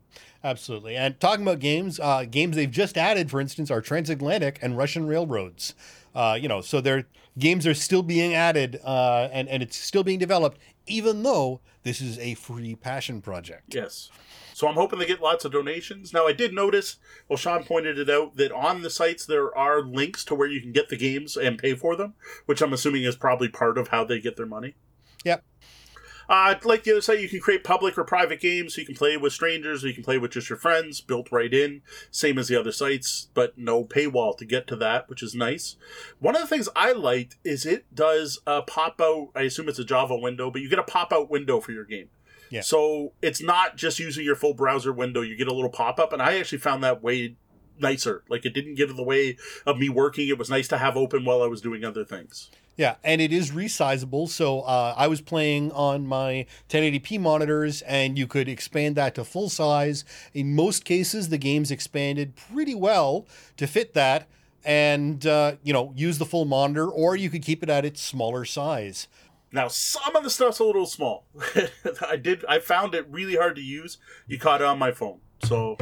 absolutely. 0.43 0.95
And 0.95 1.19
talking 1.19 1.43
about 1.43 1.59
games, 1.59 1.99
uh, 1.99 2.25
games 2.25 2.55
they've 2.55 2.71
just 2.71 2.97
added, 2.97 3.29
for 3.29 3.39
instance, 3.39 3.69
are 3.69 3.79
Transatlantic 3.79 4.57
and 4.63 4.75
Russian 4.75 5.05
Railroads. 5.05 5.75
Uh, 6.15 6.39
you 6.41 6.47
know, 6.47 6.61
so 6.61 6.81
their 6.81 7.05
games 7.37 7.67
are 7.67 7.75
still 7.75 8.01
being 8.01 8.33
added, 8.33 8.79
uh, 8.83 9.29
and 9.31 9.47
and 9.47 9.61
it's 9.61 9.77
still 9.77 10.03
being 10.03 10.17
developed, 10.17 10.57
even 10.87 11.21
though 11.21 11.61
this 11.83 12.01
is 12.01 12.17
a 12.17 12.33
free 12.33 12.73
passion 12.73 13.21
project. 13.21 13.75
Yes. 13.75 14.09
So 14.55 14.67
I'm 14.67 14.73
hoping 14.73 14.97
to 14.99 15.05
get 15.05 15.21
lots 15.21 15.45
of 15.45 15.51
donations. 15.51 16.13
Now 16.13 16.25
I 16.25 16.33
did 16.33 16.53
notice, 16.53 16.97
well, 17.29 17.37
Sean 17.37 17.63
pointed 17.63 17.99
it 17.99 18.09
out 18.09 18.37
that 18.37 18.51
on 18.51 18.81
the 18.81 18.89
sites 18.89 19.23
there 19.23 19.55
are 19.55 19.83
links 19.83 20.25
to 20.25 20.35
where 20.35 20.47
you 20.47 20.61
can 20.61 20.71
get 20.71 20.89
the 20.89 20.97
games 20.97 21.37
and 21.37 21.59
pay 21.59 21.75
for 21.75 21.95
them, 21.95 22.15
which 22.47 22.61
I'm 22.61 22.73
assuming 22.73 23.03
is 23.03 23.15
probably 23.15 23.49
part 23.49 23.77
of 23.77 23.89
how 23.89 24.03
they 24.03 24.19
get 24.19 24.35
their 24.35 24.47
money. 24.47 24.73
Yep. 25.23 25.43
Uh, 26.29 26.55
like 26.63 26.83
the 26.83 26.91
other 26.91 27.01
side, 27.01 27.19
you 27.19 27.29
can 27.29 27.39
create 27.39 27.63
public 27.63 27.97
or 27.97 28.03
private 28.03 28.39
games, 28.39 28.75
so 28.75 28.81
you 28.81 28.87
can 28.87 28.95
play 28.95 29.17
with 29.17 29.33
strangers, 29.33 29.83
or 29.83 29.87
you 29.87 29.93
can 29.93 30.03
play 30.03 30.17
with 30.17 30.31
just 30.31 30.49
your 30.49 30.57
friends, 30.57 31.01
built 31.01 31.31
right 31.31 31.53
in, 31.53 31.81
same 32.11 32.37
as 32.37 32.47
the 32.47 32.59
other 32.59 32.71
sites, 32.71 33.29
but 33.33 33.57
no 33.57 33.83
paywall 33.83 34.37
to 34.37 34.45
get 34.45 34.65
to 34.67 34.75
that, 34.77 35.09
which 35.09 35.21
is 35.21 35.35
nice. 35.35 35.75
One 36.19 36.35
of 36.35 36.41
the 36.41 36.47
things 36.47 36.69
I 36.75 36.93
liked 36.93 37.37
is 37.43 37.65
it 37.65 37.85
does 37.93 38.39
a 38.47 38.61
pop 38.61 39.01
out. 39.01 39.29
I 39.35 39.41
assume 39.41 39.69
it's 39.69 39.79
a 39.79 39.83
Java 39.83 40.15
window, 40.15 40.49
but 40.49 40.61
you 40.61 40.69
get 40.69 40.79
a 40.79 40.83
pop 40.83 41.11
out 41.11 41.29
window 41.29 41.59
for 41.59 41.71
your 41.71 41.85
game. 41.85 42.09
Yeah. 42.49 42.61
So 42.61 43.13
it's 43.21 43.41
not 43.41 43.77
just 43.77 43.99
using 43.99 44.23
your 44.23 44.35
full 44.35 44.53
browser 44.53 44.93
window; 44.93 45.21
you 45.21 45.35
get 45.35 45.47
a 45.47 45.53
little 45.53 45.71
pop 45.71 45.99
up, 45.99 46.13
and 46.13 46.21
I 46.21 46.37
actually 46.37 46.59
found 46.59 46.83
that 46.83 47.01
way 47.01 47.35
nicer. 47.79 48.23
Like 48.29 48.45
it 48.45 48.53
didn't 48.53 48.75
get 48.75 48.89
in 48.89 48.95
the 48.95 49.03
way 49.03 49.37
of 49.65 49.77
me 49.77 49.89
working. 49.89 50.27
It 50.27 50.37
was 50.37 50.49
nice 50.49 50.67
to 50.69 50.77
have 50.77 50.97
open 50.97 51.25
while 51.25 51.41
I 51.41 51.47
was 51.47 51.61
doing 51.61 51.83
other 51.83 52.05
things. 52.05 52.49
Yeah, 52.75 52.95
and 53.03 53.21
it 53.21 53.31
is 53.31 53.51
resizable. 53.51 54.27
So 54.27 54.61
uh, 54.61 54.95
I 54.97 55.07
was 55.07 55.21
playing 55.21 55.71
on 55.73 56.07
my 56.07 56.47
1080p 56.69 57.19
monitors, 57.19 57.81
and 57.83 58.17
you 58.17 58.25
could 58.25 58.49
expand 58.49 58.95
that 58.95 59.15
to 59.15 59.23
full 59.23 59.49
size. 59.49 60.03
In 60.33 60.55
most 60.55 60.83
cases, 60.83 61.29
the 61.29 61.37
game's 61.37 61.69
expanded 61.69 62.35
pretty 62.35 62.73
well 62.73 63.27
to 63.57 63.67
fit 63.67 63.93
that, 63.93 64.27
and 64.65 65.25
uh, 65.25 65.57
you 65.63 65.71
know 65.71 65.93
use 65.95 66.17
the 66.17 66.25
full 66.25 66.45
monitor, 66.45 66.87
or 66.89 67.15
you 67.15 67.29
could 67.29 67.43
keep 67.43 67.61
it 67.61 67.69
at 67.69 67.85
its 67.85 68.01
smaller 68.01 68.43
size. 68.43 69.07
Now, 69.51 69.67
some 69.67 70.15
of 70.15 70.23
the 70.23 70.31
stuff's 70.31 70.57
a 70.57 70.63
little 70.63 70.87
small. 70.87 71.25
I 72.09 72.15
did. 72.15 72.43
I 72.49 72.57
found 72.57 72.95
it 72.95 73.05
really 73.07 73.35
hard 73.35 73.55
to 73.57 73.61
use. 73.61 73.99
You 74.25 74.39
caught 74.39 74.61
it 74.61 74.65
on 74.65 74.79
my 74.79 74.91
phone, 74.91 75.19
so 75.43 75.77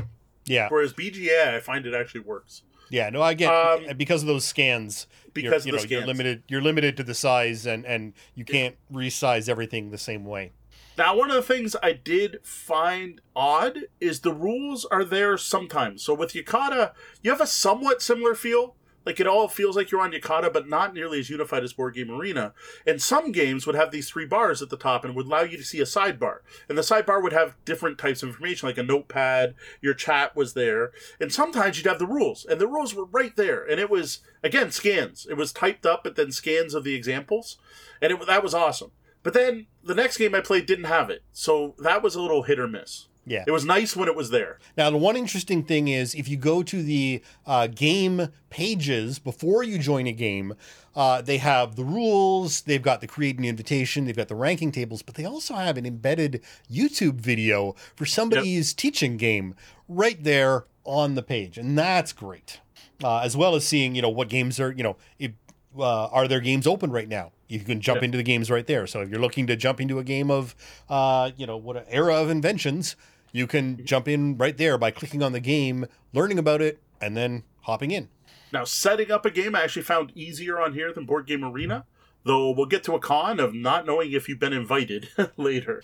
yeah. 0.45 0.67
Whereas 0.69 0.93
BGA, 0.93 1.55
I 1.55 1.59
find 1.59 1.85
it 1.85 1.93
actually 1.93 2.21
works. 2.21 2.63
Yeah, 2.89 3.09
no, 3.09 3.21
I 3.21 3.33
get 3.33 3.49
um, 3.49 3.97
because 3.97 4.21
of 4.21 4.27
those 4.27 4.43
scans. 4.43 5.07
Because 5.33 5.65
you 5.65 5.71
know, 5.71 5.77
scans. 5.77 5.91
you're 5.91 6.05
limited. 6.05 6.43
You're 6.49 6.61
limited 6.61 6.97
to 6.97 7.03
the 7.03 7.13
size, 7.13 7.65
and 7.65 7.85
and 7.85 8.13
you 8.35 8.43
can't 8.43 8.75
yeah. 8.89 8.97
resize 8.97 9.47
everything 9.47 9.91
the 9.91 9.97
same 9.97 10.25
way. 10.25 10.51
Now, 10.97 11.15
one 11.15 11.29
of 11.29 11.35
the 11.35 11.41
things 11.41 11.75
I 11.81 11.93
did 11.93 12.39
find 12.43 13.21
odd 13.33 13.85
is 14.01 14.19
the 14.19 14.33
rules 14.33 14.85
are 14.85 15.05
there 15.05 15.37
sometimes. 15.37 16.03
So 16.03 16.13
with 16.13 16.33
Yucata, 16.33 16.91
you 17.23 17.31
have 17.31 17.39
a 17.39 17.47
somewhat 17.47 18.01
similar 18.01 18.35
feel, 18.35 18.75
Like 19.05 19.19
it 19.19 19.27
all 19.27 19.47
feels 19.47 19.75
like 19.75 19.91
you're 19.91 20.01
on 20.01 20.11
Yucata, 20.11 20.51
but 20.53 20.69
not 20.69 20.93
nearly 20.93 21.19
as 21.19 21.29
unified 21.29 21.63
as 21.63 21.73
Board 21.73 21.95
Game 21.95 22.11
Arena. 22.11 22.53
And 22.85 23.01
some 23.01 23.31
games 23.31 23.65
would 23.65 23.75
have 23.75 23.91
these 23.91 24.09
three 24.09 24.25
bars 24.25 24.61
at 24.61 24.69
the 24.69 24.77
top 24.77 25.03
and 25.03 25.15
would 25.15 25.25
allow 25.25 25.41
you 25.41 25.57
to 25.57 25.63
see 25.63 25.79
a 25.79 25.85
sidebar. 25.85 26.39
And 26.69 26.77
the 26.77 26.83
sidebar 26.83 27.21
would 27.21 27.33
have 27.33 27.55
different 27.65 27.97
types 27.97 28.21
of 28.21 28.29
information, 28.29 28.67
like 28.67 28.77
a 28.77 28.83
notepad, 28.83 29.55
your 29.81 29.93
chat 29.93 30.35
was 30.35 30.53
there. 30.53 30.91
And 31.19 31.31
sometimes 31.31 31.77
you'd 31.77 31.87
have 31.87 31.99
the 31.99 32.07
rules, 32.07 32.45
and 32.45 32.61
the 32.61 32.67
rules 32.67 32.93
were 32.93 33.05
right 33.05 33.35
there. 33.35 33.63
And 33.63 33.79
it 33.79 33.89
was, 33.89 34.19
again, 34.43 34.71
scans. 34.71 35.25
It 35.29 35.37
was 35.37 35.51
typed 35.51 35.85
up, 35.85 36.03
but 36.03 36.15
then 36.15 36.31
scans 36.31 36.73
of 36.73 36.83
the 36.83 36.95
examples. 36.95 37.57
And 38.01 38.11
it, 38.11 38.27
that 38.27 38.43
was 38.43 38.53
awesome. 38.53 38.91
But 39.23 39.33
then 39.33 39.67
the 39.83 39.95
next 39.95 40.17
game 40.17 40.33
I 40.33 40.41
played 40.41 40.65
didn't 40.65 40.85
have 40.85 41.09
it. 41.09 41.23
So 41.31 41.75
that 41.79 42.01
was 42.01 42.15
a 42.15 42.21
little 42.21 42.43
hit 42.43 42.59
or 42.59 42.67
miss. 42.67 43.07
Yeah. 43.25 43.43
It 43.45 43.51
was 43.51 43.65
nice 43.65 43.95
when 43.95 44.07
it 44.09 44.15
was 44.15 44.31
there. 44.31 44.57
Now, 44.75 44.89
the 44.89 44.97
one 44.97 45.15
interesting 45.15 45.63
thing 45.63 45.87
is 45.87 46.15
if 46.15 46.27
you 46.27 46.37
go 46.37 46.63
to 46.63 46.81
the 46.81 47.21
uh, 47.45 47.67
game 47.67 48.29
pages 48.49 49.19
before 49.19 49.63
you 49.63 49.77
join 49.77 50.07
a 50.07 50.11
game, 50.11 50.55
uh, 50.95 51.21
they 51.21 51.37
have 51.37 51.75
the 51.75 51.83
rules, 51.83 52.61
they've 52.61 52.81
got 52.81 52.99
the 52.99 53.07
create 53.07 53.37
an 53.37 53.45
invitation, 53.45 54.05
they've 54.05 54.15
got 54.15 54.27
the 54.27 54.35
ranking 54.35 54.71
tables, 54.71 55.03
but 55.03 55.15
they 55.15 55.25
also 55.25 55.53
have 55.53 55.77
an 55.77 55.85
embedded 55.85 56.41
YouTube 56.69 57.15
video 57.15 57.75
for 57.95 58.05
somebody's 58.05 58.71
yep. 58.71 58.77
teaching 58.77 59.17
game 59.17 59.55
right 59.87 60.23
there 60.23 60.65
on 60.83 61.13
the 61.15 61.23
page. 61.23 61.57
And 61.57 61.77
that's 61.77 62.13
great. 62.13 62.59
Uh, 63.03 63.19
as 63.19 63.37
well 63.37 63.55
as 63.55 63.65
seeing, 63.65 63.95
you 63.95 64.01
know, 64.01 64.09
what 64.09 64.29
games 64.29 64.59
are, 64.59 64.71
you 64.71 64.83
know, 64.83 64.97
if, 65.19 65.31
uh, 65.77 66.07
are 66.07 66.27
there 66.27 66.39
games 66.39 66.67
open 66.67 66.91
right 66.91 67.07
now? 67.07 67.31
You 67.47 67.59
can 67.59 67.81
jump 67.81 67.97
yep. 67.97 68.03
into 68.03 68.17
the 68.17 68.23
games 68.23 68.49
right 68.49 68.65
there. 68.65 68.87
So 68.87 69.01
if 69.01 69.09
you're 69.09 69.19
looking 69.19 69.45
to 69.47 69.55
jump 69.55 69.81
into 69.81 69.99
a 69.99 70.03
game 70.03 70.31
of, 70.31 70.55
uh, 70.89 71.31
you 71.35 71.45
know, 71.45 71.57
what 71.57 71.85
era 71.89 72.15
of 72.15 72.29
inventions, 72.29 72.95
you 73.31 73.47
can 73.47 73.85
jump 73.85 74.07
in 74.07 74.37
right 74.37 74.57
there 74.57 74.77
by 74.77 74.91
clicking 74.91 75.23
on 75.23 75.31
the 75.31 75.39
game, 75.39 75.85
learning 76.13 76.39
about 76.39 76.61
it, 76.61 76.81
and 76.99 77.15
then 77.15 77.43
hopping 77.61 77.91
in. 77.91 78.09
Now, 78.51 78.65
setting 78.65 79.11
up 79.11 79.25
a 79.25 79.31
game 79.31 79.55
I 79.55 79.63
actually 79.63 79.83
found 79.83 80.11
easier 80.15 80.59
on 80.59 80.73
here 80.73 80.91
than 80.91 81.05
Board 81.05 81.25
Game 81.25 81.43
Arena, 81.43 81.85
though 82.23 82.51
we'll 82.51 82.65
get 82.65 82.83
to 82.83 82.95
a 82.95 82.99
con 82.99 83.39
of 83.39 83.53
not 83.53 83.85
knowing 83.85 84.11
if 84.11 84.27
you've 84.27 84.39
been 84.39 84.53
invited 84.53 85.09
later. 85.37 85.81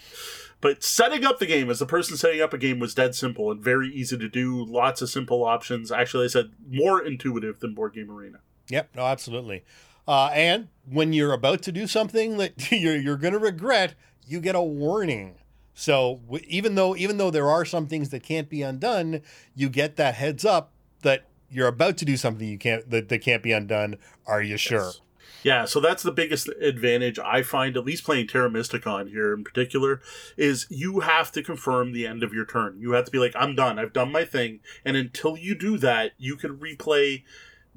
But 0.60 0.84
setting 0.84 1.24
up 1.24 1.40
the 1.40 1.46
game 1.46 1.70
as 1.70 1.80
the 1.80 1.86
person 1.86 2.18
setting 2.18 2.42
up 2.42 2.54
a 2.54 2.58
game 2.58 2.80
was 2.80 2.94
dead 2.96 3.16
simple 3.16 3.52
and 3.52 3.62
very 3.62 3.90
easy 3.90 4.18
to 4.18 4.28
do. 4.28 4.66
Lots 4.66 5.02
of 5.02 5.10
simple 5.10 5.46
options. 5.46 5.92
Actually, 5.92 6.26
I 6.26 6.30
said 6.30 6.52
more 6.68 7.02
intuitive 7.02 7.60
than 7.60 7.74
Board 7.74 7.94
Game 7.94 8.12
Arena. 8.12 8.40
Yep, 8.70 8.90
no, 8.96 9.04
absolutely. 9.04 9.64
Uh, 10.08 10.30
and 10.34 10.70
when 10.90 11.14
you're 11.14 11.34
about 11.34 11.62
to 11.64 11.72
do 11.72 11.86
something 11.86 12.38
that 12.38 12.72
you're, 12.72 12.98
you're 12.98 13.18
going 13.18 13.34
to 13.34 13.40
regret, 13.40 13.94
you 14.26 14.42
get 14.42 14.56
a 14.56 14.62
warning. 14.62 15.36
So 15.80 16.22
even 16.48 16.74
though 16.74 16.96
even 16.96 17.18
though 17.18 17.30
there 17.30 17.48
are 17.48 17.64
some 17.64 17.86
things 17.86 18.10
that 18.10 18.24
can't 18.24 18.50
be 18.50 18.64
undone, 18.64 19.22
you 19.54 19.70
get 19.70 19.96
that 19.98 20.16
heads 20.16 20.44
up 20.44 20.72
that 21.04 21.26
you're 21.52 21.68
about 21.68 21.98
to 21.98 22.06
do 22.06 22.18
something 22.18 22.48
you 22.48 22.58
can't 22.58 22.90
that, 22.90 23.10
that 23.10 23.20
can't 23.20 23.44
be 23.44 23.52
undone. 23.52 23.98
Are 24.26 24.42
you 24.42 24.58
sure? 24.58 24.80
Yes. 24.80 25.02
Yeah, 25.44 25.66
so 25.66 25.80
that's 25.80 26.02
the 26.02 26.12
biggest 26.12 26.50
advantage 26.60 27.20
I 27.20 27.44
find, 27.44 27.78
at 27.78 27.86
least 27.86 28.06
playing 28.06 28.28
Terra 28.28 28.50
Mystica 28.50 28.90
on 28.90 29.08
here 29.08 29.36
in 29.36 29.44
particular, 29.44 30.02
is 30.36 30.66
you 30.70 31.02
have 31.02 31.32
to 31.34 31.44
confirm 31.44 31.94
the 31.94 32.08
end 32.08 32.24
of 32.24 32.34
your 32.34 32.44
turn. 32.44 32.78
You 32.80 32.94
have 32.94 33.06
to 33.06 33.12
be 33.12 33.20
like, 33.20 33.34
I'm 33.36 33.56
done. 33.56 33.78
I've 33.78 33.94
done 33.94 34.12
my 34.12 34.26
thing. 34.26 34.62
And 34.84 34.98
until 34.98 35.38
you 35.38 35.54
do 35.54 35.78
that, 35.78 36.14
you 36.18 36.38
can 36.38 36.58
replay 36.58 37.24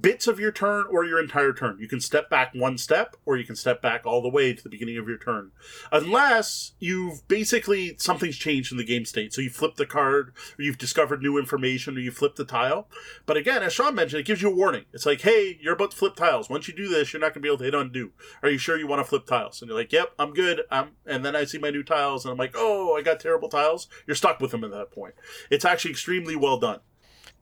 bits 0.01 0.27
of 0.27 0.41
your 0.41 0.53
turn 0.53 0.85
or 0.91 1.05
your 1.05 1.21
entire 1.21 1.53
turn. 1.53 1.79
You 1.81 1.89
can 1.89 2.01
step 2.01 2.31
back 2.31 2.53
one 2.55 2.79
step 2.79 3.17
or 3.25 3.37
you 3.37 3.45
can 3.45 3.57
step 3.57 3.83
back 3.83 4.07
all 4.07 4.23
the 4.23 4.29
way 4.29 4.53
to 4.55 4.63
the 4.63 4.69
beginning 4.69 4.99
of 4.99 5.09
your 5.09 5.19
turn. 5.19 5.53
Unless 5.93 6.73
you've 6.79 7.27
basically 7.29 7.97
something's 7.99 8.37
changed 8.37 8.73
in 8.73 8.79
the 8.79 8.85
game 8.85 9.05
state. 9.05 9.33
So 9.33 9.41
you 9.41 9.51
flip 9.51 9.77
the 9.77 9.87
card 9.87 10.33
or 10.59 10.63
you've 10.63 10.79
discovered 10.79 11.23
new 11.23 11.39
information 11.39 11.97
or 11.97 12.01
you 12.01 12.11
flip 12.11 12.37
the 12.37 12.45
tile. 12.45 12.89
But 13.27 13.37
again, 13.37 13.63
as 13.63 13.73
Sean 13.73 13.95
mentioned, 13.95 14.21
it 14.21 14.27
gives 14.27 14.43
you 14.43 14.51
a 14.51 14.55
warning. 14.55 14.85
It's 14.93 15.07
like, 15.07 15.23
hey, 15.23 15.59
you're 15.61 15.75
about 15.75 15.93
to 15.93 15.97
flip 15.97 16.17
tiles. 16.17 16.49
Once 16.49 16.69
you 16.69 16.75
do 16.75 16.89
this, 16.89 17.13
you're 17.13 17.21
not 17.21 17.35
going 17.35 17.35
to 17.35 17.41
be 17.41 17.49
able 17.49 17.59
to 17.59 17.65
hit 17.65 17.75
undo. 17.75 18.13
Are 18.43 18.51
you 18.51 18.59
sure 18.59 18.79
you 18.79 18.87
want 18.87 19.01
to 19.01 19.09
flip 19.09 19.27
tiles? 19.27 19.61
And 19.61 19.69
you're 19.69 19.79
like, 19.79 19.93
yep, 19.93 20.13
I'm 20.19 20.33
good. 20.33 20.63
I'm, 20.71 20.91
and 21.07 21.25
then 21.25 21.37
I 21.37 21.45
see 21.45 21.59
my 21.59 21.71
new 21.71 21.83
tiles 21.83 22.25
and 22.25 22.33
I'm 22.33 22.39
like, 22.39 22.55
oh, 22.55 22.97
I 22.97 23.03
got 23.03 23.21
terrible 23.21 23.49
tiles. 23.49 23.89
You're 24.07 24.17
stuck 24.17 24.41
with 24.41 24.51
them 24.51 24.65
at 24.65 24.71
that 24.71 24.91
point. 24.91 25.15
It's 25.51 25.65
actually 25.65 25.93
extremely 25.93 26.37
well 26.37 26.59
done. 26.59 26.81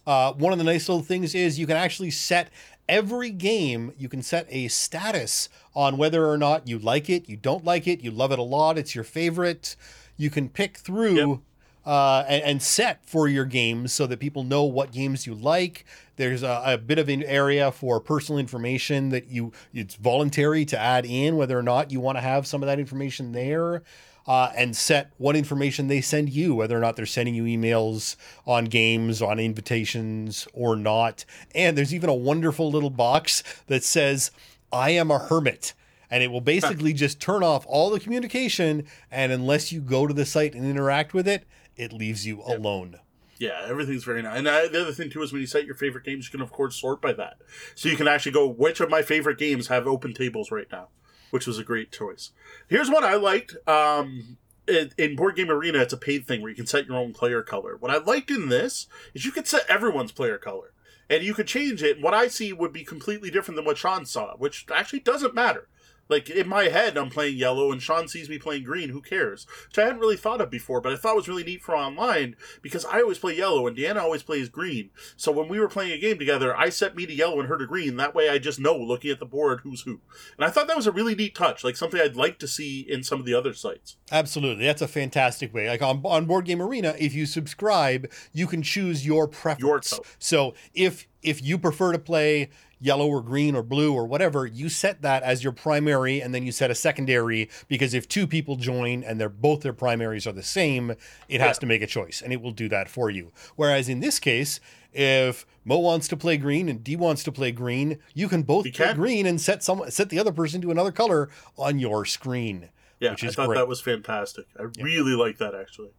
Uh, 0.09 0.33
one 0.33 0.55
of 0.55 0.59
the 0.59 0.65
nice 0.65 0.89
little 0.89 1.05
things 1.05 1.35
is 1.35 1.59
you 1.59 1.67
can 1.67 1.77
actually 1.77 2.11
set 2.11 2.49
every 2.89 3.29
game, 3.29 3.93
you 3.99 4.09
can 4.09 4.23
set 4.23 4.47
a 4.49 4.67
status 4.69 5.51
on 5.77 5.99
whether 5.99 6.27
or 6.27 6.39
not 6.39 6.67
you 6.67 6.79
like 6.79 7.11
it, 7.11 7.29
you 7.29 7.37
don't 7.37 7.63
like 7.63 7.87
it, 7.87 8.01
you 8.01 8.11
love 8.11 8.33
it 8.33 8.39
a 8.39 8.43
lot, 8.43 8.79
it's 8.79 8.95
your 8.95 9.05
favorite. 9.05 9.77
You 10.17 10.31
can 10.31 10.49
pick 10.49 10.79
through 10.79 11.29
yep. 11.29 11.39
uh, 11.85 12.25
and, 12.27 12.43
and, 12.43 12.63
set 12.63 13.05
for 13.05 13.29
your 13.29 13.45
games 13.45 13.93
so 13.93 14.07
that 14.07 14.19
people 14.19 14.45
know 14.45 14.65
what 14.65 14.93
games 14.93 15.27
you 15.27 15.35
like. 15.35 15.85
There's 16.17 16.43
a, 16.43 16.63
a, 16.65 16.79
bit 16.79 16.99
of 16.99 17.11
an 17.11 17.23
area 17.23 17.71
for 17.71 18.01
personal 18.01 18.39
information 18.39 19.11
that 19.11 19.29
you 19.29 19.53
it's 19.75 19.95
voluntary 19.95 20.65
to 20.65 20.79
add 20.79 21.05
in 21.05 21.37
whether 21.37 21.57
or 21.59 21.63
not 21.63 21.93
you 21.93 22.01
want 22.01 22.17
to 22.17 22.23
have 22.23 22.47
some 22.47 22.63
of 22.63 22.67
that 22.67 22.81
information 22.81 23.33
there 23.33 23.83
uh, 24.29 24.53
and 24.55 24.77
set 24.77 25.11
what 25.17 25.35
information 25.35 25.89
they 25.89 26.03
send 26.03 26.29
you, 26.29 26.55
whether 26.55 26.77
or 26.77 26.81
not 26.81 26.97
they're 26.97 27.07
sending 27.07 27.35
you 27.35 27.45
emails 27.45 28.15
on 28.47 28.67
games, 28.67 29.23
on 29.23 29.41
invitations, 29.41 30.47
or 30.53 30.77
not. 30.77 31.25
And 31.55 31.77
there's 31.77 31.95
even 31.95 32.11
a 32.11 32.15
wonderful 32.15 32.71
little 32.71 32.91
box 32.91 33.43
that 33.69 33.83
says, 33.83 34.31
I 34.71 34.91
am 34.91 35.11
a 35.11 35.19
hermit. 35.19 35.73
And 36.11 36.23
it 36.23 36.31
will 36.31 36.43
basically 36.43 36.93
just 36.93 37.21
turn 37.21 37.43
off 37.43 37.65
all 37.67 37.91
the 37.91 38.01
communication. 38.01 38.87
And 39.11 39.33
unless 39.33 39.73
you 39.73 39.81
go 39.81 40.07
to 40.07 40.13
the 40.13 40.27
site 40.27 40.55
and 40.55 40.65
interact 40.65 41.15
with 41.15 41.27
it, 41.27 41.45
it 41.77 41.93
leaves 41.93 42.27
you 42.27 42.43
yep. 42.47 42.59
alone. 42.59 42.97
Yeah, 43.39 43.65
everything's 43.67 44.05
very 44.05 44.21
nice. 44.21 44.39
And 44.39 44.49
uh, 44.49 44.69
the 44.71 44.83
other 44.83 44.93
thing 44.93 45.11
too 45.11 45.23
is 45.23 45.33
when 45.33 45.41
you 45.41 45.47
set 45.47 45.65
your 45.65 45.75
favorite 45.75 46.05
games, 46.05 46.27
you 46.27 46.33
can 46.33 46.43
of 46.43 46.53
course 46.53 46.77
sort 46.77 47.01
by 47.01 47.13
that. 47.15 47.39
So 47.75 47.89
you 47.89 47.97
can 47.97 48.09
actually 48.09 48.33
go, 48.33 48.47
which 48.47 48.81
of 48.81 48.91
my 48.91 49.01
favorite 49.01 49.39
games 49.39 49.69
have 49.69 49.87
open 49.87 50.13
tables 50.13 50.51
right 50.51 50.67
now? 50.71 50.89
Which 51.31 51.47
was 51.47 51.59
a 51.59 51.65
great 51.65 51.93
choice. 51.93 52.31
Here's 52.69 52.91
what 52.91 53.05
I 53.05 53.15
liked. 53.15 53.57
Um, 53.69 54.39
in, 54.67 54.93
in 54.99 55.17
Board 55.17 55.37
Game 55.37 55.51
Arena, 55.51 55.79
it's 55.79 55.93
a 55.93 55.99
paid 55.99 56.27
thing 56.27 56.43
where 56.43 56.51
you 56.51 56.57
can 56.57 56.67
set 56.67 56.87
your 56.87 56.97
own 56.97 57.15
player 57.15 57.43
color. 57.43 57.77
What 57.77 57.91
I 57.91 57.99
liked 57.99 58.31
in 58.31 58.49
this 58.49 58.87
is 59.15 59.25
you 59.25 59.33
could 59.33 59.47
set 59.47 59.69
everyone's 59.69 60.13
player 60.13 60.39
color, 60.39 60.73
and 61.09 61.23
you 61.23 61.35
could 61.35 61.47
change 61.47 61.83
it. 61.83 62.01
What 62.01 62.15
I 62.15 62.29
see 62.29 62.53
would 62.53 62.73
be 62.73 62.85
completely 62.85 63.31
different 63.31 63.57
than 63.57 63.65
what 63.65 63.79
Sean 63.79 64.05
saw, 64.05 64.37
which 64.37 64.67
actually 64.73 65.01
doesn't 65.01 65.35
matter. 65.35 65.69
Like 66.09 66.31
in 66.31 66.49
my 66.49 66.65
head, 66.65 66.97
I'm 66.97 67.11
playing 67.11 67.37
yellow, 67.37 67.71
and 67.71 67.83
Sean 67.83 68.09
sees 68.09 68.29
me 68.29 68.39
playing 68.39 68.65
green. 68.65 68.91
Who 68.91 69.03
cares? 69.03 69.47
Which 69.67 69.79
I 69.79 69.85
hadn't 69.85 70.01
really 70.01 70.17
thought 70.17 70.41
of 70.41 70.51
before, 70.51 70.81
but 70.81 70.93
I 70.93 70.97
thought 70.97 71.17
was 71.17 71.29
really 71.29 71.45
neat 71.45 71.63
for 71.63 71.77
online 71.77 72.37
because 72.63 72.85
I 72.85 73.01
always 73.01 73.19
play 73.19 73.37
yellow, 73.37 73.67
and 73.67 73.77
Deanna 73.77 74.01
always 74.01 74.23
plays 74.23 74.49
green. 74.49 74.91
So 75.17 75.31
when 75.31 75.49
we 75.49 75.61
were 75.61 75.69
playing 75.69 75.93
a 75.93 75.99
game 75.99 76.19
together, 76.19 76.57
I 76.57 76.71
set 76.71 76.97
me 76.97 77.07
to 77.07 77.15
yellow 77.15 77.41
and 77.41 77.49
her 77.49 77.59
to 77.59 77.67
green. 77.67 77.97
That 77.97 78.15
way, 78.15 78.29
I 78.29 78.39
just 78.39 78.59
know 78.59 78.77
looking 78.77 79.11
at 79.11 79.19
the 79.19 79.27
board 79.27 79.61
who's 79.63 79.83
who. 79.83 80.01
And 80.37 80.45
I 80.45 80.51
thought 80.51 80.67
that 80.69 80.77
was 80.77 80.87
a 80.87 80.93
really 80.93 81.15
neat 81.15 81.35
touch, 81.35 81.63
like 81.63 81.77
something 81.77 82.01
I'd 82.01 82.17
like 82.17 82.39
to 82.39 82.49
see 82.49 82.81
in 82.81 83.03
some 83.03 83.21
of 83.21 83.27
the 83.27 83.35
other 83.35 83.53
sites. 83.53 83.97
Absolutely, 84.11 84.65
that's 84.65 84.83
a 84.83 84.89
fantastic 84.89 85.53
way. 85.53 85.69
Like 85.69 85.83
on 85.83 86.01
on 86.05 86.27
Board 86.27 86.47
Game 86.47 86.63
Arena, 86.63 86.95
if 86.99 87.15
you 87.15 87.27
subscribe, 87.27 88.11
you 88.33 88.47
can 88.47 88.63
choose 88.63 89.05
your 89.05 89.29
preference. 89.29 89.93
Your 89.93 90.01
so 90.19 90.55
if 90.75 91.07
if 91.23 91.43
you 91.43 91.59
prefer 91.59 91.93
to 91.93 91.99
play 91.99 92.51
yellow 92.81 93.09
or 93.09 93.23
green 93.23 93.55
or 93.55 93.63
blue 93.63 93.93
or 93.95 94.07
whatever, 94.07 94.47
you 94.47 94.69
set 94.69 95.03
that 95.03 95.23
as 95.23 95.43
your 95.43 95.53
primary 95.53 96.21
and 96.21 96.35
then 96.35 96.45
you 96.45 96.53
set 96.53 96.71
a 96.71 96.75
secondary 96.75 97.49
because 97.69 97.95
if 97.95 98.09
two 98.09 98.27
people 98.27 98.57
join 98.57 99.03
and 99.03 99.21
they're 99.21 99.29
both 99.29 99.61
their 99.61 99.73
primaries 99.73 100.27
are 100.27 100.33
the 100.33 100.43
same, 100.43 100.93
it 101.29 101.41
has 101.41 101.57
yeah. 101.57 101.61
to 101.61 101.67
make 101.67 101.83
a 101.83 101.87
choice 101.87 102.23
and 102.23 102.33
it 102.33 102.41
will 102.41 102.53
do 102.53 102.69
that 102.69 102.89
for 102.89 103.11
you. 103.11 103.33
Whereas 103.57 103.89
in 103.89 104.01
this 104.01 104.19
case, 104.19 104.61
if 104.93 105.47
Mo 105.65 105.79
wants 105.79 106.09
to 106.09 106.17
play 106.17 106.37
green 106.37 106.69
and 106.69 106.83
D 106.83 106.97
wants 106.97 107.23
to 107.25 107.33
play 107.33 107.53
green, 107.53 107.99
you 108.15 108.29
can 108.29 108.43
both 108.43 108.67
you 108.67 108.73
play 108.73 108.87
can. 108.87 108.97
green 108.97 109.27
and 109.27 109.41
set 109.41 109.63
some 109.63 109.83
set 109.91 110.09
the 110.09 110.19
other 110.19 110.33
person 110.33 110.61
to 110.63 110.71
another 110.71 110.93
color 110.93 111.29
on 111.57 111.79
your 111.79 112.05
screen. 112.05 112.71
Yeah, 113.01 113.13
I 113.13 113.15
thought 113.15 113.47
great. 113.47 113.57
that 113.57 113.69
was 113.69 113.81
fantastic. 113.81 114.47
I 114.59 114.65
yeah. 114.77 114.83
really 114.83 115.15
like 115.15 115.39
that 115.39 115.55
actually. 115.55 115.91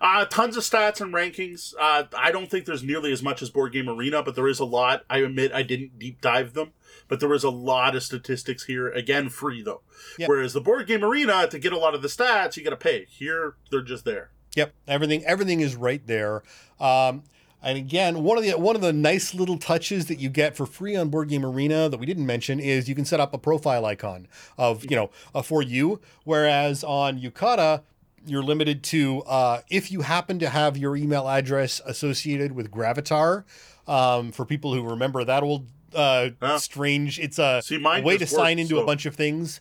Uh, 0.00 0.24
tons 0.24 0.56
of 0.56 0.62
stats 0.62 1.00
and 1.00 1.12
rankings. 1.12 1.74
Uh, 1.78 2.04
I 2.16 2.32
don't 2.32 2.50
think 2.50 2.64
there's 2.64 2.82
nearly 2.82 3.12
as 3.12 3.22
much 3.22 3.42
as 3.42 3.50
Board 3.50 3.72
Game 3.72 3.88
Arena, 3.88 4.22
but 4.22 4.34
there 4.34 4.48
is 4.48 4.58
a 4.58 4.64
lot. 4.64 5.04
I 5.10 5.18
admit 5.18 5.52
I 5.52 5.62
didn't 5.62 5.98
deep 5.98 6.20
dive 6.20 6.54
them, 6.54 6.72
but 7.08 7.20
there 7.20 7.28
was 7.28 7.44
a 7.44 7.50
lot 7.50 7.94
of 7.94 8.02
statistics 8.02 8.64
here. 8.64 8.88
Again, 8.88 9.28
free 9.28 9.62
though. 9.62 9.82
Yep. 10.18 10.28
Whereas 10.28 10.54
the 10.54 10.60
Board 10.60 10.86
Game 10.86 11.04
Arena, 11.04 11.46
to 11.48 11.58
get 11.58 11.72
a 11.72 11.78
lot 11.78 11.94
of 11.94 12.00
the 12.00 12.08
stats, 12.08 12.56
you 12.56 12.64
got 12.64 12.70
to 12.70 12.76
pay. 12.76 13.06
Here, 13.10 13.54
they're 13.70 13.82
just 13.82 14.04
there. 14.04 14.30
Yep, 14.56 14.72
everything 14.88 15.24
everything 15.26 15.60
is 15.60 15.76
right 15.76 16.04
there. 16.06 16.42
Um, 16.80 17.22
and 17.62 17.76
again, 17.76 18.22
one 18.22 18.38
of 18.38 18.42
the 18.42 18.52
one 18.52 18.74
of 18.74 18.82
the 18.82 18.92
nice 18.92 19.34
little 19.34 19.58
touches 19.58 20.06
that 20.06 20.18
you 20.18 20.30
get 20.30 20.56
for 20.56 20.66
free 20.66 20.96
on 20.96 21.10
Board 21.10 21.28
Game 21.28 21.44
Arena 21.44 21.88
that 21.88 22.00
we 22.00 22.06
didn't 22.06 22.26
mention 22.26 22.58
is 22.58 22.88
you 22.88 22.94
can 22.94 23.04
set 23.04 23.20
up 23.20 23.34
a 23.34 23.38
profile 23.38 23.84
icon 23.84 24.26
of 24.56 24.84
you 24.90 24.96
know 24.96 25.10
uh, 25.34 25.42
for 25.42 25.62
you. 25.62 26.00
Whereas 26.24 26.82
on 26.82 27.20
Yucata, 27.20 27.82
you're 28.26 28.42
limited 28.42 28.82
to 28.84 29.22
uh, 29.22 29.60
if 29.70 29.90
you 29.90 30.02
happen 30.02 30.38
to 30.40 30.48
have 30.48 30.76
your 30.76 30.96
email 30.96 31.28
address 31.28 31.80
associated 31.86 32.52
with 32.52 32.70
Gravatar. 32.70 33.44
Um, 33.88 34.30
for 34.30 34.44
people 34.44 34.72
who 34.74 34.82
remember 34.88 35.24
that 35.24 35.42
old 35.42 35.66
uh, 35.94 36.30
huh? 36.40 36.58
strange, 36.58 37.18
it's 37.18 37.38
a, 37.40 37.60
See, 37.62 37.76
a 37.76 38.02
way 38.02 38.18
to 38.18 38.24
worked, 38.24 38.28
sign 38.28 38.58
into 38.60 38.76
so. 38.76 38.82
a 38.82 38.86
bunch 38.86 39.04
of 39.06 39.16
things. 39.16 39.60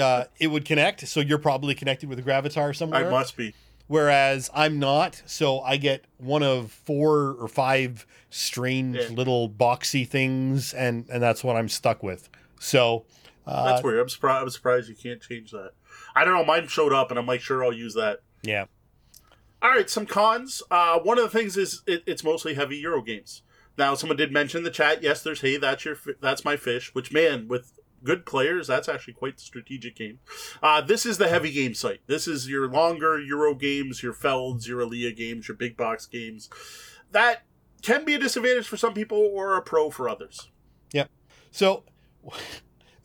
Uh, 0.00 0.24
it 0.40 0.48
would 0.48 0.64
connect, 0.64 1.06
so 1.06 1.20
you're 1.20 1.38
probably 1.38 1.74
connected 1.76 2.08
with 2.08 2.24
Gravatar 2.26 2.74
somewhere. 2.74 3.06
I 3.06 3.10
must 3.10 3.36
be. 3.36 3.54
whereas 3.86 4.50
I'm 4.54 4.78
not. 4.80 5.22
So 5.26 5.60
I 5.60 5.76
get 5.76 6.04
one 6.16 6.42
of 6.42 6.72
four 6.72 7.36
or 7.38 7.46
five 7.46 8.04
strange 8.30 8.96
Yeah. 8.96 9.08
little 9.10 9.48
boxy 9.48 10.06
things, 10.08 10.74
and 10.74 11.06
and 11.08 11.22
that's 11.22 11.44
what 11.44 11.54
I'm 11.56 11.68
stuck 11.68 12.02
with. 12.02 12.28
So 12.58 13.04
uh, 13.46 13.64
That's 13.64 13.82
weird. 13.84 14.00
I'm 14.00 14.08
surprised. 14.08 14.42
I'm 14.42 14.50
surprised 14.50 14.88
you 14.88 14.96
can't 14.96 15.22
change 15.22 15.52
that. 15.52 15.70
I 16.18 16.24
don't 16.24 16.34
know. 16.34 16.44
Mine 16.44 16.66
showed 16.66 16.92
up, 16.92 17.10
and 17.10 17.18
I'm 17.18 17.26
like, 17.26 17.40
sure, 17.40 17.64
I'll 17.64 17.72
use 17.72 17.94
that. 17.94 18.20
yeah, 18.42 18.64
All 19.62 19.70
right, 19.70 19.88
some 19.88 20.04
cons. 20.04 20.62
Uh, 20.70 20.98
one 20.98 21.16
of 21.18 21.24
the 21.24 21.30
things 21.38 21.56
is 21.56 21.82
it, 21.86 22.02
it's 22.06 22.24
mostly 22.24 22.54
heavy 22.54 22.76
Euro 22.78 23.02
games. 23.02 23.42
Now, 23.76 23.94
someone 23.94 24.16
did 24.16 24.32
mention 24.32 24.58
in 24.58 24.64
the 24.64 24.70
chat. 24.70 25.02
Yes, 25.02 25.22
there's 25.22 25.40
hey, 25.40 25.56
that's 25.56 25.84
your 25.84 25.96
that's 26.20 26.44
my 26.44 26.56
fish. 26.56 26.92
Which 26.94 27.12
man, 27.12 27.46
with 27.46 27.78
good 28.02 28.26
players, 28.26 28.66
that's 28.66 28.88
actually 28.88 29.14
quite 29.14 29.36
the 29.36 29.42
strategic 29.42 29.94
game. 29.94 30.18
Uh, 30.60 30.80
this 30.80 31.06
is 31.06 31.18
the 31.18 31.28
heavy 31.28 31.52
game 31.52 31.74
site. 31.74 32.00
This 32.08 32.26
is 32.26 32.48
your 32.48 32.68
longer 32.68 33.20
Euro 33.20 33.54
games, 33.54 34.02
your 34.02 34.12
Felds, 34.12 34.66
your 34.66 34.80
Alea 34.80 35.12
games, 35.12 35.46
your 35.46 35.56
big 35.56 35.76
box 35.76 36.06
games. 36.06 36.50
That 37.12 37.44
can 37.82 38.04
be 38.04 38.14
a 38.14 38.18
disadvantage 38.18 38.66
for 38.66 38.76
some 38.76 38.94
people 38.94 39.18
or 39.18 39.56
a 39.56 39.62
pro 39.62 39.90
for 39.90 40.08
others. 40.08 40.48
Yep. 40.92 41.10
So 41.52 41.84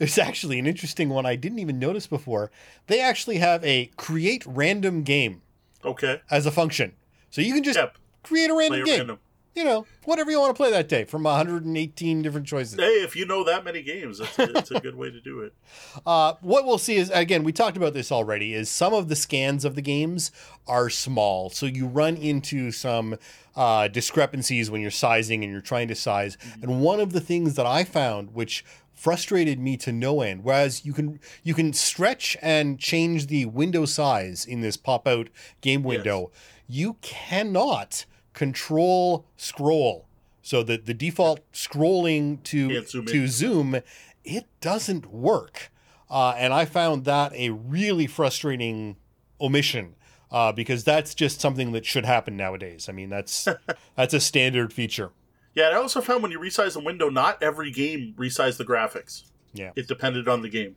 there's 0.04 0.18
actually 0.18 0.60
an 0.60 0.68
interesting 0.68 1.08
one 1.08 1.26
I 1.26 1.38
didn't 1.38 1.60
even 1.60 1.80
notice 1.80 2.08
before. 2.08 2.52
They 2.88 3.00
actually 3.00 3.38
have 3.38 3.64
a 3.64 3.86
create 3.96 4.44
random 4.46 5.04
game 5.04 5.42
Okay. 5.86 6.20
as 6.30 6.46
a 6.46 6.52
function. 6.52 6.92
So 7.30 7.40
you 7.40 7.54
can 7.54 7.64
just 7.64 7.80
Yep. 7.80 7.98
create 8.22 8.50
a 8.50 8.54
random 8.54 8.82
a 8.82 8.86
game. 8.86 8.98
random. 8.98 9.20
You 9.56 9.64
know, 9.64 9.86
whatever 10.06 10.32
you 10.32 10.40
want 10.40 10.50
to 10.50 10.58
play 10.58 10.72
that 10.72 10.90
day 10.90 11.04
from 11.06 11.24
118 11.26 12.24
different 12.24 12.48
choices. 12.48 12.74
Hey, 12.80 13.04
if 13.04 13.16
you 13.16 13.24
know 13.26 13.44
that 13.44 13.64
many 13.64 13.84
games, 13.84 14.20
it's, 14.20 14.38
it's 14.40 14.72
a 14.72 14.80
good 14.80 14.96
way 14.96 15.10
to 15.12 15.22
do 15.22 15.40
it. 15.42 15.54
Uh, 16.08 16.34
what 16.42 16.66
we'll 16.66 16.80
see 16.80 16.96
is 16.96 17.10
again, 17.12 17.44
we 17.44 17.52
talked 17.54 17.78
about 17.78 17.94
this 17.94 18.12
already. 18.12 18.54
Is 18.56 18.68
some 18.68 18.94
of 18.94 19.10
the 19.10 19.16
scans 19.16 19.64
of 19.64 19.76
the 19.76 19.82
games 19.82 20.32
are 20.68 20.90
small, 20.90 21.50
so 21.52 21.66
you 21.68 21.86
run 21.86 22.18
into 22.18 22.72
some 22.72 23.16
uh, 23.56 23.88
discrepancies 23.88 24.70
when 24.72 24.82
you're 24.82 24.90
sizing 24.92 25.44
and 25.44 25.52
you're 25.52 25.62
trying 25.62 25.88
to 25.90 25.96
size. 25.96 26.36
And 26.62 26.82
one 26.82 27.00
of 27.00 27.14
the 27.14 27.22
things 27.22 27.54
that 27.56 27.66
I 27.68 27.84
found, 27.84 28.34
which 28.34 28.66
frustrated 28.94 29.60
me 29.60 29.78
to 29.78 29.92
no 29.92 30.22
end, 30.22 30.44
whereas 30.44 30.86
you 30.86 30.94
can 30.94 31.20
you 31.44 31.54
can 31.54 31.74
stretch 31.74 32.38
and 32.42 32.80
change 32.80 33.28
the 33.28 33.46
window 33.46 33.86
size 33.86 34.46
in 34.46 34.62
this 34.62 34.78
pop 34.78 35.08
out 35.08 35.30
game 35.62 35.84
window, 35.84 36.32
you 36.68 36.98
cannot 37.02 38.06
control 38.34 39.26
scroll. 39.38 40.08
So 40.42 40.64
the 40.64 40.78
the 40.78 40.94
default 40.94 41.40
scrolling 41.52 42.44
to 42.44 42.86
zoom 42.86 43.06
to 43.06 43.22
in. 43.22 43.28
zoom, 43.28 43.76
it 44.24 44.46
doesn't 44.62 45.12
work. 45.12 45.72
Uh, 46.10 46.36
and 46.38 46.54
I 46.54 46.66
found 46.66 47.06
that 47.06 47.34
a 47.34 47.50
really 47.50 48.06
frustrating 48.06 48.98
omission 49.42 49.96
uh, 50.32 50.52
because 50.52 50.84
that's 50.84 51.16
just 51.16 51.40
something 51.40 51.72
that 51.72 51.86
should 51.86 52.06
happen 52.06 52.36
nowadays. 52.36 52.90
I 52.90 52.92
mean, 52.92 53.10
that's 53.10 53.48
that's 53.96 54.14
a 54.14 54.20
standard 54.20 54.74
feature. 54.74 55.12
Yeah, 55.56 55.68
and 55.68 55.76
I 55.76 55.80
also 55.80 56.02
found 56.02 56.24
when 56.24 56.32
you 56.32 56.40
resize 56.40 56.74
the 56.74 56.80
window, 56.80 57.10
not 57.10 57.42
every 57.42 57.72
game 57.72 58.16
resized 58.18 58.58
the 58.58 58.66
graphics. 58.66 59.24
Yeah. 59.54 59.72
It 59.76 59.88
depended 59.88 60.28
on 60.28 60.42
the 60.42 60.50
game. 60.50 60.76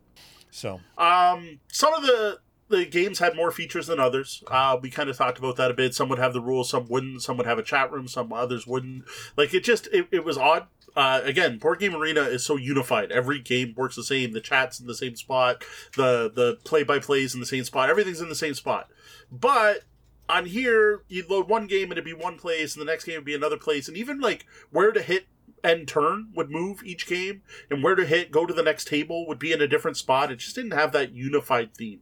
So 0.51 0.81
Um, 0.99 1.61
some 1.69 1.95
of 1.95 2.03
the 2.03 2.41
the 2.69 2.85
games 2.85 3.21
had 3.21 3.37
more 3.37 3.53
features 3.53 3.87
than 3.87 4.01
others. 4.01 4.43
Uh, 4.49 4.77
we 4.81 4.91
kind 4.91 5.09
of 5.09 5.17
talked 5.17 5.39
about 5.39 5.55
that 5.57 5.71
a 5.71 5.75
bit. 5.75 5.95
Some 5.95 6.09
would 6.09 6.19
have 6.19 6.33
the 6.33 6.41
rules, 6.41 6.69
some 6.71 6.87
wouldn't. 6.89 7.23
Some 7.23 7.37
would 7.37 7.47
have 7.47 7.59
a 7.59 7.63
chat 7.63 7.93
room, 7.93 8.09
some 8.09 8.33
others 8.33 8.67
wouldn't. 8.67 9.05
Like 9.37 9.55
it 9.55 9.63
just 9.65 9.87
it, 9.93 10.09
it 10.11 10.25
was 10.25 10.37
odd. 10.37 10.67
Uh, 10.97 11.21
again, 11.25 11.59
Board 11.59 11.79
Game 11.79 11.95
Arena 11.95 12.23
is 12.23 12.45
so 12.45 12.57
unified. 12.57 13.13
Every 13.13 13.39
game 13.39 13.75
works 13.77 13.97
the 13.97 14.03
same. 14.03 14.33
The 14.33 14.41
chat's 14.41 14.81
in 14.81 14.87
the 14.87 14.95
same 14.95 15.15
spot. 15.15 15.63
The 15.97 16.31
the 16.35 16.59
play 16.65 16.83
by 16.83 16.99
plays 16.99 17.35
in 17.35 17.41
the 17.41 17.47
same 17.47 17.65
spot. 17.65 17.91
Everything's 17.91 18.21
in 18.21 18.29
the 18.31 18.35
same 18.35 18.55
spot. 18.55 18.89
But 19.31 19.85
on 20.29 20.47
here, 20.47 21.03
you'd 21.09 21.31
load 21.31 21.49
one 21.49 21.67
game 21.67 21.85
and 21.85 21.93
it'd 21.93 22.05
be 22.05 22.13
one 22.13 22.39
place, 22.39 22.75
and 22.75 22.81
the 22.87 22.91
next 22.91 23.05
game 23.05 23.17
would 23.17 23.25
be 23.25 23.35
another 23.35 23.57
place, 23.59 23.89
and 23.89 23.97
even 23.97 24.21
like 24.21 24.47
where 24.71 24.93
to 24.93 25.03
hit 25.03 25.27
and 25.65 25.89
turn 25.89 26.29
would 26.35 26.51
move 26.51 26.83
each 26.85 27.07
game, 27.07 27.43
and 27.71 27.83
where 27.83 27.95
to 27.95 28.05
hit 28.07 28.31
go 28.31 28.47
to 28.47 28.55
the 28.55 28.63
next 28.63 28.87
table 28.89 29.27
would 29.27 29.39
be 29.39 29.53
in 29.53 29.61
a 29.63 29.69
different 29.69 29.97
spot. 29.97 30.31
It 30.33 30.37
just 30.37 30.55
didn't 30.55 30.73
have 30.75 30.93
that 30.93 31.13
unified 31.13 31.75
theme. 31.75 32.01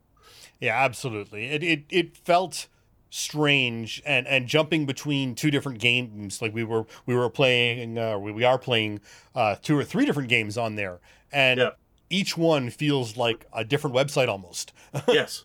yeah, 0.61 0.77
absolutely. 0.83 1.47
It 1.47 1.62
it, 1.62 1.85
it 1.91 2.16
felt 2.16 2.68
strange 3.11 4.03
and 4.05 4.27
and 4.27 4.49
jumping 4.49 4.87
between 4.87 5.37
two 5.37 5.49
different 5.49 5.79
games 5.79 6.43
like 6.43 6.53
we 6.53 6.64
were 6.64 6.85
we 7.07 7.14
were 7.14 7.31
playing 7.31 7.97
uh, 7.97 8.18
we, 8.18 8.33
we 8.33 8.43
are 8.43 8.59
playing 8.59 9.01
uh, 9.37 9.55
two 9.62 9.79
or 9.79 9.85
three 9.85 10.05
different 10.05 10.29
games 10.29 10.59
on 10.59 10.75
there 10.75 10.99
and 11.31 11.61
Yeah. 11.61 11.70
each 12.11 12.37
one 12.37 12.70
feels 12.70 13.16
like 13.16 13.47
a 13.53 13.64
different 13.64 13.95
website 13.95 14.27
almost 14.27 14.72
yes. 15.09 15.45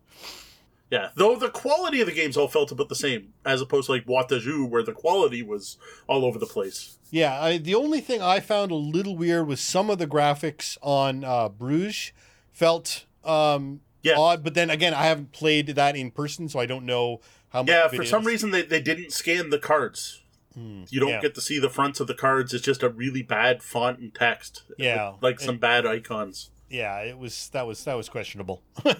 Yeah, 0.92 1.10
though 1.16 1.36
the 1.36 1.50
quality 1.50 2.02
of 2.02 2.08
the 2.08 2.14
games 2.14 2.36
all 2.36 2.48
felt 2.48 2.72
about 2.72 2.90
the 2.90 2.96
same, 2.96 3.34
as 3.46 3.62
opposed 3.62 3.86
to 3.88 3.92
like 3.92 4.06
Boîte 4.08 4.30
de 4.30 4.40
Jeu, 4.40 4.66
where 4.66 4.82
the 4.84 4.92
quality 4.92 5.44
was 5.44 5.78
all 6.08 6.26
over 6.26 6.40
the 6.40 6.48
place. 6.48 6.98
Yeah, 7.12 7.40
I, 7.40 7.58
the 7.58 7.76
only 7.76 8.02
thing 8.02 8.22
I 8.22 8.40
found 8.40 8.72
a 8.72 8.76
little 8.76 9.16
weird 9.16 9.48
was 9.48 9.62
some 9.62 9.90
of 9.90 10.00
the 10.00 10.08
graphics 10.08 10.78
on 10.82 11.24
uh, 11.24 11.50
Bruges 11.50 12.12
felt 12.52 13.06
um, 13.24 13.82
Yeah. 14.02 14.18
odd, 14.18 14.44
but 14.44 14.54
then 14.56 14.70
again, 14.72 14.94
I 14.96 15.04
haven't 15.04 15.32
played 15.32 15.68
that 15.68 15.96
in 15.96 16.10
person, 16.12 16.50
so 16.50 16.60
I 16.60 16.66
don't 16.66 16.86
know 16.86 17.22
how 17.50 17.62
much. 17.62 17.70
Yeah, 17.70 17.86
of 17.86 17.94
it 17.94 17.98
for 17.98 18.06
some 18.06 18.24
reason 18.26 18.52
they, 18.52 18.64
they 18.64 18.82
didn't 18.82 19.12
scan 19.12 19.50
the 19.52 19.60
cards. 19.60 20.22
Hmm, 20.56 20.84
You 20.90 21.00
don't 21.00 21.10
yeah. 21.10 21.22
get 21.22 21.36
to 21.36 21.42
see 21.42 21.60
the 21.60 21.70
fronts 21.70 22.00
of 22.00 22.08
the 22.08 22.16
cards. 22.16 22.54
It's 22.54 22.66
just 22.66 22.82
a 22.82 22.90
really 22.90 23.22
bad 23.22 23.62
font 23.62 24.00
and 24.00 24.14
text. 24.14 24.64
Yeah. 24.78 25.12
with, 25.12 25.22
like 25.24 25.40
some 25.40 25.58
bad 25.58 25.86
icons. 25.86 26.50
Yeah, 26.70 27.00
it 27.00 27.18
was 27.18 27.50
that 27.50 27.66
was 27.68 27.84
that 27.86 27.96
was 27.96 28.10
questionable. 28.10 28.62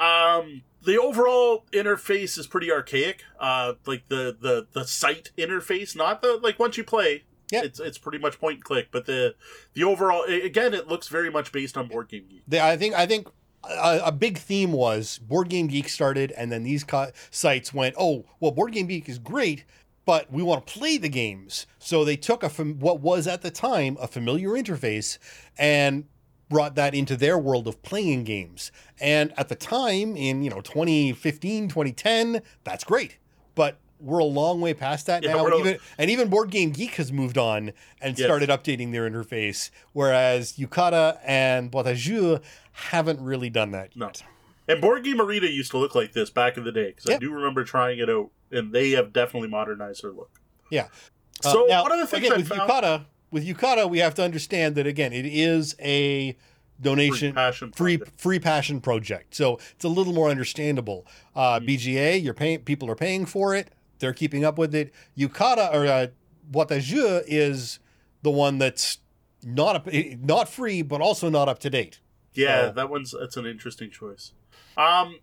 Um, 0.00 0.62
the 0.82 0.98
overall 0.98 1.66
interface 1.72 2.38
is 2.38 2.46
pretty 2.46 2.72
archaic. 2.72 3.22
Uh, 3.38 3.74
like 3.84 4.08
the 4.08 4.34
the 4.40 4.66
the 4.72 4.86
site 4.86 5.30
interface, 5.36 5.94
not 5.94 6.22
the 6.22 6.38
like 6.42 6.58
once 6.58 6.78
you 6.78 6.84
play. 6.84 7.24
Yeah. 7.52 7.62
It's 7.64 7.78
it's 7.80 7.98
pretty 7.98 8.18
much 8.18 8.40
point 8.40 8.56
and 8.56 8.64
click, 8.64 8.88
but 8.90 9.04
the 9.04 9.34
the 9.74 9.84
overall 9.84 10.22
again 10.24 10.72
it 10.72 10.88
looks 10.88 11.08
very 11.08 11.30
much 11.30 11.52
based 11.52 11.76
on 11.76 11.88
Board 11.88 12.08
Game 12.08 12.24
Geek. 12.30 12.42
They, 12.48 12.60
I 12.60 12.76
think 12.78 12.94
I 12.94 13.04
think 13.06 13.28
a, 13.68 14.00
a 14.06 14.12
big 14.12 14.38
theme 14.38 14.72
was 14.72 15.18
Board 15.18 15.48
Game 15.50 15.66
Geek 15.66 15.88
started, 15.88 16.32
and 16.32 16.50
then 16.50 16.62
these 16.62 16.84
co- 16.84 17.10
sites 17.30 17.74
went, 17.74 17.94
"Oh, 17.98 18.24
well, 18.38 18.52
Board 18.52 18.72
Game 18.72 18.86
Geek 18.86 19.08
is 19.08 19.18
great, 19.18 19.64
but 20.06 20.32
we 20.32 20.42
want 20.42 20.66
to 20.66 20.72
play 20.72 20.96
the 20.96 21.08
games." 21.08 21.66
So 21.78 22.04
they 22.04 22.16
took 22.16 22.42
a 22.42 22.48
fam- 22.48 22.78
what 22.78 23.00
was 23.00 23.26
at 23.26 23.42
the 23.42 23.50
time 23.50 23.98
a 24.00 24.06
familiar 24.06 24.50
interface 24.50 25.18
and 25.58 26.04
brought 26.50 26.74
that 26.74 26.94
into 26.94 27.16
their 27.16 27.38
world 27.38 27.66
of 27.66 27.80
playing 27.82 28.24
games. 28.24 28.70
And 29.00 29.32
at 29.38 29.48
the 29.48 29.54
time, 29.54 30.16
in 30.16 30.42
you 30.42 30.50
know 30.50 30.60
2015, 30.60 31.68
2010, 31.68 32.42
that's 32.64 32.84
great, 32.84 33.16
but 33.54 33.78
we're 33.98 34.18
a 34.18 34.24
long 34.24 34.60
way 34.60 34.72
past 34.74 35.06
that 35.06 35.22
Yeah, 35.22 35.34
now. 35.34 35.56
even, 35.58 35.78
and 35.98 36.10
even 36.10 36.28
Board 36.28 36.50
Game 36.50 36.70
Geek 36.70 36.94
has 36.96 37.12
moved 37.12 37.36
on 37.38 37.72
and 38.00 38.18
Yes. 38.18 38.26
started 38.26 38.48
updating 38.48 38.92
their 38.92 39.08
interface, 39.08 39.70
whereas 39.92 40.54
Yucata 40.54 41.18
and 41.24 41.70
Boîte 41.70 42.40
haven't 42.72 43.20
really 43.20 43.50
done 43.50 43.70
that 43.72 43.94
No. 43.96 44.06
yet. 44.06 44.22
And 44.68 44.80
Board 44.80 45.04
Game 45.04 45.20
Arena 45.20 45.48
used 45.48 45.70
to 45.72 45.78
look 45.78 45.94
like 45.94 46.12
this 46.12 46.30
back 46.30 46.56
in 46.56 46.64
the 46.64 46.72
day 46.72 46.88
because 46.96 47.10
I 47.10 47.18
do 47.18 47.30
remember 47.32 47.62
trying 47.64 47.98
it 47.98 48.08
out, 48.08 48.30
and 48.50 48.72
they 48.72 48.90
have 48.92 49.12
definitely 49.12 49.48
modernized 49.48 50.02
their 50.02 50.12
look. 50.12 50.30
Yeah. 50.70 50.86
Uh, 51.44 51.52
So 51.52 51.66
now, 51.68 51.82
one 51.82 51.92
of 51.92 51.98
the 51.98 52.06
things 52.06 52.24
again, 52.24 52.32
I 52.32 52.36
with 52.38 52.48
found, 52.48 52.70
Yucata, 52.70 53.04
with 53.30 53.46
Yucata, 53.46 53.88
we 53.88 53.98
have 53.98 54.14
to 54.14 54.22
understand 54.22 54.74
that 54.76 54.86
again, 54.86 55.12
it 55.12 55.26
is 55.26 55.74
a 55.80 56.36
donation 56.80 57.32
Free 57.32 57.42
passion 57.42 57.72
free 57.72 57.96
project. 57.98 58.20
free 58.20 58.38
passion 58.38 58.80
project. 58.80 59.34
So 59.34 59.58
it's 59.72 59.84
a 59.84 59.88
little 59.88 60.12
more 60.14 60.30
understandable. 60.30 61.06
Uh, 61.36 61.60
Mm. 61.60 61.66
BGA, 61.68 62.22
you're 62.22 62.34
paying 62.34 62.60
people 62.60 62.90
are 62.90 62.94
paying 62.96 63.26
for 63.26 63.54
it. 63.54 63.68
They're 63.98 64.14
keeping 64.14 64.44
up 64.44 64.56
with 64.58 64.74
it. 64.74 64.92
Yucata 65.16 65.72
or 65.74 65.86
uh, 65.86 66.06
is 67.28 67.78
the 68.22 68.30
one 68.30 68.58
that's 68.58 68.98
not 69.42 69.76
up, 69.76 69.88
not 70.22 70.48
free, 70.48 70.82
but 70.82 71.00
also 71.00 71.28
not 71.30 71.48
up 71.48 71.58
to 71.60 71.70
date. 71.70 72.00
Yeah, 72.34 72.68
So- 72.68 72.72
that 72.72 72.90
one's 72.90 73.14
that's 73.18 73.36
an 73.36 73.46
interesting 73.46 73.90
choice. 73.90 74.32
Um, 74.76 75.18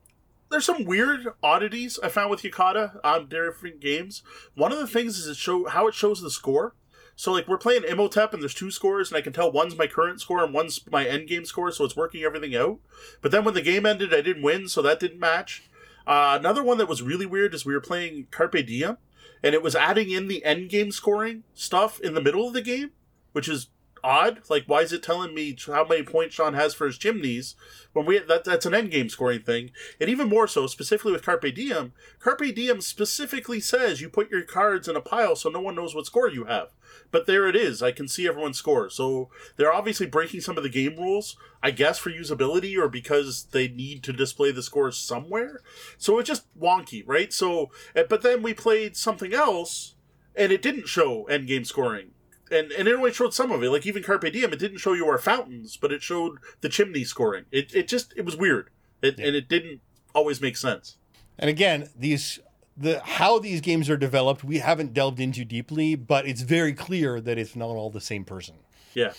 there's 0.49 0.65
some 0.65 0.85
weird 0.85 1.27
oddities 1.43 1.99
I 2.03 2.09
found 2.09 2.29
with 2.29 2.41
Yucata 2.43 2.99
on 3.03 3.27
different 3.29 3.79
games. 3.79 4.23
One 4.55 4.71
of 4.71 4.77
the 4.79 4.87
things 4.87 5.17
is 5.17 5.27
it 5.27 5.37
show 5.37 5.65
how 5.67 5.87
it 5.87 5.93
shows 5.93 6.21
the 6.21 6.29
score. 6.31 6.73
So 7.17 7.31
like 7.31 7.47
we're 7.47 7.57
playing 7.57 7.83
Imhotep 7.83 8.31
and 8.31 8.43
there's 8.43 8.53
two 8.53 8.69
scores 8.69 9.09
and 9.09 9.17
I 9.17 9.21
can 9.21 9.33
tell 9.33 9.51
one's 9.51 9.75
my 9.75 9.87
current 9.87 10.21
score 10.21 10.43
and 10.43 10.53
one's 10.53 10.79
my 10.89 11.03
end 11.05 11.27
game 11.27 11.45
score, 11.45 11.71
so 11.71 11.83
it's 11.83 11.95
working 11.95 12.23
everything 12.23 12.55
out. 12.55 12.77
But 13.21 13.31
then 13.31 13.43
when 13.43 13.55
the 13.55 13.61
game 13.63 13.87
ended, 13.87 14.13
I 14.13 14.21
didn't 14.21 14.43
win, 14.43 14.67
so 14.69 14.83
that 14.83 14.99
didn't 14.99 15.19
match. 15.19 15.67
Uh, 16.05 16.37
another 16.39 16.61
one 16.61 16.77
that 16.77 16.87
was 16.87 17.01
really 17.01 17.25
weird 17.25 17.55
is 17.55 17.65
we 17.65 17.73
were 17.73 17.81
playing 17.81 18.27
Carpe 18.29 18.63
Diem, 18.65 18.97
and 19.41 19.55
it 19.55 19.63
was 19.63 19.75
adding 19.75 20.11
in 20.11 20.27
the 20.27 20.45
end 20.45 20.69
game 20.69 20.91
scoring 20.91 21.43
stuff 21.55 21.99
in 21.99 22.13
the 22.13 22.21
middle 22.21 22.47
of 22.47 22.53
the 22.53 22.61
game, 22.61 22.91
which 23.31 23.49
is 23.49 23.69
odd. 24.03 24.41
Like, 24.49 24.65
why 24.67 24.81
is 24.81 24.93
it 24.93 25.03
telling 25.03 25.33
me 25.33 25.55
how 25.65 25.85
many 25.85 26.03
points 26.03 26.35
Sean 26.35 26.53
has 26.53 26.73
for 26.73 26.85
his 26.85 26.97
chimneys 26.97 27.55
when 27.93 28.05
we 28.05 28.19
that 28.19 28.43
that's 28.43 28.65
an 28.65 28.73
end 28.73 28.91
game 28.91 29.09
scoring 29.09 29.41
thing? 29.41 29.71
And 29.99 30.09
even 30.09 30.29
more 30.29 30.47
so, 30.47 30.67
specifically 30.67 31.11
with 31.11 31.25
Carpe 31.25 31.53
Diem, 31.53 31.93
Carpe 32.19 32.53
Diem 32.55 32.81
specifically 32.81 33.59
says 33.59 34.01
you 34.01 34.09
put 34.09 34.29
your 34.29 34.43
cards 34.43 34.87
in 34.87 34.95
a 34.95 35.01
pile 35.01 35.35
so 35.35 35.49
no 35.49 35.61
one 35.61 35.75
knows 35.75 35.95
what 35.95 36.05
score 36.05 36.29
you 36.29 36.45
have. 36.45 36.69
But 37.11 37.25
there 37.25 37.47
it 37.47 37.55
is. 37.55 37.81
I 37.81 37.91
can 37.91 38.07
see 38.07 38.27
everyone's 38.27 38.57
score. 38.57 38.89
So 38.89 39.29
they're 39.55 39.73
obviously 39.73 40.07
breaking 40.07 40.41
some 40.41 40.57
of 40.57 40.63
the 40.63 40.69
game 40.69 40.95
rules, 40.97 41.37
I 41.61 41.71
guess, 41.71 41.97
for 41.99 42.09
usability 42.09 42.77
or 42.77 42.89
because 42.89 43.45
they 43.51 43.67
need 43.67 44.03
to 44.03 44.13
display 44.13 44.51
the 44.51 44.63
scores 44.63 44.97
somewhere. 44.97 45.61
So 45.97 46.19
it's 46.19 46.27
just 46.27 46.45
wonky, 46.59 47.03
right? 47.05 47.31
So, 47.31 47.71
eh, 47.95 48.03
but 48.07 48.21
then 48.21 48.41
we 48.41 48.53
played 48.53 48.95
something 48.97 49.33
else 49.33 49.95
and 50.35 50.51
it 50.51 50.61
didn't 50.61 50.87
show 50.87 51.25
end 51.25 51.47
game 51.47 51.65
scoring 51.65 52.11
and 52.51 52.71
and 52.71 52.87
it 52.87 52.95
only 52.95 53.11
showed 53.11 53.33
some 53.33 53.51
of 53.51 53.63
it. 53.63 53.69
Like 53.69 53.85
even 53.85 54.03
Carpe 54.03 54.31
Diem, 54.31 54.53
it 54.53 54.59
didn't 54.59 54.79
show 54.79 54.93
you 54.93 55.07
our 55.07 55.17
fountains, 55.17 55.77
but 55.77 55.91
it 55.91 56.01
showed 56.01 56.37
the 56.61 56.69
chimney 56.69 57.03
scoring. 57.03 57.45
It 57.51 57.73
it 57.73 57.87
just 57.87 58.13
it 58.15 58.25
was 58.25 58.35
weird, 58.35 58.69
it, 59.01 59.17
yeah. 59.17 59.27
and 59.27 59.35
it 59.35 59.47
didn't 59.47 59.81
always 60.13 60.41
make 60.41 60.57
sense. 60.57 60.97
And 61.39 61.49
again, 61.49 61.89
these 61.95 62.39
the 62.75 62.99
how 62.99 63.39
these 63.39 63.61
games 63.61 63.89
are 63.89 63.97
developed, 63.97 64.43
we 64.43 64.59
haven't 64.59 64.93
delved 64.93 65.19
into 65.19 65.43
deeply, 65.43 65.95
but 65.95 66.27
it's 66.27 66.41
very 66.41 66.73
clear 66.73 67.19
that 67.21 67.37
it's 67.37 67.55
not 67.55 67.69
all 67.69 67.89
the 67.89 68.01
same 68.01 68.23
person. 68.23 68.55
Yeah. 68.93 69.13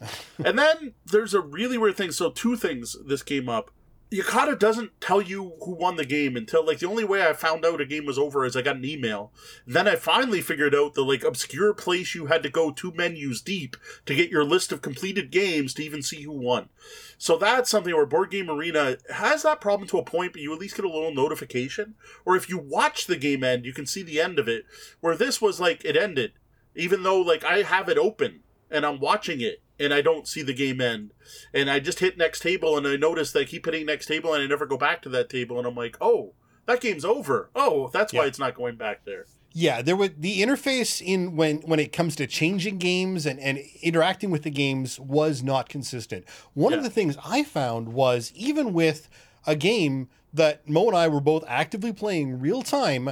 and 0.44 0.58
then 0.58 0.94
there's 1.06 1.34
a 1.34 1.40
really 1.40 1.76
weird 1.76 1.96
thing. 1.96 2.12
So 2.12 2.30
two 2.30 2.56
things 2.56 2.96
this 3.04 3.22
came 3.22 3.48
up. 3.48 3.70
Yucata 4.12 4.58
doesn't 4.58 5.00
tell 5.00 5.22
you 5.22 5.52
who 5.64 5.70
won 5.70 5.94
the 5.94 6.04
game 6.04 6.36
until 6.36 6.66
like 6.66 6.80
the 6.80 6.88
only 6.88 7.04
way 7.04 7.24
I 7.24 7.32
found 7.32 7.64
out 7.64 7.80
a 7.80 7.84
game 7.84 8.06
was 8.06 8.18
over 8.18 8.44
is 8.44 8.56
I 8.56 8.62
got 8.62 8.74
an 8.74 8.84
email. 8.84 9.30
Then 9.64 9.86
I 9.86 9.94
finally 9.94 10.40
figured 10.40 10.74
out 10.74 10.94
the 10.94 11.04
like 11.04 11.22
obscure 11.22 11.72
place 11.74 12.12
you 12.12 12.26
had 12.26 12.42
to 12.42 12.50
go 12.50 12.72
two 12.72 12.92
menus 12.92 13.40
deep 13.40 13.76
to 14.06 14.14
get 14.16 14.28
your 14.28 14.42
list 14.42 14.72
of 14.72 14.82
completed 14.82 15.30
games 15.30 15.74
to 15.74 15.84
even 15.84 16.02
see 16.02 16.22
who 16.22 16.32
won. 16.32 16.70
So 17.18 17.38
that's 17.38 17.70
something 17.70 17.94
where 17.94 18.04
Board 18.04 18.32
Game 18.32 18.50
Arena 18.50 18.96
has 19.14 19.44
that 19.44 19.60
problem 19.60 19.88
to 19.90 19.98
a 19.98 20.04
point, 20.04 20.32
but 20.32 20.42
you 20.42 20.52
at 20.52 20.58
least 20.58 20.74
get 20.74 20.84
a 20.84 20.88
little 20.88 21.14
notification. 21.14 21.94
Or 22.24 22.34
if 22.34 22.48
you 22.48 22.58
watch 22.58 23.06
the 23.06 23.16
game 23.16 23.44
end, 23.44 23.64
you 23.64 23.72
can 23.72 23.86
see 23.86 24.02
the 24.02 24.20
end 24.20 24.40
of 24.40 24.48
it. 24.48 24.64
Where 24.98 25.14
this 25.14 25.40
was 25.40 25.60
like 25.60 25.84
it 25.84 25.96
ended, 25.96 26.32
even 26.74 27.04
though 27.04 27.20
like 27.20 27.44
I 27.44 27.62
have 27.62 27.88
it 27.88 27.98
open 27.98 28.40
and 28.72 28.84
I'm 28.84 28.98
watching 28.98 29.40
it 29.40 29.62
and 29.80 29.94
I 29.94 30.02
don't 30.02 30.28
see 30.28 30.42
the 30.42 30.52
game 30.52 30.80
end. 30.80 31.12
And 31.54 31.70
I 31.70 31.80
just 31.80 32.00
hit 32.00 32.18
next 32.18 32.40
table 32.40 32.76
and 32.76 32.86
I 32.86 32.96
notice 32.96 33.32
that 33.32 33.40
I 33.40 33.44
keep 33.44 33.64
hitting 33.64 33.86
next 33.86 34.06
table 34.06 34.34
and 34.34 34.42
I 34.42 34.46
never 34.46 34.66
go 34.66 34.76
back 34.76 35.02
to 35.02 35.08
that 35.08 35.30
table 35.30 35.58
and 35.58 35.66
I'm 35.66 35.74
like, 35.74 35.96
oh, 36.00 36.34
that 36.66 36.80
game's 36.80 37.04
over. 37.04 37.50
Oh, 37.54 37.88
that's 37.92 38.12
yeah. 38.12 38.20
why 38.20 38.26
it's 38.26 38.38
not 38.38 38.54
going 38.54 38.76
back 38.76 39.04
there. 39.04 39.26
Yeah, 39.52 39.82
there 39.82 39.96
was 39.96 40.10
the 40.16 40.40
interface 40.40 41.02
in 41.04 41.34
when 41.34 41.62
when 41.62 41.80
it 41.80 41.92
comes 41.92 42.14
to 42.16 42.26
changing 42.28 42.78
games 42.78 43.26
and, 43.26 43.40
and 43.40 43.58
interacting 43.82 44.30
with 44.30 44.44
the 44.44 44.50
games 44.50 45.00
was 45.00 45.42
not 45.42 45.68
consistent. 45.68 46.24
One 46.54 46.70
yeah. 46.70 46.78
of 46.78 46.84
the 46.84 46.90
things 46.90 47.16
I 47.24 47.42
found 47.42 47.92
was 47.92 48.32
even 48.36 48.72
with 48.72 49.08
a 49.46 49.56
game 49.56 50.08
that 50.32 50.68
Mo 50.68 50.86
and 50.86 50.96
I 50.96 51.08
were 51.08 51.20
both 51.20 51.42
actively 51.48 51.92
playing 51.92 52.38
real 52.38 52.62
time, 52.62 53.10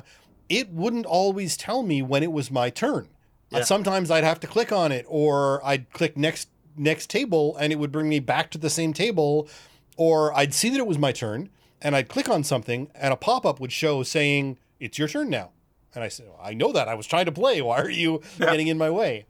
it 0.48 0.70
wouldn't 0.70 1.06
always 1.06 1.56
tell 1.56 1.82
me 1.82 2.02
when 2.02 2.22
it 2.22 2.30
was 2.30 2.52
my 2.52 2.70
turn. 2.70 3.08
Yeah. 3.50 3.64
Sometimes 3.64 4.10
I'd 4.10 4.24
have 4.24 4.38
to 4.40 4.46
click 4.46 4.70
on 4.70 4.92
it 4.92 5.06
or 5.08 5.64
I'd 5.66 5.90
click 5.90 6.16
next 6.16 6.48
next 6.78 7.10
table 7.10 7.56
and 7.56 7.72
it 7.72 7.76
would 7.76 7.92
bring 7.92 8.08
me 8.08 8.20
back 8.20 8.50
to 8.50 8.58
the 8.58 8.70
same 8.70 8.92
table. 8.92 9.48
Or 9.96 10.32
I'd 10.36 10.54
see 10.54 10.70
that 10.70 10.78
it 10.78 10.86
was 10.86 10.98
my 10.98 11.12
turn 11.12 11.48
and 11.82 11.96
I'd 11.96 12.08
click 12.08 12.28
on 12.28 12.44
something 12.44 12.90
and 12.94 13.12
a 13.12 13.16
pop 13.16 13.44
up 13.44 13.60
would 13.60 13.72
show 13.72 14.02
saying, 14.02 14.58
It's 14.80 14.98
your 14.98 15.08
turn 15.08 15.30
now. 15.30 15.50
And 15.94 16.04
I 16.04 16.08
said, 16.08 16.26
I 16.40 16.54
know 16.54 16.72
that. 16.72 16.88
I 16.88 16.94
was 16.94 17.06
trying 17.06 17.24
to 17.26 17.32
play. 17.32 17.60
Why 17.62 17.80
are 17.80 17.90
you 17.90 18.22
getting 18.38 18.68
in 18.68 18.78
my 18.78 18.90
way? 18.90 19.26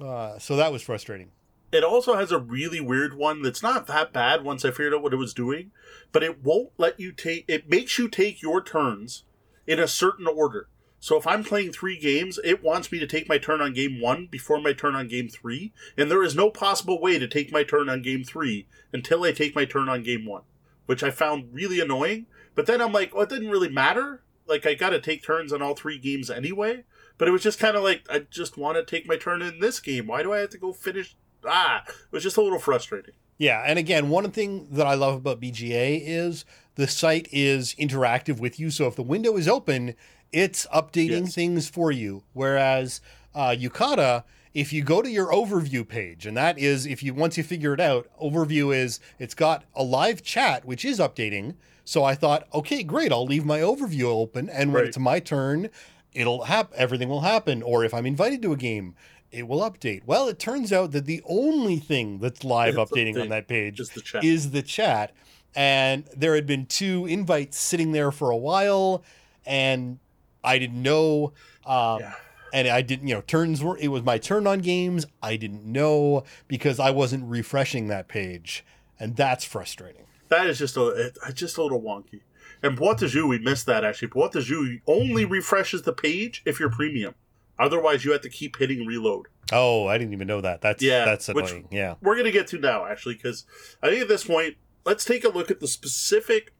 Uh, 0.00 0.38
so 0.38 0.56
that 0.56 0.72
was 0.72 0.82
frustrating. 0.82 1.30
It 1.72 1.84
also 1.84 2.16
has 2.16 2.32
a 2.32 2.38
really 2.38 2.80
weird 2.80 3.16
one 3.16 3.42
that's 3.42 3.62
not 3.62 3.86
that 3.86 4.12
bad 4.12 4.42
once 4.42 4.64
I 4.64 4.70
figured 4.70 4.94
out 4.94 5.02
what 5.02 5.12
it 5.12 5.18
was 5.18 5.32
doing, 5.32 5.70
but 6.10 6.24
it 6.24 6.42
won't 6.42 6.70
let 6.78 6.98
you 6.98 7.12
take, 7.12 7.44
it 7.46 7.70
makes 7.70 7.96
you 7.96 8.08
take 8.08 8.42
your 8.42 8.60
turns 8.62 9.22
in 9.68 9.78
a 9.78 9.86
certain 9.86 10.26
order. 10.26 10.68
So 11.00 11.16
if 11.16 11.26
I'm 11.26 11.42
playing 11.42 11.72
three 11.72 11.98
games, 11.98 12.38
it 12.44 12.62
wants 12.62 12.92
me 12.92 12.98
to 12.98 13.06
take 13.06 13.26
my 13.26 13.38
turn 13.38 13.62
on 13.62 13.72
game 13.72 14.00
one 14.00 14.28
before 14.30 14.60
my 14.60 14.74
turn 14.74 14.94
on 14.94 15.08
game 15.08 15.28
three, 15.28 15.72
and 15.96 16.10
there 16.10 16.22
is 16.22 16.36
no 16.36 16.50
possible 16.50 17.00
way 17.00 17.18
to 17.18 17.26
take 17.26 17.50
my 17.50 17.64
turn 17.64 17.88
on 17.88 18.02
game 18.02 18.22
three 18.22 18.66
until 18.92 19.24
I 19.24 19.32
take 19.32 19.56
my 19.56 19.64
turn 19.64 19.88
on 19.88 20.02
game 20.02 20.26
one, 20.26 20.42
which 20.84 21.02
I 21.02 21.10
found 21.10 21.54
really 21.54 21.80
annoying. 21.80 22.26
But 22.54 22.66
then 22.66 22.82
I'm 22.82 22.92
like, 22.92 23.14
well, 23.14 23.22
it 23.22 23.30
didn't 23.30 23.48
really 23.50 23.70
matter. 23.70 24.22
Like 24.46 24.66
I 24.66 24.74
got 24.74 24.90
to 24.90 25.00
take 25.00 25.24
turns 25.24 25.54
on 25.54 25.62
all 25.62 25.74
three 25.74 25.98
games 25.98 26.28
anyway. 26.28 26.84
But 27.16 27.28
it 27.28 27.32
was 27.32 27.42
just 27.42 27.58
kind 27.58 27.76
of 27.76 27.82
like 27.82 28.06
I 28.10 28.26
just 28.30 28.58
want 28.58 28.76
to 28.76 28.84
take 28.84 29.06
my 29.06 29.16
turn 29.16 29.40
in 29.40 29.60
this 29.60 29.80
game. 29.80 30.06
Why 30.06 30.22
do 30.22 30.34
I 30.34 30.38
have 30.38 30.50
to 30.50 30.58
go 30.58 30.72
finish? 30.72 31.16
Ah, 31.46 31.82
it 31.86 32.12
was 32.12 32.22
just 32.22 32.36
a 32.36 32.42
little 32.42 32.58
frustrating. 32.58 33.14
Yeah, 33.38 33.62
and 33.66 33.78
again, 33.78 34.10
one 34.10 34.30
thing 34.32 34.68
that 34.72 34.86
I 34.86 34.92
love 34.92 35.14
about 35.14 35.40
BGA 35.40 36.02
is 36.04 36.44
the 36.74 36.86
site 36.86 37.26
is 37.32 37.74
interactive 37.76 38.38
with 38.38 38.60
you. 38.60 38.70
So 38.70 38.86
if 38.86 38.96
the 38.96 39.02
window 39.02 39.38
is 39.38 39.48
open, 39.48 39.94
it's 40.32 40.66
updating 40.66 41.24
yes. 41.24 41.34
things 41.34 41.68
for 41.68 41.90
you. 41.90 42.22
Whereas 42.32 43.00
uh, 43.34 43.54
Yucata, 43.58 44.24
if 44.54 44.72
you 44.72 44.82
go 44.82 45.02
to 45.02 45.10
your 45.10 45.32
overview 45.32 45.86
page, 45.86 46.26
and 46.26 46.36
that 46.36 46.58
is 46.58 46.86
if 46.86 47.02
you 47.02 47.14
once 47.14 47.36
you 47.36 47.44
figure 47.44 47.74
it 47.74 47.80
out, 47.80 48.08
overview 48.20 48.74
is 48.74 49.00
it's 49.18 49.34
got 49.34 49.64
a 49.74 49.82
live 49.82 50.22
chat 50.22 50.64
which 50.64 50.84
is 50.84 50.98
updating. 50.98 51.54
So 51.84 52.04
I 52.04 52.14
thought, 52.14 52.46
okay, 52.54 52.82
great, 52.82 53.10
I'll 53.10 53.24
leave 53.24 53.44
my 53.44 53.60
overview 53.60 54.04
open, 54.04 54.48
and 54.48 54.72
when 54.72 54.82
right. 54.82 54.88
it's 54.88 54.98
my 54.98 55.18
turn, 55.18 55.70
it'll 56.12 56.44
happen. 56.44 56.76
Everything 56.78 57.08
will 57.08 57.22
happen. 57.22 57.62
Or 57.62 57.84
if 57.84 57.92
I'm 57.94 58.06
invited 58.06 58.42
to 58.42 58.52
a 58.52 58.56
game, 58.56 58.94
it 59.32 59.48
will 59.48 59.60
update. 59.60 60.02
Well, 60.06 60.28
it 60.28 60.38
turns 60.38 60.72
out 60.72 60.92
that 60.92 61.06
the 61.06 61.22
only 61.24 61.78
thing 61.78 62.18
that's 62.18 62.44
live 62.44 62.76
it's 62.76 62.90
updating 62.90 63.20
on 63.20 63.28
that 63.28 63.48
page 63.48 63.80
is 63.80 63.90
the, 63.90 64.20
is 64.22 64.50
the 64.50 64.62
chat. 64.62 65.12
And 65.54 66.04
there 66.16 66.36
had 66.36 66.46
been 66.46 66.66
two 66.66 67.06
invites 67.06 67.58
sitting 67.58 67.90
there 67.92 68.12
for 68.12 68.30
a 68.30 68.36
while, 68.36 69.02
and 69.44 69.98
I 70.42 70.58
didn't 70.58 70.82
know. 70.82 71.32
Um, 71.66 72.00
yeah. 72.00 72.14
And 72.52 72.66
I 72.66 72.82
didn't, 72.82 73.06
you 73.06 73.14
know, 73.14 73.20
turns 73.20 73.62
were, 73.62 73.76
it 73.78 73.88
was 73.88 74.02
my 74.02 74.18
turn 74.18 74.46
on 74.46 74.58
games. 74.58 75.06
I 75.22 75.36
didn't 75.36 75.64
know 75.64 76.24
because 76.48 76.80
I 76.80 76.90
wasn't 76.90 77.24
refreshing 77.24 77.86
that 77.88 78.08
page. 78.08 78.64
And 78.98 79.16
that's 79.16 79.44
frustrating. 79.44 80.06
That 80.28 80.46
is 80.48 80.58
just 80.58 80.76
a, 80.76 81.12
just 81.32 81.58
a 81.58 81.62
little 81.62 81.80
wonky. 81.80 82.20
And 82.62 82.76
Boîte 82.76 82.98
de 82.98 83.08
Jeu, 83.08 83.26
we 83.26 83.38
missed 83.38 83.66
that 83.66 83.84
actually. 83.84 84.08
Boîte 84.08 84.32
de 84.32 84.40
Jeu 84.40 84.78
only 84.86 85.24
refreshes 85.24 85.82
the 85.82 85.92
page 85.92 86.42
if 86.44 86.60
you're 86.60 86.70
premium. 86.70 87.14
Otherwise, 87.58 88.04
you 88.04 88.12
have 88.12 88.22
to 88.22 88.28
keep 88.28 88.56
hitting 88.56 88.86
reload. 88.86 89.26
Oh, 89.52 89.86
I 89.86 89.98
didn't 89.98 90.12
even 90.12 90.26
know 90.26 90.40
that. 90.40 90.60
That's 90.60 90.82
yeah, 90.82 91.04
that's 91.04 91.28
annoying. 91.28 91.68
yeah, 91.70 91.94
we're 92.00 92.16
gonna 92.16 92.30
get 92.30 92.46
to 92.48 92.58
now 92.58 92.86
actually 92.86 93.14
because 93.14 93.44
I 93.82 93.88
think 93.88 94.02
at 94.02 94.08
this 94.08 94.24
point, 94.24 94.56
let's 94.84 95.04
take 95.04 95.24
a 95.24 95.28
look 95.28 95.50
at 95.50 95.60
the 95.60 95.68
specific 95.68 96.54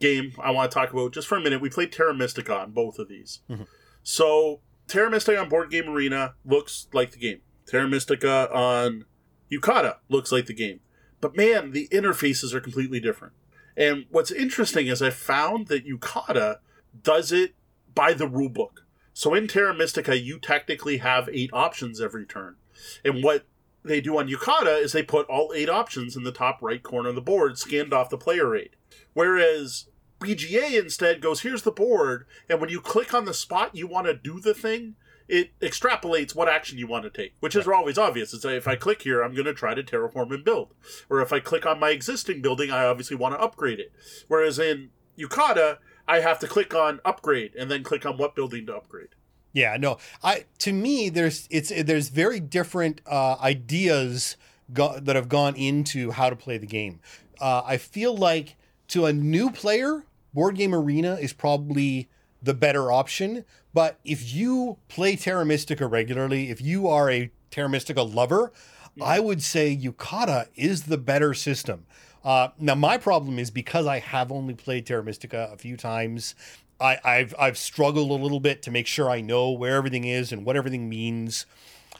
game 0.00 0.32
I 0.42 0.50
want 0.50 0.70
to 0.70 0.74
talk 0.74 0.92
about 0.92 1.12
just 1.12 1.28
for 1.28 1.36
a 1.36 1.40
minute. 1.40 1.60
We 1.60 1.70
played 1.70 1.92
Terra 1.92 2.14
Mystica 2.14 2.56
on 2.56 2.72
both 2.72 2.98
of 2.98 3.08
these. 3.08 3.40
Mm-hmm. 3.48 3.64
So 4.02 4.60
Terra 4.86 5.10
Mystica 5.10 5.40
on 5.40 5.48
Board 5.48 5.70
Game 5.70 5.88
Arena 5.88 6.34
looks 6.44 6.88
like 6.92 7.12
the 7.12 7.18
game. 7.18 7.40
Terra 7.66 7.88
Mystica 7.88 8.52
on 8.52 9.06
Yucata 9.50 9.96
looks 10.08 10.30
like 10.30 10.46
the 10.46 10.54
game. 10.54 10.80
But 11.20 11.36
man, 11.36 11.70
the 11.70 11.88
interfaces 11.88 12.52
are 12.52 12.60
completely 12.60 13.00
different. 13.00 13.32
And 13.76 14.06
what's 14.10 14.30
interesting 14.30 14.86
is 14.86 15.00
I 15.02 15.10
found 15.10 15.68
that 15.68 15.86
Yucata 15.86 16.58
does 17.02 17.32
it 17.32 17.54
by 17.94 18.12
the 18.12 18.28
rulebook. 18.28 18.82
So 19.12 19.34
in 19.34 19.48
Terra 19.48 19.74
Mystica, 19.74 20.18
you 20.18 20.38
technically 20.38 20.98
have 20.98 21.28
eight 21.32 21.50
options 21.52 22.00
every 22.00 22.26
turn. 22.26 22.56
And 23.04 23.22
what 23.22 23.46
they 23.84 24.00
do 24.00 24.18
on 24.18 24.28
Yucata 24.28 24.80
is 24.80 24.92
they 24.92 25.02
put 25.02 25.26
all 25.28 25.52
eight 25.54 25.68
options 25.68 26.16
in 26.16 26.24
the 26.24 26.32
top 26.32 26.58
right 26.60 26.82
corner 26.82 27.10
of 27.10 27.14
the 27.14 27.20
board, 27.20 27.58
scanned 27.58 27.94
off 27.94 28.10
the 28.10 28.18
player 28.18 28.54
aid. 28.56 28.70
Whereas 29.12 29.86
BGA 30.20 30.80
instead 30.80 31.20
goes, 31.20 31.40
here's 31.40 31.62
the 31.62 31.70
board, 31.70 32.26
and 32.48 32.60
when 32.60 32.70
you 32.70 32.80
click 32.80 33.12
on 33.14 33.24
the 33.24 33.34
spot 33.34 33.74
you 33.74 33.86
want 33.86 34.06
to 34.06 34.14
do 34.14 34.40
the 34.40 34.54
thing, 34.54 34.96
it 35.28 35.58
extrapolates 35.60 36.34
what 36.34 36.48
action 36.48 36.78
you 36.78 36.86
want 36.86 37.04
to 37.04 37.10
take, 37.10 37.34
which 37.40 37.56
is 37.56 37.66
always 37.66 37.96
obvious. 37.96 38.34
It's 38.34 38.44
like 38.44 38.54
if 38.54 38.68
I 38.68 38.76
click 38.76 39.02
here, 39.02 39.22
I'm 39.22 39.34
going 39.34 39.46
to 39.46 39.54
try 39.54 39.74
to 39.74 39.82
terraform 39.82 40.32
and 40.34 40.44
build. 40.44 40.74
Or 41.08 41.20
if 41.20 41.32
I 41.32 41.40
click 41.40 41.64
on 41.64 41.80
my 41.80 41.90
existing 41.90 42.42
building, 42.42 42.70
I 42.70 42.84
obviously 42.84 43.16
want 43.16 43.34
to 43.34 43.40
upgrade 43.40 43.80
it. 43.80 43.92
Whereas 44.28 44.58
in 44.58 44.90
Yucata, 45.18 45.78
I 46.06 46.20
have 46.20 46.38
to 46.40 46.46
click 46.46 46.74
on 46.74 47.00
upgrade 47.04 47.54
and 47.54 47.70
then 47.70 47.82
click 47.82 48.04
on 48.04 48.18
what 48.18 48.34
building 48.34 48.66
to 48.66 48.76
upgrade. 48.76 49.08
Yeah, 49.52 49.76
no. 49.78 49.98
I 50.22 50.44
to 50.58 50.72
me, 50.72 51.08
there's 51.08 51.46
it's 51.50 51.72
there's 51.84 52.08
very 52.08 52.40
different 52.40 53.00
uh, 53.06 53.36
ideas 53.40 54.36
go- 54.72 54.98
that 54.98 55.14
have 55.16 55.28
gone 55.28 55.54
into 55.54 56.10
how 56.10 56.28
to 56.28 56.36
play 56.36 56.58
the 56.58 56.66
game. 56.66 57.00
Uh, 57.40 57.62
I 57.64 57.76
feel 57.76 58.16
like 58.16 58.56
to 58.94 59.06
a 59.06 59.12
new 59.12 59.50
player, 59.50 60.04
Board 60.32 60.54
Game 60.54 60.72
Arena 60.72 61.14
is 61.14 61.32
probably 61.32 62.08
the 62.40 62.54
better 62.54 62.92
option. 62.92 63.44
But 63.72 63.98
if 64.04 64.32
you 64.32 64.78
play 64.86 65.16
Terra 65.16 65.44
Mystica 65.44 65.88
regularly, 65.88 66.48
if 66.48 66.60
you 66.60 66.86
are 66.86 67.10
a 67.10 67.32
Terra 67.50 67.68
Mystica 67.68 68.02
lover, 68.02 68.52
yeah. 68.94 69.04
I 69.04 69.18
would 69.18 69.42
say 69.42 69.76
Yucata 69.76 70.46
is 70.54 70.84
the 70.84 70.96
better 70.96 71.34
system. 71.34 71.86
Uh, 72.22 72.48
now, 72.56 72.76
my 72.76 72.96
problem 72.96 73.40
is 73.40 73.50
because 73.50 73.84
I 73.84 73.98
have 73.98 74.30
only 74.30 74.54
played 74.54 74.86
Terra 74.86 75.02
Mystica 75.02 75.50
a 75.52 75.56
few 75.56 75.76
times, 75.76 76.36
I, 76.80 76.98
have 77.04 77.34
I've 77.38 77.58
struggled 77.58 78.10
a 78.10 78.14
little 78.22 78.40
bit 78.40 78.62
to 78.62 78.70
make 78.70 78.86
sure 78.86 79.10
I 79.10 79.20
know 79.20 79.50
where 79.50 79.74
everything 79.74 80.04
is 80.04 80.32
and 80.32 80.44
what 80.44 80.56
everything 80.56 80.88
means. 80.88 81.46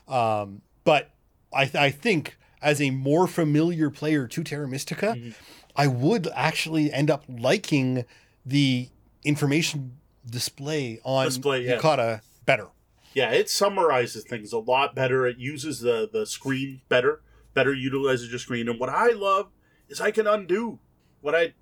Um, 0.06 0.62
but 0.84 1.10
I, 1.52 1.64
th- 1.64 1.74
I 1.74 1.90
think 1.90 2.36
as 2.62 2.80
a 2.80 2.90
more 2.90 3.26
familiar 3.26 3.90
player 3.90 4.26
to 4.28 4.44
Terra 4.44 4.68
Mystica, 4.68 5.14
Mhm. 5.16 5.34
I 5.76 5.86
would 5.86 6.28
actually 6.34 6.92
end 6.92 7.10
up 7.10 7.24
liking 7.28 8.04
the 8.46 8.88
information 9.24 9.98
display 10.28 11.00
on 11.04 11.26
Display, 11.26 11.64
yeah. 11.64 11.78
Yucata 11.78 12.20
better. 12.46 12.68
Yeah, 13.14 13.30
it 13.30 13.48
summarizes 13.48 14.24
things 14.24 14.52
a 14.52 14.58
lot 14.58 14.94
better. 14.94 15.26
It 15.26 15.38
uses 15.38 15.80
the 15.80 16.08
the 16.10 16.26
screen 16.26 16.80
better, 16.88 17.22
better 17.54 17.72
utilizes 17.72 18.30
your 18.30 18.38
screen. 18.38 18.68
And 18.68 18.78
what 18.78 18.88
I 18.88 19.10
love 19.10 19.50
is 19.88 20.00
I 20.00 20.10
can 20.10 20.26
undo 20.26 20.78
what 21.20 21.34
I 21.34 21.54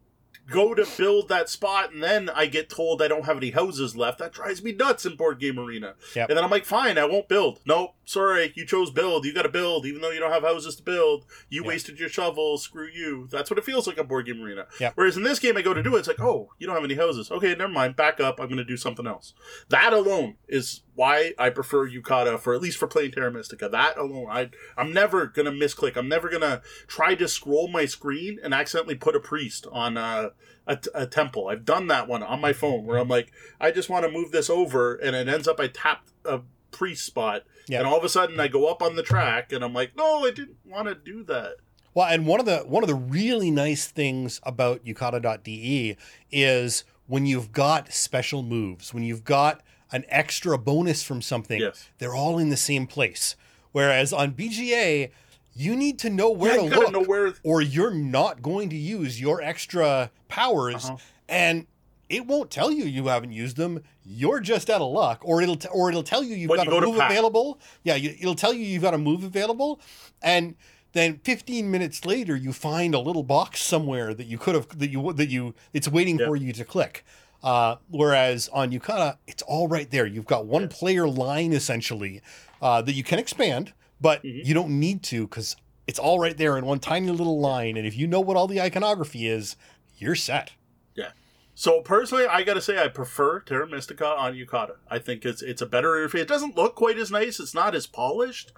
go 0.50 0.74
to 0.74 0.86
build 0.98 1.28
that 1.28 1.48
spot, 1.48 1.92
and 1.92 2.02
then 2.02 2.28
I 2.30 2.46
get 2.46 2.68
told 2.68 3.00
I 3.00 3.08
don't 3.08 3.24
have 3.26 3.36
any 3.36 3.50
houses 3.50 3.96
left. 3.96 4.18
That 4.18 4.32
drives 4.32 4.62
me 4.62 4.72
nuts 4.72 5.06
in 5.06 5.16
board 5.16 5.38
game 5.40 5.58
arena. 5.58 5.94
Yep. 6.14 6.28
And 6.28 6.36
then 6.36 6.44
I'm 6.44 6.50
like, 6.50 6.64
fine, 6.64 6.98
I 6.98 7.04
won't 7.04 7.28
build. 7.28 7.60
Nope, 7.64 7.94
sorry, 8.04 8.52
you 8.54 8.66
chose 8.66 8.90
build. 8.90 9.24
You 9.24 9.32
got 9.32 9.42
to 9.42 9.48
build, 9.48 9.86
even 9.86 10.02
though 10.02 10.10
you 10.10 10.20
don't 10.20 10.32
have 10.32 10.42
houses 10.42 10.76
to 10.76 10.82
build. 10.82 11.24
You 11.48 11.62
Yeah. 11.62 11.68
wasted 11.68 11.98
your 12.00 12.08
shovel. 12.08 12.58
Screw 12.58 12.88
you. 12.88 13.28
That's 13.30 13.50
what 13.50 13.58
it 13.58 13.64
feels 13.64 13.86
like 13.86 13.98
in 13.98 14.06
board 14.06 14.26
game 14.26 14.42
arena. 14.42 14.66
Yep. 14.80 14.92
Whereas 14.96 15.16
in 15.16 15.22
this 15.22 15.38
game, 15.38 15.56
I 15.56 15.62
go 15.62 15.74
to 15.74 15.82
do 15.82 15.96
it. 15.96 16.00
It's 16.00 16.08
like, 16.08 16.20
oh, 16.20 16.50
you 16.58 16.66
don't 16.66 16.76
have 16.76 16.84
any 16.84 16.94
houses. 16.94 17.30
Okay, 17.30 17.54
never 17.54 17.72
mind. 17.72 17.96
Back 17.96 18.20
up. 18.20 18.40
I'm 18.40 18.46
going 18.48 18.56
to 18.58 18.64
do 18.64 18.76
something 18.76 19.06
else. 19.06 19.34
That 19.68 19.92
alone 19.92 20.36
is 20.48 20.82
why 20.94 21.32
I 21.38 21.50
prefer 21.50 21.88
Yucata 21.88 22.38
for 22.38 22.54
at 22.54 22.60
least 22.60 22.78
for 22.78 22.86
playing 22.86 23.12
Terra 23.12 23.30
Mystica. 23.32 23.68
That 23.68 23.96
alone, 23.98 24.26
I 24.30 24.50
I'm 24.76 24.92
never 24.92 25.26
gonna 25.26 25.50
misclick. 25.52 25.96
I'm 25.96 26.08
never 26.08 26.28
gonna 26.28 26.62
try 26.86 27.14
to 27.14 27.26
scroll 27.28 27.68
my 27.68 27.86
screen 27.86 28.38
and 28.42 28.52
accidentally 28.52 28.94
put 28.96 29.16
a 29.16 29.20
priest 29.20 29.66
on 29.72 29.96
uh, 29.96 30.30
a, 30.66 30.72
a, 30.72 30.78
a 31.02 31.06
temple. 31.06 31.48
I've 31.48 31.64
done 31.64 31.86
that 31.88 32.08
one 32.08 32.22
on 32.22 32.40
my 32.40 32.52
phone 32.52 32.84
where 32.84 32.98
I'm 32.98 33.08
like, 33.08 33.32
I 33.60 33.70
just 33.70 33.88
want 33.88 34.04
to 34.04 34.10
move 34.10 34.32
this 34.32 34.50
over, 34.50 34.94
and 34.96 35.16
it 35.16 35.28
ends 35.28 35.48
up 35.48 35.58
I 35.58 35.68
tap 35.68 36.04
a 36.24 36.40
priest 36.70 37.04
spot, 37.06 37.42
Yeah. 37.68 37.78
and 37.78 37.86
all 37.86 37.98
of 37.98 38.04
a 38.04 38.08
sudden 38.08 38.38
I 38.40 38.48
go 38.48 38.66
up 38.70 38.82
on 38.82 38.96
the 38.96 39.02
track, 39.02 39.52
and 39.52 39.62
I'm 39.64 39.74
like, 39.74 39.96
no, 39.96 40.24
I 40.26 40.30
didn't 40.30 40.56
want 40.66 40.88
to 40.88 40.94
do 40.94 41.22
that. 41.24 41.56
Well, 41.94 42.06
and 42.06 42.26
one 42.26 42.40
of 42.40 42.46
the 42.46 42.58
one 42.60 42.82
of 42.82 42.88
the 42.88 42.94
really 42.94 43.50
nice 43.50 43.86
things 43.86 44.40
about 44.44 44.84
yukata.de 44.84 45.96
is 46.30 46.84
when 47.06 47.26
you've 47.26 47.52
got 47.52 47.92
special 47.92 48.42
moves, 48.42 48.94
when 48.94 49.02
you've 49.02 49.24
got 49.24 49.62
an 49.92 50.04
extra 50.08 50.56
bonus 50.58 51.02
from 51.02 51.20
something, 51.22 51.60
Yes. 51.60 51.88
they're 51.98 52.14
all 52.14 52.38
in 52.38 52.48
the 52.50 52.56
same 52.56 52.86
place. 52.86 53.36
Whereas 53.72 54.12
on 54.12 54.32
BGA, 54.32 55.10
you 55.54 55.76
need 55.76 55.98
to 56.00 56.10
know 56.10 56.30
where 56.30 56.60
yeah, 56.60 56.68
to 56.70 56.80
look, 56.80 56.92
know 56.92 57.02
where. 57.02 57.34
or 57.42 57.60
you're 57.60 57.90
not 57.94 58.42
going 58.42 58.68
to 58.70 58.76
use 58.76 59.20
your 59.20 59.40
extra 59.42 60.10
powers, 60.28 60.86
Uh-huh. 60.86 60.96
and 61.28 61.66
it 62.08 62.26
won't 62.26 62.50
tell 62.50 62.70
you 62.70 62.84
you 62.84 63.06
haven't 63.06 63.32
used 63.32 63.56
them. 63.56 63.82
You're 64.04 64.40
just 64.40 64.68
out 64.68 64.80
of 64.82 64.90
luck, 64.92 65.20
or 65.24 65.40
it'll 65.42 65.56
t- 65.56 65.68
or 65.72 65.88
it'll 65.88 66.02
tell 66.02 66.22
you 66.22 66.34
you've 66.34 66.50
When 66.50 66.58
got 66.58 66.66
you 66.66 66.76
a 66.76 66.80
go 66.80 66.86
move 66.92 67.00
available. 67.00 67.58
Yeah, 67.84 67.94
you, 67.94 68.14
it'll 68.18 68.34
tell 68.34 68.52
you 68.52 68.64
you've 68.64 68.82
got 68.82 68.92
a 68.94 68.98
move 68.98 69.24
available, 69.24 69.80
and 70.22 70.54
then 70.92 71.20
15 71.24 71.70
minutes 71.70 72.04
later 72.04 72.36
you 72.36 72.52
find 72.52 72.94
a 72.94 72.98
little 72.98 73.22
box 73.22 73.62
somewhere 73.62 74.12
that 74.12 74.26
you 74.26 74.36
could 74.36 74.54
have 74.54 74.78
that 74.78 74.90
you 74.90 75.12
that 75.14 75.28
you 75.30 75.54
it's 75.72 75.88
waiting 75.88 76.18
Yeah. 76.18 76.26
for 76.26 76.36
you 76.36 76.52
to 76.52 76.64
click. 76.64 77.04
Uh, 77.42 77.76
whereas 77.88 78.48
on 78.52 78.70
Yucata, 78.70 79.16
it's 79.26 79.42
all 79.42 79.66
right 79.68 79.90
there. 79.90 80.06
You've 80.06 80.26
got 80.26 80.46
one 80.46 80.68
player 80.68 81.08
line 81.08 81.52
essentially 81.52 82.22
uh, 82.60 82.80
that 82.82 82.92
you 82.94 83.02
can 83.02 83.18
expand, 83.18 83.72
but 84.00 84.22
Mhm. 84.22 84.44
you 84.46 84.54
don't 84.54 84.78
need 84.78 85.02
to 85.04 85.26
because 85.26 85.56
it's 85.88 85.98
all 85.98 86.20
right 86.20 86.36
there 86.36 86.56
in 86.56 86.64
one 86.64 86.78
tiny 86.78 87.10
little 87.10 87.40
line. 87.40 87.76
And 87.76 87.86
if 87.86 87.96
you 87.96 88.06
know 88.06 88.20
what 88.20 88.36
all 88.36 88.46
the 88.46 88.60
iconography 88.60 89.26
is, 89.26 89.56
you're 89.98 90.14
set. 90.14 90.52
Yeah. 90.94 91.10
So 91.54 91.80
personally, 91.80 92.26
I 92.26 92.44
gotta 92.44 92.60
say 92.62 92.78
I 92.82 92.86
prefer 92.88 93.40
Terra 93.40 93.66
Mystica 93.66 94.06
on 94.06 94.34
Yucata. 94.34 94.76
I 94.88 95.00
think 95.00 95.24
it's 95.24 95.42
it's 95.42 95.60
a 95.60 95.66
better 95.66 95.88
interface. 95.88 96.20
It 96.20 96.28
doesn't 96.28 96.56
look 96.56 96.76
quite 96.76 96.98
as 96.98 97.10
nice. 97.10 97.40
It's 97.40 97.54
not 97.54 97.74
as 97.74 97.88
polished, 97.88 98.52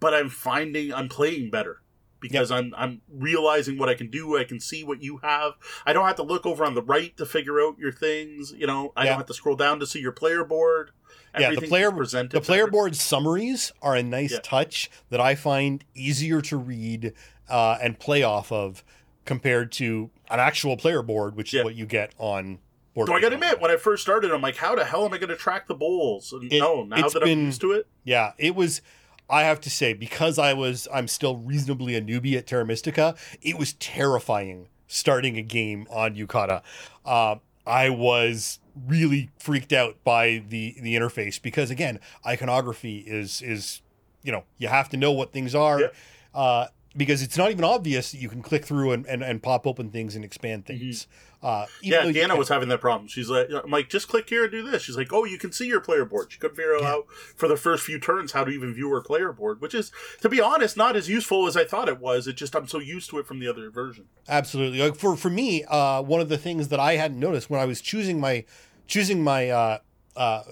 but 0.00 0.14
I'm 0.14 0.30
finding 0.30 0.92
I'm 0.94 1.08
playing 1.10 1.50
better 1.50 1.82
because 2.20 2.50
I'm 2.50 2.72
I'm 2.76 3.00
realizing 3.10 3.78
what 3.78 3.88
I 3.88 3.94
can 3.94 4.10
do. 4.10 4.36
I 4.38 4.44
can 4.44 4.60
see 4.60 4.84
what 4.84 5.02
you 5.02 5.18
have. 5.18 5.54
I 5.86 5.92
don't 5.92 6.06
have 6.06 6.16
to 6.16 6.22
look 6.22 6.46
over 6.46 6.64
on 6.64 6.74
the 6.74 6.82
right 6.82 7.16
to 7.16 7.26
figure 7.26 7.60
out 7.60 7.78
your 7.78 7.92
things. 7.92 8.52
You 8.56 8.66
know, 8.66 8.92
I 8.96 9.04
Yeah. 9.04 9.10
don't 9.10 9.18
have 9.18 9.26
to 9.26 9.34
scroll 9.34 9.56
down 9.56 9.80
to 9.80 9.86
see 9.86 10.00
your 10.00 10.12
player 10.12 10.44
board. 10.44 10.90
Yeah, 11.38 11.50
the 11.54 11.60
player- 11.68 11.92
presented 11.92 12.32
The 12.32 12.40
player 12.40 12.62
better. 12.64 12.72
board 12.72 12.96
summaries 12.96 13.72
are 13.82 13.94
a 13.94 14.02
nice 14.02 14.32
Yeah. 14.32 14.40
touch 14.42 14.90
that 15.10 15.20
I 15.20 15.34
find 15.36 15.84
easier 15.94 16.40
to 16.42 16.56
read 16.56 17.12
uh, 17.48 17.78
and 17.82 17.98
play 17.98 18.22
off 18.22 18.50
of 18.52 18.84
compared 19.24 19.70
to 19.72 20.10
an 20.30 20.40
actual 20.40 20.76
player 20.76 21.02
board, 21.02 21.36
which 21.36 21.54
is 21.54 21.62
what 21.64 21.74
you 21.74 21.86
get 21.86 22.12
on 22.18 22.58
board. 22.94 23.08
So 23.08 23.14
I 23.14 23.20
gotta 23.20 23.34
admit, 23.34 23.60
when 23.60 23.70
I 23.70 23.76
first 23.76 24.02
started, 24.02 24.32
I'm 24.32 24.40
like, 24.42 24.56
how 24.56 24.74
the 24.74 24.84
hell 24.84 25.04
am 25.04 25.12
I 25.14 25.18
gonna 25.18 25.36
track 25.36 25.68
the 25.68 25.74
bowls? 25.74 26.32
And 26.32 26.52
It- 26.52 26.58
no, 26.58 26.84
now 26.84 27.08
that 27.08 27.20
been- 27.22 27.38
I'm 27.40 27.44
used 27.46 27.60
to 27.60 27.72
it, 27.72 27.86
Yeah, 28.04 28.32
it 28.38 28.54
was. 28.56 28.82
I 29.30 29.44
have 29.44 29.60
to 29.62 29.70
say, 29.70 29.92
because 29.92 30.38
I 30.38 30.52
was, 30.52 30.88
I'm 30.92 31.08
still 31.08 31.36
reasonably 31.36 31.94
a 31.94 32.02
newbie 32.02 32.36
at 32.36 32.46
Terra 32.46 32.66
Mystica. 32.66 33.14
It 33.40 33.58
was 33.58 33.74
terrifying 33.74 34.68
starting 34.86 35.38
a 35.38 35.42
game 35.42 35.86
on 35.90 36.16
Yucata. 36.16 36.62
Uh, 37.04 37.36
I 37.66 37.90
was 37.90 38.58
really 38.86 39.30
freaked 39.38 39.72
out 39.72 40.02
by 40.04 40.42
the 40.48 40.76
the 40.80 40.96
interface 40.96 41.40
because 41.40 41.70
again, 41.70 42.00
iconography 42.26 42.98
is 42.98 43.40
is, 43.42 43.82
you 44.22 44.32
know, 44.32 44.44
you 44.58 44.68
have 44.68 44.88
to 44.90 44.96
know 44.96 45.12
what 45.12 45.32
things 45.32 45.54
are. 45.54 45.80
Yeah. 45.80 45.86
Uh, 46.34 46.66
because 46.96 47.22
it's 47.22 47.36
not 47.38 47.50
even 47.52 47.62
obvious 47.64 48.10
that 48.10 48.18
you 48.18 48.28
can 48.28 48.42
click 48.42 48.64
through 48.64 48.90
and, 48.90 49.06
and, 49.06 49.22
and 49.22 49.42
pop 49.42 49.64
open 49.66 49.90
things 49.90 50.16
and 50.16 50.24
expand 50.24 50.66
things. 50.66 51.06
Uh, 51.40 51.64
even 51.82 52.06
yeah, 52.06 52.12
Dana 52.12 52.36
was 52.36 52.48
having 52.48 52.68
that 52.68 52.80
problem. 52.80 53.06
She's 53.08 53.30
like, 53.30 53.48
I'm 53.64 53.70
like, 53.70 53.88
just 53.88 54.08
click 54.08 54.28
here 54.28 54.42
and 54.42 54.50
do 54.52 54.68
this. 54.68 54.82
She's 54.82 54.96
like, 54.96 55.12
oh, 55.12 55.24
you 55.24 55.38
can 55.38 55.52
see 55.52 55.66
your 55.68 55.80
player 55.80 56.04
board. 56.04 56.32
She 56.32 56.38
couldn't 56.38 56.56
figure 56.56 56.76
Yeah. 56.80 56.88
out 56.92 57.06
for 57.36 57.46
the 57.48 57.56
first 57.56 57.84
few 57.84 57.98
turns 58.00 58.32
how 58.32 58.42
to 58.44 58.50
even 58.50 58.74
view 58.74 58.90
her 58.90 59.00
player 59.00 59.32
board, 59.32 59.60
which 59.60 59.72
is, 59.74 59.92
to 60.20 60.28
be 60.28 60.40
honest, 60.40 60.76
not 60.76 60.96
as 60.96 61.08
useful 61.08 61.46
as 61.46 61.56
I 61.56 61.64
thought 61.64 61.88
it 61.88 62.00
was. 62.00 62.26
It 62.26 62.34
just 62.34 62.54
I'm 62.56 62.66
so 62.66 62.78
used 62.80 63.08
to 63.10 63.18
it 63.18 63.26
from 63.26 63.38
the 63.38 63.46
other 63.46 63.70
version. 63.70 64.06
Absolutely. 64.28 64.80
Like 64.80 64.96
for 64.96 65.16
for 65.16 65.30
me, 65.30 65.64
uh, 65.64 66.02
one 66.02 66.20
of 66.20 66.28
the 66.28 66.38
things 66.38 66.68
that 66.68 66.80
I 66.80 66.96
hadn't 66.96 67.20
noticed 67.20 67.48
when 67.48 67.60
I 67.60 67.64
was 67.66 67.80
choosing 67.80 68.18
my 68.20 68.44
choosing 68.88 69.22
my 69.22 69.48
uh, 69.48 69.78
uh, 70.16 70.42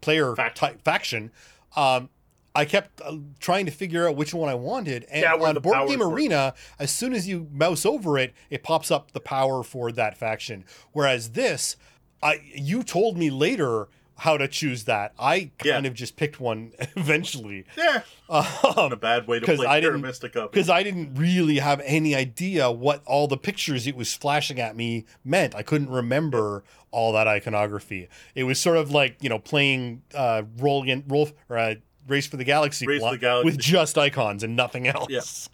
player 0.00 0.34
Faction. 0.36 0.68
ty- 0.68 0.76
faction, 0.84 1.32
um, 1.76 2.08
I 2.54 2.64
kept 2.64 3.00
uh, 3.00 3.16
trying 3.38 3.66
to 3.66 3.72
figure 3.72 4.08
out 4.08 4.16
which 4.16 4.34
one 4.34 4.48
I 4.48 4.54
wanted. 4.54 5.04
And 5.10 5.22
Yeah, 5.22 5.34
on 5.34 5.54
the 5.54 5.60
Board 5.60 5.88
Game. 5.88 6.02
Arena, 6.02 6.54
as 6.78 6.90
soon 6.90 7.12
as 7.14 7.28
you 7.28 7.48
mouse 7.52 7.86
over 7.86 8.18
it, 8.18 8.32
it 8.50 8.62
pops 8.62 8.90
up 8.90 9.12
the 9.12 9.20
power 9.20 9.62
for 9.62 9.92
that 9.92 10.16
faction. 10.18 10.64
Whereas 10.92 11.30
this, 11.30 11.76
I 12.22 12.40
you 12.54 12.82
told 12.82 13.16
me 13.16 13.30
later 13.30 13.88
how 14.18 14.36
to 14.36 14.46
choose 14.48 14.84
that. 14.84 15.14
I 15.18 15.50
Yeah. 15.64 15.74
kind 15.74 15.86
of 15.86 15.94
just 15.94 16.16
picked 16.16 16.38
one 16.40 16.72
eventually. 16.96 17.64
Yeah, 17.78 18.02
not 18.28 18.76
a 18.76 18.94
Um, 18.94 18.98
bad 18.98 19.26
way 19.26 19.40
to 19.40 19.46
play 19.46 19.66
I 19.66 19.80
Terra 19.80 19.98
Mystica. 19.98 20.48
because 20.52 20.68
I 20.68 20.82
didn't 20.82 21.14
really 21.14 21.58
have 21.60 21.80
any 21.84 22.14
idea 22.14 22.70
what 22.70 23.02
all 23.06 23.28
the 23.28 23.38
pictures 23.38 23.86
it 23.86 23.96
was 23.96 24.12
flashing 24.12 24.60
at 24.60 24.76
me 24.76 25.06
meant. 25.24 25.54
I 25.54 25.62
couldn't 25.62 25.88
remember 25.88 26.64
all 26.90 27.12
that 27.12 27.26
iconography. 27.28 28.08
It 28.34 28.44
was 28.44 28.58
sort 28.60 28.76
of 28.76 28.90
like 28.90 29.16
you 29.22 29.28
know 29.30 29.38
playing 29.38 30.02
uh, 30.14 30.42
roll 30.58 30.84
roll 31.08 31.30
or 31.48 31.56
uh, 31.56 31.74
race 32.06 32.26
for 32.26 32.36
the 32.36 32.44
galaxy, 32.44 32.86
Race 32.86 33.00
for 33.00 33.12
the 33.12 33.18
Galaxy. 33.18 33.44
with 33.44 33.58
just 33.58 33.96
icons 33.98 34.42
and 34.42 34.56
nothing 34.56 34.86
else. 34.86 35.48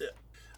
Yeah. 0.00 0.06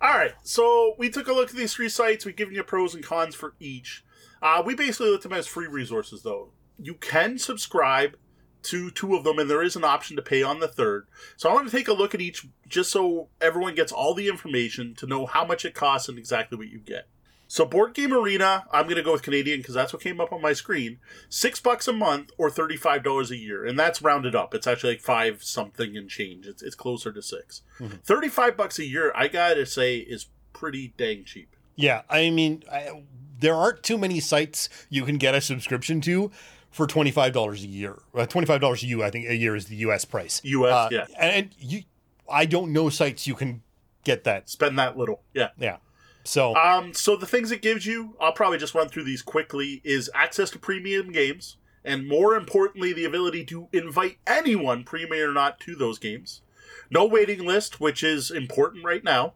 All 0.00 0.16
right, 0.16 0.32
so 0.44 0.94
we 0.96 1.10
took 1.10 1.26
a 1.26 1.32
look 1.32 1.50
at 1.50 1.56
these 1.56 1.74
three 1.74 1.88
sites. 1.88 2.24
We've 2.24 2.36
given 2.36 2.54
you 2.54 2.62
pros 2.62 2.94
and 2.94 3.02
cons 3.04 3.34
for 3.34 3.54
each. 3.58 4.04
Uh, 4.40 4.62
we 4.64 4.76
basically 4.76 5.10
looked 5.10 5.24
at 5.24 5.30
them 5.30 5.38
as 5.38 5.48
free 5.48 5.66
resources, 5.66 6.22
though. 6.22 6.50
You 6.78 6.94
can 6.94 7.36
subscribe 7.38 8.16
to 8.62 8.90
two 8.92 9.16
of 9.16 9.24
them, 9.24 9.40
and 9.40 9.50
there 9.50 9.62
is 9.62 9.74
an 9.74 9.82
option 9.82 10.14
to 10.14 10.22
pay 10.22 10.42
on 10.42 10.60
the 10.60 10.68
third. 10.68 11.08
So 11.36 11.50
I 11.50 11.54
want 11.54 11.68
to 11.68 11.76
take 11.76 11.88
a 11.88 11.92
look 11.92 12.14
at 12.14 12.20
each 12.20 12.46
just 12.68 12.92
so 12.92 13.28
everyone 13.40 13.74
gets 13.74 13.90
all 13.90 14.14
the 14.14 14.28
information 14.28 14.94
to 14.96 15.06
know 15.06 15.26
how 15.26 15.44
much 15.44 15.64
it 15.64 15.74
costs 15.74 16.08
and 16.08 16.16
exactly 16.16 16.56
what 16.56 16.68
you 16.68 16.78
get. 16.78 17.08
So 17.50 17.64
Board 17.64 17.94
Game 17.94 18.12
Arena, 18.12 18.66
I'm 18.70 18.84
going 18.84 18.96
to 18.96 19.02
go 19.02 19.12
with 19.12 19.22
Canadian 19.22 19.60
because 19.60 19.74
that's 19.74 19.92
what 19.92 20.02
came 20.02 20.20
up 20.20 20.32
on 20.32 20.42
my 20.42 20.52
screen. 20.52 20.98
Six 21.30 21.58
bucks 21.60 21.88
a 21.88 21.92
month 21.94 22.30
or 22.36 22.50
thirty-five 22.50 23.02
dollars 23.02 23.30
a 23.30 23.36
year, 23.36 23.64
and 23.64 23.78
that's 23.78 24.02
rounded 24.02 24.34
up. 24.36 24.54
It's 24.54 24.66
actually 24.66 24.92
like 24.94 25.00
five 25.00 25.42
something 25.42 25.96
and 25.96 26.08
change. 26.10 26.46
It's 26.46 26.62
it's 26.62 26.74
closer 26.76 27.10
to 27.10 27.22
6 27.22 27.62
Mhm. 27.80 28.02
Thirty-five 28.04 28.56
bucks 28.56 28.78
a 28.78 28.84
year, 28.84 29.12
I 29.14 29.28
gotta 29.28 29.64
say, 29.66 29.96
is 29.96 30.26
pretty 30.52 30.92
dang 30.98 31.24
cheap. 31.24 31.56
Yeah, 31.74 32.02
I 32.10 32.28
mean, 32.30 32.64
I, 32.70 33.02
there 33.40 33.54
aren't 33.54 33.82
too 33.82 33.96
many 33.96 34.20
sites 34.20 34.68
you 34.90 35.04
can 35.04 35.16
get 35.16 35.34
a 35.34 35.40
subscription 35.40 36.00
to 36.02 36.30
for 36.70 36.86
twenty 36.86 37.10
five 37.10 37.32
dollars 37.32 37.64
a 37.64 37.68
year. 37.68 38.00
Uh, 38.14 38.26
twenty 38.26 38.46
five 38.46 38.60
dollars 38.60 38.82
a 38.82 38.86
year, 38.86 39.02
I 39.02 39.10
think 39.10 39.26
a 39.26 39.34
year 39.36 39.56
is 39.56 39.66
the 39.66 39.76
U.S. 39.76 40.04
price. 40.04 40.40
U.S. 40.44 40.72
Uh, 40.72 40.88
yeah, 40.92 41.06
and, 41.18 41.32
and 41.34 41.50
you, 41.58 41.82
I 42.30 42.44
don't 42.44 42.74
know 42.74 42.90
sites 42.90 43.26
you 43.26 43.34
can 43.34 43.62
get 44.04 44.24
that. 44.24 44.50
spend 44.50 44.78
that 44.78 44.98
little. 44.98 45.22
Yeah. 45.32 45.48
Yeah, 45.58 45.76
so 46.24 46.54
Um, 46.56 46.92
so 46.92 47.16
the 47.16 47.26
things 47.26 47.50
it 47.50 47.62
gives 47.62 47.86
you, 47.86 48.16
I'll 48.20 48.32
probably 48.32 48.58
just 48.58 48.74
run 48.74 48.88
through 48.88 49.04
these 49.04 49.22
quickly, 49.22 49.80
is 49.84 50.10
access 50.14 50.50
to 50.50 50.58
premium 50.58 51.12
games, 51.12 51.56
and 51.84 52.06
more 52.06 52.34
importantly, 52.34 52.92
the 52.92 53.04
ability 53.04 53.44
to 53.46 53.68
invite 53.72 54.18
anyone, 54.26 54.84
premium 54.84 55.30
or 55.30 55.32
not, 55.32 55.60
to 55.60 55.74
those 55.74 55.98
games. 55.98 56.42
No 56.90 57.06
waiting 57.06 57.46
list, 57.46 57.80
which 57.80 58.02
is 58.02 58.30
important 58.30 58.84
right 58.84 59.04
now. 59.04 59.34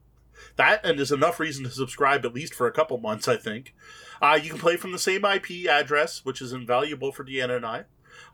That 0.57 0.85
and 0.85 0.99
is 0.99 1.13
enough 1.13 1.39
reason 1.39 1.65
to 1.65 1.71
subscribe 1.71 2.25
at 2.25 2.35
least 2.35 2.55
for 2.55 2.67
a 2.67 2.73
couple 2.73 2.99
months, 2.99 3.29
I 3.29 3.37
think. 3.37 3.75
Uh, 4.21 4.39
you 4.43 4.51
can 4.51 4.59
play 4.59 4.77
from 4.77 4.93
the 4.93 4.99
same 4.99 5.25
IP 5.25 5.67
address, 5.69 6.25
which 6.25 6.41
is 6.41 6.53
invaluable 6.53 7.13
for 7.13 7.25
Deanna 7.25 7.57
and 7.57 7.67
I. 7.67 7.85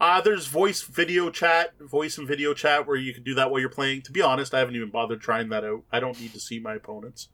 Uh, 0.01 0.21
there's 0.21 0.47
voice 0.47 0.83
video 0.83 1.31
chat, 1.31 1.79
voice 1.81 2.19
and 2.19 2.29
video 2.29 2.55
chat 2.55 2.87
where 2.87 2.97
you 2.97 3.13
can 3.13 3.23
do 3.23 3.35
that 3.35 3.51
while 3.51 3.61
you're 3.61 3.69
playing. 3.69 4.03
To 4.03 4.13
be 4.13 4.23
honest, 4.23 4.55
I 4.55 4.61
haven't 4.61 4.77
even 4.77 4.91
bothered 4.91 5.21
trying 5.21 5.49
that 5.49 5.65
out. 5.65 5.83
I 5.91 6.01
don't 6.01 6.21
need 6.21 6.33
to 6.35 6.41
see 6.41 6.61
my 6.61 6.75
opponents. 6.75 7.29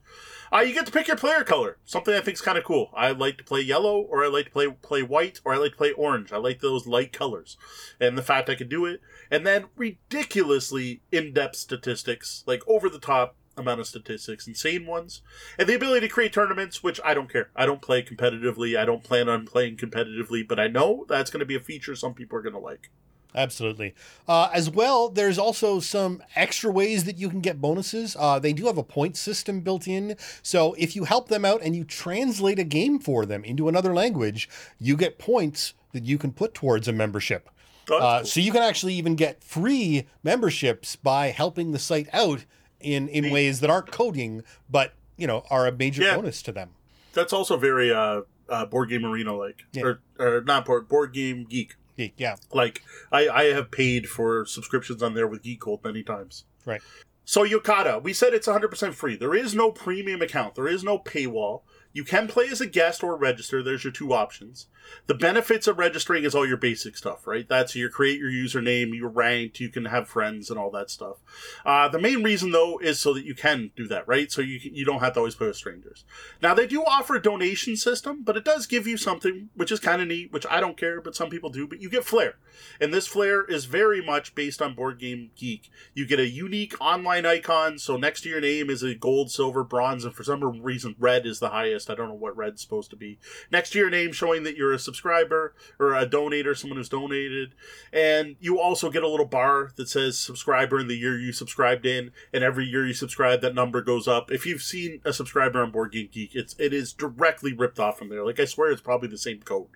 Uh, 0.51 0.59
you 0.59 0.73
get 0.73 0.85
to 0.85 0.91
pick 0.91 1.07
your 1.07 1.17
player 1.17 1.43
color, 1.43 1.77
something 1.85 2.13
I 2.13 2.21
think 2.21 2.35
is 2.35 2.41
kind 2.41 2.57
of 2.57 2.63
cool. 2.63 2.91
I 2.95 3.11
like 3.11 3.37
to 3.37 3.43
play 3.43 3.61
yellow, 3.61 3.99
or 3.99 4.23
I 4.23 4.27
like 4.27 4.45
to 4.45 4.51
play 4.51 4.67
play 4.69 5.03
white, 5.03 5.39
or 5.43 5.53
I 5.53 5.57
like 5.57 5.71
to 5.71 5.77
play 5.77 5.91
orange. 5.91 6.31
I 6.31 6.37
like 6.37 6.59
those 6.59 6.87
light 6.87 7.13
colors, 7.13 7.57
and 7.99 8.17
the 8.17 8.21
fact 8.23 8.49
I 8.49 8.55
can 8.55 8.69
do 8.69 8.85
it, 8.85 9.01
and 9.29 9.45
then 9.45 9.65
ridiculously 9.75 11.01
in-depth 11.11 11.55
statistics, 11.55 12.43
like 12.45 12.61
over 12.67 12.89
the 12.89 12.99
top 12.99 13.35
amount 13.57 13.79
of 13.79 13.87
statistics, 13.87 14.47
insane 14.47 14.85
ones, 14.85 15.21
and 15.57 15.67
the 15.67 15.75
ability 15.75 16.07
to 16.07 16.13
create 16.13 16.33
tournaments, 16.33 16.83
which 16.83 16.99
I 17.03 17.13
don't 17.13 17.31
care. 17.31 17.49
I 17.55 17.65
don't 17.65 17.81
play 17.81 18.03
competitively. 18.03 18.77
I 18.77 18.85
don't 18.85 19.03
plan 19.03 19.29
on 19.29 19.45
playing 19.45 19.77
competitively, 19.77 20.47
but 20.47 20.59
I 20.59 20.67
know 20.67 21.05
that's 21.07 21.31
going 21.31 21.39
to 21.39 21.45
be 21.45 21.55
a 21.55 21.59
feature 21.59 21.95
some 21.95 22.13
people 22.13 22.37
are 22.37 22.41
going 22.41 22.53
to 22.53 22.59
like. 22.59 22.89
Absolutely. 23.35 23.93
Uh, 24.27 24.49
as 24.53 24.69
well, 24.69 25.09
there's 25.09 25.37
also 25.37 25.81
some 25.81 26.23
extra 26.35 26.71
ways 26.71 27.03
that 27.03 27.17
you 27.17 27.29
can 27.29 27.41
get 27.41 27.59
bonuses. 27.59 28.15
Uh, 28.17 28.39
they 28.39 28.53
do 28.53 28.65
have 28.65 28.77
a 28.77 28.83
point 28.83 29.17
system 29.17 29.59
built 29.59 29.87
in. 29.87 30.15
So 30.41 30.73
if 30.77 30.95
you 30.95 31.03
help 31.03 31.27
them 31.27 31.43
out 31.43 31.61
and 31.61 31.75
you 31.75 31.83
translate 31.83 32.59
a 32.59 32.63
game 32.63 32.97
for 32.97 33.25
them 33.25 33.43
into 33.43 33.67
another 33.67 33.93
language, 33.93 34.47
you 34.79 34.95
get 34.95 35.19
points 35.19 35.73
that 35.91 36.03
you 36.03 36.17
can 36.17 36.31
put 36.31 36.53
towards 36.53 36.87
a 36.87 36.93
membership. 36.93 37.49
Uh, 37.91 38.17
that's 38.17 38.31
So 38.31 38.39
you 38.39 38.51
can 38.51 38.63
actually 38.63 38.93
even 38.95 39.15
get 39.15 39.43
free 39.43 40.07
memberships 40.23 40.95
by 40.95 41.27
helping 41.27 41.71
the 41.71 41.79
site 41.79 42.07
out 42.13 42.45
in, 42.85 43.07
in 43.09 43.23
Neat. 43.25 43.33
ways 43.33 43.59
that 43.61 43.69
aren't 43.69 43.91
coding, 43.91 44.43
but 44.69 44.93
you 45.17 45.27
know 45.27 45.43
are 45.49 45.67
a 45.67 45.71
major 45.71 46.03
Yeah. 46.03 46.15
bonus 46.15 46.41
to 46.43 46.51
them. 46.51 46.71
That's 47.13 47.33
also 47.33 47.57
very 47.57 47.91
uh, 47.93 48.21
uh, 48.49 48.65
board 48.65 48.89
game 48.89 49.05
arena 49.05 49.35
like, 49.35 49.63
Yeah. 49.73 49.83
or, 49.83 50.01
or 50.19 50.41
not 50.41 50.65
board 50.65 50.87
board 50.87 51.13
game 51.13 51.45
geek. 51.49 51.75
Yeah, 51.97 52.35
Like 52.51 52.81
I, 53.09 53.29
I 53.29 53.43
have 53.53 53.71
paid 53.71 54.09
for 54.09 54.45
subscriptions 54.45 55.01
on 55.01 55.13
there 55.13 55.27
with 55.29 55.43
Geek 55.43 55.61
Gold 55.61 55.81
many 55.81 56.03
times. 56.03 56.43
Right. 56.65 56.81
So 57.23 57.45
Yucata, 57.47 58.03
we 58.03 58.11
said 58.11 58.33
it's 58.33 58.47
100% 58.49 58.93
free. 58.93 59.15
There 59.15 59.33
is 59.33 59.55
no 59.55 59.71
premium 59.71 60.21
account. 60.21 60.55
There 60.55 60.67
is 60.67 60.83
no 60.83 60.99
paywall. 60.99 61.61
You 61.93 62.03
can 62.03 62.27
play 62.27 62.49
as 62.49 62.59
a 62.59 62.67
guest 62.67 63.01
or 63.01 63.15
register. 63.15 63.63
There's 63.63 63.85
your 63.85 63.93
two 63.93 64.13
options. 64.13 64.67
The 65.07 65.13
benefits 65.13 65.67
of 65.67 65.77
registering 65.77 66.23
is 66.23 66.33
all 66.33 66.47
your 66.47 66.57
basic 66.57 66.97
stuff, 66.97 67.27
right? 67.27 67.47
That's 67.47 67.75
you 67.75 67.89
create 67.89 68.19
your 68.19 68.31
username, 68.31 68.95
you're 68.95 69.09
ranked, 69.09 69.59
you 69.59 69.69
can 69.69 69.85
have 69.85 70.07
friends 70.07 70.49
and 70.49 70.59
all 70.59 70.71
that 70.71 70.89
stuff. 70.89 71.17
Uh, 71.65 71.87
the 71.87 71.99
main 71.99 72.23
reason 72.23 72.51
though 72.51 72.79
is 72.79 72.99
so 72.99 73.13
that 73.13 73.25
you 73.25 73.35
can 73.35 73.71
do 73.75 73.87
that, 73.87 74.07
right? 74.07 74.31
So 74.31 74.41
you 74.41 74.59
you 74.61 74.85
don't 74.85 74.99
have 74.99 75.13
to 75.13 75.19
always 75.19 75.35
play 75.35 75.47
with 75.47 75.55
strangers. 75.55 76.05
Now 76.41 76.53
they 76.53 76.67
do 76.67 76.83
offer 76.83 77.15
a 77.15 77.21
donation 77.21 77.75
system, 77.75 78.23
but 78.23 78.37
it 78.37 78.45
does 78.45 78.65
give 78.65 78.87
you 78.87 78.97
something 78.97 79.49
which 79.55 79.71
is 79.71 79.79
kind 79.79 80.01
of 80.01 80.07
neat, 80.07 80.31
which 80.31 80.45
I 80.49 80.59
don't 80.59 80.77
care, 80.77 81.01
but 81.01 81.15
some 81.15 81.29
people 81.29 81.49
do. 81.49 81.67
But 81.67 81.81
you 81.81 81.89
get 81.89 82.05
flair, 82.05 82.35
and 82.79 82.93
this 82.93 83.07
flair 83.07 83.43
is 83.43 83.65
very 83.65 84.03
much 84.03 84.35
based 84.35 84.61
on 84.61 84.75
Board 84.75 84.99
Game 84.99 85.31
Geek. 85.35 85.71
You 85.93 86.05
get 86.05 86.19
a 86.19 86.27
unique 86.27 86.75
online 86.79 87.25
icon, 87.25 87.79
so 87.79 87.97
next 87.97 88.21
to 88.21 88.29
your 88.29 88.41
name 88.41 88.69
is 88.69 88.83
a 88.83 88.95
gold, 88.95 89.31
silver, 89.31 89.63
bronze, 89.63 90.05
and 90.05 90.13
for 90.13 90.23
some 90.23 90.43
reason 90.61 90.95
red 90.99 91.25
is 91.25 91.39
the 91.39 91.49
highest. 91.49 91.89
I 91.89 91.95
don't 91.95 92.09
know 92.09 92.15
what 92.15 92.37
red's 92.37 92.61
supposed 92.61 92.89
to 92.91 92.95
be. 92.95 93.19
Next 93.51 93.71
to 93.71 93.79
your 93.79 93.89
name, 93.89 94.11
showing 94.11 94.43
that 94.43 94.57
you're 94.57 94.73
a 94.75 94.79
subscriber 94.79 95.55
or 95.79 95.95
a 95.95 96.05
donator, 96.05 96.55
someone 96.55 96.77
who's 96.77 96.89
donated, 96.89 97.53
and 97.91 98.35
you 98.39 98.59
also 98.59 98.89
get 98.91 99.03
a 99.03 99.07
little 99.07 99.25
bar 99.25 99.71
that 99.75 99.89
says 99.89 100.19
subscriber 100.19 100.79
in 100.79 100.87
the 100.87 100.97
year 100.97 101.17
you 101.17 101.31
subscribed 101.31 101.85
in, 101.85 102.11
and 102.33 102.43
every 102.43 102.65
year 102.65 102.85
you 102.85 102.93
subscribe, 102.93 103.41
that 103.41 103.55
number 103.55 103.81
goes 103.81 104.07
up. 104.07 104.31
If 104.31 104.45
you've 104.45 104.61
seen 104.61 105.01
a 105.05 105.13
subscriber 105.13 105.61
on 105.63 105.71
Board 105.71 105.91
Game 105.91 106.09
Geek, 106.11 106.35
it's 106.35 106.55
it 106.59 106.73
is 106.73 106.93
directly 106.93 107.53
ripped 107.53 107.79
off 107.79 107.97
from 107.97 108.09
there. 108.09 108.25
Like 108.25 108.39
I 108.39 108.45
swear, 108.45 108.71
it's 108.71 108.81
probably 108.81 109.09
the 109.09 109.17
same 109.17 109.41
code 109.41 109.67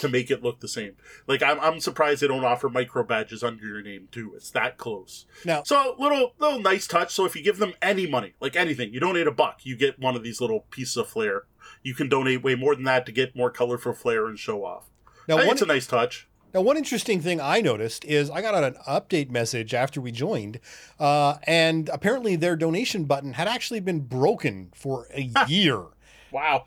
to 0.00 0.08
make 0.08 0.30
it 0.30 0.42
look 0.42 0.60
the 0.60 0.68
same. 0.68 0.96
Like 1.26 1.42
I'm, 1.42 1.58
I'm 1.60 1.80
surprised 1.80 2.22
they 2.22 2.28
don't 2.28 2.44
offer 2.44 2.68
micro 2.68 3.04
badges 3.04 3.42
under 3.42 3.64
your 3.66 3.82
name 3.82 4.08
too. 4.10 4.32
It's 4.36 4.50
that 4.50 4.76
close. 4.76 5.26
Now- 5.44 5.62
so 5.62 5.96
little 5.98 6.34
little 6.38 6.60
nice 6.60 6.86
touch. 6.86 7.12
So 7.14 7.24
if 7.24 7.34
you 7.36 7.42
give 7.42 7.58
them 7.58 7.72
any 7.80 8.06
money, 8.06 8.34
like 8.40 8.56
anything, 8.56 8.92
you 8.92 9.00
donate 9.00 9.26
a 9.26 9.32
buck, 9.32 9.60
you 9.64 9.76
get 9.76 9.98
one 9.98 10.16
of 10.16 10.22
these 10.22 10.40
little 10.40 10.60
pieces 10.70 10.96
of 10.96 11.08
flair. 11.08 11.44
You 11.82 11.94
can 11.94 12.08
donate 12.08 12.42
way 12.42 12.54
more 12.54 12.74
than 12.74 12.84
that 12.84 13.06
to 13.06 13.12
get 13.12 13.34
more 13.36 13.50
colorful 13.50 13.92
flair 13.92 14.26
and 14.26 14.38
show 14.38 14.64
off. 14.64 14.90
now 15.28 15.36
I 15.38 15.46
one 15.46 15.52
it's 15.52 15.62
a 15.62 15.66
nice 15.66 15.86
touch. 15.86 16.28
Now, 16.54 16.60
one 16.60 16.76
interesting 16.76 17.22
thing 17.22 17.40
I 17.40 17.62
noticed 17.62 18.04
is 18.04 18.28
I 18.28 18.42
got 18.42 18.62
an 18.62 18.74
update 18.86 19.30
message 19.30 19.72
after 19.72 20.02
we 20.02 20.12
joined, 20.12 20.60
uh, 21.00 21.36
and 21.44 21.88
apparently 21.88 22.36
their 22.36 22.56
donation 22.56 23.04
button 23.04 23.32
had 23.32 23.48
actually 23.48 23.80
been 23.80 24.00
broken 24.00 24.70
for 24.74 25.08
a 25.14 25.22
year. 25.48 25.82
Wow. 26.30 26.66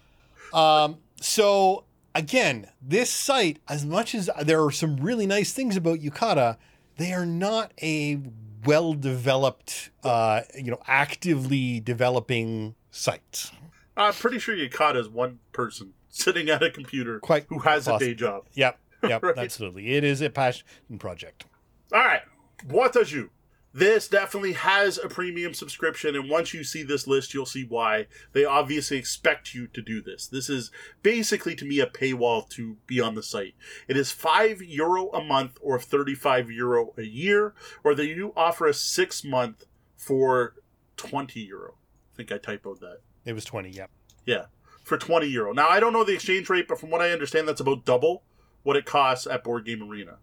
Um, 0.54 0.98
so, 1.22 1.84
again, 2.16 2.68
this 2.82 3.12
site, 3.12 3.60
as 3.70 3.86
much 3.86 4.16
as 4.16 4.28
there 4.42 4.64
are 4.64 4.72
some 4.72 4.98
really 4.98 5.28
nice 5.28 5.54
things 5.54 5.78
about 5.78 6.00
Yucata, 6.00 6.58
they 6.98 7.14
are 7.14 7.26
not 7.26 7.72
a 7.80 8.20
well 8.66 8.96
developed, 8.96 9.92
uh, 10.04 10.42
you 10.56 10.72
know, 10.72 10.82
actively 10.88 11.80
developing 11.80 12.74
site. 12.90 13.52
I'm 13.98 14.14
pretty 14.14 14.40
sure 14.40 14.56
Yucata 14.56 14.98
is 14.98 15.10
one 15.10 15.40
person 15.52 15.94
sitting 16.10 16.50
at 16.50 16.64
a 16.64 16.70
computer 16.70 17.20
Quite 17.20 17.46
who 17.50 17.60
has 17.60 17.88
a 17.88 17.98
day 18.00 18.14
job. 18.14 18.46
Yep, 18.54 18.80
yep, 19.08 19.24
Right. 19.24 19.38
absolutely. 19.38 19.96
It 19.96 20.04
is 20.04 20.22
a 20.22 20.30
passion 20.30 20.66
project. 21.00 21.46
All 21.94 22.00
right, 22.00 22.22
what 22.68 22.94
does 22.94 23.12
you? 23.12 23.30
This 23.74 24.08
definitely 24.08 24.54
has 24.54 24.98
a 24.98 25.10
premium 25.10 25.54
subscription, 25.54 26.16
and 26.16 26.30
once 26.30 26.54
you 26.54 26.64
see 26.64 26.82
this 26.82 27.08
list, 27.08 27.34
you'll 27.34 27.46
see 27.46 27.66
why. 27.66 28.08
They 28.32 28.46
obviously 28.46 28.96
expect 28.98 29.54
you 29.54 29.68
to 29.68 29.82
do 29.82 30.02
this. 30.02 30.28
This 30.28 30.50
is 30.50 30.72
basically, 31.04 31.56
to 31.56 31.66
me, 31.66 31.82
a 31.82 31.86
paywall 31.86 32.48
to 32.52 32.78
be 32.88 33.02
on 33.02 33.16
the 33.16 33.24
site. 33.24 33.54
It 33.90 33.98
is 33.98 34.14
5 34.14 34.62
euro 34.62 35.10
a 35.12 35.22
month 35.22 35.58
or 35.62 35.78
35 35.78 36.50
euro 36.52 36.94
a 36.98 37.02
year, 37.02 37.54
or 37.84 37.94
they 37.94 38.14
do 38.14 38.32
offer 38.38 38.66
a 38.66 38.74
six 38.74 39.26
month 39.26 39.66
for 39.98 40.54
20 40.96 41.42
euro. 41.42 41.74
I 42.14 42.16
think 42.16 42.32
I 42.32 42.38
typoed 42.38 42.80
that. 42.80 43.00
It 43.26 43.34
was 43.34 43.46
20, 43.46 43.70
yep. 43.70 43.90
Yeah, 44.26 44.46
for 44.84 44.98
20 44.98 45.28
euro. 45.28 45.54
Now, 45.54 45.68
I 45.68 45.80
don't 45.80 45.94
know 45.94 46.04
the 46.04 46.14
exchange 46.14 46.50
rate, 46.50 46.68
but 46.68 46.80
from 46.80 46.90
what 46.92 47.02
I 47.02 47.12
understand, 47.12 47.48
that's 47.48 47.62
about 47.62 47.86
double 47.86 48.24
what 48.64 48.76
it 48.76 48.86
costs 48.86 49.28
at 49.28 49.44
Board 49.44 49.66
Game 49.66 49.84
Arena. 49.84 50.18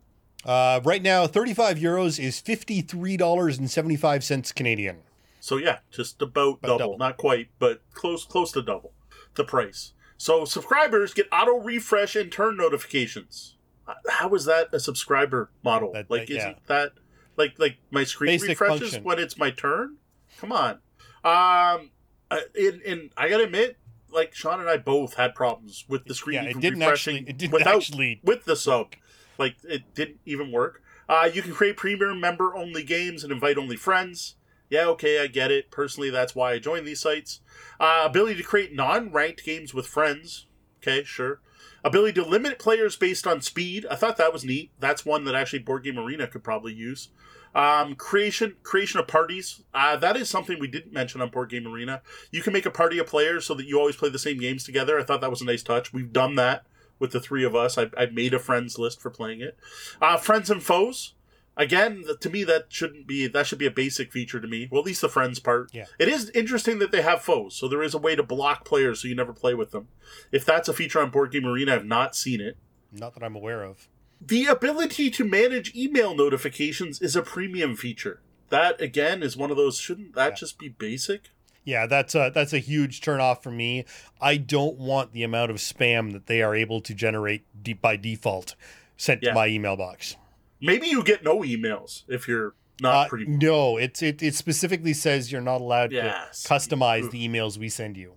Uh, 0.44 0.80
right 0.84 1.02
now, 1.02 1.26
35 1.26 1.78
euros 1.78 2.18
is 2.18 2.40
$53.75 2.40 4.54
Canadian. 4.54 4.98
So 5.40 5.56
yeah, 5.56 5.78
just 5.90 6.20
about, 6.22 6.58
About 6.58 6.62
double. 6.62 6.78
double. 6.78 6.98
Not 6.98 7.16
quite, 7.16 7.48
but 7.58 7.82
close 7.94 8.24
close 8.24 8.52
to 8.52 8.62
double 8.62 8.92
the 9.34 9.42
price. 9.44 9.92
So 10.16 10.44
subscribers 10.44 11.12
get 11.14 11.26
auto 11.32 11.58
refresh 11.58 12.14
and 12.14 12.30
turn 12.30 12.56
notifications. 12.56 13.56
Uh, 13.88 13.94
How 14.08 14.32
is 14.34 14.44
that 14.44 14.68
a 14.72 14.78
subscriber 14.78 15.50
model? 15.64 15.92
That- 15.92 16.08
like 16.10 16.28
that- 16.28 16.34
yeah. 16.34 16.40
isn't 16.50 16.66
that 16.68 16.92
like 17.36 17.58
like 17.58 17.78
my 17.90 18.04
screen 18.04 18.28
Basic 18.28 18.50
refreshes 18.50 18.80
function. 18.80 19.02
when 19.04 19.18
it's 19.18 19.36
my 19.36 19.50
turn? 19.50 19.96
Come 20.38 20.52
on. 20.52 20.78
Um 21.24 21.90
uh, 22.36 22.40
and, 22.58 22.82
and 22.82 23.10
I 23.16 23.28
gotta 23.28 23.44
admit, 23.44 23.78
like 24.10 24.34
Sean 24.34 24.60
and 24.60 24.68
I 24.68 24.76
both 24.76 25.14
had 25.14 25.34
problems 25.34 25.84
with 25.88 26.04
the 26.04 26.14
screen 26.14 26.42
Yeah, 26.42 26.50
it 26.50 26.60
didn't 26.60 26.80
refreshing 26.80 27.16
actually, 27.16 27.30
it 27.30 27.38
didn't 27.38 27.52
without 27.52 27.76
actually, 27.76 28.20
with 28.22 28.44
the 28.44 28.56
sub. 28.56 28.94
Like 29.38 29.56
it 29.64 29.94
didn't 29.94 30.20
even 30.26 30.52
work. 30.52 30.82
Uh, 31.08 31.28
you 31.32 31.42
can 31.42 31.52
create 31.52 31.76
premium 31.76 32.20
member 32.20 32.54
only 32.56 32.82
games 32.82 33.24
and 33.24 33.32
invite 33.32 33.58
only 33.58 33.76
friends. 33.76 34.36
Yeah, 34.70 34.86
okay, 34.86 35.22
I 35.22 35.26
get 35.26 35.50
it. 35.50 35.70
Personally, 35.70 36.08
that's 36.08 36.34
why 36.34 36.52
I 36.52 36.58
joined 36.58 36.86
these 36.86 37.00
sites. 37.00 37.40
Uh, 37.78 38.04
ability 38.06 38.36
to 38.36 38.42
create 38.42 38.74
non 38.74 39.12
ranked 39.12 39.44
games 39.44 39.74
with 39.74 39.86
friends. 39.86 40.46
Okay, 40.78 41.04
sure. 41.04 41.40
Ability 41.84 42.14
to 42.20 42.26
limit 42.26 42.58
players 42.58 42.96
based 42.96 43.26
on 43.26 43.40
speed. 43.40 43.86
I 43.90 43.96
thought 43.96 44.16
that 44.16 44.32
was 44.32 44.44
neat. 44.44 44.70
That's 44.78 45.04
one 45.04 45.24
that 45.24 45.34
actually 45.34 45.58
Board 45.58 45.84
Game 45.84 45.98
Arena 45.98 46.26
could 46.26 46.44
probably 46.44 46.72
use. 46.72 47.08
Um, 47.54 47.94
creation 47.96 48.56
creation 48.62 48.98
of 48.98 49.06
parties. 49.06 49.62
Uh, 49.74 49.96
that 49.96 50.16
is 50.16 50.30
something 50.30 50.58
we 50.58 50.68
didn't 50.68 50.92
mention 50.92 51.20
on 51.20 51.28
Board 51.30 51.50
Game 51.50 51.66
Arena. 51.66 52.00
You 52.30 52.42
can 52.42 52.52
make 52.52 52.66
a 52.66 52.70
party 52.70 52.98
of 52.98 53.06
players 53.06 53.44
so 53.46 53.54
that 53.54 53.66
you 53.66 53.78
always 53.78 53.96
play 53.96 54.08
the 54.08 54.18
same 54.18 54.38
games 54.38 54.64
together. 54.64 54.98
I 54.98 55.04
thought 55.04 55.20
that 55.20 55.30
was 55.30 55.42
a 55.42 55.46
nice 55.46 55.62
touch. 55.62 55.92
We've 55.92 56.12
done 56.12 56.34
that 56.36 56.64
with 56.98 57.12
the 57.12 57.20
three 57.20 57.44
of 57.44 57.54
us. 57.54 57.76
I, 57.76 57.90
I 57.96 58.06
made 58.06 58.32
a 58.32 58.38
friends 58.38 58.78
list 58.78 59.00
for 59.02 59.10
playing 59.10 59.40
it. 59.42 59.58
Uh, 60.00 60.16
friends 60.16 60.48
and 60.50 60.62
foes. 60.62 61.14
Again, 61.54 62.04
to 62.20 62.30
me, 62.30 62.44
that 62.44 62.66
shouldn't 62.70 63.06
be 63.06 63.26
that 63.26 63.46
should 63.46 63.58
be 63.58 63.66
a 63.66 63.70
basic 63.70 64.10
feature 64.10 64.40
to 64.40 64.48
me. 64.48 64.68
Well, 64.70 64.80
at 64.80 64.86
least 64.86 65.02
the 65.02 65.08
friends 65.10 65.38
part. 65.38 65.68
Yeah. 65.74 65.84
It 65.98 66.08
is 66.08 66.30
interesting 66.30 66.78
that 66.78 66.92
they 66.92 67.02
have 67.02 67.20
foes, 67.20 67.54
so 67.54 67.68
there 67.68 67.82
is 67.82 67.92
a 67.92 67.98
way 67.98 68.16
to 68.16 68.22
block 68.22 68.64
players 68.64 69.02
so 69.02 69.08
you 69.08 69.14
never 69.14 69.34
play 69.34 69.52
with 69.52 69.70
them. 69.72 69.88
If 70.30 70.46
that's 70.46 70.68
a 70.68 70.72
feature 70.72 71.00
on 71.02 71.10
Board 71.10 71.30
Game 71.30 71.44
Arena, 71.44 71.74
I've 71.74 71.84
not 71.84 72.16
seen 72.16 72.40
it. 72.40 72.56
not 72.90 73.12
that 73.12 73.22
I'm 73.22 73.36
aware 73.36 73.62
of. 73.64 73.86
The 74.24 74.46
ability 74.46 75.10
to 75.10 75.24
manage 75.24 75.74
email 75.74 76.14
notifications 76.14 77.00
is 77.02 77.16
a 77.16 77.22
premium 77.22 77.76
feature. 77.76 78.20
That 78.50 78.80
again 78.80 79.22
is 79.22 79.36
one 79.36 79.50
of 79.50 79.56
those. 79.56 79.78
Shouldn't 79.78 80.14
that 80.14 80.30
Yeah. 80.32 80.34
just 80.36 80.58
be 80.58 80.68
basic? 80.68 81.30
Yeah, 81.64 81.86
that's 81.86 82.14
a 82.14 82.30
that's 82.34 82.52
a 82.52 82.58
huge 82.58 83.00
turnoff 83.00 83.42
for 83.42 83.50
me. 83.50 83.84
I 84.20 84.36
don't 84.36 84.76
want 84.78 85.12
the 85.12 85.22
amount 85.22 85.50
of 85.50 85.56
spam 85.58 86.12
that 86.12 86.26
they 86.26 86.42
are 86.42 86.54
able 86.54 86.80
to 86.82 86.94
generate 86.94 87.44
de- 87.62 87.72
by 87.72 87.96
default 87.96 88.54
sent 88.96 89.22
Yeah. 89.22 89.30
to 89.30 89.34
my 89.34 89.46
email 89.48 89.76
box. 89.76 90.16
Maybe 90.60 90.86
you 90.88 91.02
get 91.02 91.24
no 91.24 91.40
emails 91.40 92.04
if 92.08 92.28
you're 92.28 92.54
not 92.80 93.06
Uh, 93.06 93.08
pretty. 93.08 93.26
no, 93.26 93.76
it's 93.76 94.02
it, 94.02 94.22
it 94.22 94.34
specifically 94.34 94.92
says 94.92 95.32
you're 95.32 95.40
not 95.40 95.60
allowed 95.60 95.92
Yes. 95.92 96.42
to 96.44 96.48
customize 96.48 97.04
Oof. 97.04 97.10
the 97.12 97.26
emails 97.28 97.58
we 97.58 97.68
send 97.68 97.96
you. 97.96 98.14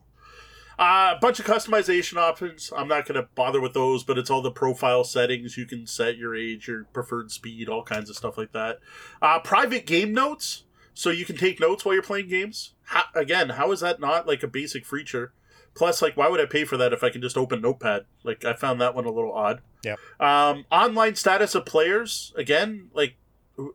Uh, 0.77 1.13
a 1.15 1.19
bunch 1.21 1.39
of 1.39 1.45
customization 1.45 2.17
options. 2.17 2.71
I'm 2.75 2.87
not 2.87 3.05
going 3.05 3.21
to 3.21 3.29
bother 3.35 3.61
with 3.61 3.73
those, 3.73 4.03
but 4.03 4.17
it's 4.17 4.29
all 4.29 4.41
the 4.41 4.51
profile 4.51 5.03
settings. 5.03 5.57
You 5.57 5.65
can 5.65 5.87
set 5.87 6.17
your 6.17 6.35
age, 6.35 6.67
your 6.67 6.83
preferred 6.85 7.31
speed, 7.31 7.69
all 7.69 7.83
kinds 7.83 8.09
of 8.09 8.17
stuff 8.17 8.37
like 8.37 8.51
that. 8.51 8.79
Uh, 9.21 9.39
private 9.39 9.85
game 9.85 10.13
notes, 10.13 10.63
so 10.93 11.09
you 11.09 11.25
can 11.25 11.37
take 11.37 11.59
notes 11.59 11.85
while 11.85 11.93
you're 11.93 12.03
playing 12.03 12.27
games. 12.27 12.73
How, 12.83 13.03
again, 13.13 13.49
how 13.49 13.71
is 13.71 13.79
that 13.79 13.99
not 13.99 14.27
like 14.27 14.43
a 14.43 14.47
basic 14.47 14.85
feature? 14.85 15.33
Plus, 15.75 16.01
like, 16.01 16.15
why 16.15 16.29
would 16.29 16.39
I 16.39 16.45
pay 16.45 16.63
for 16.63 16.77
that 16.77 16.93
if 16.93 17.03
I 17.03 17.09
can 17.09 17.21
just 17.21 17.37
open 17.37 17.61
Notepad? 17.61 18.05
Like, 18.23 18.45
I 18.45 18.53
found 18.53 18.79
that 18.79 18.95
one 18.95 19.05
a 19.05 19.11
little 19.11 19.33
odd. 19.33 19.61
Yeah. 19.83 19.95
Um, 20.21 20.65
online 20.71 21.15
status 21.15 21.53
of 21.53 21.65
players. 21.65 22.33
Again, 22.37 22.89
like, 22.93 23.15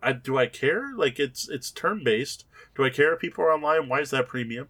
I, 0.03 0.13
do 0.13 0.39
I 0.39 0.47
care? 0.47 0.93
Like, 0.97 1.19
it's 1.19 1.49
it's 1.49 1.71
turn 1.71 2.03
based. 2.03 2.47
Do 2.75 2.85
I 2.85 2.91
care 2.91 3.13
if 3.13 3.21
people 3.21 3.45
are 3.45 3.53
online? 3.53 3.89
Why 3.89 4.01
is 4.01 4.11
that 4.11 4.29
premium? 4.29 4.69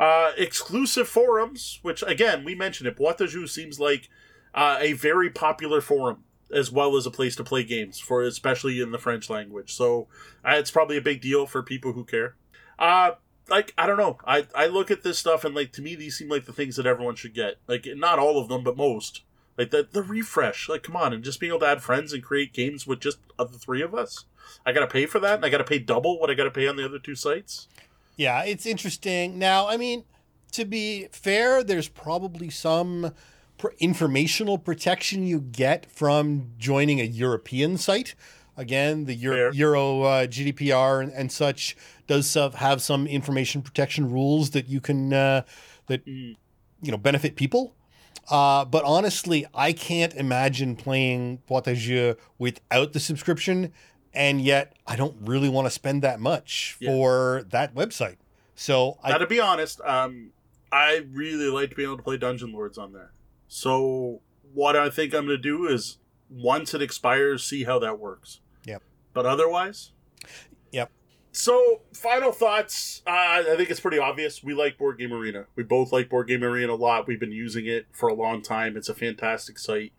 Uh, 0.00 0.32
exclusive 0.38 1.06
forums, 1.06 1.78
which 1.82 2.02
again 2.06 2.42
we 2.42 2.54
mentioned 2.54 2.88
it. 2.88 2.96
Boîte 2.96 3.18
de 3.18 3.46
seems 3.46 3.78
like 3.78 4.08
uh, 4.54 4.78
a 4.80 4.94
very 4.94 5.28
popular 5.28 5.82
forum 5.82 6.24
as 6.50 6.72
well 6.72 6.96
as 6.96 7.04
a 7.04 7.10
place 7.10 7.36
to 7.36 7.44
play 7.44 7.62
games 7.62 8.00
for, 8.00 8.22
especially 8.22 8.80
in 8.80 8.92
the 8.92 8.98
French 8.98 9.28
language. 9.28 9.74
So 9.74 10.08
uh, 10.42 10.54
it's 10.54 10.70
probably 10.70 10.96
a 10.96 11.02
big 11.02 11.20
deal 11.20 11.46
for 11.46 11.62
people 11.62 11.92
who 11.92 12.04
care. 12.04 12.34
Uh, 12.78 13.12
like 13.50 13.74
I 13.76 13.86
don't 13.86 13.98
know. 13.98 14.16
I 14.26 14.46
I 14.54 14.68
look 14.68 14.90
at 14.90 15.02
this 15.02 15.18
stuff 15.18 15.44
and 15.44 15.54
like 15.54 15.70
to 15.72 15.82
me 15.82 15.94
these 15.94 16.16
seem 16.16 16.30
like 16.30 16.46
the 16.46 16.52
things 16.54 16.76
that 16.76 16.86
everyone 16.86 17.16
should 17.16 17.34
get. 17.34 17.56
Like 17.66 17.86
not 17.94 18.18
all 18.18 18.38
of 18.38 18.48
them, 18.48 18.64
but 18.64 18.78
most. 18.78 19.22
Like 19.58 19.70
the 19.70 19.86
the 19.90 20.02
refresh. 20.02 20.66
Like 20.66 20.82
come 20.82 20.96
on, 20.96 21.12
and 21.12 21.22
just 21.22 21.40
being 21.40 21.50
able 21.50 21.60
to 21.60 21.66
add 21.66 21.82
friends 21.82 22.14
and 22.14 22.22
create 22.22 22.54
games 22.54 22.86
with 22.86 23.00
just 23.00 23.18
the 23.36 23.46
three 23.48 23.82
of 23.82 23.94
us. 23.94 24.24
I 24.64 24.72
gotta 24.72 24.86
pay 24.86 25.04
for 25.04 25.18
that, 25.20 25.34
and 25.34 25.44
I 25.44 25.50
gotta 25.50 25.64
pay 25.64 25.78
double 25.78 26.18
what 26.18 26.30
I 26.30 26.34
gotta 26.34 26.50
pay 26.50 26.66
on 26.66 26.76
the 26.76 26.86
other 26.86 26.98
two 26.98 27.14
sites. 27.14 27.68
Yeah, 28.16 28.42
it's 28.44 28.66
interesting. 28.66 29.38
Now, 29.38 29.68
I 29.68 29.76
mean, 29.76 30.04
to 30.52 30.64
be 30.64 31.08
fair, 31.12 31.62
there's 31.62 31.88
probably 31.88 32.50
some 32.50 33.12
pr- 33.56 33.68
informational 33.78 34.58
protection 34.58 35.26
you 35.26 35.40
get 35.40 35.86
from 35.90 36.50
joining 36.58 37.00
a 37.00 37.04
European 37.04 37.78
site. 37.78 38.14
Again, 38.56 39.06
the 39.06 39.14
Euro, 39.14 39.52
Euro 39.52 40.02
uh, 40.02 40.26
GDPR 40.26 41.02
and, 41.02 41.12
and 41.12 41.32
such 41.32 41.76
does 42.06 42.34
have, 42.34 42.82
some 42.82 43.06
information 43.06 43.62
protection 43.62 44.10
rules 44.10 44.50
that 44.50 44.68
you 44.68 44.80
can 44.80 45.12
uh, 45.14 45.42
that 45.86 46.04
Mm. 46.04 46.36
you 46.82 46.90
know 46.90 46.98
benefit 46.98 47.36
people. 47.36 47.74
Uh, 48.28 48.64
but 48.64 48.84
honestly, 48.84 49.46
I 49.54 49.72
can't 49.72 50.14
imagine 50.14 50.76
playing 50.76 51.40
Jeu 51.74 52.14
without 52.38 52.92
the 52.92 53.00
subscription, 53.00 53.72
and 54.14 54.40
yet 54.40 54.74
I 54.86 54.96
don't 54.96 55.16
really 55.20 55.48
want 55.48 55.66
to 55.66 55.70
spend 55.70 56.02
that 56.02 56.20
much 56.20 56.76
Yeah. 56.80 56.90
for 56.90 57.44
that 57.50 57.74
website. 57.74 58.16
So 58.54 58.98
Now, 59.04 59.14
I, 59.14 59.18
to 59.18 59.26
be 59.26 59.40
honest, 59.40 59.80
um, 59.82 60.30
I 60.72 61.04
really 61.12 61.46
like 61.48 61.74
being 61.76 61.88
able 61.88 61.96
to 61.96 62.02
play 62.02 62.16
Dungeon 62.16 62.52
Lords 62.52 62.76
on 62.78 62.92
there. 62.92 63.12
So 63.48 64.20
what 64.52 64.76
I 64.76 64.90
think 64.90 65.14
I'm 65.14 65.26
going 65.26 65.36
to 65.36 65.42
do 65.42 65.66
is 65.66 65.98
once 66.28 66.74
it 66.74 66.82
expires, 66.82 67.44
see 67.44 67.64
how 67.64 67.78
that 67.80 67.98
works. 67.98 68.40
Yep. 68.64 68.82
But 69.12 69.26
otherwise, 69.26 69.92
Yep. 70.72 70.90
So 71.32 71.82
final 71.94 72.32
thoughts. 72.32 73.02
Uh, 73.06 73.10
I 73.10 73.54
think 73.56 73.70
it's 73.70 73.80
pretty 73.80 73.98
obvious. 73.98 74.42
We 74.42 74.52
like 74.54 74.76
Board 74.78 74.98
Game 74.98 75.12
Arena. 75.12 75.46
We 75.56 75.62
both 75.62 75.92
like 75.92 76.08
Board 76.08 76.26
Game 76.28 76.42
Arena 76.44 76.72
a 76.72 76.74
lot. 76.74 77.06
We've 77.06 77.20
been 77.20 77.32
using 77.32 77.66
it 77.66 77.86
for 77.92 78.08
a 78.08 78.14
long 78.14 78.42
time. 78.42 78.76
It's 78.76 78.88
a 78.88 78.94
fantastic 78.94 79.58
site. 79.58 79.92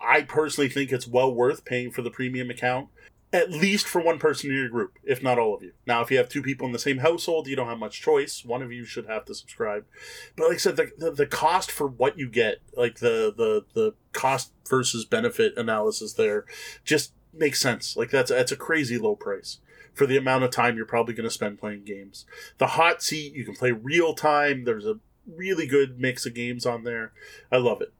I 0.00 0.22
personally 0.22 0.68
think 0.68 0.92
it's 0.92 1.06
well 1.08 1.34
worth 1.34 1.64
paying 1.64 1.90
for 1.90 2.02
the 2.02 2.10
premium 2.10 2.50
account 2.50 2.88
at 3.36 3.50
least 3.50 3.86
for 3.86 4.00
one 4.00 4.18
person 4.18 4.50
in 4.50 4.56
your 4.56 4.68
group, 4.70 4.98
if 5.04 5.22
not 5.22 5.38
all 5.38 5.54
of 5.54 5.62
you. 5.62 5.72
Now, 5.86 6.00
if 6.00 6.10
you 6.10 6.16
have 6.16 6.28
two 6.28 6.42
people 6.42 6.66
in 6.66 6.72
the 6.72 6.78
same 6.78 6.98
household, 6.98 7.46
you 7.46 7.54
don't 7.54 7.68
have 7.68 7.78
much 7.78 8.00
choice. 8.00 8.44
One 8.44 8.62
of 8.62 8.72
you 8.72 8.86
should 8.86 9.06
have 9.06 9.26
to 9.26 9.34
subscribe. 9.34 9.84
But 10.36 10.48
like 10.48 10.54
I 10.54 10.58
said, 10.58 10.76
the, 10.76 10.90
the, 10.96 11.10
the 11.10 11.26
cost 11.26 11.70
for 11.70 11.86
what 11.86 12.18
you 12.18 12.30
get, 12.30 12.62
like 12.74 13.00
the, 13.00 13.32
the, 13.36 13.64
the 13.74 13.94
cost 14.12 14.52
versus 14.66 15.04
benefit 15.04 15.52
analysis 15.58 16.14
there, 16.14 16.46
just 16.82 17.12
makes 17.34 17.60
sense. 17.60 17.94
Like 17.94 18.10
that's 18.10 18.30
that's 18.30 18.52
a 18.52 18.56
crazy 18.56 18.96
low 18.96 19.14
price 19.14 19.58
for 19.92 20.06
the 20.06 20.16
amount 20.16 20.44
of 20.44 20.50
time 20.50 20.76
you're 20.76 20.86
probably 20.86 21.14
going 21.14 21.28
to 21.28 21.30
spend 21.30 21.58
playing 21.58 21.84
games. 21.84 22.24
The 22.56 22.68
hot 22.68 23.02
seat, 23.02 23.34
you 23.34 23.44
can 23.44 23.54
play 23.54 23.72
real 23.72 24.14
time. 24.14 24.64
There's 24.64 24.86
a 24.86 24.98
really 25.26 25.66
good 25.66 26.00
mix 26.00 26.24
of 26.24 26.34
games 26.34 26.64
on 26.64 26.84
there. 26.84 27.12
I 27.52 27.58
love 27.58 27.82
it. 27.82 27.92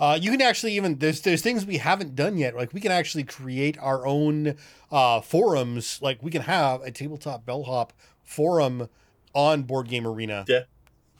Uh, 0.00 0.18
you 0.20 0.30
can 0.30 0.40
actually 0.40 0.72
even 0.72 0.96
there's 0.96 1.20
there's 1.20 1.42
things 1.42 1.66
we 1.66 1.76
haven't 1.76 2.16
done 2.16 2.38
yet. 2.38 2.56
Like 2.56 2.72
we 2.72 2.80
can 2.80 2.90
actually 2.90 3.24
create 3.24 3.78
our 3.78 4.06
own 4.06 4.56
uh, 4.90 5.20
forums. 5.20 6.00
Like 6.00 6.22
we 6.22 6.30
can 6.30 6.42
have 6.42 6.80
a 6.80 6.90
tabletop 6.90 7.44
bellhop 7.44 7.92
forum 8.24 8.88
on 9.34 9.64
Board 9.64 9.88
Game 9.88 10.06
Arena. 10.06 10.46
Yeah. 10.48 10.60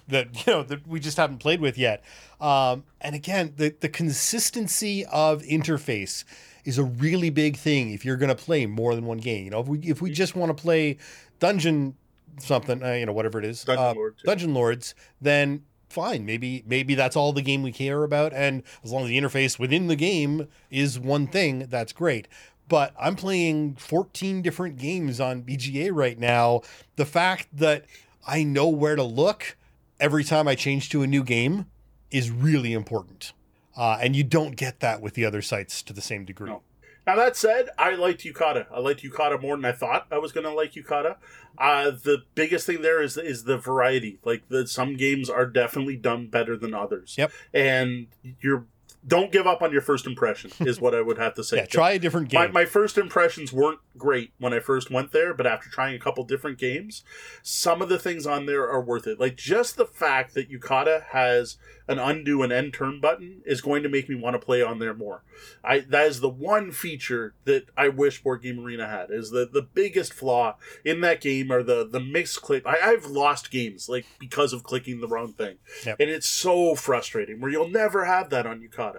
That 0.09 0.28
you 0.47 0.52
know 0.52 0.62
that 0.62 0.86
we 0.89 0.98
just 0.98 1.19
haven't 1.19 1.39
played 1.39 1.61
with 1.61 1.77
yet. 1.77 2.02
Um, 2.40 2.85
and 3.02 3.15
again, 3.15 3.52
the 3.57 3.74
the 3.78 3.90
consistency 3.90 5.05
of 5.05 5.43
interface 5.43 6.24
is 6.65 6.78
a 6.78 6.85
really 6.85 7.31
big 7.31 7.59
thing 7.59 7.93
if 7.93 8.05
you're 8.05 8.16
going 8.16 8.35
to 8.35 8.35
play 8.35 8.65
more 8.65 8.94
than 8.94 9.05
one 9.05 9.19
game. 9.19 9.44
You 9.44 9.51
know, 9.51 9.61
if 9.61 9.66
we 9.69 9.78
if 9.81 10.01
we 10.01 10.11
just 10.11 10.35
want 10.35 10.57
to 10.57 10.61
play 10.61 10.97
dungeon 11.39 11.97
something, 12.39 12.82
uh, 12.82 12.93
you 12.93 13.05
know, 13.05 13.12
whatever 13.12 13.39
it 13.39 13.44
is, 13.44 13.62
Dungeon 13.65 13.85
uh, 13.85 13.94
Lord. 13.94 14.15
Dungeon 14.24 14.55
Lords, 14.55 14.94
then 15.20 15.65
fine. 15.90 16.24
Maybe 16.24 16.64
maybe 16.66 16.94
that's 16.94 17.16
all 17.16 17.32
the 17.32 17.42
game 17.42 17.62
we 17.62 17.72
care 17.72 18.04
about, 18.04 18.32
and 18.32 18.62
as 18.82 18.92
long 18.92 19.02
as 19.02 19.08
the 19.08 19.18
interface 19.18 19.58
within 19.58 19.86
the 19.88 19.96
game 19.96 20.48
is 20.70 20.98
one 20.98 21.26
thing, 21.26 21.66
that's 21.68 21.92
great. 21.92 22.28
But 22.68 22.94
I'm 22.98 23.16
playing 23.16 23.74
14 23.74 24.42
different 24.42 24.78
games 24.78 25.20
on 25.20 25.42
BGA 25.42 25.90
right 25.92 26.18
now. 26.18 26.62
The 26.94 27.04
fact 27.04 27.48
that 27.52 27.84
I 28.26 28.44
know 28.44 28.68
where 28.68 28.94
to 28.94 29.02
look 29.02 29.56
every 29.98 30.22
time 30.22 30.46
I 30.46 30.54
change 30.54 30.88
to 30.90 31.02
a 31.02 31.06
new 31.06 31.24
game 31.24 31.66
is 32.10 32.30
really 32.30 32.72
important. 32.72 33.32
Uh, 33.76 33.98
and 34.00 34.14
you 34.14 34.22
don't 34.22 34.56
get 34.56 34.80
that 34.80 35.00
with 35.00 35.14
the 35.14 35.24
other 35.24 35.42
sites 35.42 35.82
to 35.82 35.92
the 35.92 36.00
same 36.00 36.24
degree. 36.24 36.50
No. 36.50 36.62
Now 37.06 37.16
that 37.16 37.36
said, 37.36 37.70
I 37.78 37.94
liked 37.94 38.24
Yucata. 38.24 38.66
I 38.72 38.81
liked 38.81 39.02
Yucata 39.02 39.40
more 39.40 39.56
than 39.56 39.64
I 39.64 39.72
thought 39.72 40.06
I 40.10 40.18
was 40.18 40.32
going 40.32 40.44
to 40.44 40.52
like 40.52 40.74
Yucata. 40.74 41.16
Uh, 41.59 41.90
the 41.90 42.24
biggest 42.35 42.66
thing 42.66 42.82
there 42.82 43.02
is 43.02 43.16
is 43.16 43.44
the 43.44 43.59
variety. 43.59 44.18
Like 44.24 44.48
the 44.48 44.66
some 44.66 44.97
games 44.97 45.28
are 45.28 45.47
definitely 45.47 45.97
done 45.97 46.28
better 46.28 46.56
than 46.56 46.74
others. 46.74 47.14
Yep. 47.18 47.32
And 47.52 48.06
you're 48.40 48.66
don't 49.06 49.32
give 49.32 49.47
up 49.47 49.62
on 49.62 49.72
your 49.72 49.81
first 49.81 50.06
impression 50.06 50.51
is 50.60 50.81
what 50.81 50.94
I 50.94 51.01
would 51.01 51.18
have 51.18 51.35
to 51.35 51.44
say. 51.44 51.56
Yeah, 51.60 51.66
try 51.66 51.93
a 51.93 51.98
different 51.98 52.28
game. 52.28 52.40
My, 52.40 52.47
my 52.48 52.64
first 52.64 52.97
impressions 52.98 53.52
weren't 53.52 53.81
great 53.98 54.32
when 54.39 54.52
I 54.55 54.60
first 54.60 54.90
went 54.90 55.12
there, 55.12 55.35
but 55.35 55.47
after 55.47 55.68
trying 55.68 55.94
a 55.94 55.98
couple 55.98 56.24
different 56.24 56.59
games, 56.59 57.02
some 57.43 57.82
of 57.82 57.89
the 57.89 57.98
things 57.98 58.27
on 58.27 58.47
there 58.47 58.68
are 58.70 58.81
worth 58.81 59.06
it. 59.06 59.18
Like 59.20 59.36
just 59.36 59.77
the 59.77 59.86
fact 59.86 60.35
that 60.35 60.51
Yucata 60.51 61.05
has 61.12 61.56
an 61.89 61.98
undo 61.98 62.43
and 62.43 62.52
end 62.52 62.72
turn 62.72 63.01
button 63.01 63.43
is 63.44 63.60
going 63.60 63.82
to 63.82 63.89
make 63.89 64.09
me 64.09 64.14
want 64.14 64.35
to 64.35 64.39
play 64.39 64.62
on 64.62 64.78
there 64.78 64.94
more. 64.94 65.22
I 65.64 65.81
that 65.81 66.06
is 66.06 66.20
the 66.20 66.28
one 66.28 66.70
feature 66.70 67.35
that 67.47 67.66
I 67.77 67.89
wish 67.89 68.22
Board 68.22 68.43
Game 68.43 68.60
Arena 68.64 68.86
had. 68.86 69.10
Is 69.10 69.31
the 69.31 69.48
the 69.51 69.62
biggest 69.62 70.12
flaw 70.12 70.56
in 70.85 71.01
that 71.01 71.20
game 71.20 71.51
are 71.51 71.62
the 71.62 71.86
the 71.86 72.01
mixed 72.01 72.43
click. 72.43 72.64
I, 72.66 72.77
I've 72.82 73.06
lost 73.06 73.51
games 73.51 73.89
like 73.89 74.06
because 74.20 74.52
of 74.52 74.62
clicking 74.62 75.01
the 75.01 75.09
wrong 75.09 75.32
thing, 75.32 75.56
Yep. 75.85 75.97
and 76.01 76.10
it's 76.10 76.28
so 76.28 76.74
frustrating. 76.74 77.40
Where 77.40 77.51
you'll 77.51 77.68
never 77.68 78.05
have 78.05 78.31
that 78.31 78.47
on 78.47 78.60
Yucata. 78.60 78.89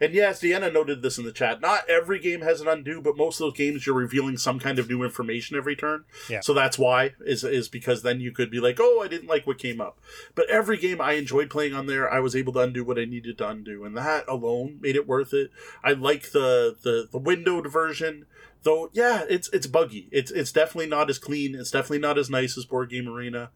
And 0.00 0.14
yes, 0.14 0.40
Deanna 0.40 0.72
noted 0.72 1.02
this 1.02 1.18
in 1.18 1.24
the 1.24 1.32
chat. 1.32 1.60
Not 1.60 1.88
every 1.88 2.18
game 2.18 2.40
has 2.42 2.60
an 2.60 2.68
undo, 2.68 3.00
but 3.00 3.16
most 3.16 3.40
of 3.40 3.46
those 3.46 3.56
games 3.56 3.86
you're 3.86 3.94
revealing 3.94 4.36
some 4.36 4.58
kind 4.58 4.78
of 4.78 4.88
new 4.88 5.02
information 5.02 5.56
every 5.56 5.76
turn. 5.76 6.04
Yeah. 6.28 6.40
So 6.40 6.54
that's 6.54 6.78
why 6.78 7.14
is 7.20 7.44
is 7.44 7.68
because 7.68 8.02
then 8.02 8.20
you 8.20 8.32
could 8.32 8.50
be 8.50 8.60
like, 8.60 8.78
oh, 8.80 9.00
I 9.02 9.08
didn't 9.08 9.28
like 9.28 9.46
what 9.46 9.58
came 9.58 9.80
up. 9.80 9.98
But 10.34 10.48
every 10.50 10.76
game 10.76 11.00
I 11.00 11.12
enjoyed 11.12 11.50
playing 11.50 11.74
on 11.74 11.86
there, 11.86 12.12
I 12.12 12.20
was 12.20 12.36
able 12.36 12.52
to 12.54 12.60
undo 12.60 12.84
what 12.84 12.98
I 12.98 13.04
needed 13.04 13.38
to 13.38 13.48
undo, 13.48 13.84
and 13.84 13.96
that 13.96 14.24
alone 14.28 14.78
made 14.80 14.96
it 14.96 15.08
worth 15.08 15.32
it. 15.32 15.50
I 15.84 15.92
like 15.92 16.32
the 16.32 16.76
the 16.82 17.08
the 17.10 17.18
windowed 17.18 17.70
version. 17.70 18.26
Though, 18.62 18.90
yeah, 18.92 19.24
it's 19.28 19.48
it's 19.54 19.66
buggy. 19.66 20.08
It's 20.12 20.30
it's 20.30 20.52
definitely 20.52 20.88
not 20.88 21.08
as 21.08 21.18
clean. 21.18 21.54
It's 21.54 21.70
definitely 21.70 22.00
not 22.00 22.18
as 22.18 22.28
nice 22.28 22.58
as 22.58 22.66
Board 22.66 22.90
Game 22.90 23.08
Arena. 23.08 23.50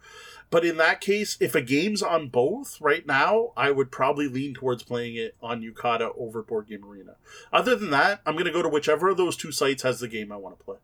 But 0.51 0.65
in 0.65 0.77
that 0.77 1.01
case, 1.01 1.37
if 1.41 1.55
a 1.55 1.61
game's 1.61 2.03
on 2.03 2.29
both 2.29 2.81
right 2.81 3.07
now, 3.07 3.53
I 3.57 3.71
would 3.71 3.91
probably 3.91 4.29
lean 4.29 4.55
towards 4.55 4.83
playing 4.83 5.17
it 5.17 5.37
on 5.43 5.63
Yucata 5.63 6.11
over 6.17 6.43
Board 6.43 6.69
Game 6.69 6.85
Arena. 6.85 7.17
Other 7.53 7.75
than 7.77 7.91
that, 7.91 8.21
I'm 8.25 8.35
going 8.35 8.47
to 8.47 8.53
go 8.53 8.63
to 8.63 8.69
whichever 8.69 9.09
of 9.09 9.17
those 9.17 9.37
two 9.37 9.53
sites 9.53 9.83
has 9.83 10.01
the 10.01 10.09
game 10.09 10.31
I 10.31 10.37
want 10.37 10.59
to 10.59 10.65
play. 10.65 10.77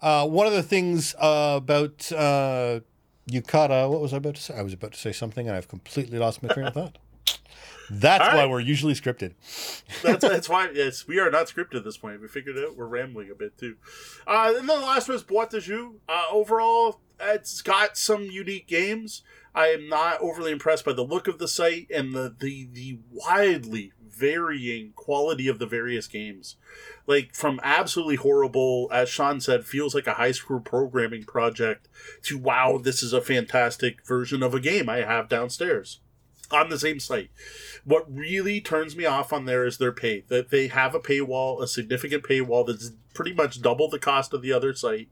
Uh, 0.00 0.26
one 0.26 0.46
of 0.46 0.52
the 0.52 0.62
things 0.62 1.14
uh, 1.16 1.54
about 1.56 2.10
uh, 2.12 2.80
Yucata, 3.30 3.88
what 3.88 4.00
was 4.00 4.12
I 4.12 4.18
about 4.18 4.36
to 4.36 4.42
say? 4.42 4.54
I 4.54 4.62
was 4.62 4.72
about 4.72 4.92
to 4.92 4.98
say 4.98 5.12
something 5.12 5.46
and 5.48 5.56
I've 5.56 5.68
completely 5.68 6.18
lost 6.18 6.42
my 6.42 6.48
train 6.50 6.66
of 6.66 6.74
thought. 6.74 6.98
That's 7.90 8.28
All 8.28 8.36
why 8.36 8.46
we're 8.46 8.60
usually 8.60 8.94
scripted. 8.94 9.34
That's, 10.02 10.20
that's 10.28 10.48
why 10.48 10.70
yes, 10.72 11.06
we 11.06 11.18
are 11.18 11.30
not 11.30 11.46
scripted 11.46 11.76
at 11.76 11.84
this 11.84 11.96
point. 11.96 12.20
We 12.20 12.28
figured 12.28 12.56
it 12.56 12.68
out. 12.68 12.76
We're 12.76 12.86
rambling 12.86 13.30
a 13.30 13.34
bit 13.34 13.58
too. 13.58 13.76
Uh, 14.26 14.54
and 14.56 14.68
then 14.68 14.80
the 14.80 14.86
last 14.86 15.08
one 15.08 15.16
is 15.16 15.24
Boîte 15.24 15.50
de 15.50 15.60
Jeu. 15.60 15.94
Uh, 16.08 16.24
overall, 16.30 17.00
it's 17.20 17.62
got 17.62 17.96
some 17.96 18.24
unique 18.24 18.66
games. 18.66 19.22
I 19.54 19.68
am 19.68 19.88
not 19.88 20.20
overly 20.20 20.50
impressed 20.50 20.84
by 20.84 20.92
the 20.92 21.04
look 21.04 21.28
of 21.28 21.38
the 21.38 21.46
site 21.46 21.88
and 21.94 22.12
the, 22.12 22.34
the, 22.38 22.68
the 22.72 22.98
widely 23.12 23.92
varying 24.02 24.92
quality 24.94 25.48
of 25.48 25.58
the 25.58 25.66
various 25.66 26.06
games. 26.06 26.56
Like 27.06 27.34
from 27.34 27.60
absolutely 27.62 28.16
horrible, 28.16 28.88
as 28.92 29.08
Sean 29.08 29.40
said, 29.40 29.64
feels 29.64 29.94
like 29.94 30.06
a 30.06 30.14
high 30.14 30.32
school 30.32 30.60
programming 30.60 31.24
project 31.24 31.88
to 32.22 32.38
wow, 32.38 32.78
this 32.82 33.02
is 33.02 33.12
a 33.12 33.20
fantastic 33.20 34.04
version 34.06 34.42
of 34.42 34.54
a 34.54 34.60
game 34.60 34.88
I 34.88 34.98
have 34.98 35.28
downstairs. 35.28 36.00
On 36.54 36.70
the 36.70 36.78
same 36.78 37.00
site. 37.00 37.30
What 37.84 38.12
really 38.12 38.60
turns 38.60 38.96
me 38.96 39.04
off 39.04 39.32
on 39.32 39.44
there 39.44 39.66
is 39.66 39.78
their 39.78 39.92
pay. 39.92 40.24
That 40.28 40.50
they 40.50 40.68
have 40.68 40.94
a 40.94 41.00
paywall, 41.00 41.62
a 41.62 41.68
significant 41.68 42.22
paywall 42.22 42.66
that's 42.66 42.92
pretty 43.12 43.32
much 43.32 43.60
double 43.60 43.88
the 43.88 43.98
cost 43.98 44.32
of 44.32 44.42
the 44.42 44.52
other 44.52 44.74
site, 44.74 45.08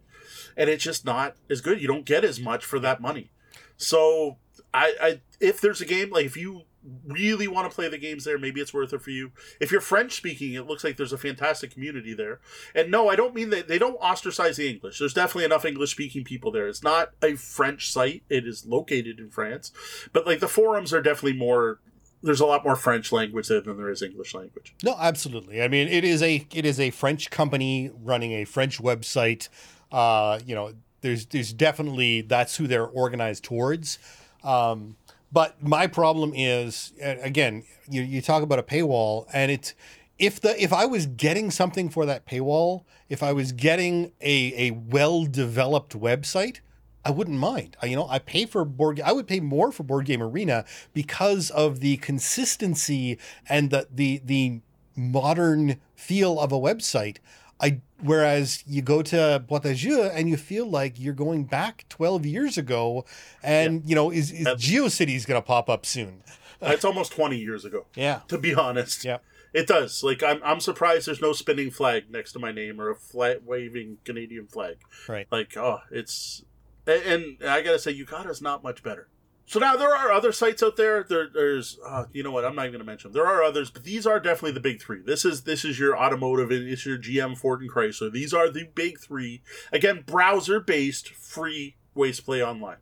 and 0.57 0.71
it's 0.71 0.85
just 0.85 1.05
not 1.05 1.37
as 1.51 1.61
good. 1.61 1.81
You 1.81 1.89
don't 1.89 2.07
get 2.07 2.25
as 2.25 2.41
much 2.41 2.65
for 2.65 2.79
that 2.79 3.01
money. 3.01 3.31
So 3.77 4.39
I, 4.73 4.95
I 5.01 5.21
if 5.41 5.61
there's 5.61 5.81
a 5.81 5.87
game 5.87 6.11
like 6.11 6.27
if 6.27 6.37
you 6.37 6.63
really 7.07 7.49
want 7.49 7.71
to 7.71 7.75
play 7.75 7.89
the 7.89 7.99
games 7.99 8.25
there, 8.25 8.39
maybe 8.39 8.61
it's 8.61 8.75
worth 8.75 8.93
it 8.93 9.03
for 9.03 9.11
you. 9.11 9.33
If 9.61 9.71
you're 9.71 9.81
French 9.81 10.13
speaking, 10.13 10.55
it 10.55 10.67
looks 10.67 10.85
like 10.85 10.97
there's 10.97 11.13
a 11.13 11.19
fantastic 11.19 11.71
community 11.71 12.15
there. 12.15 12.41
And 12.75 12.91
no, 12.91 13.09
I 13.09 13.17
don't 13.17 13.35
mean 13.35 13.51
that 13.51 13.69
they 13.69 13.79
don't 13.79 13.97
ostracize 14.01 14.57
the 14.57 14.69
English. 14.69 14.99
There's 14.99 15.15
definitely 15.15 15.45
enough 15.45 15.65
English 15.65 15.93
speaking 15.93 16.25
people 16.25 16.51
there. 16.51 16.69
It's 16.69 16.83
not 16.83 17.11
a 17.23 17.37
French 17.37 17.93
site. 17.93 18.25
It 18.29 18.47
is 18.47 18.67
located 18.67 19.19
in 19.19 19.31
France, 19.31 19.73
but 20.13 20.27
like 20.27 20.41
the 20.41 20.49
forums 20.49 20.93
are 20.93 21.03
definitely 21.03 21.39
more 21.39 21.81
there's 22.23 22.41
a 22.41 22.47
lot 22.47 22.65
more 22.65 22.77
French 22.77 23.11
language 23.11 23.49
there 23.49 23.61
than 23.61 23.77
there 23.77 23.91
is 23.91 24.01
English 24.01 24.35
language. 24.35 24.75
No, 24.83 24.95
absolutely. 24.99 25.61
I 25.61 25.69
mean, 25.69 25.89
it 25.89 26.05
is 26.05 26.23
a 26.23 26.47
it 26.55 26.65
is 26.65 26.79
a 26.79 26.91
French 26.91 27.31
company 27.31 27.91
running 28.01 28.33
a 28.33 28.45
French 28.45 28.81
website. 28.81 29.49
Uh, 29.91 30.39
you 30.47 30.55
know, 30.55 30.73
there's 31.01 31.27
there's 31.27 31.53
definitely 31.53 32.23
that's 32.23 32.57
who 32.57 32.67
they're 32.67 32.87
organized 32.87 33.45
towards. 33.45 33.99
Um, 34.45 34.97
but 35.33 35.63
my 35.63 35.87
problem 35.87 36.33
is 36.35 36.93
again, 37.01 37.65
you, 37.89 38.03
you 38.03 38.21
talk 38.21 38.43
about 38.43 38.59
a 38.59 38.63
paywall, 38.63 39.27
and 39.33 39.51
it's 39.51 39.75
if 40.19 40.41
the 40.41 40.61
if 40.63 40.73
I 40.73 40.87
was 40.87 41.07
getting 41.07 41.51
something 41.51 41.89
for 41.89 42.07
that 42.07 42.27
paywall, 42.27 42.85
if 43.09 43.23
I 43.23 43.33
was 43.33 43.53
getting 43.53 44.13
a 44.21 44.69
a 44.69 44.71
well 44.73 45.25
developed 45.25 45.99
website, 45.99 46.61
I 47.05 47.11
wouldn't 47.11 47.39
mind. 47.39 47.77
I, 47.83 47.87
you 47.87 47.97
know, 47.97 48.07
I 48.09 48.19
pay 48.19 48.47
for 48.47 48.65
board. 48.65 49.01
I 49.01 49.13
would 49.13 49.27
pay 49.27 49.41
more 49.41 49.73
for 49.73 49.83
Board 49.83 50.07
Game 50.07 50.23
Arena 50.23 50.65
because 50.93 51.51
of 51.51 51.81
the 51.81 51.97
consistency 51.97 53.19
and 53.49 53.71
the 53.71 53.89
the 53.91 54.21
the 54.25 54.61
modern 54.95 55.81
feel 55.95 56.39
of 56.39 56.53
a 56.53 56.59
website. 56.59 57.17
I 57.63 57.81
whereas 58.01 58.65
you 58.67 58.83
go 58.83 59.03
to 59.03 59.43
Jeux 59.75 60.11
and 60.13 60.29
you 60.29 60.37
feel 60.37 60.67
like 60.67 60.99
you're 60.99 61.15
going 61.15 61.45
back 61.45 61.87
12 61.89 62.27
years 62.27 62.59
ago, 62.59 63.05
and 63.43 63.83
yeah. 63.83 63.89
you 63.89 63.95
know 63.95 64.11
is, 64.11 64.33
is 64.33 64.47
GeoCities 64.47 65.27
going 65.27 65.41
to 65.41 65.47
pop 65.47 65.71
up 65.71 65.87
soon? 65.87 66.23
It's 66.65 66.85
almost 66.85 67.11
20 67.11 67.39
years 67.39 67.65
ago. 67.65 67.87
Yeah, 67.97 68.21
to 68.29 68.39
be 68.39 68.55
honest. 68.55 69.05
Yeah. 69.05 69.19
It 69.53 69.67
does. 69.67 70.05
Like 70.05 70.23
I'm, 70.23 70.41
I'm 70.45 70.61
surprised 70.61 71.09
there's 71.09 71.21
no 71.21 71.33
spinning 71.33 71.73
flag 71.73 72.05
next 72.09 72.31
to 72.35 72.39
my 72.39 72.53
name 72.53 72.81
or 72.81 72.89
a 72.89 72.95
flag 72.95 73.41
waving 73.45 73.99
Canadian 74.05 74.47
flag. 74.47 74.77
Right. 75.09 75.27
Like, 75.33 75.57
oh, 75.57 75.81
it's 75.91 76.45
and, 76.87 77.39
I 77.47 77.63
gotta 77.63 77.79
say, 77.79 77.93
Yucata's 77.93 78.43
not 78.43 78.63
much 78.63 78.83
better. 78.83 79.09
So 79.53 79.61
now 79.61 79.77
there 79.77 79.95
are 79.95 80.11
other 80.11 80.33
sites 80.33 80.63
out 80.63 80.77
there. 80.77 81.05
there 81.05 81.29
there's, 81.29 81.79
uh, 81.87 82.07
you 82.15 82.23
know 82.23 82.31
what? 82.31 82.47
I'm 82.47 82.57
not 82.57 82.63
even 82.63 82.73
going 82.73 82.87
to 82.87 82.87
mention. 82.87 83.13
Them. 83.13 83.21
There 83.21 83.31
are 83.31 83.43
others, 83.43 83.71
but 83.71 83.85
these 83.85 84.07
are 84.07 84.19
definitely 84.19 84.53
the 84.53 84.61
big 84.61 84.81
three. 84.81 85.03
This 85.05 85.27
is 85.27 85.43
this 85.43 85.63
is 85.63 85.79
your 85.79 85.95
automotive, 85.95 86.51
and 86.51 86.67
it's 86.67 86.87
your 86.87 86.97
GM, 86.97 87.37
Ford, 87.37 87.61
and 87.61 87.71
Chrysler. 87.71 88.11
These 88.11 88.33
are 88.33 88.49
the 88.49 88.65
big 88.75 88.99
three. 88.99 89.43
Again, 89.71 90.05
browser 90.07 90.59
based, 90.59 91.11
free 91.11 91.77
ways 91.95 92.17
to 92.17 92.23
play 92.23 92.43
online 92.43 92.79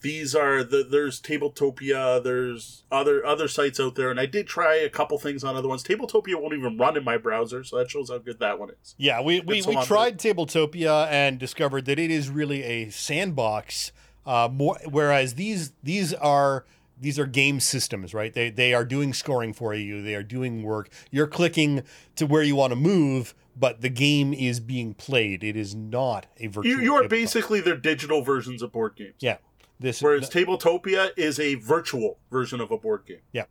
these 0.00 0.34
are 0.34 0.62
the 0.62 0.86
there's 0.88 1.20
Tabletopia, 1.20 2.22
there's 2.22 2.84
other 2.90 3.24
other 3.24 3.48
sites 3.48 3.80
out 3.80 3.94
there, 3.96 4.10
and 4.10 4.20
I 4.20 4.26
did 4.26 4.46
try 4.46 4.76
a 4.76 4.88
couple 4.88 5.18
things 5.18 5.42
on 5.42 5.56
other 5.56 5.68
ones. 5.68 5.82
Tabletopia 5.82 6.40
won't 6.40 6.54
even 6.54 6.78
run 6.78 6.96
in 6.96 7.04
my 7.04 7.16
browser, 7.18 7.64
so 7.64 7.78
that 7.78 7.90
shows 7.90 8.10
how 8.10 8.18
good 8.18 8.38
that 8.38 8.58
one 8.58 8.70
is. 8.70 8.94
Yeah, 8.96 9.20
we 9.20 9.40
we, 9.40 9.62
we 9.62 9.76
tried 9.84 10.18
Tabletopia 10.18 11.08
and 11.08 11.38
discovered 11.38 11.84
that 11.86 11.98
it 11.98 12.10
is 12.10 12.30
really 12.30 12.62
a 12.62 12.90
sandbox. 12.90 13.92
Uh, 14.28 14.46
more 14.46 14.78
whereas 14.84 15.36
these 15.36 15.72
these 15.82 16.12
are 16.12 16.66
these 17.00 17.18
are 17.18 17.24
game 17.24 17.60
systems, 17.60 18.12
right? 18.12 18.34
They 18.34 18.50
they 18.50 18.74
are 18.74 18.84
doing 18.84 19.14
scoring 19.14 19.54
for 19.54 19.72
you. 19.72 20.02
They 20.02 20.14
are 20.14 20.22
doing 20.22 20.62
work. 20.62 20.90
You're 21.10 21.26
clicking 21.26 21.82
to 22.16 22.26
where 22.26 22.42
you 22.42 22.54
want 22.54 22.72
to 22.72 22.76
move, 22.76 23.34
but 23.56 23.80
the 23.80 23.88
game 23.88 24.34
is 24.34 24.60
being 24.60 24.92
played. 24.92 25.42
It 25.42 25.56
is 25.56 25.74
not 25.74 26.26
a 26.36 26.48
virtual. 26.48 26.70
You, 26.70 26.78
you 26.78 26.94
are 26.94 27.08
basically 27.08 27.62
their 27.62 27.78
digital 27.78 28.20
versions 28.20 28.60
of 28.60 28.70
board 28.70 28.96
games. 28.96 29.14
Yeah, 29.20 29.38
this 29.80 30.02
whereas 30.02 30.28
Tabletopia 30.28 31.12
is 31.16 31.40
a 31.40 31.54
virtual 31.54 32.18
version 32.30 32.60
of 32.60 32.70
a 32.70 32.76
board 32.76 33.06
game. 33.06 33.22
Yeah, 33.32 33.44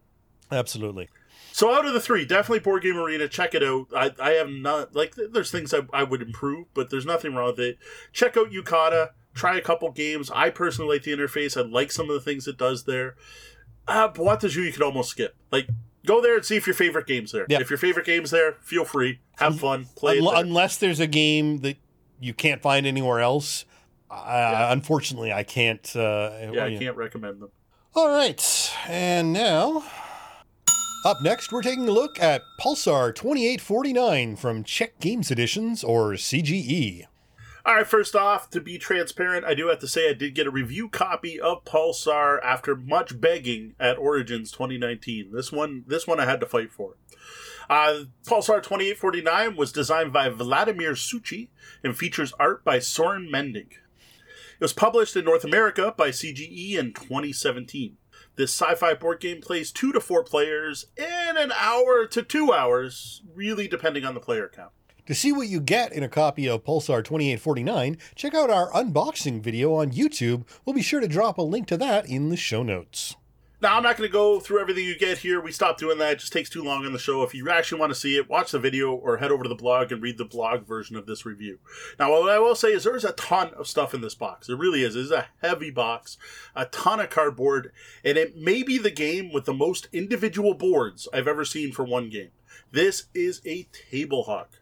absolutely. 0.52 1.10
So 1.54 1.74
out 1.74 1.88
of 1.88 1.94
the 1.94 2.00
three, 2.00 2.24
definitely 2.24 2.60
Board 2.60 2.84
Game 2.84 2.98
Arena. 2.98 3.28
Check 3.28 3.56
it 3.56 3.64
out. 3.64 3.88
I, 3.96 4.14
I 4.22 4.30
have 4.34 4.50
not 4.52 4.96
like 4.96 5.16
there's 5.16 5.50
things 5.50 5.74
I, 5.74 5.80
I 5.92 6.04
would 6.04 6.22
improve, 6.22 6.68
but 6.76 6.92
there's 6.92 7.08
nothing 7.08 7.34
wrong 7.34 7.48
with 7.48 7.60
it. 7.62 7.80
Check 8.14 8.38
out 8.38 8.52
Yucata. 8.52 9.10
Try 9.38 9.58
a 9.58 9.62
couple 9.62 9.90
games. 9.92 10.32
I 10.34 10.50
personally 10.50 10.96
like 10.96 11.04
the 11.04 11.12
interface. 11.12 11.58
I 11.58 11.68
like 11.68 11.92
some 11.92 12.10
of 12.10 12.14
the 12.16 12.22
things 12.22 12.48
it 12.48 12.58
does 12.58 12.84
there. 12.84 13.16
Uh, 13.88 14.10
Boîte 14.10 14.42
à 14.42 14.50
Jeux 14.50 14.64
you 14.64 14.72
could 14.74 14.84
almost 14.84 15.12
skip. 15.12 15.36
Like 15.52 15.70
go 16.06 16.22
there 16.22 16.36
and 16.36 16.46
see 16.46 16.58
if 16.58 16.68
your 16.68 16.74
favorite 16.74 17.08
game's 17.08 17.32
there. 17.32 17.46
If 17.50 17.70
your 17.70 17.78
favorite 17.78 18.06
game's 18.06 18.32
there, 18.32 18.58
feel 18.62 18.84
free, 18.84 19.20
have 19.38 19.60
fun, 19.60 19.88
play 19.96 20.20
Unl- 20.20 20.38
Unless 20.38 20.78
there's 20.78 21.00
a 21.00 21.08
game 21.08 21.60
that 21.60 21.78
you 22.20 22.34
can't 22.34 22.62
find 22.62 22.86
anywhere 22.86 23.20
else 23.20 23.66
yeah. 24.12 24.72
unfortunately, 24.72 25.32
I 25.32 25.44
can't. 25.44 25.96
Uh, 25.96 26.32
yeah, 26.54 26.66
I 26.66 26.78
can't 26.78 26.96
recommend 26.96 27.42
them. 27.42 27.50
All 27.96 28.10
right, 28.10 28.74
and 28.88 29.34
now 29.34 29.84
up 31.06 31.22
next, 31.22 31.52
we're 31.52 31.62
taking 31.62 31.88
a 31.88 31.92
look 31.92 32.22
at 32.22 32.42
Pulsar 32.60 33.14
2849 33.14 34.36
from 34.36 34.64
Czech 34.64 35.00
Games 35.00 35.32
Editions 35.32 35.84
or 35.84 36.12
CGE. 36.14 37.06
All 37.68 37.76
right, 37.76 37.86
first 37.86 38.16
off, 38.16 38.50
to 38.52 38.62
be 38.62 38.78
transparent, 38.78 39.44
I 39.44 39.54
do 39.54 39.68
have 39.68 39.80
to 39.80 39.90
say 39.90 40.10
I 40.10 40.14
did 40.14 40.36
get 40.36 40.48
a 40.48 40.52
review 40.52 40.88
copy 40.88 41.38
of 41.38 41.66
Pulsar 41.66 42.40
after 42.42 42.78
much 42.78 43.20
begging 43.20 43.76
at 43.78 43.98
Origins 43.98 44.54
2019. 44.54 45.34
This 45.34 45.52
one, 45.52 45.84
this 45.86 46.08
one 46.08 46.18
I 46.18 46.24
had 46.24 46.40
to 46.40 46.46
fight 46.46 46.72
for. 46.72 46.96
Uh, 47.70 48.06
Pulsar 48.26 48.64
2849 48.64 49.58
was 49.58 49.74
designed 49.74 50.14
by 50.14 50.30
Vladimir 50.30 50.94
Suchy 50.94 51.50
and 51.84 51.98
features 51.98 52.32
art 52.40 52.64
by 52.64 52.80
Soren 52.80 53.30
Meding. 53.30 53.72
It 53.72 54.62
was 54.62 54.72
published 54.72 55.18
in 55.18 55.26
North 55.26 55.44
America 55.44 55.94
by 55.98 56.12
CGE 56.12 56.76
in 56.76 56.94
2017. 56.94 57.98
This 58.38 58.54
sci 58.54 58.76
fi 58.76 58.94
board 58.94 59.20
game 59.20 59.42
plays 59.42 59.74
two 59.74 59.92
to 59.92 60.00
four 60.00 60.24
players 60.24 60.86
in 60.96 61.36
an 61.36 61.52
hour 61.52 62.06
to 62.06 62.24
two 62.24 62.54
hours, 62.54 63.24
really 63.36 63.68
depending 63.68 64.06
on 64.06 64.14
the 64.14 64.22
player 64.22 64.50
count. 64.56 64.72
To 65.08 65.16
see 65.16 65.32
what 65.32 65.48
you 65.48 65.62
get 65.62 65.94
in 65.94 66.04
a 66.04 66.10
copy 66.10 66.50
of 66.50 66.66
Pulsar 66.66 67.02
2849, 67.02 67.98
check 68.16 68.36
out 68.36 68.50
our 68.50 68.70
unboxing 68.72 69.40
video 69.40 69.74
on 69.74 69.92
YouTube. 69.92 70.44
We'll 70.66 70.74
be 70.74 70.82
sure 70.82 71.00
to 71.00 71.08
drop 71.08 71.38
a 71.38 71.44
link 71.44 71.66
to 71.68 71.78
that 71.78 72.10
in 72.10 72.28
the 72.28 72.36
show 72.36 72.62
notes. 72.62 73.16
Now, 73.62 73.78
I'm 73.78 73.84
not 73.84 73.96
going 73.96 74.10
to 74.10 74.12
go 74.12 74.42
through 74.42 74.60
everything 74.60 74.84
you 74.84 75.00
get 75.00 75.20
here. 75.20 75.40
We 75.40 75.54
stopped 75.54 75.80
doing 75.80 75.98
that. 76.00 76.12
It 76.12 76.20
just 76.20 76.34
takes 76.34 76.50
too 76.50 76.62
long 76.62 76.86
on 76.86 76.92
the 76.92 77.00
show. 77.00 77.24
If 77.24 77.34
you 77.34 77.50
actually 77.50 77.80
want 77.80 77.92
to 77.92 78.00
see 78.00 78.18
it, 78.18 78.30
watch 78.30 78.52
the 78.52 78.60
video 78.60 78.94
or 78.94 79.16
head 79.16 79.32
over 79.32 79.44
to 79.44 79.50
the 79.50 79.56
blog 79.56 79.94
and 79.94 80.04
read 80.04 80.18
the 80.18 80.26
blog 80.26 80.68
version 80.68 80.98
of 80.98 81.06
this 81.06 81.26
review. 81.26 81.60
Now, 81.98 82.12
what 82.12 82.30
I 82.30 82.40
will 82.40 82.54
say 82.54 82.74
is 82.74 82.84
there's 82.84 83.06
a 83.06 83.14
ton 83.14 83.52
of 83.54 83.66
stuff 83.66 83.94
in 83.94 84.02
this 84.02 84.14
box. 84.14 84.48
There 84.48 84.58
really 84.58 84.84
is. 84.84 84.98
It's 84.98 85.10
a 85.10 85.28
heavy 85.42 85.72
box, 85.72 86.18
a 86.54 86.66
ton 86.66 87.00
of 87.00 87.10
cardboard, 87.10 87.72
and 88.04 88.18
it 88.18 88.36
may 88.36 88.62
be 88.62 88.78
the 88.78 88.92
game 88.92 89.32
with 89.32 89.46
the 89.46 89.54
most 89.54 89.88
individual 89.94 90.54
boards 90.54 91.08
I've 91.14 91.30
ever 91.30 91.46
seen 91.46 91.72
for 91.72 91.86
one 91.86 92.10
game. 92.10 92.32
This 92.74 93.06
is 93.14 93.42
a 93.46 93.70
table 93.90 94.24
hawk 94.24 94.60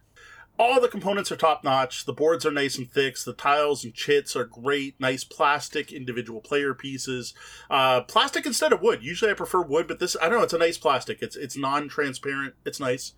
all 0.58 0.80
the 0.80 0.88
components 0.88 1.30
are 1.30 1.36
top 1.36 1.64
notch. 1.64 2.04
The 2.04 2.12
boards 2.12 2.46
are 2.46 2.50
nice 2.50 2.78
and 2.78 2.90
thick. 2.90 3.18
The 3.18 3.32
tiles 3.32 3.84
and 3.84 3.94
chits 3.94 4.34
are 4.36 4.44
great. 4.44 4.98
Nice 5.00 5.24
plastic 5.24 5.92
individual 5.92 6.40
player 6.40 6.74
pieces. 6.74 7.34
Uh, 7.70 8.02
plastic 8.02 8.46
instead 8.46 8.72
of 8.72 8.82
wood. 8.82 9.02
Usually 9.02 9.30
I 9.30 9.34
prefer 9.34 9.62
wood, 9.62 9.86
but 9.86 9.98
this 9.98 10.16
I 10.20 10.28
don't 10.28 10.38
know. 10.38 10.44
It's 10.44 10.52
a 10.52 10.58
nice 10.58 10.78
plastic. 10.78 11.22
It's 11.22 11.36
it's 11.36 11.56
non 11.56 11.88
transparent. 11.88 12.54
It's 12.64 12.80
nice. 12.80 13.12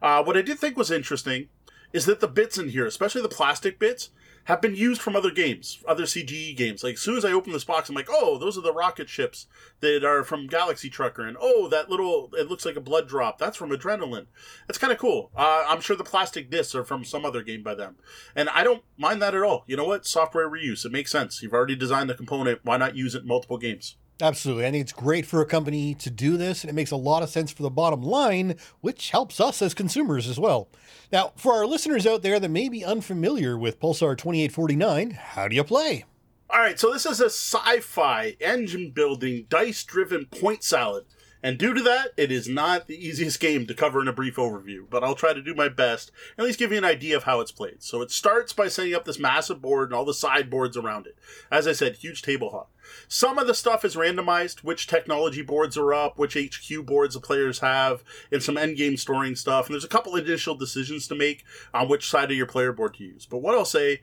Uh, 0.00 0.22
what 0.22 0.36
I 0.36 0.42
did 0.42 0.58
think 0.58 0.76
was 0.76 0.90
interesting 0.90 1.48
is 1.92 2.06
that 2.06 2.20
the 2.20 2.28
bits 2.28 2.58
in 2.58 2.70
here, 2.70 2.86
especially 2.86 3.22
the 3.22 3.28
plastic 3.28 3.78
bits, 3.78 4.10
have 4.44 4.60
been 4.60 4.74
used 4.74 5.00
from 5.00 5.16
other 5.16 5.30
games, 5.30 5.78
other 5.86 6.04
CGE 6.04 6.56
games. 6.56 6.84
Like 6.84 6.94
as 6.94 7.00
soon 7.00 7.16
as 7.16 7.24
I 7.24 7.32
open 7.32 7.52
this 7.52 7.64
box, 7.64 7.88
I'm 7.88 7.94
like, 7.94 8.08
oh, 8.10 8.38
those 8.38 8.58
are 8.58 8.62
the 8.62 8.72
rocket 8.72 9.08
ships 9.08 9.46
that 9.80 10.04
are 10.04 10.22
from 10.22 10.46
Galaxy 10.46 10.90
Trucker, 10.90 11.26
and 11.26 11.36
oh, 11.40 11.68
that 11.68 11.90
little 11.90 12.30
it 12.34 12.48
looks 12.48 12.64
like 12.64 12.76
a 12.76 12.80
blood 12.80 13.08
drop. 13.08 13.38
That's 13.38 13.56
from 13.56 13.70
Adrenaline. 13.70 14.26
That's 14.66 14.78
kind 14.78 14.92
of 14.92 14.98
cool. 14.98 15.30
Uh, 15.36 15.64
I'm 15.68 15.80
sure 15.80 15.96
the 15.96 16.04
plastic 16.04 16.50
discs 16.50 16.74
are 16.74 16.84
from 16.84 17.04
some 17.04 17.24
other 17.24 17.42
game 17.42 17.62
by 17.62 17.74
them, 17.74 17.96
and 18.36 18.48
I 18.50 18.64
don't 18.64 18.84
mind 18.98 19.22
that 19.22 19.34
at 19.34 19.42
all. 19.42 19.64
You 19.66 19.76
know 19.76 19.86
what? 19.86 20.06
Software 20.06 20.48
reuse. 20.48 20.84
It 20.84 20.92
makes 20.92 21.10
sense. 21.10 21.42
You've 21.42 21.54
already 21.54 21.76
designed 21.76 22.10
the 22.10 22.14
component. 22.14 22.60
Why 22.64 22.76
not 22.76 22.96
use 22.96 23.14
it 23.14 23.22
in 23.22 23.28
multiple 23.28 23.58
games? 23.58 23.96
Absolutely. 24.20 24.66
I 24.66 24.70
think 24.70 24.82
it's 24.82 24.92
great 24.92 25.26
for 25.26 25.40
a 25.40 25.46
company 25.46 25.94
to 25.94 26.08
do 26.08 26.36
this, 26.36 26.62
and 26.62 26.70
it 26.70 26.74
makes 26.74 26.92
a 26.92 26.96
lot 26.96 27.22
of 27.22 27.30
sense 27.30 27.50
for 27.50 27.62
the 27.62 27.70
bottom 27.70 28.00
line, 28.00 28.56
which 28.80 29.10
helps 29.10 29.40
us 29.40 29.60
as 29.60 29.74
consumers 29.74 30.28
as 30.28 30.38
well. 30.38 30.68
Now, 31.10 31.32
for 31.36 31.54
our 31.54 31.66
listeners 31.66 32.06
out 32.06 32.22
there 32.22 32.38
that 32.38 32.48
may 32.48 32.68
be 32.68 32.84
unfamiliar 32.84 33.58
with 33.58 33.80
Pulsar 33.80 34.16
2849, 34.16 35.10
how 35.10 35.48
do 35.48 35.56
you 35.56 35.64
play? 35.64 36.04
All 36.48 36.60
right, 36.60 36.78
so 36.78 36.92
this 36.92 37.06
is 37.06 37.20
a 37.20 37.26
sci 37.26 37.80
fi, 37.80 38.36
engine 38.40 38.92
building, 38.94 39.46
dice 39.48 39.82
driven 39.82 40.26
point 40.26 40.62
salad. 40.62 41.04
And 41.44 41.58
due 41.58 41.74
to 41.74 41.82
that, 41.82 42.12
it 42.16 42.32
is 42.32 42.48
not 42.48 42.86
the 42.86 42.96
easiest 42.96 43.38
game 43.38 43.66
to 43.66 43.74
cover 43.74 44.00
in 44.00 44.08
a 44.08 44.14
brief 44.14 44.36
overview, 44.36 44.86
but 44.88 45.04
I'll 45.04 45.14
try 45.14 45.34
to 45.34 45.42
do 45.42 45.54
my 45.54 45.68
best, 45.68 46.10
at 46.38 46.44
least 46.44 46.58
give 46.58 46.72
you 46.72 46.78
an 46.78 46.86
idea 46.86 47.18
of 47.18 47.24
how 47.24 47.40
it's 47.40 47.52
played. 47.52 47.82
So 47.82 48.00
it 48.00 48.10
starts 48.10 48.54
by 48.54 48.68
setting 48.68 48.94
up 48.94 49.04
this 49.04 49.18
massive 49.18 49.60
board 49.60 49.90
and 49.90 49.94
all 49.94 50.06
the 50.06 50.14
sideboards 50.14 50.78
around 50.78 51.06
it. 51.06 51.18
As 51.52 51.68
I 51.68 51.72
said, 51.72 51.96
huge 51.96 52.22
table 52.22 52.48
hop. 52.48 52.70
Some 53.08 53.38
of 53.38 53.46
the 53.46 53.52
stuff 53.52 53.84
is 53.84 53.94
randomized, 53.94 54.60
which 54.60 54.86
technology 54.86 55.42
boards 55.42 55.76
are 55.76 55.92
up, 55.92 56.18
which 56.18 56.32
HQ 56.32 56.86
boards 56.86 57.12
the 57.12 57.20
players 57.20 57.58
have, 57.58 58.02
and 58.32 58.42
some 58.42 58.56
endgame 58.56 58.98
storing 58.98 59.36
stuff. 59.36 59.66
And 59.66 59.74
there's 59.74 59.84
a 59.84 59.88
couple 59.88 60.16
initial 60.16 60.54
decisions 60.54 61.06
to 61.08 61.14
make 61.14 61.44
on 61.74 61.90
which 61.90 62.08
side 62.08 62.30
of 62.30 62.38
your 62.38 62.46
player 62.46 62.72
board 62.72 62.94
to 62.94 63.04
use. 63.04 63.26
But 63.26 63.42
what 63.42 63.54
I'll 63.54 63.66
say 63.66 64.00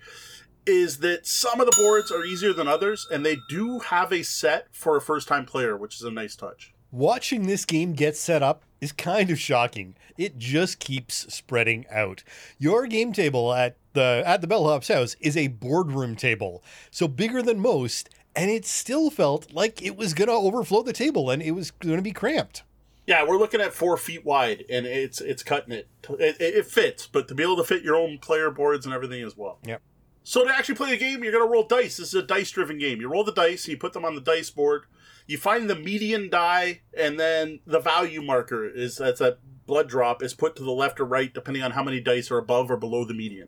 is 0.68 1.00
that 1.00 1.26
some 1.26 1.60
of 1.60 1.66
the 1.66 1.76
boards 1.76 2.12
are 2.12 2.24
easier 2.24 2.54
than 2.54 2.68
others, 2.68 3.08
and 3.12 3.26
they 3.26 3.38
do 3.50 3.80
have 3.80 4.14
a 4.14 4.22
set 4.22 4.68
for 4.72 4.96
a 4.96 5.02
first 5.02 5.28
time 5.28 5.46
player, 5.46 5.76
which 5.76 5.96
is 5.96 6.04
a 6.04 6.12
nice 6.12 6.36
touch. 6.36 6.71
Watching 6.92 7.48
this 7.48 7.64
game 7.64 7.94
get 7.94 8.18
set 8.18 8.44
up 8.44 8.64
is 8.82 8.92
kind 8.92 9.30
of 9.30 9.40
shocking. 9.40 9.96
It 10.18 10.38
just 10.38 10.80
keeps 10.80 11.34
spreading 11.34 11.86
out. 11.90 12.24
Your 12.58 12.86
game 12.86 13.14
table 13.14 13.54
at 13.54 13.78
the 13.94 14.24
at 14.26 14.42
the 14.42 14.48
Bellhop's 14.48 14.90
house 14.90 15.16
is 15.22 15.38
a 15.38 15.48
boardroom 15.48 16.16
table, 16.16 16.64
so 16.90 17.08
bigger 17.08 17.42
than 17.42 17.62
most, 17.62 18.10
and 18.36 18.52
it 18.52 18.66
still 18.66 19.10
felt 19.10 19.54
like 19.54 19.82
it 19.82 19.96
was 19.96 20.14
gonna 20.14 20.34
overflow 20.34 20.84
the 20.84 20.92
table 20.92 21.30
and 21.30 21.42
it 21.42 21.52
was 21.52 21.72
gonna 21.72 22.02
be 22.02 22.12
cramped. 22.12 22.64
Yeah, 23.08 23.26
we're 23.26 23.40
looking 23.40 23.62
at 23.62 23.74
four 23.74 23.96
feet 23.96 24.26
wide, 24.26 24.66
and 24.70 24.86
it's 24.86 25.22
it's 25.22 25.44
cutting 25.44 25.74
it. 25.74 25.88
It, 26.10 26.42
it 26.42 26.66
fits, 26.66 27.08
but 27.08 27.28
to 27.30 27.36
be 27.36 27.44
able 27.44 27.58
to 27.58 27.64
fit 27.64 27.84
your 27.84 27.96
own 27.96 28.18
player 28.18 28.52
boards 28.52 28.86
and 28.86 28.94
everything 28.94 29.24
as 29.24 29.38
well. 29.38 29.60
Yep. 29.66 29.82
So 30.24 30.46
to 30.46 30.56
actually 30.56 30.76
play 30.76 30.92
the 30.92 30.98
game, 30.98 31.24
you're 31.24 31.32
going 31.32 31.44
to 31.44 31.52
roll 31.52 31.64
dice. 31.64 31.98
This 31.98 32.10
is 32.10 32.14
a 32.14 32.22
dice-driven 32.22 32.78
game. 32.78 33.02
You 33.02 33.10
roll 33.10 33.24
the 33.24 33.32
dice, 33.32 33.66
and 33.66 33.72
you 33.72 33.78
put 33.78 33.94
them 33.94 34.06
on 34.06 34.14
the 34.14 34.22
dice 34.22 34.52
board. 34.52 34.84
You 35.32 35.38
find 35.38 35.70
the 35.70 35.78
median 35.78 36.30
die, 36.30 36.82
and 36.94 37.18
then 37.18 37.62
the 37.66 37.80
value 37.80 38.22
marker 38.22 38.68
is 38.68 38.98
that's 38.98 39.22
a 39.22 39.38
blood 39.66 39.88
drop 39.88 40.22
is 40.22 40.34
put 40.34 40.58
to 40.58 40.64
the 40.64 40.72
left 40.72 41.00
or 41.00 41.06
right 41.06 41.34
depending 41.34 41.64
on 41.64 41.72
how 41.72 41.84
many 41.84 42.02
dice 42.02 42.30
are 42.30 42.38
above 42.38 42.70
or 42.70 42.76
below 42.76 43.06
the 43.06 43.14
median. 43.14 43.48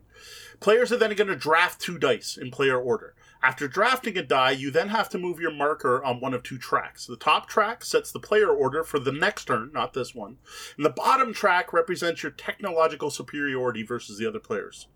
Players 0.60 0.90
are 0.92 0.96
then 0.96 1.14
going 1.14 1.28
to 1.28 1.36
draft 1.36 1.82
two 1.82 1.98
dice 1.98 2.38
in 2.40 2.50
player 2.50 2.80
order. 2.80 3.14
After 3.42 3.68
drafting 3.68 4.16
a 4.16 4.22
die, 4.22 4.52
you 4.52 4.70
then 4.70 4.88
have 4.88 5.10
to 5.10 5.18
move 5.18 5.38
your 5.38 5.52
marker 5.52 6.02
on 6.02 6.20
one 6.20 6.32
of 6.32 6.42
two 6.42 6.56
tracks. 6.56 7.04
The 7.04 7.18
top 7.18 7.50
track 7.50 7.84
sets 7.84 8.10
the 8.10 8.18
player 8.18 8.48
order 8.48 8.82
for 8.82 8.98
the 8.98 9.12
next 9.12 9.44
turn, 9.44 9.70
not 9.74 9.92
this 9.92 10.14
one, 10.14 10.38
and 10.78 10.86
the 10.86 10.90
bottom 10.90 11.34
track 11.34 11.74
represents 11.74 12.22
your 12.22 12.32
technological 12.32 13.10
superiority 13.10 13.82
versus 13.82 14.16
the 14.16 14.26
other 14.26 14.40
players. 14.40 14.86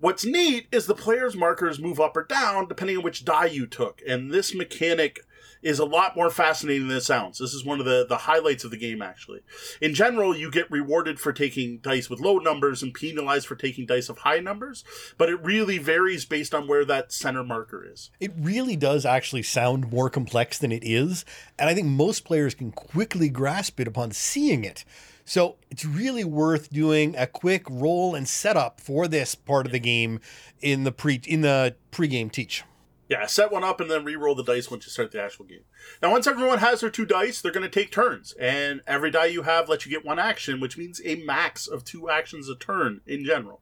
What's 0.00 0.24
neat 0.24 0.68
is 0.72 0.86
the 0.86 0.94
player's 0.94 1.36
markers 1.36 1.78
move 1.78 2.00
up 2.00 2.16
or 2.16 2.24
down 2.24 2.66
depending 2.66 2.96
on 2.96 3.02
which 3.02 3.26
die 3.26 3.44
you 3.44 3.66
took, 3.66 4.00
and 4.08 4.30
this 4.30 4.54
mechanic 4.54 5.20
is 5.64 5.78
a 5.78 5.84
lot 5.84 6.14
more 6.14 6.30
fascinating 6.30 6.88
than 6.88 6.98
it 6.98 7.02
sounds. 7.02 7.38
This 7.38 7.54
is 7.54 7.64
one 7.64 7.80
of 7.80 7.86
the, 7.86 8.04
the 8.06 8.18
highlights 8.18 8.64
of 8.64 8.70
the 8.70 8.76
game, 8.76 9.00
actually. 9.00 9.40
In 9.80 9.94
general, 9.94 10.36
you 10.36 10.50
get 10.50 10.70
rewarded 10.70 11.18
for 11.18 11.32
taking 11.32 11.78
dice 11.78 12.10
with 12.10 12.20
low 12.20 12.36
numbers 12.36 12.82
and 12.82 12.92
penalized 12.92 13.46
for 13.46 13.56
taking 13.56 13.86
dice 13.86 14.10
of 14.10 14.18
high 14.18 14.40
numbers, 14.40 14.84
but 15.16 15.30
it 15.30 15.42
really 15.42 15.78
varies 15.78 16.26
based 16.26 16.54
on 16.54 16.68
where 16.68 16.84
that 16.84 17.12
center 17.12 17.42
marker 17.42 17.84
is. 17.90 18.10
It 18.20 18.32
really 18.38 18.76
does 18.76 19.06
actually 19.06 19.42
sound 19.42 19.90
more 19.90 20.10
complex 20.10 20.58
than 20.58 20.70
it 20.70 20.84
is, 20.84 21.24
and 21.58 21.70
I 21.70 21.74
think 21.74 21.86
most 21.86 22.26
players 22.26 22.54
can 22.54 22.70
quickly 22.70 23.30
grasp 23.30 23.80
it 23.80 23.88
upon 23.88 24.12
seeing 24.12 24.64
it. 24.64 24.84
So 25.24 25.56
it's 25.70 25.86
really 25.86 26.24
worth 26.24 26.70
doing 26.70 27.16
a 27.16 27.26
quick 27.26 27.64
roll 27.70 28.14
and 28.14 28.28
setup 28.28 28.78
for 28.80 29.08
this 29.08 29.34
part 29.34 29.64
of 29.64 29.72
the 29.72 29.78
game 29.78 30.20
in 30.60 30.84
the 30.84 30.92
pre 30.92 31.22
in 31.26 31.40
the 31.40 31.76
pregame 31.90 32.30
teach. 32.30 32.62
Yeah, 33.14 33.26
set 33.26 33.52
one 33.52 33.62
up 33.62 33.80
and 33.80 33.88
then 33.88 34.04
re-roll 34.04 34.34
the 34.34 34.42
dice 34.42 34.68
once 34.68 34.86
you 34.86 34.90
start 34.90 35.12
the 35.12 35.22
actual 35.22 35.44
game. 35.44 35.62
Now, 36.02 36.10
once 36.10 36.26
everyone 36.26 36.58
has 36.58 36.80
their 36.80 36.90
two 36.90 37.06
dice, 37.06 37.40
they're 37.40 37.52
going 37.52 37.62
to 37.62 37.68
take 37.68 37.92
turns, 37.92 38.32
and 38.40 38.80
every 38.88 39.12
die 39.12 39.26
you 39.26 39.42
have 39.42 39.68
lets 39.68 39.86
you 39.86 39.92
get 39.92 40.04
one 40.04 40.18
action, 40.18 40.58
which 40.58 40.76
means 40.76 41.00
a 41.04 41.14
max 41.14 41.68
of 41.68 41.84
two 41.84 42.10
actions 42.10 42.48
a 42.48 42.56
turn 42.56 43.02
in 43.06 43.24
general. 43.24 43.60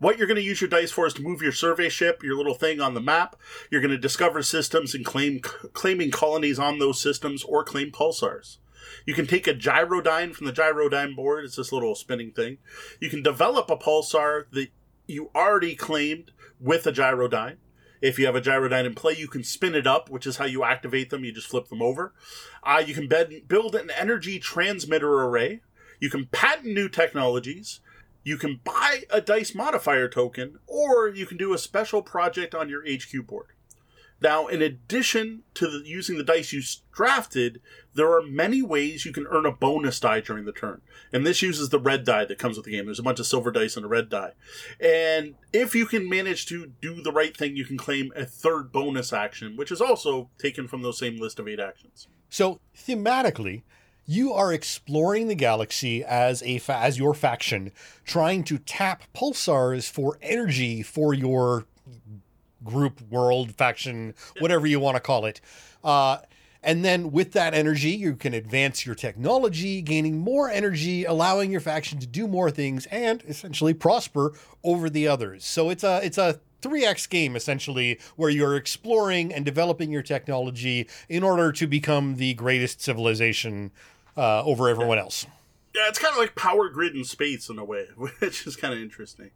What 0.00 0.18
you're 0.18 0.26
going 0.26 0.34
to 0.34 0.42
use 0.42 0.60
your 0.60 0.68
dice 0.68 0.90
for 0.90 1.06
is 1.06 1.14
to 1.14 1.22
move 1.22 1.40
your 1.40 1.52
survey 1.52 1.88
ship, 1.88 2.24
your 2.24 2.36
little 2.36 2.54
thing 2.54 2.80
on 2.80 2.94
the 2.94 3.00
map. 3.00 3.36
You're 3.70 3.80
going 3.80 3.92
to 3.92 3.98
discover 3.98 4.42
systems 4.42 4.96
and 4.96 5.04
claim 5.04 5.42
claiming 5.42 6.10
colonies 6.10 6.58
on 6.58 6.80
those 6.80 7.00
systems 7.00 7.44
or 7.44 7.62
claim 7.62 7.92
pulsars. 7.92 8.56
You 9.06 9.14
can 9.14 9.28
take 9.28 9.46
a 9.46 9.54
gyrodyne 9.54 10.34
from 10.34 10.46
the 10.46 10.52
gyrodyne 10.52 11.14
board. 11.14 11.44
It's 11.44 11.54
this 11.54 11.70
little 11.70 11.94
spinning 11.94 12.32
thing. 12.32 12.58
You 12.98 13.10
can 13.10 13.22
develop 13.22 13.70
a 13.70 13.76
pulsar 13.76 14.46
that 14.50 14.70
you 15.06 15.30
already 15.36 15.76
claimed 15.76 16.32
with 16.58 16.84
a 16.84 16.92
gyrodyne. 16.92 17.58
If 18.00 18.18
you 18.18 18.26
have 18.26 18.36
a 18.36 18.40
gyrodyne 18.40 18.86
in 18.86 18.94
play, 18.94 19.14
you 19.16 19.28
can 19.28 19.42
spin 19.42 19.74
it 19.74 19.86
up, 19.86 20.10
which 20.10 20.26
is 20.26 20.36
how 20.36 20.44
you 20.44 20.64
activate 20.64 21.10
them. 21.10 21.24
You 21.24 21.32
just 21.32 21.48
flip 21.48 21.68
them 21.68 21.82
over. 21.82 22.12
Uh, 22.62 22.82
you 22.84 22.94
can 22.94 23.08
bed, 23.08 23.42
build 23.48 23.74
an 23.74 23.90
energy 23.90 24.38
transmitter 24.38 25.22
array. 25.22 25.60
You 26.00 26.10
can 26.10 26.26
patent 26.26 26.72
new 26.72 26.88
technologies. 26.88 27.80
You 28.24 28.36
can 28.36 28.60
buy 28.62 29.04
a 29.10 29.20
dice 29.20 29.54
modifier 29.54 30.08
token, 30.08 30.58
or 30.66 31.08
you 31.08 31.26
can 31.26 31.36
do 31.36 31.54
a 31.54 31.58
special 31.58 32.02
project 32.02 32.54
on 32.54 32.68
your 32.68 32.82
HQ 32.82 33.26
board. 33.26 33.46
Now, 34.20 34.48
in 34.48 34.62
addition 34.62 35.42
to 35.54 35.68
the, 35.68 35.82
using 35.86 36.18
the 36.18 36.24
dice 36.24 36.52
you 36.52 36.62
drafted, 36.92 37.60
there 37.94 38.12
are 38.12 38.22
many 38.22 38.62
ways 38.62 39.04
you 39.04 39.12
can 39.12 39.26
earn 39.28 39.46
a 39.46 39.52
bonus 39.52 40.00
die 40.00 40.20
during 40.20 40.44
the 40.44 40.52
turn. 40.52 40.80
And 41.12 41.24
this 41.24 41.40
uses 41.40 41.68
the 41.68 41.78
red 41.78 42.04
die 42.04 42.24
that 42.24 42.38
comes 42.38 42.56
with 42.56 42.66
the 42.66 42.72
game. 42.72 42.86
There's 42.86 42.98
a 42.98 43.04
bunch 43.04 43.20
of 43.20 43.26
silver 43.26 43.52
dice 43.52 43.76
and 43.76 43.86
a 43.86 43.88
red 43.88 44.08
die. 44.08 44.32
And 44.80 45.34
if 45.52 45.74
you 45.74 45.86
can 45.86 46.08
manage 46.08 46.46
to 46.46 46.72
do 46.80 47.00
the 47.00 47.12
right 47.12 47.36
thing, 47.36 47.56
you 47.56 47.64
can 47.64 47.78
claim 47.78 48.12
a 48.16 48.24
third 48.24 48.72
bonus 48.72 49.12
action, 49.12 49.56
which 49.56 49.70
is 49.70 49.80
also 49.80 50.30
taken 50.38 50.66
from 50.66 50.82
those 50.82 50.98
same 50.98 51.18
list 51.18 51.38
of 51.38 51.46
eight 51.46 51.60
actions. 51.60 52.08
So, 52.28 52.60
thematically, 52.76 53.62
you 54.04 54.32
are 54.32 54.52
exploring 54.52 55.28
the 55.28 55.34
galaxy 55.34 56.02
as 56.02 56.42
a 56.42 56.58
fa- 56.58 56.78
as 56.78 56.98
your 56.98 57.14
faction, 57.14 57.72
trying 58.04 58.42
to 58.44 58.58
tap 58.58 59.02
pulsars 59.14 59.88
for 59.88 60.18
energy 60.22 60.82
for 60.82 61.14
your 61.14 61.66
group, 62.64 63.00
world, 63.10 63.52
faction, 63.52 64.14
whatever 64.38 64.66
you 64.66 64.80
want 64.80 64.96
to 64.96 65.00
call 65.00 65.24
it. 65.24 65.40
Uh, 65.82 66.18
and 66.62 66.84
then 66.84 67.12
with 67.12 67.32
that 67.32 67.54
energy, 67.54 67.90
you 67.90 68.16
can 68.16 68.34
advance 68.34 68.84
your 68.84 68.94
technology, 68.94 69.80
gaining 69.80 70.18
more 70.18 70.50
energy, 70.50 71.04
allowing 71.04 71.52
your 71.52 71.60
faction 71.60 71.98
to 72.00 72.06
do 72.06 72.26
more 72.26 72.50
things 72.50 72.86
and 72.86 73.22
essentially 73.28 73.74
prosper 73.74 74.34
over 74.64 74.90
the 74.90 75.06
others. 75.06 75.44
So 75.44 75.70
it's 75.70 75.84
a 75.84 76.00
it's 76.04 76.18
a 76.18 76.40
3x 76.62 77.08
game 77.08 77.36
essentially 77.36 78.00
where 78.16 78.30
you're 78.30 78.56
exploring 78.56 79.32
and 79.32 79.44
developing 79.44 79.92
your 79.92 80.02
technology 80.02 80.88
in 81.08 81.22
order 81.22 81.52
to 81.52 81.66
become 81.68 82.16
the 82.16 82.34
greatest 82.34 82.80
civilization 82.80 83.70
uh, 84.16 84.42
over 84.42 84.68
everyone 84.68 84.98
else. 84.98 85.26
Yeah, 85.78 85.86
it's 85.86 86.00
kind 86.00 86.12
of 86.12 86.18
like 86.18 86.34
Power 86.34 86.68
Grid 86.68 86.96
in 86.96 87.04
space 87.04 87.48
in 87.48 87.56
a 87.56 87.64
way, 87.64 87.86
which 87.96 88.48
is 88.48 88.56
kind 88.56 88.74
of 88.74 88.80
interesting. 88.80 89.30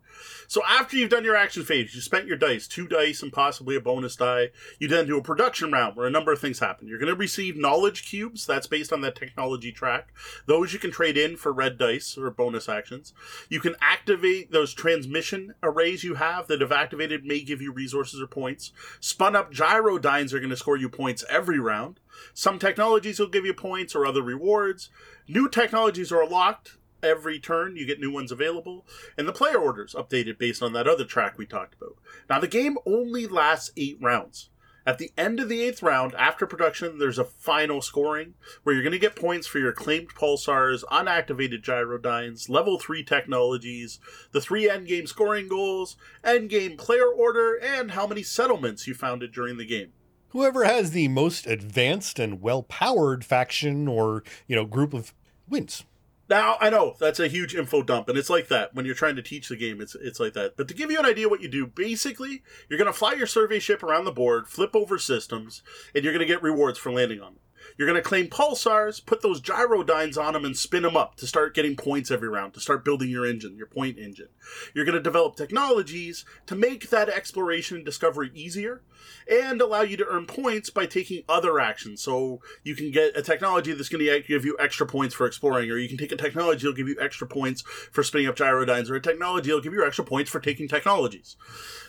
So 0.48 0.60
after 0.68 0.96
you've 0.96 1.10
done 1.10 1.22
your 1.22 1.36
action 1.36 1.62
phase, 1.62 1.94
you 1.94 2.00
spent 2.00 2.26
your 2.26 2.36
dice, 2.36 2.66
two 2.66 2.88
dice 2.88 3.22
and 3.22 3.32
possibly 3.32 3.76
a 3.76 3.80
bonus 3.80 4.16
die. 4.16 4.48
You 4.80 4.88
then 4.88 5.06
do 5.06 5.16
a 5.16 5.22
production 5.22 5.70
round 5.70 5.94
where 5.94 6.08
a 6.08 6.10
number 6.10 6.32
of 6.32 6.40
things 6.40 6.58
happen. 6.58 6.88
You're 6.88 6.98
going 6.98 7.12
to 7.12 7.14
receive 7.14 7.56
knowledge 7.56 8.08
cubes. 8.08 8.44
That's 8.44 8.66
based 8.66 8.92
on 8.92 9.02
that 9.02 9.14
technology 9.14 9.70
track. 9.70 10.12
Those 10.46 10.72
you 10.72 10.80
can 10.80 10.90
trade 10.90 11.16
in 11.16 11.36
for 11.36 11.52
red 11.52 11.78
dice 11.78 12.18
or 12.18 12.28
bonus 12.32 12.68
actions. 12.68 13.12
You 13.48 13.60
can 13.60 13.76
activate 13.80 14.50
those 14.50 14.74
transmission 14.74 15.54
arrays 15.62 16.02
you 16.02 16.14
have 16.14 16.48
that 16.48 16.60
have 16.60 16.72
activated 16.72 17.24
may 17.24 17.42
give 17.42 17.62
you 17.62 17.72
resources 17.72 18.20
or 18.20 18.26
points. 18.26 18.72
Spun 18.98 19.36
up 19.36 19.52
gyrodynes 19.52 20.32
are 20.32 20.40
going 20.40 20.50
to 20.50 20.56
score 20.56 20.76
you 20.76 20.88
points 20.88 21.24
every 21.30 21.60
round. 21.60 22.00
Some 22.34 22.58
technologies 22.58 23.18
will 23.18 23.28
give 23.28 23.44
you 23.44 23.54
points 23.54 23.94
or 23.94 24.06
other 24.06 24.22
rewards. 24.22 24.90
New 25.28 25.48
technologies 25.48 26.12
are 26.12 26.26
locked 26.26 26.76
every 27.02 27.38
turn. 27.38 27.76
You 27.76 27.86
get 27.86 28.00
new 28.00 28.12
ones 28.12 28.32
available. 28.32 28.86
And 29.18 29.26
the 29.26 29.32
player 29.32 29.58
orders 29.58 29.94
updated 29.94 30.38
based 30.38 30.62
on 30.62 30.72
that 30.72 30.88
other 30.88 31.04
track 31.04 31.36
we 31.36 31.46
talked 31.46 31.74
about. 31.74 31.96
Now, 32.30 32.40
the 32.40 32.48
game 32.48 32.78
only 32.86 33.26
lasts 33.26 33.72
eight 33.76 33.98
rounds. 34.00 34.50
At 34.84 34.98
the 34.98 35.12
end 35.16 35.38
of 35.38 35.48
the 35.48 35.62
eighth 35.62 35.80
round, 35.80 36.12
after 36.16 36.44
production, 36.44 36.98
there's 36.98 37.18
a 37.18 37.24
final 37.24 37.80
scoring 37.80 38.34
where 38.62 38.74
you're 38.74 38.82
going 38.82 38.92
to 38.92 38.98
get 38.98 39.14
points 39.14 39.46
for 39.46 39.60
your 39.60 39.72
claimed 39.72 40.08
pulsars, 40.14 40.82
unactivated 40.90 41.62
gyrodynes, 41.62 42.48
level 42.48 42.80
3 42.80 43.04
technologies, 43.04 44.00
the 44.32 44.40
three 44.40 44.68
endgame 44.68 45.06
scoring 45.06 45.46
goals, 45.46 45.96
endgame 46.24 46.76
player 46.76 47.06
order, 47.06 47.54
and 47.54 47.92
how 47.92 48.08
many 48.08 48.24
settlements 48.24 48.88
you 48.88 48.94
founded 48.94 49.30
during 49.30 49.56
the 49.56 49.64
game 49.64 49.92
whoever 50.32 50.64
has 50.64 50.90
the 50.90 51.08
most 51.08 51.46
advanced 51.46 52.18
and 52.18 52.40
well-powered 52.40 53.24
faction 53.24 53.86
or 53.86 54.24
you 54.46 54.56
know 54.56 54.64
group 54.64 54.92
of 54.92 55.14
wins. 55.48 55.84
Now 56.28 56.56
i 56.60 56.70
know 56.70 56.96
that's 56.98 57.20
a 57.20 57.28
huge 57.28 57.54
info 57.54 57.82
dump 57.82 58.08
and 58.08 58.16
it's 58.16 58.30
like 58.30 58.48
that 58.48 58.74
when 58.74 58.86
you're 58.86 58.94
trying 58.94 59.16
to 59.16 59.22
teach 59.22 59.48
the 59.48 59.56
game 59.56 59.80
it's 59.80 59.94
it's 59.94 60.18
like 60.18 60.32
that. 60.32 60.56
But 60.56 60.68
to 60.68 60.74
give 60.74 60.90
you 60.90 60.98
an 60.98 61.06
idea 61.06 61.28
what 61.28 61.42
you 61.42 61.48
do 61.48 61.66
basically 61.66 62.42
you're 62.68 62.78
going 62.78 62.86
to 62.86 62.98
fly 62.98 63.12
your 63.12 63.26
survey 63.26 63.58
ship 63.58 63.82
around 63.82 64.04
the 64.04 64.12
board 64.12 64.48
flip 64.48 64.74
over 64.74 64.98
systems 64.98 65.62
and 65.94 66.02
you're 66.02 66.12
going 66.12 66.26
to 66.26 66.32
get 66.32 66.42
rewards 66.42 66.78
for 66.78 66.90
landing 66.90 67.20
on 67.20 67.34
them 67.34 67.42
You're 67.76 67.88
going 67.88 68.00
to 68.00 68.08
claim 68.08 68.28
pulsars, 68.28 69.04
put 69.04 69.22
those 69.22 69.40
gyrodynes 69.40 70.16
on 70.16 70.34
them, 70.34 70.44
and 70.44 70.56
spin 70.56 70.82
them 70.82 70.96
up 70.96 71.16
to 71.16 71.26
start 71.26 71.54
getting 71.54 71.76
points 71.76 72.10
every 72.10 72.28
round, 72.28 72.54
to 72.54 72.60
start 72.60 72.84
building 72.84 73.08
your 73.08 73.26
engine, 73.26 73.56
your 73.56 73.66
point 73.66 73.98
engine. 73.98 74.28
You're 74.74 74.84
going 74.84 74.96
to 74.96 75.02
develop 75.02 75.36
technologies 75.36 76.24
to 76.46 76.54
make 76.54 76.90
that 76.90 77.08
exploration 77.08 77.78
and 77.78 77.86
discovery 77.86 78.30
easier 78.34 78.82
and 79.28 79.60
allow 79.60 79.82
you 79.82 79.96
to 79.96 80.06
earn 80.06 80.26
points 80.26 80.70
by 80.70 80.86
taking 80.86 81.22
other 81.28 81.58
actions. 81.58 82.02
So 82.02 82.40
you 82.62 82.74
can 82.74 82.90
get 82.90 83.16
a 83.16 83.22
technology 83.22 83.72
that's 83.72 83.88
going 83.88 84.04
to 84.04 84.22
give 84.26 84.44
you 84.44 84.56
extra 84.58 84.86
points 84.86 85.14
for 85.14 85.26
exploring, 85.26 85.70
or 85.70 85.78
you 85.78 85.88
can 85.88 85.98
take 85.98 86.12
a 86.12 86.16
technology 86.16 86.62
that'll 86.62 86.76
give 86.76 86.88
you 86.88 86.96
extra 87.00 87.26
points 87.26 87.62
for 87.62 88.02
spinning 88.02 88.28
up 88.28 88.36
gyrodynes, 88.36 88.90
or 88.90 88.96
a 88.96 89.00
technology 89.00 89.48
that'll 89.48 89.62
give 89.62 89.72
you 89.72 89.84
extra 89.84 90.04
points 90.04 90.30
for 90.30 90.40
taking 90.40 90.68
technologies. 90.68 91.36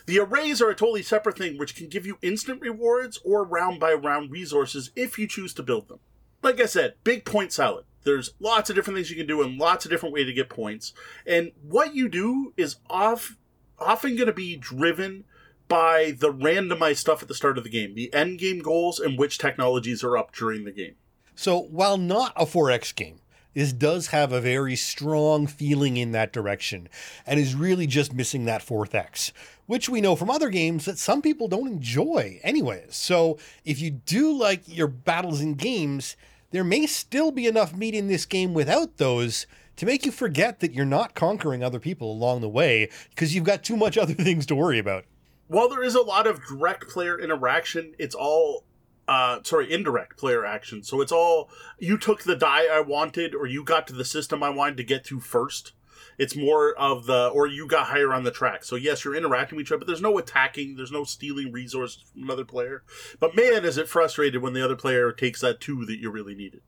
The 0.06 0.20
arrays 0.20 0.62
are 0.62 0.70
a 0.70 0.76
totally 0.76 1.04
separate 1.04 1.38
thing, 1.38 1.58
which 1.58 1.76
can 1.76 1.88
give 1.88 2.06
you 2.06 2.18
instant 2.22 2.62
rewards 2.62 3.20
or 3.24 3.46
round 3.46 3.80
by 3.80 3.94
round 3.94 4.32
resources 4.32 4.92
if 4.96 5.18
you 5.18 5.28
choose 5.28 5.54
to 5.54 5.64
build 5.64 5.73
them. 5.82 6.00
Like 6.42 6.60
I 6.60 6.66
said, 6.66 6.96
big 7.04 7.26
point 7.26 7.54
salad. 7.54 7.86
There's 8.04 8.34
lots 8.40 8.70
of 8.70 8.76
different 8.76 8.98
things 8.98 9.10
you 9.10 9.16
can 9.16 9.28
do 9.28 9.42
and 9.42 9.58
lots 9.58 9.86
of 9.86 9.92
different 9.92 10.14
ways 10.14 10.26
to 10.26 10.34
get 10.34 10.50
points. 10.50 10.94
And 11.26 11.52
what 11.62 11.96
you 11.96 12.10
do 12.10 12.54
is 12.58 12.78
off, 12.90 13.38
often 13.80 14.16
going 14.16 14.28
to 14.28 14.34
be 14.34 14.58
driven 14.58 15.24
by 15.70 16.14
the 16.18 16.32
randomized 16.32 16.98
stuff 16.98 17.22
at 17.22 17.28
the 17.28 17.34
start 17.34 17.58
of 17.58 17.64
the 17.64 17.70
game, 17.70 17.96
the 17.96 18.14
end 18.14 18.40
game 18.40 18.60
goals 18.60 19.00
and 19.00 19.18
which 19.18 19.38
technologies 19.38 20.04
are 20.04 20.18
up 20.18 20.34
during 20.36 20.66
the 20.66 20.72
game. 20.72 20.96
So 21.36 21.58
while 21.58 21.98
not 21.98 22.34
a 22.36 22.46
4X 22.46 22.94
game, 22.94 23.20
this 23.54 23.74
does 23.74 24.08
have 24.08 24.32
a 24.32 24.42
very 24.42 24.76
strong 24.76 25.48
feeling 25.48 25.98
in 25.98 26.12
that 26.12 26.34
direction 26.34 26.90
and 27.26 27.40
is 27.40 27.56
really 27.56 27.88
just 27.88 28.14
missing 28.14 28.46
that 28.46 28.62
fourth 28.62 28.96
X, 28.96 29.32
which 29.66 29.90
we 29.90 30.02
know 30.02 30.16
from 30.16 30.30
other 30.30 30.50
games 30.50 30.86
that 30.86 30.98
some 30.98 31.22
people 31.22 31.48
don't 31.48 31.68
enjoy 31.68 32.40
anyways. 32.44 32.96
So 32.96 33.38
if 33.64 33.80
you 33.80 33.92
do 33.92 34.34
like 34.34 34.64
your 34.66 34.88
battles 34.88 35.42
in 35.42 35.54
games, 35.54 36.16
there 36.52 36.64
may 36.64 36.86
still 36.86 37.32
be 37.32 37.48
enough 37.48 37.76
meat 37.76 37.96
in 37.96 38.08
this 38.08 38.26
game 38.26 38.54
without 38.54 38.98
those 38.98 39.46
to 39.76 39.86
make 39.86 40.06
you 40.06 40.12
forget 40.12 40.60
that 40.60 40.74
you're 40.74 40.86
not 40.86 41.16
conquering 41.16 41.64
other 41.64 41.80
people 41.80 42.12
along 42.12 42.42
the 42.42 42.50
way 42.50 42.90
because 43.10 43.34
you've 43.34 43.44
got 43.44 43.64
too 43.64 43.78
much 43.78 43.98
other 43.98 44.14
things 44.16 44.46
to 44.48 44.56
worry 44.56 44.80
about. 44.80 45.06
While 45.48 45.70
there 45.70 45.84
is 45.84 45.96
a 45.96 46.02
lot 46.02 46.26
of 46.26 46.44
direct 46.46 46.90
player 46.90 47.20
interaction, 47.20 47.94
it's 48.00 48.16
all 48.16 48.64
uh 49.08 49.40
sorry 49.44 49.72
indirect 49.72 50.18
player 50.18 50.46
action. 50.46 50.84
So 50.84 51.02
it's 51.02 51.12
all 51.12 51.50
you 51.78 51.98
took 51.98 52.24
the 52.24 52.36
die 52.36 52.66
i 52.72 52.80
wanted 52.80 53.36
or 53.36 53.46
you 53.46 53.64
got 53.64 53.88
to 53.88 53.94
the 53.94 54.06
system 54.06 54.44
i 54.44 54.50
wanted 54.50 54.78
to 54.78 54.84
get 54.84 55.04
to 55.06 55.20
first. 55.20 55.74
It's 56.18 56.36
more 56.36 56.74
of 56.76 57.06
the 57.06 57.28
or 57.30 57.48
you 57.48 57.68
got 57.68 57.88
higher 57.88 58.14
on 58.14 58.24
the 58.24 58.32
track. 58.32 58.64
So 58.64 58.76
yes 58.76 59.04
you're 59.04 59.16
interacting 59.16 59.58
with 59.58 59.68
each 59.68 59.72
other 59.72 59.80
but 59.80 59.88
there's 59.88 60.02
no 60.02 60.18
attacking 60.18 60.76
there's 60.76 60.92
no 60.92 61.04
stealing 61.04 61.52
resources 61.52 62.04
from 62.12 62.24
another 62.24 62.46
player. 62.46 62.84
But 63.20 63.36
man 63.36 63.66
is 63.66 63.78
it 63.78 63.90
frustrated 63.90 64.42
when 64.42 64.54
the 64.54 64.64
other 64.64 64.76
player 64.76 65.12
takes 65.12 65.42
that 65.42 65.60
two 65.60 65.86
that 65.86 66.00
you 66.00 66.10
really 66.10 66.36
needed 66.36 66.62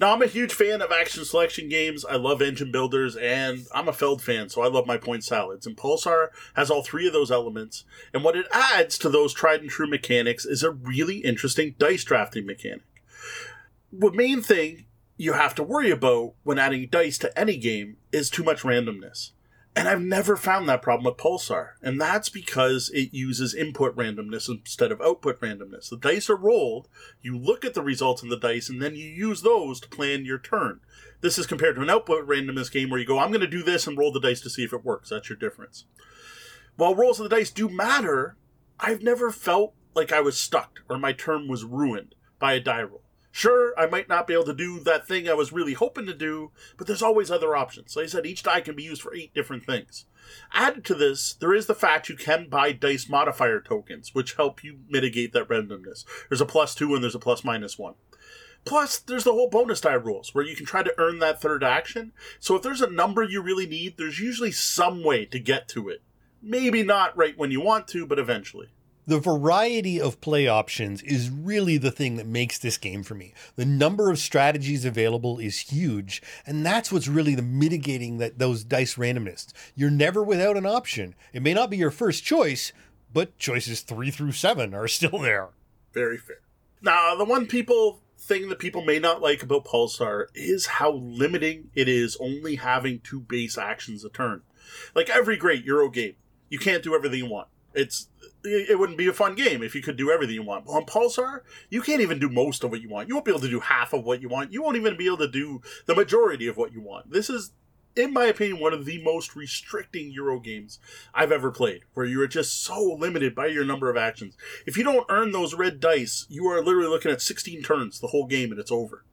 now, 0.00 0.12
I'm 0.12 0.22
a 0.22 0.26
huge 0.26 0.52
fan 0.52 0.80
of 0.80 0.92
action 0.92 1.24
selection 1.24 1.68
games. 1.68 2.04
I 2.04 2.14
love 2.16 2.40
engine 2.40 2.70
builders, 2.70 3.16
and 3.16 3.66
I'm 3.74 3.88
a 3.88 3.92
Feld 3.92 4.22
fan, 4.22 4.48
so 4.48 4.62
I 4.62 4.68
love 4.68 4.86
my 4.86 4.96
point 4.96 5.24
salads. 5.24 5.66
And 5.66 5.76
Pulsar 5.76 6.28
has 6.54 6.70
all 6.70 6.82
three 6.82 7.08
of 7.08 7.12
those 7.12 7.32
elements. 7.32 7.84
And 8.14 8.22
what 8.22 8.36
it 8.36 8.46
adds 8.52 8.96
to 8.98 9.08
those 9.08 9.34
tried 9.34 9.60
and 9.60 9.70
true 9.70 9.88
mechanics 9.88 10.44
is 10.44 10.62
a 10.62 10.70
really 10.70 11.18
interesting 11.18 11.74
dice 11.78 12.04
drafting 12.04 12.46
mechanic. 12.46 12.82
The 13.92 14.12
main 14.12 14.40
thing 14.40 14.84
you 15.16 15.32
have 15.32 15.54
to 15.56 15.64
worry 15.64 15.90
about 15.90 16.34
when 16.44 16.60
adding 16.60 16.88
dice 16.88 17.18
to 17.18 17.38
any 17.38 17.56
game 17.56 17.96
is 18.12 18.30
too 18.30 18.44
much 18.44 18.62
randomness. 18.62 19.32
And 19.76 19.88
I've 19.88 20.00
never 20.00 20.36
found 20.36 20.68
that 20.68 20.82
problem 20.82 21.04
with 21.04 21.22
Pulsar. 21.22 21.72
And 21.82 22.00
that's 22.00 22.28
because 22.28 22.90
it 22.92 23.14
uses 23.14 23.54
input 23.54 23.94
randomness 23.96 24.48
instead 24.48 24.90
of 24.90 25.00
output 25.00 25.40
randomness. 25.40 25.88
The 25.88 25.96
dice 25.96 26.28
are 26.28 26.36
rolled, 26.36 26.88
you 27.22 27.38
look 27.38 27.64
at 27.64 27.74
the 27.74 27.82
results 27.82 28.22
in 28.22 28.28
the 28.28 28.36
dice, 28.36 28.68
and 28.68 28.82
then 28.82 28.96
you 28.96 29.06
use 29.06 29.42
those 29.42 29.78
to 29.80 29.88
plan 29.88 30.24
your 30.24 30.38
turn. 30.38 30.80
This 31.20 31.38
is 31.38 31.46
compared 31.46 31.76
to 31.76 31.82
an 31.82 31.90
output 31.90 32.26
randomness 32.26 32.72
game 32.72 32.90
where 32.90 32.98
you 32.98 33.06
go, 33.06 33.18
I'm 33.18 33.30
going 33.30 33.40
to 33.40 33.46
do 33.46 33.62
this 33.62 33.86
and 33.86 33.96
roll 33.96 34.12
the 34.12 34.20
dice 34.20 34.40
to 34.40 34.50
see 34.50 34.64
if 34.64 34.72
it 34.72 34.84
works. 34.84 35.10
That's 35.10 35.28
your 35.28 35.38
difference. 35.38 35.84
While 36.76 36.94
rolls 36.94 37.20
of 37.20 37.28
the 37.28 37.36
dice 37.36 37.50
do 37.50 37.68
matter, 37.68 38.36
I've 38.80 39.02
never 39.02 39.30
felt 39.30 39.74
like 39.94 40.12
I 40.12 40.20
was 40.20 40.38
stuck 40.38 40.80
or 40.88 40.98
my 40.98 41.12
turn 41.12 41.48
was 41.48 41.64
ruined 41.64 42.14
by 42.38 42.54
a 42.54 42.60
die 42.60 42.82
roll. 42.82 43.02
Sure, 43.38 43.72
I 43.78 43.86
might 43.86 44.08
not 44.08 44.26
be 44.26 44.34
able 44.34 44.46
to 44.46 44.52
do 44.52 44.80
that 44.80 45.06
thing 45.06 45.28
I 45.28 45.34
was 45.34 45.52
really 45.52 45.74
hoping 45.74 46.06
to 46.06 46.12
do, 46.12 46.50
but 46.76 46.88
there's 46.88 47.04
always 47.04 47.30
other 47.30 47.54
options. 47.54 47.94
Like 47.94 48.06
I 48.06 48.08
said, 48.08 48.26
each 48.26 48.42
die 48.42 48.60
can 48.60 48.74
be 48.74 48.82
used 48.82 49.00
for 49.00 49.14
eight 49.14 49.32
different 49.32 49.64
things. 49.64 50.06
Added 50.52 50.84
to 50.86 50.94
this, 50.96 51.34
there 51.34 51.54
is 51.54 51.66
the 51.66 51.74
fact 51.76 52.08
you 52.08 52.16
can 52.16 52.48
buy 52.48 52.72
dice 52.72 53.08
modifier 53.08 53.60
tokens, 53.60 54.12
which 54.12 54.34
help 54.34 54.64
you 54.64 54.80
mitigate 54.88 55.32
that 55.34 55.46
randomness. 55.46 56.04
There's 56.28 56.40
a 56.40 56.46
plus 56.46 56.74
two 56.74 56.92
and 56.96 57.00
there's 57.00 57.14
a 57.14 57.20
plus 57.20 57.44
minus 57.44 57.78
one. 57.78 57.94
Plus, 58.64 58.98
there's 58.98 59.22
the 59.22 59.32
whole 59.32 59.48
bonus 59.48 59.82
die 59.82 59.92
rules 59.92 60.34
where 60.34 60.44
you 60.44 60.56
can 60.56 60.66
try 60.66 60.82
to 60.82 60.94
earn 60.98 61.20
that 61.20 61.40
third 61.40 61.62
action. 61.62 62.10
So 62.40 62.56
if 62.56 62.62
there's 62.62 62.82
a 62.82 62.90
number 62.90 63.22
you 63.22 63.40
really 63.40 63.68
need, 63.68 63.98
there's 63.98 64.18
usually 64.18 64.50
some 64.50 65.04
way 65.04 65.26
to 65.26 65.38
get 65.38 65.68
to 65.68 65.88
it. 65.88 66.02
Maybe 66.42 66.82
not 66.82 67.16
right 67.16 67.38
when 67.38 67.52
you 67.52 67.60
want 67.60 67.86
to, 67.88 68.04
but 68.04 68.18
eventually 68.18 68.70
the 69.08 69.18
variety 69.18 69.98
of 69.98 70.20
play 70.20 70.46
options 70.46 71.00
is 71.00 71.30
really 71.30 71.78
the 71.78 71.90
thing 71.90 72.16
that 72.16 72.26
makes 72.26 72.58
this 72.58 72.76
game 72.76 73.02
for 73.02 73.14
me. 73.14 73.32
The 73.56 73.64
number 73.64 74.10
of 74.10 74.18
strategies 74.18 74.84
available 74.84 75.38
is 75.38 75.60
huge, 75.60 76.22
and 76.44 76.64
that's 76.64 76.92
what's 76.92 77.08
really 77.08 77.34
the 77.34 77.40
mitigating 77.40 78.18
that 78.18 78.38
those 78.38 78.64
dice 78.64 78.96
randomness. 78.96 79.50
You're 79.74 79.88
never 79.88 80.22
without 80.22 80.58
an 80.58 80.66
option. 80.66 81.14
It 81.32 81.40
may 81.40 81.54
not 81.54 81.70
be 81.70 81.78
your 81.78 81.90
first 81.90 82.22
choice, 82.22 82.70
but 83.10 83.38
choices 83.38 83.80
3 83.80 84.10
through 84.10 84.32
7 84.32 84.74
are 84.74 84.86
still 84.86 85.18
there. 85.18 85.48
Very 85.94 86.18
fair. 86.18 86.40
Now, 86.82 87.14
the 87.16 87.24
one 87.24 87.46
people 87.46 88.02
thing 88.18 88.50
that 88.50 88.58
people 88.58 88.84
may 88.84 88.98
not 88.98 89.22
like 89.22 89.42
about 89.42 89.64
Pulsar 89.64 90.26
is 90.34 90.66
how 90.66 90.92
limiting 90.92 91.70
it 91.74 91.88
is 91.88 92.18
only 92.20 92.56
having 92.56 93.00
two 93.00 93.20
base 93.20 93.56
actions 93.56 94.04
a 94.04 94.10
turn. 94.10 94.42
Like 94.94 95.08
every 95.08 95.38
great 95.38 95.64
Euro 95.64 95.88
game, 95.88 96.16
you 96.50 96.58
can't 96.58 96.82
do 96.82 96.94
everything 96.94 97.20
you 97.20 97.30
want. 97.30 97.48
It's 97.74 98.08
it 98.44 98.78
wouldn't 98.78 98.98
be 98.98 99.08
a 99.08 99.12
fun 99.12 99.34
game 99.34 99.62
if 99.62 99.74
you 99.74 99.82
could 99.82 99.96
do 99.96 100.10
everything 100.10 100.34
you 100.34 100.42
want. 100.42 100.64
But 100.64 100.72
on 100.72 100.86
Pulsar, 100.86 101.40
you 101.70 101.82
can't 101.82 102.00
even 102.00 102.18
do 102.18 102.28
most 102.28 102.62
of 102.62 102.70
what 102.70 102.80
you 102.80 102.88
want. 102.88 103.08
You 103.08 103.14
won't 103.14 103.24
be 103.24 103.32
able 103.32 103.40
to 103.40 103.48
do 103.48 103.60
half 103.60 103.92
of 103.92 104.04
what 104.04 104.22
you 104.22 104.28
want. 104.28 104.52
You 104.52 104.62
won't 104.62 104.76
even 104.76 104.96
be 104.96 105.06
able 105.06 105.18
to 105.18 105.28
do 105.28 105.60
the 105.86 105.94
majority 105.94 106.46
of 106.46 106.56
what 106.56 106.72
you 106.72 106.80
want. 106.80 107.10
This 107.10 107.28
is, 107.28 107.52
in 107.96 108.12
my 108.12 108.26
opinion, 108.26 108.60
one 108.60 108.72
of 108.72 108.84
the 108.84 109.02
most 109.02 109.34
restricting 109.34 110.10
Euro 110.12 110.38
games 110.38 110.78
I've 111.12 111.32
ever 111.32 111.50
played, 111.50 111.82
where 111.94 112.06
you 112.06 112.20
are 112.22 112.28
just 112.28 112.62
so 112.62 112.80
limited 112.98 113.34
by 113.34 113.46
your 113.46 113.64
number 113.64 113.90
of 113.90 113.96
actions. 113.96 114.36
If 114.66 114.76
you 114.76 114.84
don't 114.84 115.06
earn 115.08 115.32
those 115.32 115.54
red 115.54 115.80
dice, 115.80 116.26
you 116.28 116.46
are 116.46 116.62
literally 116.62 116.88
looking 116.88 117.10
at 117.10 117.20
16 117.20 117.62
turns 117.62 117.98
the 117.98 118.08
whole 118.08 118.26
game 118.26 118.50
and 118.50 118.60
it's 118.60 118.72
over. 118.72 119.04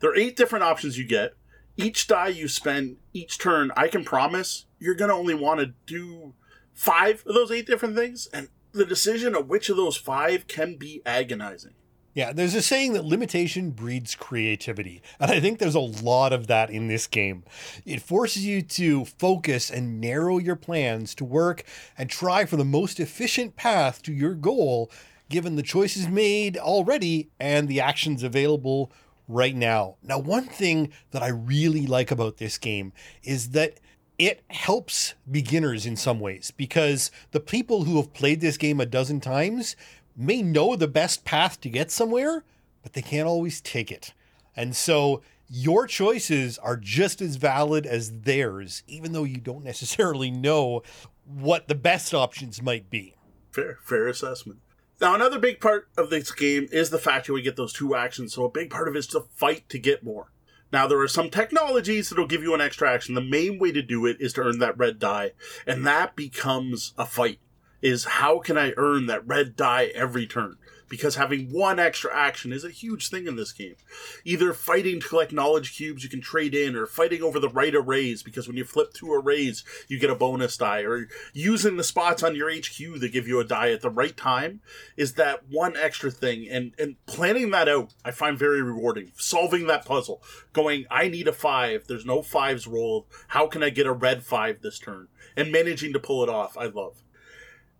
There 0.00 0.10
are 0.10 0.16
eight 0.16 0.36
different 0.36 0.64
options 0.64 0.98
you 0.98 1.06
get. 1.06 1.34
Each 1.76 2.08
die 2.08 2.28
you 2.28 2.48
spend 2.48 2.96
each 3.12 3.38
turn, 3.38 3.70
I 3.76 3.86
can 3.86 4.04
promise 4.04 4.66
you're 4.80 4.96
going 4.96 5.10
to 5.10 5.14
only 5.14 5.34
want 5.34 5.60
to 5.60 5.74
do 5.86 6.34
five 6.78 7.24
of 7.26 7.34
those 7.34 7.50
eight 7.50 7.66
different 7.66 7.96
things, 7.96 8.28
and 8.32 8.48
the 8.70 8.86
decision 8.86 9.34
of 9.34 9.48
which 9.48 9.68
of 9.68 9.76
those 9.76 9.96
five 9.96 10.46
can 10.46 10.76
be 10.76 11.02
agonizing. 11.04 11.74
Yeah, 12.14 12.32
there's 12.32 12.54
a 12.54 12.62
saying 12.62 12.92
that 12.92 13.04
limitation 13.04 13.70
breeds 13.70 14.14
creativity. 14.14 15.02
And 15.18 15.30
I 15.30 15.40
think 15.40 15.58
there's 15.58 15.74
a 15.74 15.80
lot 15.80 16.32
of 16.32 16.46
that 16.46 16.70
in 16.70 16.86
this 16.86 17.06
game. 17.06 17.44
It 17.84 18.00
forces 18.00 18.44
you 18.44 18.62
to 18.62 19.04
focus 19.04 19.70
and 19.70 20.00
narrow 20.00 20.38
your 20.38 20.56
plans 20.56 21.14
to 21.16 21.24
work 21.24 21.64
and 21.96 22.08
try 22.08 22.44
for 22.44 22.56
the 22.56 22.64
most 22.64 23.00
efficient 23.00 23.56
path 23.56 24.00
to 24.02 24.12
your 24.12 24.34
goal, 24.34 24.90
given 25.28 25.56
the 25.56 25.62
choices 25.62 26.08
made 26.08 26.56
already 26.56 27.30
and 27.40 27.68
the 27.68 27.80
actions 27.80 28.22
available 28.22 28.92
right 29.26 29.54
now. 29.54 29.96
Now, 30.02 30.18
one 30.18 30.46
thing 30.46 30.92
that 31.10 31.22
I 31.22 31.28
really 31.28 31.86
like 31.86 32.10
about 32.10 32.38
this 32.38 32.56
game 32.56 32.92
is 33.22 33.50
that 33.50 33.78
it 34.18 34.42
helps 34.50 35.14
beginners 35.30 35.86
in 35.86 35.96
some 35.96 36.18
ways 36.18 36.52
because 36.56 37.10
the 37.30 37.40
people 37.40 37.84
who 37.84 37.96
have 37.96 38.12
played 38.12 38.40
this 38.40 38.56
game 38.56 38.80
a 38.80 38.86
dozen 38.86 39.20
times 39.20 39.76
may 40.16 40.42
know 40.42 40.74
the 40.74 40.88
best 40.88 41.24
path 41.24 41.60
to 41.60 41.68
get 41.68 41.90
somewhere, 41.90 42.42
but 42.82 42.92
they 42.92 43.02
can't 43.02 43.28
always 43.28 43.60
take 43.60 43.92
it. 43.92 44.12
And 44.56 44.74
so 44.74 45.22
your 45.48 45.86
choices 45.86 46.58
are 46.58 46.76
just 46.76 47.22
as 47.22 47.36
valid 47.36 47.86
as 47.86 48.20
theirs, 48.22 48.82
even 48.88 49.12
though 49.12 49.24
you 49.24 49.38
don't 49.38 49.64
necessarily 49.64 50.30
know 50.30 50.82
what 51.24 51.68
the 51.68 51.74
best 51.74 52.12
options 52.12 52.60
might 52.60 52.90
be. 52.90 53.14
Fair, 53.52 53.78
fair 53.84 54.08
assessment. 54.08 54.58
Now, 55.00 55.14
another 55.14 55.38
big 55.38 55.60
part 55.60 55.88
of 55.96 56.10
this 56.10 56.32
game 56.32 56.66
is 56.72 56.90
the 56.90 56.98
fact 56.98 57.28
that 57.28 57.32
we 57.32 57.40
get 57.40 57.54
those 57.54 57.72
two 57.72 57.94
actions. 57.94 58.34
So, 58.34 58.44
a 58.44 58.50
big 58.50 58.68
part 58.68 58.88
of 58.88 58.96
it 58.96 58.98
is 58.98 59.06
to 59.08 59.26
fight 59.32 59.68
to 59.68 59.78
get 59.78 60.02
more. 60.02 60.32
Now, 60.72 60.86
there 60.86 61.00
are 61.00 61.08
some 61.08 61.30
technologies 61.30 62.10
that'll 62.10 62.26
give 62.26 62.42
you 62.42 62.54
an 62.54 62.60
extra 62.60 62.92
action. 62.92 63.14
The 63.14 63.20
main 63.20 63.58
way 63.58 63.72
to 63.72 63.82
do 63.82 64.04
it 64.06 64.18
is 64.20 64.32
to 64.34 64.42
earn 64.42 64.58
that 64.58 64.76
red 64.76 64.98
die, 64.98 65.32
and 65.66 65.86
that 65.86 66.14
becomes 66.14 66.92
a 66.98 67.06
fight. 67.06 67.40
Is 67.80 68.04
how 68.04 68.40
can 68.40 68.58
I 68.58 68.74
earn 68.76 69.06
that 69.06 69.26
red 69.26 69.54
die 69.56 69.92
every 69.94 70.26
turn? 70.26 70.56
Because 70.88 71.16
having 71.16 71.50
one 71.50 71.78
extra 71.78 72.14
action 72.14 72.52
is 72.52 72.64
a 72.64 72.70
huge 72.70 73.08
thing 73.08 73.26
in 73.26 73.36
this 73.36 73.52
game. 73.52 73.76
Either 74.24 74.52
fighting 74.52 75.00
to 75.00 75.08
collect 75.08 75.32
knowledge 75.32 75.76
cubes 75.76 76.02
you 76.02 76.10
can 76.10 76.20
trade 76.20 76.54
in, 76.54 76.74
or 76.74 76.86
fighting 76.86 77.22
over 77.22 77.38
the 77.38 77.48
right 77.48 77.74
arrays 77.74 78.22
because 78.22 78.46
when 78.46 78.56
you 78.56 78.64
flip 78.64 78.92
two 78.92 79.12
arrays, 79.12 79.64
you 79.88 79.98
get 79.98 80.10
a 80.10 80.14
bonus 80.14 80.56
die, 80.56 80.80
or 80.80 81.08
using 81.32 81.76
the 81.76 81.84
spots 81.84 82.22
on 82.22 82.34
your 82.34 82.50
HQ 82.50 83.00
that 83.00 83.12
give 83.12 83.28
you 83.28 83.40
a 83.40 83.44
die 83.44 83.70
at 83.70 83.80
the 83.80 83.90
right 83.90 84.16
time 84.16 84.60
is 84.96 85.14
that 85.14 85.48
one 85.48 85.76
extra 85.76 86.10
thing. 86.10 86.48
And, 86.48 86.72
and 86.78 86.96
planning 87.06 87.50
that 87.50 87.68
out, 87.68 87.94
I 88.04 88.10
find 88.10 88.38
very 88.38 88.62
rewarding. 88.62 89.12
Solving 89.16 89.66
that 89.66 89.84
puzzle, 89.84 90.22
going, 90.52 90.86
I 90.90 91.08
need 91.08 91.28
a 91.28 91.32
five, 91.32 91.86
there's 91.86 92.06
no 92.06 92.22
fives 92.22 92.66
rolled, 92.66 93.06
how 93.28 93.46
can 93.46 93.62
I 93.62 93.70
get 93.70 93.86
a 93.86 93.92
red 93.92 94.22
five 94.22 94.62
this 94.62 94.78
turn? 94.78 95.08
And 95.36 95.52
managing 95.52 95.92
to 95.92 96.00
pull 96.00 96.22
it 96.22 96.28
off, 96.28 96.56
I 96.56 96.66
love. 96.66 97.02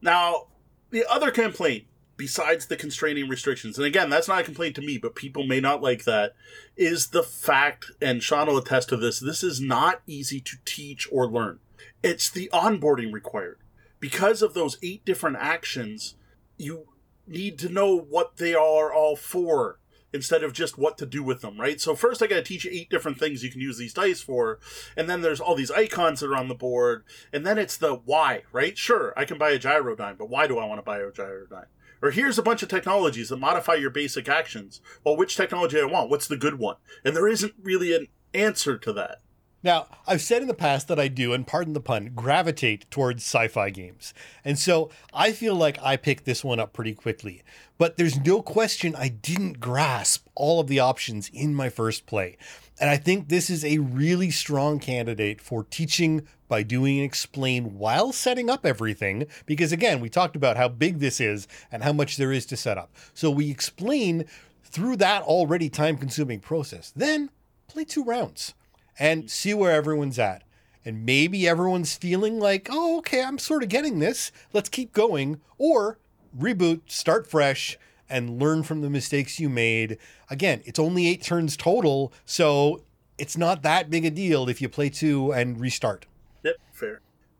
Now, 0.00 0.46
the 0.90 1.04
other 1.10 1.30
complaint 1.30 1.84
besides 2.18 2.66
the 2.66 2.76
constraining 2.76 3.28
restrictions, 3.28 3.78
and 3.78 3.86
again, 3.86 4.10
that's 4.10 4.28
not 4.28 4.40
a 4.40 4.44
complaint 4.44 4.74
to 4.74 4.82
me, 4.82 4.98
but 4.98 5.14
people 5.14 5.44
may 5.44 5.60
not 5.60 5.82
like 5.82 6.04
that, 6.04 6.34
is 6.76 7.08
the 7.08 7.22
fact, 7.22 7.92
and 8.02 8.22
Sean 8.22 8.48
will 8.48 8.58
attest 8.58 8.90
to 8.90 8.96
this, 8.98 9.20
this 9.20 9.42
is 9.42 9.60
not 9.60 10.02
easy 10.06 10.40
to 10.40 10.56
teach 10.66 11.08
or 11.10 11.26
learn. 11.26 11.60
It's 12.02 12.28
the 12.28 12.50
onboarding 12.52 13.12
required. 13.12 13.58
Because 14.00 14.42
of 14.42 14.52
those 14.52 14.78
eight 14.82 15.04
different 15.04 15.36
actions, 15.40 16.16
you 16.56 16.88
need 17.26 17.58
to 17.60 17.68
know 17.68 17.96
what 17.96 18.36
they 18.36 18.54
are 18.54 18.92
all 18.92 19.16
for 19.16 19.78
instead 20.12 20.42
of 20.42 20.52
just 20.52 20.78
what 20.78 20.96
to 20.98 21.06
do 21.06 21.22
with 21.22 21.42
them, 21.42 21.60
right? 21.60 21.80
So 21.80 21.94
first 21.94 22.22
I 22.22 22.26
got 22.26 22.36
to 22.36 22.42
teach 22.42 22.64
you 22.64 22.70
eight 22.72 22.88
different 22.88 23.18
things 23.18 23.44
you 23.44 23.50
can 23.50 23.60
use 23.60 23.78
these 23.78 23.92
dice 23.92 24.20
for, 24.20 24.58
and 24.96 25.08
then 25.08 25.20
there's 25.20 25.40
all 25.40 25.54
these 25.54 25.70
icons 25.70 26.20
that 26.20 26.30
are 26.30 26.36
on 26.36 26.48
the 26.48 26.54
board, 26.54 27.04
and 27.32 27.46
then 27.46 27.58
it's 27.58 27.76
the 27.76 27.94
why, 27.94 28.42
right? 28.50 28.76
Sure, 28.76 29.12
I 29.16 29.24
can 29.24 29.38
buy 29.38 29.50
a 29.50 29.58
gyrodyne, 29.58 30.16
but 30.16 30.30
why 30.30 30.46
do 30.46 30.58
I 30.58 30.64
want 30.64 30.78
to 30.78 30.82
buy 30.82 30.98
a 30.98 31.10
gyrodyne? 31.10 31.66
Or 32.02 32.10
here's 32.10 32.38
a 32.38 32.42
bunch 32.42 32.62
of 32.62 32.68
technologies 32.68 33.28
that 33.28 33.36
modify 33.38 33.74
your 33.74 33.90
basic 33.90 34.28
actions. 34.28 34.80
Well, 35.04 35.16
which 35.16 35.36
technology 35.36 35.80
I 35.80 35.84
want? 35.84 36.10
What's 36.10 36.28
the 36.28 36.36
good 36.36 36.58
one? 36.58 36.76
And 37.04 37.16
there 37.16 37.28
isn't 37.28 37.54
really 37.62 37.94
an 37.94 38.08
answer 38.34 38.78
to 38.78 38.92
that. 38.92 39.20
Now, 39.62 39.88
I've 40.06 40.22
said 40.22 40.40
in 40.40 40.46
the 40.48 40.54
past 40.54 40.86
that 40.86 41.00
I 41.00 41.08
do, 41.08 41.32
and 41.32 41.44
pardon 41.44 41.72
the 41.72 41.80
pun, 41.80 42.12
gravitate 42.14 42.88
towards 42.92 43.24
sci 43.24 43.48
fi 43.48 43.70
games. 43.70 44.14
And 44.44 44.56
so 44.56 44.90
I 45.12 45.32
feel 45.32 45.56
like 45.56 45.82
I 45.82 45.96
picked 45.96 46.24
this 46.24 46.44
one 46.44 46.60
up 46.60 46.72
pretty 46.72 46.94
quickly. 46.94 47.42
But 47.76 47.96
there's 47.96 48.20
no 48.20 48.40
question 48.40 48.94
I 48.94 49.08
didn't 49.08 49.58
grasp 49.58 50.28
all 50.36 50.60
of 50.60 50.68
the 50.68 50.78
options 50.78 51.28
in 51.32 51.54
my 51.54 51.70
first 51.70 52.06
play. 52.06 52.38
And 52.80 52.88
I 52.88 52.96
think 52.96 53.28
this 53.28 53.50
is 53.50 53.64
a 53.64 53.78
really 53.78 54.30
strong 54.30 54.78
candidate 54.78 55.40
for 55.40 55.64
teaching 55.64 56.28
by 56.48 56.62
doing 56.62 56.98
explain 56.98 57.78
while 57.78 58.12
setting 58.12 58.50
up 58.50 58.66
everything. 58.66 59.26
Because 59.46 59.72
again, 59.72 60.00
we 60.00 60.08
talked 60.08 60.36
about 60.36 60.56
how 60.56 60.68
big 60.68 60.98
this 60.98 61.20
is 61.20 61.46
and 61.70 61.82
how 61.82 61.92
much 61.92 62.16
there 62.16 62.32
is 62.32 62.46
to 62.46 62.56
set 62.56 62.78
up. 62.78 62.94
So 63.14 63.30
we 63.30 63.50
explain 63.50 64.24
through 64.64 64.96
that 64.96 65.22
already 65.22 65.68
time 65.68 65.96
consuming 65.96 66.40
process. 66.40 66.92
Then 66.94 67.30
play 67.68 67.84
two 67.84 68.04
rounds 68.04 68.54
and 68.98 69.30
see 69.30 69.54
where 69.54 69.72
everyone's 69.72 70.18
at. 70.18 70.42
And 70.84 71.04
maybe 71.04 71.46
everyone's 71.46 71.94
feeling 71.94 72.40
like, 72.40 72.68
oh, 72.70 72.98
okay, 72.98 73.22
I'm 73.22 73.38
sort 73.38 73.62
of 73.62 73.68
getting 73.68 73.98
this. 73.98 74.32
Let's 74.52 74.68
keep 74.68 74.92
going. 74.92 75.40
Or 75.58 75.98
reboot, 76.36 76.82
start 76.86 77.26
fresh, 77.26 77.78
and 78.08 78.40
learn 78.40 78.62
from 78.62 78.80
the 78.80 78.90
mistakes 78.90 79.38
you 79.38 79.48
made. 79.48 79.98
Again, 80.30 80.62
it's 80.64 80.78
only 80.78 81.06
eight 81.06 81.22
turns 81.22 81.56
total, 81.56 82.12
so 82.24 82.82
it's 83.18 83.36
not 83.36 83.62
that 83.62 83.90
big 83.90 84.04
a 84.04 84.10
deal 84.10 84.48
if 84.48 84.62
you 84.62 84.68
play 84.68 84.88
two 84.88 85.32
and 85.32 85.60
restart. 85.60 86.06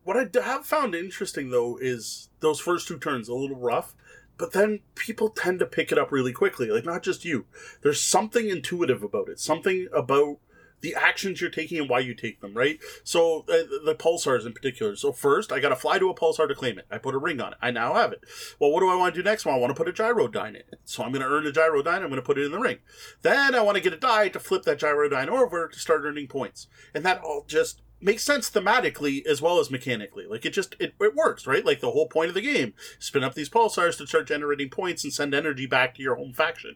What 0.09 0.17
I 0.17 0.41
have 0.43 0.65
found 0.65 0.95
interesting, 0.95 1.51
though, 1.51 1.77
is 1.79 2.29
those 2.39 2.59
first 2.59 2.87
two 2.87 2.97
turns 2.97 3.29
a 3.29 3.35
little 3.35 3.55
rough, 3.55 3.93
but 4.39 4.53
then 4.53 4.79
people 4.95 5.29
tend 5.29 5.59
to 5.59 5.67
pick 5.67 5.91
it 5.91 5.99
up 5.99 6.11
really 6.11 6.33
quickly. 6.33 6.71
Like, 6.71 6.83
not 6.83 7.03
just 7.03 7.25
you. 7.25 7.45
There's 7.83 8.01
something 8.01 8.49
intuitive 8.49 9.03
about 9.03 9.29
it, 9.29 9.39
something 9.39 9.87
about 9.93 10.39
the 10.81 10.95
actions 10.95 11.41
you're 11.41 11.51
taking 11.51 11.77
and 11.77 11.87
why 11.87 11.99
you 11.99 12.15
take 12.15 12.41
them, 12.41 12.55
right? 12.55 12.79
So 13.03 13.41
uh, 13.41 13.85
the 13.85 13.95
pulsars 13.95 14.47
in 14.47 14.53
particular. 14.53 14.95
So 14.95 15.11
first, 15.11 15.51
I 15.51 15.59
got 15.59 15.69
to 15.69 15.75
fly 15.75 15.99
to 15.99 16.09
a 16.09 16.15
pulsar 16.15 16.47
to 16.47 16.55
claim 16.55 16.79
it. 16.79 16.87
I 16.89 16.97
put 16.97 17.13
a 17.13 17.19
ring 17.19 17.39
on 17.39 17.51
it. 17.51 17.59
I 17.61 17.69
now 17.69 17.93
have 17.93 18.11
it. 18.11 18.23
Well, 18.59 18.71
what 18.71 18.79
do 18.79 18.89
I 18.89 18.95
want 18.95 19.13
to 19.13 19.21
do 19.21 19.29
next? 19.29 19.45
Well, 19.45 19.53
I 19.53 19.59
want 19.59 19.75
to 19.75 19.83
put 19.83 19.87
a 19.87 19.93
gyrodyne 19.93 20.49
in 20.49 20.55
it. 20.55 20.79
So 20.85 21.03
I'm 21.03 21.11
going 21.11 21.21
to 21.21 21.29
earn 21.29 21.45
a 21.45 21.51
gyrodyne. 21.51 22.01
I'm 22.01 22.09
going 22.09 22.15
to 22.15 22.23
put 22.23 22.39
it 22.39 22.45
in 22.45 22.51
the 22.51 22.57
ring. 22.57 22.79
Then 23.21 23.53
I 23.53 23.61
want 23.61 23.75
to 23.75 23.83
get 23.83 23.93
a 23.93 23.97
die 23.97 24.29
to 24.29 24.39
flip 24.39 24.63
that 24.63 24.79
gyrodyne 24.79 25.27
over 25.27 25.67
to 25.67 25.77
start 25.77 26.01
earning 26.03 26.25
points. 26.25 26.65
And 26.95 27.05
that 27.05 27.21
all 27.21 27.45
just 27.47 27.83
makes 28.01 28.23
sense 28.23 28.49
thematically 28.49 29.25
as 29.25 29.41
well 29.41 29.59
as 29.59 29.71
mechanically. 29.71 30.25
Like 30.25 30.45
it 30.45 30.51
just 30.51 30.75
it, 30.79 30.93
it 30.99 31.15
works, 31.15 31.45
right? 31.45 31.65
Like 31.65 31.81
the 31.81 31.91
whole 31.91 32.07
point 32.07 32.29
of 32.29 32.35
the 32.35 32.41
game, 32.41 32.73
spin 32.97 33.23
up 33.23 33.33
these 33.33 33.49
pulsars 33.49 33.97
to 33.97 34.07
start 34.07 34.27
generating 34.27 34.69
points 34.69 35.03
and 35.03 35.13
send 35.13 35.33
energy 35.33 35.65
back 35.65 35.95
to 35.95 36.01
your 36.01 36.15
home 36.15 36.33
faction. 36.33 36.75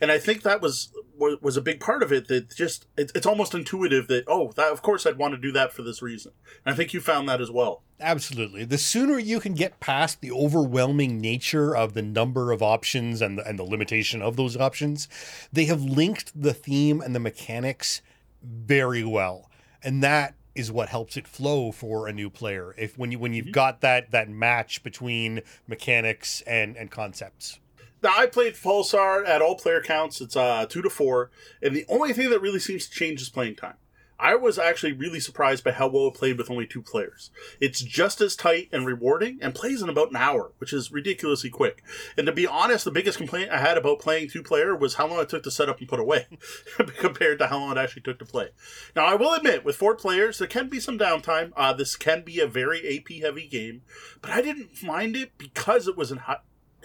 And 0.00 0.10
I 0.10 0.18
think 0.18 0.42
that 0.42 0.60
was 0.60 0.92
was 1.18 1.56
a 1.56 1.62
big 1.62 1.80
part 1.80 2.02
of 2.02 2.12
it. 2.12 2.28
That 2.28 2.54
just 2.54 2.86
it, 2.96 3.12
it's 3.14 3.26
almost 3.26 3.54
intuitive 3.54 4.08
that 4.08 4.24
oh, 4.26 4.52
that 4.56 4.72
of 4.72 4.82
course 4.82 5.06
I'd 5.06 5.18
want 5.18 5.34
to 5.34 5.38
do 5.38 5.52
that 5.52 5.72
for 5.72 5.82
this 5.82 6.02
reason. 6.02 6.32
And 6.64 6.74
I 6.74 6.76
think 6.76 6.94
you 6.94 7.00
found 7.00 7.28
that 7.28 7.40
as 7.40 7.50
well. 7.50 7.82
Absolutely. 8.00 8.64
The 8.64 8.78
sooner 8.78 9.18
you 9.18 9.38
can 9.38 9.54
get 9.54 9.78
past 9.78 10.20
the 10.20 10.32
overwhelming 10.32 11.20
nature 11.20 11.76
of 11.76 11.94
the 11.94 12.02
number 12.02 12.50
of 12.50 12.60
options 12.60 13.22
and 13.22 13.38
the, 13.38 13.46
and 13.46 13.56
the 13.58 13.64
limitation 13.64 14.20
of 14.20 14.36
those 14.36 14.56
options, 14.56 15.06
they 15.52 15.66
have 15.66 15.82
linked 15.82 16.32
the 16.40 16.52
theme 16.52 17.00
and 17.00 17.14
the 17.14 17.20
mechanics 17.20 18.02
very 18.42 19.04
well. 19.04 19.48
And 19.84 20.02
that 20.02 20.34
is 20.54 20.70
what 20.70 20.88
helps 20.88 21.16
it 21.16 21.26
flow 21.26 21.72
for 21.72 22.06
a 22.06 22.12
new 22.12 22.30
player. 22.30 22.74
If 22.76 22.98
when 22.98 23.12
you 23.12 23.18
when 23.18 23.32
you've 23.32 23.46
mm-hmm. 23.46 23.52
got 23.52 23.80
that 23.80 24.10
that 24.10 24.28
match 24.28 24.82
between 24.82 25.40
mechanics 25.66 26.42
and 26.46 26.76
and 26.76 26.90
concepts. 26.90 27.58
Now 28.02 28.14
I 28.16 28.26
played 28.26 28.54
Pulsar 28.54 29.26
at 29.26 29.40
all 29.42 29.56
player 29.56 29.80
counts. 29.80 30.20
It's 30.20 30.36
uh 30.36 30.66
two 30.66 30.82
to 30.82 30.90
four, 30.90 31.30
and 31.62 31.74
the 31.74 31.86
only 31.88 32.12
thing 32.12 32.30
that 32.30 32.40
really 32.40 32.58
seems 32.58 32.86
to 32.86 32.92
change 32.92 33.22
is 33.22 33.28
playing 33.28 33.56
time. 33.56 33.76
I 34.22 34.36
was 34.36 34.56
actually 34.56 34.92
really 34.92 35.18
surprised 35.18 35.64
by 35.64 35.72
how 35.72 35.88
well 35.88 36.06
it 36.06 36.14
played 36.14 36.38
with 36.38 36.48
only 36.48 36.64
two 36.64 36.80
players. 36.80 37.32
It's 37.60 37.80
just 37.80 38.20
as 38.20 38.36
tight 38.36 38.68
and 38.70 38.86
rewarding 38.86 39.40
and 39.42 39.52
plays 39.52 39.82
in 39.82 39.88
about 39.88 40.10
an 40.10 40.16
hour, 40.16 40.52
which 40.58 40.72
is 40.72 40.92
ridiculously 40.92 41.50
quick. 41.50 41.82
And 42.16 42.24
to 42.26 42.32
be 42.32 42.46
honest, 42.46 42.84
the 42.84 42.92
biggest 42.92 43.18
complaint 43.18 43.50
I 43.50 43.58
had 43.58 43.76
about 43.76 43.98
playing 43.98 44.28
two 44.28 44.44
player 44.44 44.76
was 44.76 44.94
how 44.94 45.08
long 45.08 45.18
it 45.20 45.28
took 45.28 45.42
to 45.42 45.50
set 45.50 45.68
up 45.68 45.80
and 45.80 45.88
put 45.88 45.98
away 45.98 46.28
compared 46.98 47.40
to 47.40 47.48
how 47.48 47.58
long 47.58 47.72
it 47.72 47.80
actually 47.80 48.02
took 48.02 48.20
to 48.20 48.24
play. 48.24 48.50
Now, 48.94 49.06
I 49.06 49.16
will 49.16 49.34
admit, 49.34 49.64
with 49.64 49.74
four 49.74 49.96
players, 49.96 50.38
there 50.38 50.46
can 50.46 50.68
be 50.68 50.78
some 50.78 51.00
downtime. 51.00 51.50
Uh, 51.56 51.72
this 51.72 51.96
can 51.96 52.22
be 52.22 52.38
a 52.38 52.46
very 52.46 52.96
AP 52.96 53.20
heavy 53.22 53.48
game, 53.48 53.82
but 54.20 54.30
I 54.30 54.40
didn't 54.40 54.84
mind 54.84 55.16
it 55.16 55.36
because 55.36 55.88
it 55.88 55.96
was 55.96 56.12
a 56.12 56.40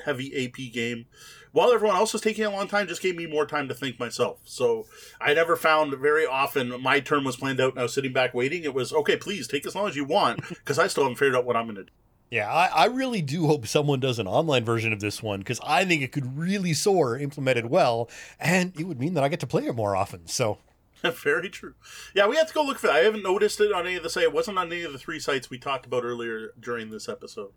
heavy 0.05 0.45
AP 0.45 0.73
game 0.73 1.05
while 1.51 1.71
everyone 1.71 1.97
else 1.97 2.13
was 2.13 2.21
taking 2.21 2.45
a 2.45 2.49
long 2.49 2.67
time, 2.67 2.87
just 2.87 3.01
gave 3.01 3.15
me 3.15 3.25
more 3.25 3.45
time 3.45 3.67
to 3.67 3.73
think 3.73 3.99
myself. 3.99 4.39
So 4.43 4.85
I 5.19 5.33
never 5.33 5.55
found 5.55 5.93
very 5.95 6.25
often 6.25 6.81
my 6.81 6.99
turn 6.99 7.23
was 7.23 7.37
planned 7.37 7.59
out 7.59 7.73
and 7.73 7.79
I 7.79 7.83
was 7.83 7.93
sitting 7.93 8.13
back 8.13 8.33
waiting. 8.33 8.63
It 8.63 8.73
was 8.73 8.93
okay, 8.93 9.17
please 9.17 9.47
take 9.47 9.65
as 9.65 9.75
long 9.75 9.87
as 9.87 9.95
you 9.95 10.05
want 10.05 10.47
because 10.49 10.79
I 10.79 10.87
still 10.87 11.03
haven't 11.03 11.17
figured 11.17 11.35
out 11.35 11.45
what 11.45 11.55
I'm 11.55 11.65
going 11.65 11.75
to 11.75 11.83
do. 11.83 11.91
Yeah, 12.29 12.51
I, 12.51 12.65
I, 12.65 12.85
really 12.87 13.21
do 13.21 13.47
hope 13.47 13.65
someone 13.67 14.01
does 14.01 14.19
an 14.19 14.27
online 14.27 14.65
version 14.65 14.91
of 14.91 14.99
this 14.99 15.23
one 15.23 15.39
because 15.39 15.61
I 15.65 15.85
think 15.85 16.01
it 16.01 16.11
could 16.11 16.37
really 16.37 16.73
soar 16.73 17.17
implemented 17.17 17.67
well, 17.67 18.09
and 18.37 18.77
it 18.77 18.83
would 18.83 18.99
mean 18.99 19.13
that 19.13 19.23
I 19.23 19.29
get 19.29 19.39
to 19.39 19.47
play 19.47 19.65
it 19.65 19.75
more 19.75 19.95
often. 19.95 20.27
So 20.27 20.57
Very 21.23 21.49
true. 21.49 21.75
Yeah, 22.15 22.27
we 22.27 22.37
have 22.37 22.47
to 22.47 22.53
go 22.53 22.63
look 22.63 22.79
for 22.79 22.87
that. 22.87 22.95
I 22.95 22.99
haven't 22.99 23.23
noticed 23.23 23.59
it 23.61 23.71
on 23.71 23.85
any 23.85 23.95
of 23.95 24.03
the 24.03 24.09
sites. 24.09 24.25
It 24.25 24.33
wasn't 24.33 24.57
on 24.57 24.71
any 24.71 24.83
of 24.83 24.93
the 24.93 24.99
three 24.99 25.19
sites 25.19 25.49
we 25.49 25.59
talked 25.59 25.85
about 25.85 26.03
earlier 26.03 26.53
during 26.59 26.89
this 26.89 27.07
episode. 27.07 27.51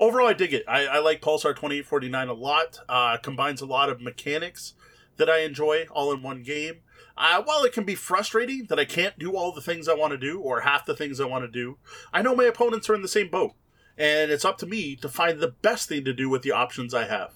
Overall, 0.00 0.28
I 0.28 0.32
dig 0.32 0.54
it. 0.54 0.64
I, 0.66 0.86
I 0.86 0.98
like 1.00 1.20
Pulsar 1.20 1.54
2849 1.54 2.28
a 2.28 2.32
lot. 2.32 2.78
Uh, 2.88 3.16
combines 3.18 3.60
a 3.60 3.66
lot 3.66 3.90
of 3.90 4.00
mechanics 4.00 4.74
that 5.16 5.28
I 5.28 5.40
enjoy 5.40 5.86
all 5.90 6.12
in 6.12 6.22
one 6.22 6.42
game. 6.42 6.80
Uh, 7.18 7.42
while 7.42 7.64
it 7.64 7.72
can 7.72 7.84
be 7.84 7.94
frustrating 7.94 8.66
that 8.68 8.78
I 8.78 8.84
can't 8.84 9.18
do 9.18 9.36
all 9.36 9.52
the 9.52 9.62
things 9.62 9.88
I 9.88 9.94
want 9.94 10.12
to 10.12 10.18
do 10.18 10.40
or 10.40 10.60
half 10.60 10.84
the 10.84 10.96
things 10.96 11.20
I 11.20 11.26
want 11.26 11.44
to 11.44 11.50
do, 11.50 11.78
I 12.12 12.22
know 12.22 12.34
my 12.34 12.44
opponents 12.44 12.90
are 12.90 12.94
in 12.94 13.02
the 13.02 13.08
same 13.08 13.30
boat. 13.30 13.52
And 13.98 14.30
it's 14.30 14.44
up 14.44 14.58
to 14.58 14.66
me 14.66 14.96
to 14.96 15.08
find 15.08 15.40
the 15.40 15.48
best 15.62 15.88
thing 15.88 16.04
to 16.04 16.12
do 16.12 16.28
with 16.28 16.42
the 16.42 16.52
options 16.52 16.92
I 16.92 17.06
have. 17.06 17.35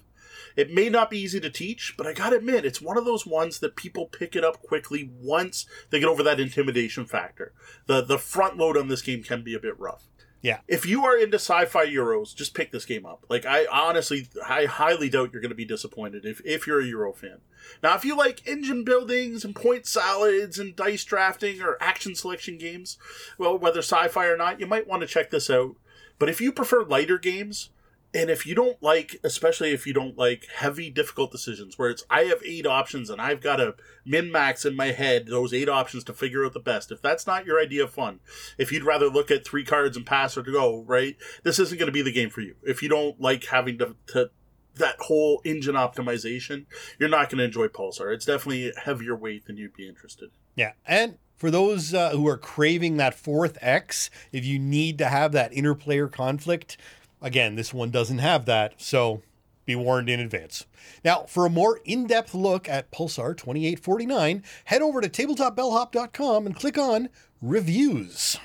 It 0.61 0.71
may 0.71 0.91
not 0.91 1.09
be 1.09 1.19
easy 1.19 1.41
to 1.41 1.49
teach, 1.49 1.95
but 1.97 2.07
I 2.07 2.13
gotta 2.13 2.37
admit, 2.37 2.67
it's 2.67 2.83
one 2.83 2.99
of 2.99 3.07
those 3.07 3.25
ones 3.25 3.61
that 3.61 3.77
people 3.77 4.05
pick 4.05 4.37
it 4.37 4.45
up 4.45 4.61
quickly 4.61 5.11
once 5.19 5.65
they 5.89 5.99
get 5.99 6.09
over 6.11 6.23
that 6.23 6.39
intimidation 6.39 7.07
factor. 7.07 7.55
The 7.87 8.03
the 8.03 8.19
front 8.19 8.59
load 8.59 8.77
on 8.77 8.89
this 8.89 9.01
game 9.01 9.23
can 9.23 9.43
be 9.43 9.55
a 9.55 9.59
bit 9.59 9.81
rough. 9.81 10.05
Yeah. 10.43 10.61
If 10.69 10.85
you 10.85 11.07
are 11.07 11.17
into 11.17 11.37
sci-fi 11.37 11.87
Euros, 11.87 12.35
just 12.35 12.53
pick 12.53 12.73
this 12.73 12.85
game 12.85 13.07
up. 13.07 13.25
Like 13.31 13.47
I 13.47 13.65
honestly 13.73 14.29
I 14.47 14.67
highly 14.67 15.09
doubt 15.09 15.31
you're 15.33 15.41
gonna 15.41 15.55
be 15.55 15.65
disappointed 15.65 16.27
if, 16.27 16.43
if 16.45 16.67
you're 16.67 16.81
a 16.81 16.87
Euro 16.87 17.15
fan. 17.15 17.39
Now 17.83 17.95
if 17.95 18.05
you 18.05 18.15
like 18.15 18.47
engine 18.47 18.85
buildings 18.85 19.47
and 19.47 19.57
point 19.57 19.87
salads 19.87 20.59
and 20.59 20.77
dice 20.77 21.05
drafting 21.05 21.63
or 21.63 21.79
action 21.81 22.15
selection 22.15 22.59
games, 22.59 22.99
well 23.39 23.59
whether 23.59 23.79
sci-fi 23.79 24.27
or 24.27 24.37
not, 24.37 24.61
you 24.61 24.67
might 24.67 24.87
want 24.87 25.01
to 25.01 25.09
check 25.09 25.31
this 25.31 25.49
out. 25.49 25.77
But 26.19 26.29
if 26.29 26.39
you 26.39 26.53
prefer 26.53 26.85
lighter 26.85 27.17
games, 27.17 27.71
and 28.13 28.31
if 28.31 28.47
you 28.47 28.55
don't 28.55 28.83
like 28.83 29.17
especially 29.23 29.73
if 29.73 29.87
you 29.87 29.93
don't 29.93 30.19
like 30.19 30.47
heavy 30.57 30.91
difficult 30.91 31.31
decisions 31.31 31.79
where 31.79 31.91
it's 31.91 32.05
i 32.11 32.23
have 32.23 32.43
eight 32.45 32.67
options 32.67 33.09
and 33.09 33.21
i've 33.21 33.41
got 33.41 33.57
to 33.57 33.75
min 34.05 34.31
max 34.31 34.65
in 34.65 34.75
my 34.75 34.87
head 34.87 35.27
those 35.27 35.53
eight 35.53 35.69
options 35.69 36.05
to 36.05 36.13
figure 36.13 36.45
out 36.45 36.53
the 36.53 36.61
best 36.61 36.91
if 36.91 37.01
that's 37.01 37.27
not 37.27 37.47
your 37.47 37.61
idea 37.61 37.85
of 37.85 37.93
fun 37.93 38.21
if 38.59 38.73
you'd 38.73 38.85
rather 38.85 39.09
look 39.09 39.31
at 39.31 39.47
three 39.47 39.65
cards 39.65 39.97
and 39.97 40.07
pass 40.07 40.37
or 40.37 40.43
to 40.43 40.53
go 40.53 40.83
right 40.87 41.17
this 41.45 41.59
isn't 41.59 41.79
going 41.79 41.87
to 41.87 41.93
be 41.93 42.03
the 42.03 42.13
game 42.13 42.31
for 42.31 42.41
you 42.41 42.55
if 42.63 42.83
you 42.83 42.89
don't 42.89 43.21
like 43.21 43.45
having 43.47 43.79
to, 43.79 43.95
to 44.07 44.31
that 44.75 44.97
whole 45.01 45.41
engine 45.45 45.75
optimization, 45.75 46.67
you're 46.99 47.09
not 47.09 47.29
going 47.29 47.39
to 47.39 47.45
enjoy 47.45 47.67
Pulsar. 47.67 48.15
It's 48.15 48.25
definitely 48.25 48.73
heavier 48.85 49.17
weight 49.17 49.47
than 49.47 49.57
you'd 49.57 49.75
be 49.75 49.89
interested. 49.89 50.31
Yeah, 50.55 50.73
and 50.87 51.19
for 51.37 51.51
those 51.51 51.95
uh, 51.95 52.11
who 52.11 52.27
are 52.29 52.37
craving 52.37 52.97
that 52.99 53.15
fourth 53.15 53.57
X, 53.61 54.11
if 54.33 54.45
you 54.45 54.59
need 54.59 54.99
to 54.99 55.07
have 55.07 55.33
that 55.33 55.53
interplayer 55.53 56.11
conflict, 56.11 56.77
again, 57.23 57.55
this 57.55 57.75
one 57.75 57.91
doesn't 57.91 58.19
have 58.19 58.47
that, 58.47 58.75
so 58.81 59.23
be 59.67 59.77
warned 59.77 60.09
in 60.09 60.21
advance. 60.21 60.67
Now, 61.05 61.25
for 61.29 61.47
a 61.47 61.51
more 61.51 61.81
in 61.85 62.07
depth 62.07 62.35
look 62.35 62.69
at 62.69 62.91
Pulsar 62.91 63.37
2849, 63.37 64.43
head 64.65 64.83
over 64.83 65.01
to 65.01 65.09
tabletopbellhop.com 65.09 66.47
and 66.47 66.57
click 66.57 66.79
on 66.79 67.09
Reviews. 67.41 68.37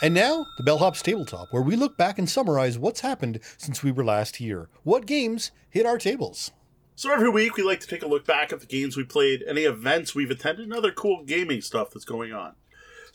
And 0.00 0.14
now, 0.14 0.46
the 0.56 0.62
Bellhop's 0.62 1.02
Tabletop, 1.02 1.48
where 1.50 1.62
we 1.62 1.74
look 1.74 1.96
back 1.96 2.18
and 2.18 2.30
summarize 2.30 2.78
what's 2.78 3.00
happened 3.00 3.40
since 3.56 3.82
we 3.82 3.90
were 3.90 4.04
last 4.04 4.36
here. 4.36 4.68
What 4.84 5.06
games 5.06 5.50
hit 5.68 5.86
our 5.86 5.98
tables? 5.98 6.52
So 6.94 7.12
every 7.12 7.30
week 7.30 7.56
we 7.56 7.64
like 7.64 7.80
to 7.80 7.86
take 7.86 8.02
a 8.02 8.08
look 8.08 8.24
back 8.24 8.52
at 8.52 8.60
the 8.60 8.66
games 8.66 8.96
we 8.96 9.04
played, 9.04 9.44
any 9.46 9.62
events 9.62 10.14
we've 10.14 10.30
attended, 10.30 10.64
and 10.64 10.74
other 10.74 10.92
cool 10.92 11.24
gaming 11.24 11.60
stuff 11.60 11.90
that's 11.90 12.04
going 12.04 12.32
on. 12.32 12.54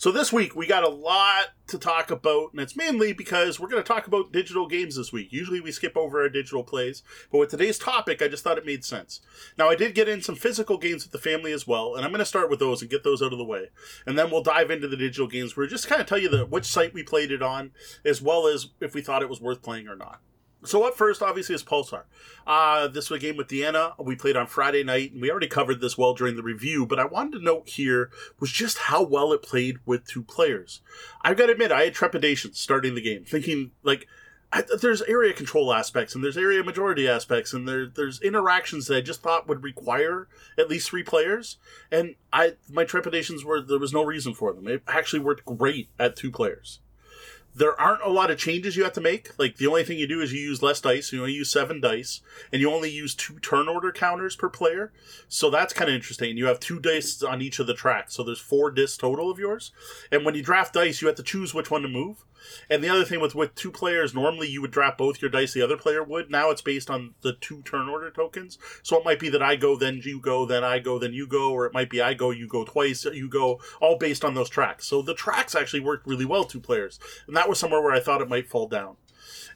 So 0.03 0.11
this 0.11 0.33
week 0.33 0.53
we 0.53 0.67
got 0.67 0.83
a 0.83 0.89
lot 0.89 1.51
to 1.67 1.77
talk 1.77 2.11
about, 2.11 2.51
and 2.51 2.59
it's 2.59 2.75
mainly 2.75 3.13
because 3.13 3.57
we're 3.57 3.69
going 3.69 3.81
to 3.81 3.87
talk 3.87 4.05
about 4.05 4.33
digital 4.33 4.67
games 4.67 4.97
this 4.97 5.13
week. 5.13 5.31
Usually 5.31 5.61
we 5.61 5.71
skip 5.71 5.95
over 5.95 6.21
our 6.21 6.27
digital 6.27 6.61
plays, 6.61 7.03
but 7.31 7.37
with 7.37 7.51
today's 7.51 7.79
topic, 7.79 8.21
I 8.21 8.27
just 8.27 8.43
thought 8.43 8.57
it 8.57 8.65
made 8.65 8.83
sense. 8.83 9.21
Now 9.57 9.69
I 9.69 9.75
did 9.75 9.95
get 9.95 10.09
in 10.09 10.21
some 10.21 10.35
physical 10.35 10.77
games 10.77 11.05
with 11.05 11.13
the 11.13 11.29
family 11.29 11.53
as 11.53 11.65
well, 11.65 11.95
and 11.95 12.03
I'm 12.03 12.11
going 12.11 12.19
to 12.19 12.25
start 12.25 12.49
with 12.49 12.59
those 12.59 12.81
and 12.81 12.91
get 12.91 13.05
those 13.05 13.21
out 13.21 13.31
of 13.31 13.37
the 13.37 13.45
way, 13.45 13.69
and 14.05 14.19
then 14.19 14.29
we'll 14.29 14.43
dive 14.43 14.69
into 14.71 14.89
the 14.89 14.97
digital 14.97 15.27
games. 15.27 15.55
Where 15.55 15.67
just 15.67 15.87
kind 15.87 16.01
of 16.01 16.07
tell 16.07 16.17
you 16.17 16.27
the 16.27 16.45
which 16.45 16.65
site 16.65 16.93
we 16.93 17.03
played 17.03 17.31
it 17.31 17.41
on, 17.41 17.71
as 18.03 18.21
well 18.21 18.45
as 18.45 18.71
if 18.81 18.93
we 18.93 19.01
thought 19.01 19.21
it 19.21 19.29
was 19.29 19.39
worth 19.39 19.61
playing 19.61 19.87
or 19.87 19.95
not. 19.95 20.19
So 20.65 20.87
up 20.87 20.95
first, 20.95 21.21
obviously, 21.21 21.55
is 21.55 21.63
Pulsar. 21.63 22.03
Uh, 22.47 22.87
this 22.87 23.09
was 23.09 23.17
a 23.17 23.21
game 23.21 23.35
with 23.35 23.47
Deanna. 23.47 23.93
We 23.99 24.15
played 24.15 24.37
on 24.37 24.47
Friday 24.47 24.83
night, 24.83 25.11
and 25.11 25.21
we 25.21 25.29
already 25.29 25.47
covered 25.47 25.81
this 25.81 25.97
well 25.97 26.13
during 26.13 26.35
the 26.35 26.43
review. 26.43 26.85
But 26.85 26.99
I 26.99 27.05
wanted 27.05 27.39
to 27.39 27.43
note 27.43 27.67
here 27.67 28.09
was 28.39 28.51
just 28.51 28.77
how 28.77 29.03
well 29.03 29.33
it 29.33 29.41
played 29.41 29.79
with 29.85 30.05
two 30.05 30.23
players. 30.23 30.81
I've 31.21 31.37
got 31.37 31.47
to 31.47 31.53
admit, 31.53 31.71
I 31.71 31.83
had 31.83 31.93
trepidation 31.93 32.53
starting 32.53 32.95
the 32.95 33.01
game, 33.01 33.25
thinking 33.25 33.71
like. 33.83 34.07
I, 34.55 34.63
there's 34.79 35.01
area 35.01 35.33
control 35.33 35.73
aspects 35.73 36.13
and 36.13 36.23
there's 36.23 36.37
area 36.37 36.63
majority 36.63 37.07
aspects 37.09 37.53
and 37.53 37.67
there 37.67 37.87
there's 37.87 38.21
interactions 38.21 38.85
that 38.85 38.97
I 38.97 39.01
just 39.01 39.23
thought 39.23 39.47
would 39.47 39.63
require 39.63 40.27
at 40.59 40.69
least 40.69 40.91
three 40.91 41.01
players 41.01 41.57
and 41.91 42.13
I 42.31 42.53
my 42.69 42.83
trepidations 42.83 43.43
were 43.43 43.61
there 43.61 43.79
was 43.79 43.93
no 43.93 44.03
reason 44.03 44.35
for 44.35 44.53
them. 44.53 44.67
It 44.67 44.83
actually 44.87 45.21
worked 45.21 45.43
great 45.43 45.89
at 45.97 46.15
two 46.15 46.29
players 46.29 46.81
there 47.55 47.79
aren't 47.79 48.03
a 48.03 48.09
lot 48.09 48.31
of 48.31 48.37
changes 48.37 48.75
you 48.75 48.83
have 48.83 48.93
to 48.93 49.01
make. 49.01 49.37
Like 49.37 49.57
the 49.57 49.67
only 49.67 49.83
thing 49.83 49.99
you 49.99 50.07
do 50.07 50.21
is 50.21 50.33
you 50.33 50.41
use 50.41 50.63
less 50.63 50.81
dice. 50.81 51.11
You 51.11 51.21
only 51.21 51.33
use 51.33 51.51
seven 51.51 51.79
dice, 51.79 52.21
and 52.51 52.61
you 52.61 52.71
only 52.71 52.89
use 52.89 53.13
two 53.15 53.39
turn 53.39 53.67
order 53.67 53.91
counters 53.91 54.35
per 54.35 54.49
player. 54.49 54.91
So 55.27 55.49
that's 55.49 55.73
kind 55.73 55.89
of 55.89 55.95
interesting. 55.95 56.37
You 56.37 56.47
have 56.47 56.59
two 56.59 56.79
dice 56.79 57.21
on 57.21 57.41
each 57.41 57.59
of 57.59 57.67
the 57.67 57.73
tracks, 57.73 58.15
so 58.15 58.23
there's 58.23 58.39
four 58.39 58.71
discs 58.71 58.97
total 58.97 59.29
of 59.29 59.39
yours. 59.39 59.71
And 60.11 60.25
when 60.25 60.35
you 60.35 60.43
draft 60.43 60.73
dice, 60.73 61.01
you 61.01 61.07
have 61.07 61.17
to 61.17 61.23
choose 61.23 61.53
which 61.53 61.69
one 61.69 61.83
to 61.83 61.87
move. 61.87 62.25
And 62.69 62.83
the 62.83 62.89
other 62.89 63.05
thing 63.05 63.19
with 63.19 63.35
with 63.35 63.55
two 63.55 63.71
players, 63.71 64.13
normally 64.13 64.47
you 64.47 64.61
would 64.61 64.71
drop 64.71 64.97
both 64.97 65.21
your 65.21 65.31
dice, 65.31 65.53
the 65.53 65.61
other 65.61 65.77
player 65.77 66.03
would. 66.03 66.29
Now 66.29 66.49
it's 66.49 66.61
based 66.61 66.89
on 66.89 67.13
the 67.21 67.33
two 67.33 67.61
turn 67.63 67.89
order 67.89 68.09
tokens. 68.09 68.57
So 68.81 68.97
it 68.97 69.05
might 69.05 69.19
be 69.19 69.29
that 69.29 69.41
I 69.41 69.55
go, 69.55 69.75
then 69.75 70.01
you 70.03 70.19
go, 70.19 70.45
then 70.45 70.63
I 70.63 70.79
go, 70.79 70.99
then 70.99 71.13
you 71.13 71.27
go, 71.27 71.51
or 71.51 71.65
it 71.65 71.73
might 71.73 71.89
be 71.89 72.01
I 72.01 72.13
go, 72.13 72.31
you 72.31 72.47
go 72.47 72.63
twice, 72.63 73.05
you 73.05 73.29
go, 73.29 73.59
all 73.81 73.97
based 73.97 74.25
on 74.25 74.33
those 74.33 74.49
tracks. 74.49 74.87
So 74.87 75.01
the 75.01 75.13
tracks 75.13 75.55
actually 75.55 75.81
worked 75.81 76.07
really 76.07 76.25
well, 76.25 76.43
two 76.43 76.59
players. 76.59 76.99
And 77.27 77.35
that 77.35 77.49
was 77.49 77.59
somewhere 77.59 77.81
where 77.81 77.93
I 77.93 77.99
thought 77.99 78.21
it 78.21 78.29
might 78.29 78.49
fall 78.49 78.67
down. 78.67 78.97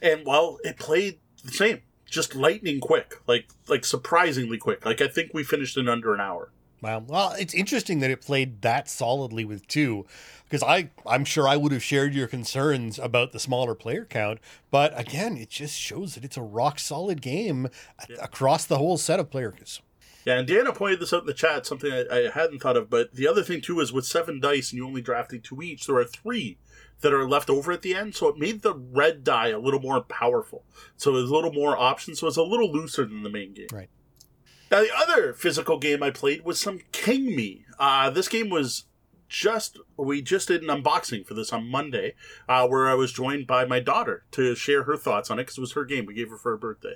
And 0.01 0.25
well, 0.25 0.59
it 0.63 0.77
played 0.77 1.19
the 1.43 1.51
same. 1.51 1.81
Just 2.09 2.35
lightning 2.35 2.79
quick, 2.79 3.15
like 3.27 3.49
like 3.67 3.83
surprisingly 3.83 4.57
quick. 4.57 4.85
Like 4.85 5.01
I 5.01 5.09
think 5.09 5.33
we 5.33 5.43
finished 5.43 5.75
in 5.75 5.89
under 5.89 6.13
an 6.13 6.21
hour. 6.21 6.51
Wow. 6.81 7.03
Well, 7.07 7.33
it's 7.39 7.53
interesting 7.53 7.99
that 7.99 8.11
it 8.11 8.21
played 8.21 8.61
that 8.61 8.87
solidly 8.87 9.45
with 9.45 9.67
two, 9.67 10.05
because 10.43 10.61
I 10.61 10.91
I'm 11.05 11.25
sure 11.25 11.47
I 11.47 11.57
would 11.57 11.71
have 11.71 11.83
shared 11.83 12.13
your 12.13 12.27
concerns 12.27 12.99
about 12.99 13.31
the 13.31 13.39
smaller 13.39 13.73
player 13.73 14.05
count, 14.05 14.39
but 14.69 14.97
again, 14.99 15.37
it 15.37 15.49
just 15.49 15.79
shows 15.79 16.13
that 16.15 16.23
it's 16.23 16.37
a 16.37 16.41
rock 16.41 16.77
solid 16.79 17.21
game 17.21 17.69
yeah. 18.09 18.17
across 18.21 18.65
the 18.65 18.77
whole 18.77 18.97
set 18.97 19.19
of 19.19 19.31
players. 19.31 19.81
Yeah, 20.27 20.39
and 20.39 20.47
Deanna 20.47 20.75
pointed 20.75 20.99
this 20.99 21.13
out 21.13 21.21
in 21.21 21.25
the 21.25 21.33
chat, 21.33 21.65
something 21.65 21.89
I, 21.89 22.05
I, 22.11 22.29
hadn't 22.29 22.59
thought 22.59 22.75
of. 22.75 22.89
But 22.89 23.13
the 23.13 23.29
other 23.29 23.43
thing 23.43 23.61
too 23.61 23.79
is 23.79 23.93
with 23.93 24.05
seven 24.05 24.41
dice 24.41 24.71
and 24.71 24.77
you 24.77 24.85
only 24.85 25.01
drafting 25.01 25.41
two 25.41 25.61
each, 25.61 25.87
there 25.87 25.95
are 25.95 26.03
three 26.03 26.57
that 26.99 27.13
are 27.13 27.27
left 27.27 27.49
over 27.49 27.71
at 27.71 27.81
the 27.81 27.95
end. 27.95 28.13
So 28.13 28.27
it 28.27 28.37
made 28.37 28.61
the 28.61 28.75
red 28.75 29.23
die 29.23 29.49
a 29.49 29.59
little 29.59 29.79
more 29.79 30.01
powerful. 30.01 30.65
So 30.97 31.13
there's 31.13 31.29
a 31.29 31.33
little 31.33 31.53
more 31.53 31.77
options. 31.77 32.19
So 32.19 32.27
it's 32.27 32.35
a 32.35 32.43
little 32.43 32.69
looser 32.69 33.05
than 33.05 33.23
the 33.23 33.29
main 33.29 33.53
game. 33.53 33.67
Right. 33.71 33.89
Now, 34.69 34.81
the 34.81 34.95
other 34.95 35.33
physical 35.33 35.77
game 35.77 36.03
I 36.03 36.11
played 36.11 36.43
was 36.43 36.59
some 36.59 36.81
King 36.91 37.35
Me. 37.35 37.65
Uh, 37.79 38.09
this 38.09 38.27
game 38.27 38.49
was 38.49 38.85
just 39.29 39.77
we 39.97 40.21
just 40.21 40.47
did 40.47 40.63
an 40.63 40.69
unboxing 40.69 41.25
for 41.25 41.33
this 41.33 41.51
on 41.51 41.69
Monday, 41.69 42.15
uh, 42.47 42.67
where 42.67 42.87
I 42.87 42.93
was 42.93 43.11
joined 43.11 43.47
by 43.47 43.65
my 43.65 43.79
daughter 43.79 44.23
to 44.31 44.55
share 44.55 44.83
her 44.83 44.97
thoughts 44.97 45.29
on 45.29 45.39
it 45.39 45.43
because 45.43 45.57
it 45.57 45.61
was 45.61 45.73
her 45.73 45.85
game. 45.85 46.05
We 46.05 46.13
gave 46.13 46.29
her 46.29 46.37
for 46.37 46.51
her 46.51 46.57
birthday, 46.57 46.95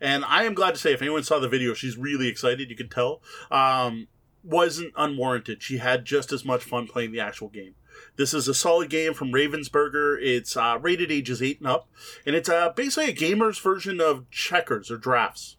and 0.00 0.24
I 0.24 0.44
am 0.44 0.54
glad 0.54 0.74
to 0.74 0.80
say 0.80 0.92
if 0.92 1.02
anyone 1.02 1.22
saw 1.22 1.38
the 1.38 1.48
video, 1.48 1.74
she's 1.74 1.96
really 1.96 2.28
excited. 2.28 2.70
You 2.70 2.76
can 2.76 2.88
tell. 2.88 3.22
Um, 3.50 4.08
wasn't 4.42 4.94
unwarranted. 4.96 5.62
She 5.62 5.78
had 5.78 6.04
just 6.04 6.32
as 6.32 6.44
much 6.44 6.64
fun 6.64 6.86
playing 6.86 7.12
the 7.12 7.20
actual 7.20 7.48
game. 7.48 7.74
This 8.16 8.32
is 8.32 8.48
a 8.48 8.54
solid 8.54 8.88
game 8.88 9.12
from 9.12 9.32
Ravensburger. 9.32 10.16
It's 10.20 10.56
uh, 10.56 10.78
rated 10.80 11.10
ages 11.10 11.42
eight 11.42 11.58
and 11.58 11.68
up, 11.68 11.88
and 12.24 12.34
it's 12.34 12.48
uh, 12.48 12.70
basically 12.70 13.10
a 13.10 13.14
gamer's 13.14 13.58
version 13.58 14.00
of 14.00 14.30
checkers 14.30 14.90
or 14.90 14.96
drafts. 14.96 15.56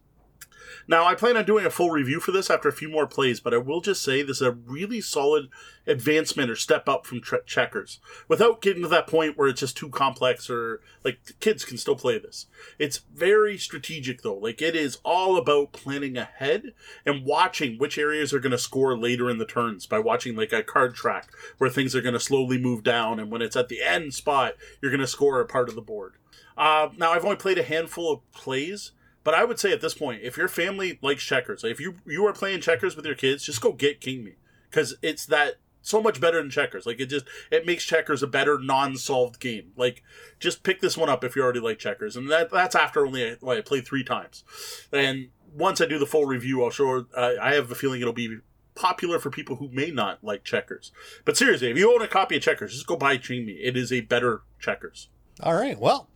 Now, 0.92 1.06
I 1.06 1.14
plan 1.14 1.38
on 1.38 1.46
doing 1.46 1.64
a 1.64 1.70
full 1.70 1.88
review 1.88 2.20
for 2.20 2.32
this 2.32 2.50
after 2.50 2.68
a 2.68 2.72
few 2.72 2.90
more 2.90 3.06
plays, 3.06 3.40
but 3.40 3.54
I 3.54 3.56
will 3.56 3.80
just 3.80 4.02
say 4.02 4.20
this 4.20 4.42
is 4.42 4.46
a 4.46 4.52
really 4.52 5.00
solid 5.00 5.48
advancement 5.86 6.50
or 6.50 6.54
step 6.54 6.86
up 6.86 7.06
from 7.06 7.22
tre- 7.22 7.38
checkers 7.46 7.98
without 8.28 8.60
getting 8.60 8.82
to 8.82 8.88
that 8.88 9.06
point 9.06 9.38
where 9.38 9.48
it's 9.48 9.60
just 9.60 9.74
too 9.74 9.88
complex 9.88 10.50
or 10.50 10.82
like 11.02 11.40
kids 11.40 11.64
can 11.64 11.78
still 11.78 11.96
play 11.96 12.18
this. 12.18 12.44
It's 12.78 12.98
very 13.10 13.56
strategic 13.56 14.20
though. 14.20 14.36
Like 14.36 14.60
it 14.60 14.76
is 14.76 14.98
all 15.02 15.38
about 15.38 15.72
planning 15.72 16.18
ahead 16.18 16.74
and 17.06 17.24
watching 17.24 17.78
which 17.78 17.96
areas 17.96 18.34
are 18.34 18.40
going 18.40 18.52
to 18.52 18.58
score 18.58 18.94
later 18.94 19.30
in 19.30 19.38
the 19.38 19.46
turns 19.46 19.86
by 19.86 19.98
watching 19.98 20.36
like 20.36 20.52
a 20.52 20.62
card 20.62 20.94
track 20.94 21.30
where 21.56 21.70
things 21.70 21.96
are 21.96 22.02
going 22.02 22.12
to 22.12 22.20
slowly 22.20 22.58
move 22.58 22.84
down 22.84 23.18
and 23.18 23.30
when 23.30 23.40
it's 23.40 23.56
at 23.56 23.70
the 23.70 23.80
end 23.80 24.12
spot, 24.12 24.56
you're 24.82 24.92
going 24.92 25.00
to 25.00 25.06
score 25.06 25.40
a 25.40 25.46
part 25.46 25.70
of 25.70 25.74
the 25.74 25.80
board. 25.80 26.16
Uh, 26.54 26.90
now, 26.98 27.12
I've 27.12 27.24
only 27.24 27.36
played 27.36 27.56
a 27.56 27.62
handful 27.62 28.12
of 28.12 28.32
plays 28.32 28.92
but 29.24 29.34
I 29.34 29.44
would 29.44 29.58
say 29.58 29.72
at 29.72 29.80
this 29.80 29.94
point, 29.94 30.22
if 30.22 30.36
your 30.36 30.48
family 30.48 30.98
likes 31.02 31.22
checkers, 31.22 31.62
like 31.62 31.72
if 31.72 31.80
you 31.80 31.96
you 32.06 32.26
are 32.26 32.32
playing 32.32 32.60
checkers 32.60 32.96
with 32.96 33.06
your 33.06 33.14
kids, 33.14 33.44
just 33.44 33.60
go 33.60 33.72
get 33.72 34.00
King 34.00 34.24
Me 34.24 34.34
because 34.70 34.94
it's 35.02 35.26
that 35.26 35.56
so 35.82 36.00
much 36.00 36.20
better 36.20 36.40
than 36.40 36.50
checkers. 36.50 36.86
Like 36.86 37.00
it 37.00 37.06
just 37.06 37.26
it 37.50 37.66
makes 37.66 37.84
checkers 37.84 38.22
a 38.22 38.26
better 38.26 38.58
non-solved 38.58 39.40
game. 39.40 39.72
Like 39.76 40.02
just 40.40 40.62
pick 40.62 40.80
this 40.80 40.96
one 40.96 41.08
up 41.08 41.24
if 41.24 41.36
you 41.36 41.42
already 41.42 41.60
like 41.60 41.78
checkers, 41.78 42.16
and 42.16 42.30
that 42.30 42.50
that's 42.50 42.74
after 42.74 43.06
only 43.06 43.36
well, 43.40 43.56
I 43.56 43.60
played 43.60 43.86
three 43.86 44.04
times, 44.04 44.44
and 44.92 45.28
once 45.54 45.80
I 45.80 45.86
do 45.86 45.98
the 45.98 46.06
full 46.06 46.24
review, 46.24 46.62
I'll 46.62 46.70
show. 46.70 47.06
I 47.16 47.54
have 47.54 47.70
a 47.70 47.74
feeling 47.74 48.00
it'll 48.00 48.12
be 48.12 48.38
popular 48.74 49.18
for 49.18 49.30
people 49.30 49.56
who 49.56 49.68
may 49.68 49.90
not 49.90 50.24
like 50.24 50.44
checkers. 50.44 50.92
But 51.24 51.36
seriously, 51.36 51.70
if 51.70 51.76
you 51.76 51.92
own 51.92 52.02
a 52.02 52.08
copy 52.08 52.36
of 52.36 52.42
checkers, 52.42 52.72
just 52.72 52.86
go 52.86 52.96
buy 52.96 53.18
King 53.18 53.46
Me. 53.46 53.52
It 53.52 53.76
is 53.76 53.92
a 53.92 54.00
better 54.00 54.42
checkers. 54.58 55.08
All 55.42 55.54
right. 55.54 55.78
Well, 55.78 56.08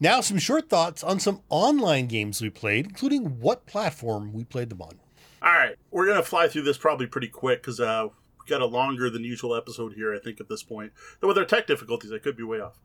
now, 0.00 0.20
some 0.20 0.38
short 0.38 0.68
thoughts 0.68 1.02
on 1.04 1.20
some 1.20 1.40
online 1.48 2.06
games 2.06 2.42
we 2.42 2.50
played, 2.50 2.86
including 2.86 3.40
what 3.40 3.66
platform 3.66 4.32
we 4.32 4.44
played 4.44 4.70
them 4.70 4.82
on. 4.82 4.98
All 5.40 5.52
right, 5.52 5.76
we're 5.90 6.06
gonna 6.06 6.22
fly 6.22 6.48
through 6.48 6.62
this 6.62 6.78
probably 6.78 7.06
pretty 7.06 7.28
quick 7.28 7.62
because 7.62 7.78
uh, 7.78 8.08
we 8.44 8.48
got 8.48 8.62
a 8.62 8.66
longer 8.66 9.08
than 9.10 9.22
usual 9.24 9.54
episode 9.54 9.92
here. 9.92 10.14
I 10.14 10.18
think 10.18 10.40
at 10.40 10.48
this 10.48 10.62
point, 10.62 10.92
though 11.20 11.28
with 11.28 11.38
our 11.38 11.44
tech 11.44 11.66
difficulties, 11.66 12.12
I 12.12 12.18
could 12.18 12.36
be 12.36 12.42
way 12.42 12.60
off. 12.60 12.80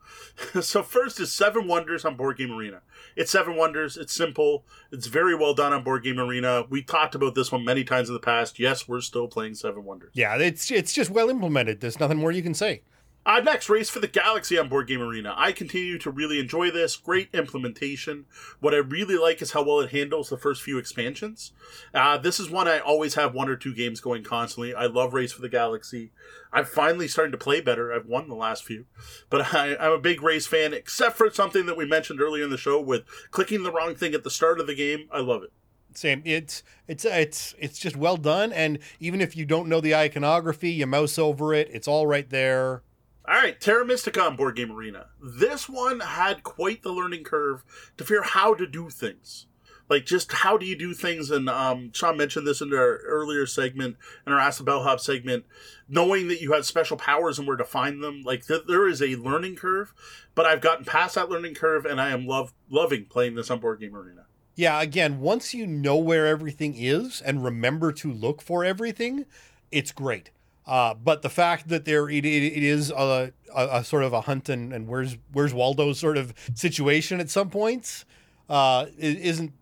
so 0.60 0.82
first 0.82 1.18
is 1.20 1.32
Seven 1.32 1.66
Wonders 1.66 2.04
on 2.04 2.16
Board 2.16 2.36
Game 2.36 2.52
Arena. 2.52 2.82
It's 3.16 3.32
Seven 3.32 3.56
Wonders. 3.56 3.96
It's 3.96 4.14
simple. 4.14 4.64
It's 4.92 5.06
very 5.06 5.34
well 5.34 5.54
done 5.54 5.72
on 5.72 5.82
Board 5.82 6.04
Game 6.04 6.20
Arena. 6.20 6.64
We 6.68 6.82
talked 6.82 7.14
about 7.14 7.34
this 7.34 7.50
one 7.50 7.64
many 7.64 7.82
times 7.82 8.08
in 8.08 8.14
the 8.14 8.20
past. 8.20 8.58
Yes, 8.58 8.86
we're 8.86 9.00
still 9.00 9.26
playing 9.26 9.54
Seven 9.54 9.84
Wonders. 9.84 10.10
Yeah, 10.14 10.36
it's 10.36 10.70
it's 10.70 10.92
just 10.92 11.10
well 11.10 11.28
implemented. 11.28 11.80
There's 11.80 11.98
nothing 11.98 12.18
more 12.18 12.30
you 12.30 12.42
can 12.42 12.54
say. 12.54 12.82
Uh, 13.30 13.38
next, 13.38 13.68
Race 13.68 13.88
for 13.88 14.00
the 14.00 14.08
Galaxy 14.08 14.58
on 14.58 14.68
Board 14.68 14.88
Game 14.88 15.00
Arena. 15.00 15.32
I 15.36 15.52
continue 15.52 15.98
to 15.98 16.10
really 16.10 16.40
enjoy 16.40 16.72
this. 16.72 16.96
Great 16.96 17.28
implementation. 17.32 18.24
What 18.58 18.74
I 18.74 18.78
really 18.78 19.16
like 19.16 19.40
is 19.40 19.52
how 19.52 19.62
well 19.62 19.78
it 19.78 19.92
handles 19.92 20.28
the 20.28 20.36
first 20.36 20.62
few 20.62 20.78
expansions. 20.78 21.52
Uh, 21.94 22.18
this 22.18 22.40
is 22.40 22.50
one 22.50 22.66
I 22.66 22.80
always 22.80 23.14
have 23.14 23.32
one 23.32 23.48
or 23.48 23.54
two 23.54 23.72
games 23.72 24.00
going 24.00 24.24
constantly. 24.24 24.74
I 24.74 24.86
love 24.86 25.14
Race 25.14 25.30
for 25.30 25.42
the 25.42 25.48
Galaxy. 25.48 26.10
I'm 26.52 26.64
finally 26.64 27.06
starting 27.06 27.30
to 27.30 27.38
play 27.38 27.60
better. 27.60 27.92
I've 27.92 28.06
won 28.06 28.28
the 28.28 28.34
last 28.34 28.64
few. 28.64 28.86
But 29.28 29.54
I, 29.54 29.76
I'm 29.76 29.92
a 29.92 30.00
big 30.00 30.22
Race 30.22 30.48
fan, 30.48 30.74
except 30.74 31.16
for 31.16 31.30
something 31.30 31.66
that 31.66 31.76
we 31.76 31.86
mentioned 31.86 32.20
earlier 32.20 32.42
in 32.42 32.50
the 32.50 32.58
show 32.58 32.80
with 32.80 33.04
clicking 33.30 33.62
the 33.62 33.70
wrong 33.70 33.94
thing 33.94 34.12
at 34.12 34.24
the 34.24 34.30
start 34.30 34.58
of 34.58 34.66
the 34.66 34.74
game. 34.74 35.08
I 35.12 35.20
love 35.20 35.44
it 35.44 35.52
same 35.92 36.22
it's 36.24 36.62
it's 36.86 37.04
it's 37.04 37.52
it's 37.58 37.76
just 37.76 37.96
well 37.96 38.16
done 38.16 38.52
and 38.52 38.78
even 39.00 39.20
if 39.20 39.36
you 39.36 39.44
don't 39.44 39.68
know 39.68 39.80
the 39.80 39.92
iconography 39.92 40.70
you 40.70 40.86
mouse 40.86 41.18
over 41.18 41.52
it 41.52 41.68
it's 41.72 41.88
all 41.88 42.06
right 42.06 42.30
there 42.30 42.84
all 43.30 43.36
right, 43.36 43.60
Terra 43.60 43.84
Mystica 43.84 44.22
on 44.22 44.34
Board 44.34 44.56
Game 44.56 44.72
Arena. 44.72 45.06
This 45.22 45.68
one 45.68 46.00
had 46.00 46.42
quite 46.42 46.82
the 46.82 46.90
learning 46.90 47.22
curve 47.22 47.64
to 47.96 48.02
figure 48.02 48.22
how 48.22 48.54
to 48.54 48.66
do 48.66 48.90
things. 48.90 49.46
Like, 49.88 50.04
just 50.04 50.32
how 50.32 50.56
do 50.56 50.66
you 50.66 50.76
do 50.76 50.94
things? 50.94 51.30
And 51.30 51.48
um, 51.48 51.92
Sean 51.92 52.16
mentioned 52.16 52.44
this 52.44 52.60
in 52.60 52.74
our 52.74 52.98
earlier 52.98 53.46
segment, 53.46 53.96
in 54.26 54.32
our 54.32 54.40
Ask 54.40 54.58
the 54.58 54.64
Bellhop 54.64 54.98
segment, 54.98 55.44
knowing 55.88 56.26
that 56.26 56.40
you 56.40 56.52
had 56.52 56.64
special 56.64 56.96
powers 56.96 57.38
and 57.38 57.46
where 57.46 57.56
to 57.56 57.64
find 57.64 58.02
them. 58.02 58.22
Like, 58.24 58.46
th- 58.46 58.66
there 58.66 58.88
is 58.88 59.00
a 59.00 59.14
learning 59.14 59.54
curve, 59.54 59.94
but 60.34 60.46
I've 60.46 60.60
gotten 60.60 60.84
past 60.84 61.14
that 61.14 61.28
learning 61.28 61.54
curve, 61.54 61.84
and 61.84 62.00
I 62.00 62.10
am 62.10 62.26
love 62.26 62.52
loving 62.68 63.04
playing 63.04 63.36
this 63.36 63.50
on 63.50 63.60
Board 63.60 63.78
Game 63.78 63.94
Arena. 63.94 64.26
Yeah, 64.56 64.82
again, 64.82 65.20
once 65.20 65.54
you 65.54 65.68
know 65.68 65.96
where 65.96 66.26
everything 66.26 66.74
is 66.76 67.20
and 67.20 67.44
remember 67.44 67.92
to 67.92 68.12
look 68.12 68.42
for 68.42 68.64
everything, 68.64 69.24
it's 69.70 69.92
great. 69.92 70.30
Uh, 70.70 70.94
but 70.94 71.22
the 71.22 71.28
fact 71.28 71.68
that 71.68 71.84
there 71.84 72.08
it, 72.08 72.24
it, 72.24 72.62
is 72.62 72.90
a, 72.92 73.32
a, 73.52 73.68
a, 73.78 73.84
sort 73.84 74.04
of 74.04 74.12
a 74.12 74.20
hunt 74.20 74.48
and, 74.48 74.72
and 74.72 74.86
where's 74.86 75.18
where's 75.32 75.52
Waldo 75.52 75.92
sort 75.92 76.16
of 76.16 76.32
situation 76.54 77.18
at 77.18 77.28
some 77.28 77.50
points 77.50 78.04
uh, 78.48 78.86
isn't 78.96 79.52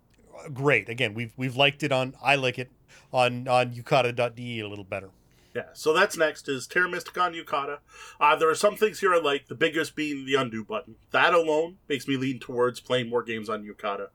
great. 0.52 0.90
Again, 0.90 1.14
we've 1.14 1.32
we've 1.38 1.56
liked 1.56 1.82
it 1.82 1.92
on 1.92 2.14
I 2.22 2.34
like 2.34 2.58
it 2.58 2.70
on 3.10 3.48
on 3.48 3.72
yucata.de 3.72 4.60
a 4.60 4.68
little 4.68 4.84
better. 4.84 5.08
Yeah, 5.54 5.68
so 5.72 5.94
that's 5.94 6.18
next 6.18 6.46
is 6.46 6.66
Terra 6.66 6.90
Mystica 6.90 7.22
on 7.22 7.32
Yucata. 7.32 7.78
Uh, 8.20 8.36
there 8.36 8.50
are 8.50 8.54
some 8.54 8.76
things 8.76 9.00
here 9.00 9.14
I 9.14 9.18
like, 9.18 9.48
the 9.48 9.54
biggest 9.54 9.96
being 9.96 10.26
the 10.26 10.34
undo 10.34 10.62
button. 10.62 10.96
That 11.10 11.32
alone 11.32 11.78
makes 11.88 12.06
me 12.06 12.18
lean 12.18 12.38
towards 12.38 12.80
playing 12.80 13.08
more 13.08 13.22
games 13.22 13.48
on 13.48 13.64
Yucata. 13.64 14.08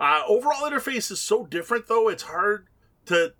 Uh, 0.00 0.22
overall 0.26 0.68
interface 0.68 1.12
is 1.12 1.20
so 1.20 1.46
different, 1.46 1.86
though, 1.86 2.08
it's 2.08 2.24
hard 2.24 2.66
to 3.06 3.34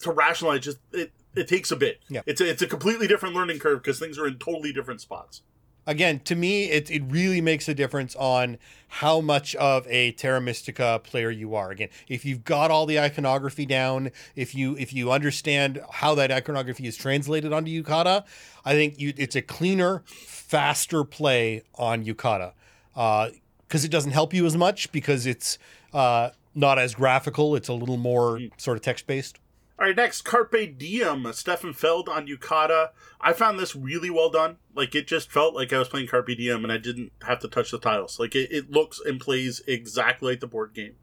to 0.00 0.12
rationalize. 0.12 0.60
Just 0.60 0.78
it, 0.92 1.12
it 1.34 1.48
takes 1.48 1.70
a 1.70 1.76
bit. 1.76 2.00
Yeah. 2.08 2.22
It's 2.26 2.40
a, 2.40 2.48
it's 2.48 2.62
a 2.62 2.66
completely 2.66 3.06
different 3.06 3.34
learning 3.34 3.58
curve 3.58 3.82
because 3.82 3.98
things 3.98 4.18
are 4.18 4.26
in 4.26 4.38
totally 4.38 4.72
different 4.72 5.00
spots 5.00 5.42
again, 5.86 6.20
to 6.20 6.34
me, 6.34 6.70
it, 6.70 6.90
it 6.90 7.02
really 7.06 7.40
makes 7.40 7.68
a 7.68 7.74
difference 7.74 8.14
on 8.16 8.58
how 8.88 9.20
much 9.20 9.54
of 9.56 9.86
a 9.88 10.12
Terra 10.12 10.40
Mystica 10.40 11.00
player 11.02 11.30
you 11.30 11.54
are. 11.54 11.70
Again, 11.70 11.88
if 12.08 12.24
you've 12.24 12.44
got 12.44 12.70
all 12.70 12.86
the 12.86 13.00
iconography 13.00 13.66
down, 13.66 14.10
if 14.36 14.54
you 14.54 14.76
if 14.76 14.92
you 14.92 15.10
understand 15.10 15.80
how 15.90 16.14
that 16.14 16.30
iconography 16.30 16.86
is 16.86 16.96
translated 16.96 17.52
onto 17.52 17.70
Yucata, 17.70 18.24
I 18.64 18.74
think 18.74 19.00
you, 19.00 19.12
it's 19.16 19.36
a 19.36 19.42
cleaner, 19.42 20.02
faster 20.06 21.04
play 21.04 21.62
on 21.74 22.04
Yucata 22.04 22.52
because 22.94 23.84
uh, 23.84 23.86
it 23.86 23.90
doesn't 23.90 24.12
help 24.12 24.34
you 24.34 24.46
as 24.46 24.56
much 24.56 24.92
because 24.92 25.26
it's 25.26 25.58
uh, 25.92 26.30
not 26.54 26.78
as 26.78 26.94
graphical. 26.94 27.56
It's 27.56 27.68
a 27.68 27.74
little 27.74 27.96
more 27.96 28.38
mm. 28.38 28.50
sort 28.60 28.76
of 28.76 28.82
text 28.82 29.06
based. 29.06 29.38
All 29.82 29.88
right, 29.88 29.96
next, 29.96 30.22
Carpe 30.22 30.78
Diem, 30.78 31.26
Stefan 31.32 31.72
Feld 31.72 32.08
on 32.08 32.28
Yucata. 32.28 32.90
I 33.20 33.32
found 33.32 33.58
this 33.58 33.74
really 33.74 34.10
well 34.10 34.30
done. 34.30 34.58
Like, 34.76 34.94
it 34.94 35.08
just 35.08 35.28
felt 35.28 35.56
like 35.56 35.72
I 35.72 35.78
was 35.80 35.88
playing 35.88 36.06
Carpe 36.06 36.36
Diem 36.36 36.62
and 36.62 36.72
I 36.72 36.78
didn't 36.78 37.10
have 37.22 37.40
to 37.40 37.48
touch 37.48 37.72
the 37.72 37.80
tiles. 37.80 38.20
Like, 38.20 38.36
it, 38.36 38.52
it 38.52 38.70
looks 38.70 39.00
and 39.04 39.20
plays 39.20 39.60
exactly 39.66 40.34
like 40.34 40.40
the 40.40 40.46
board 40.46 40.72
game. 40.72 40.94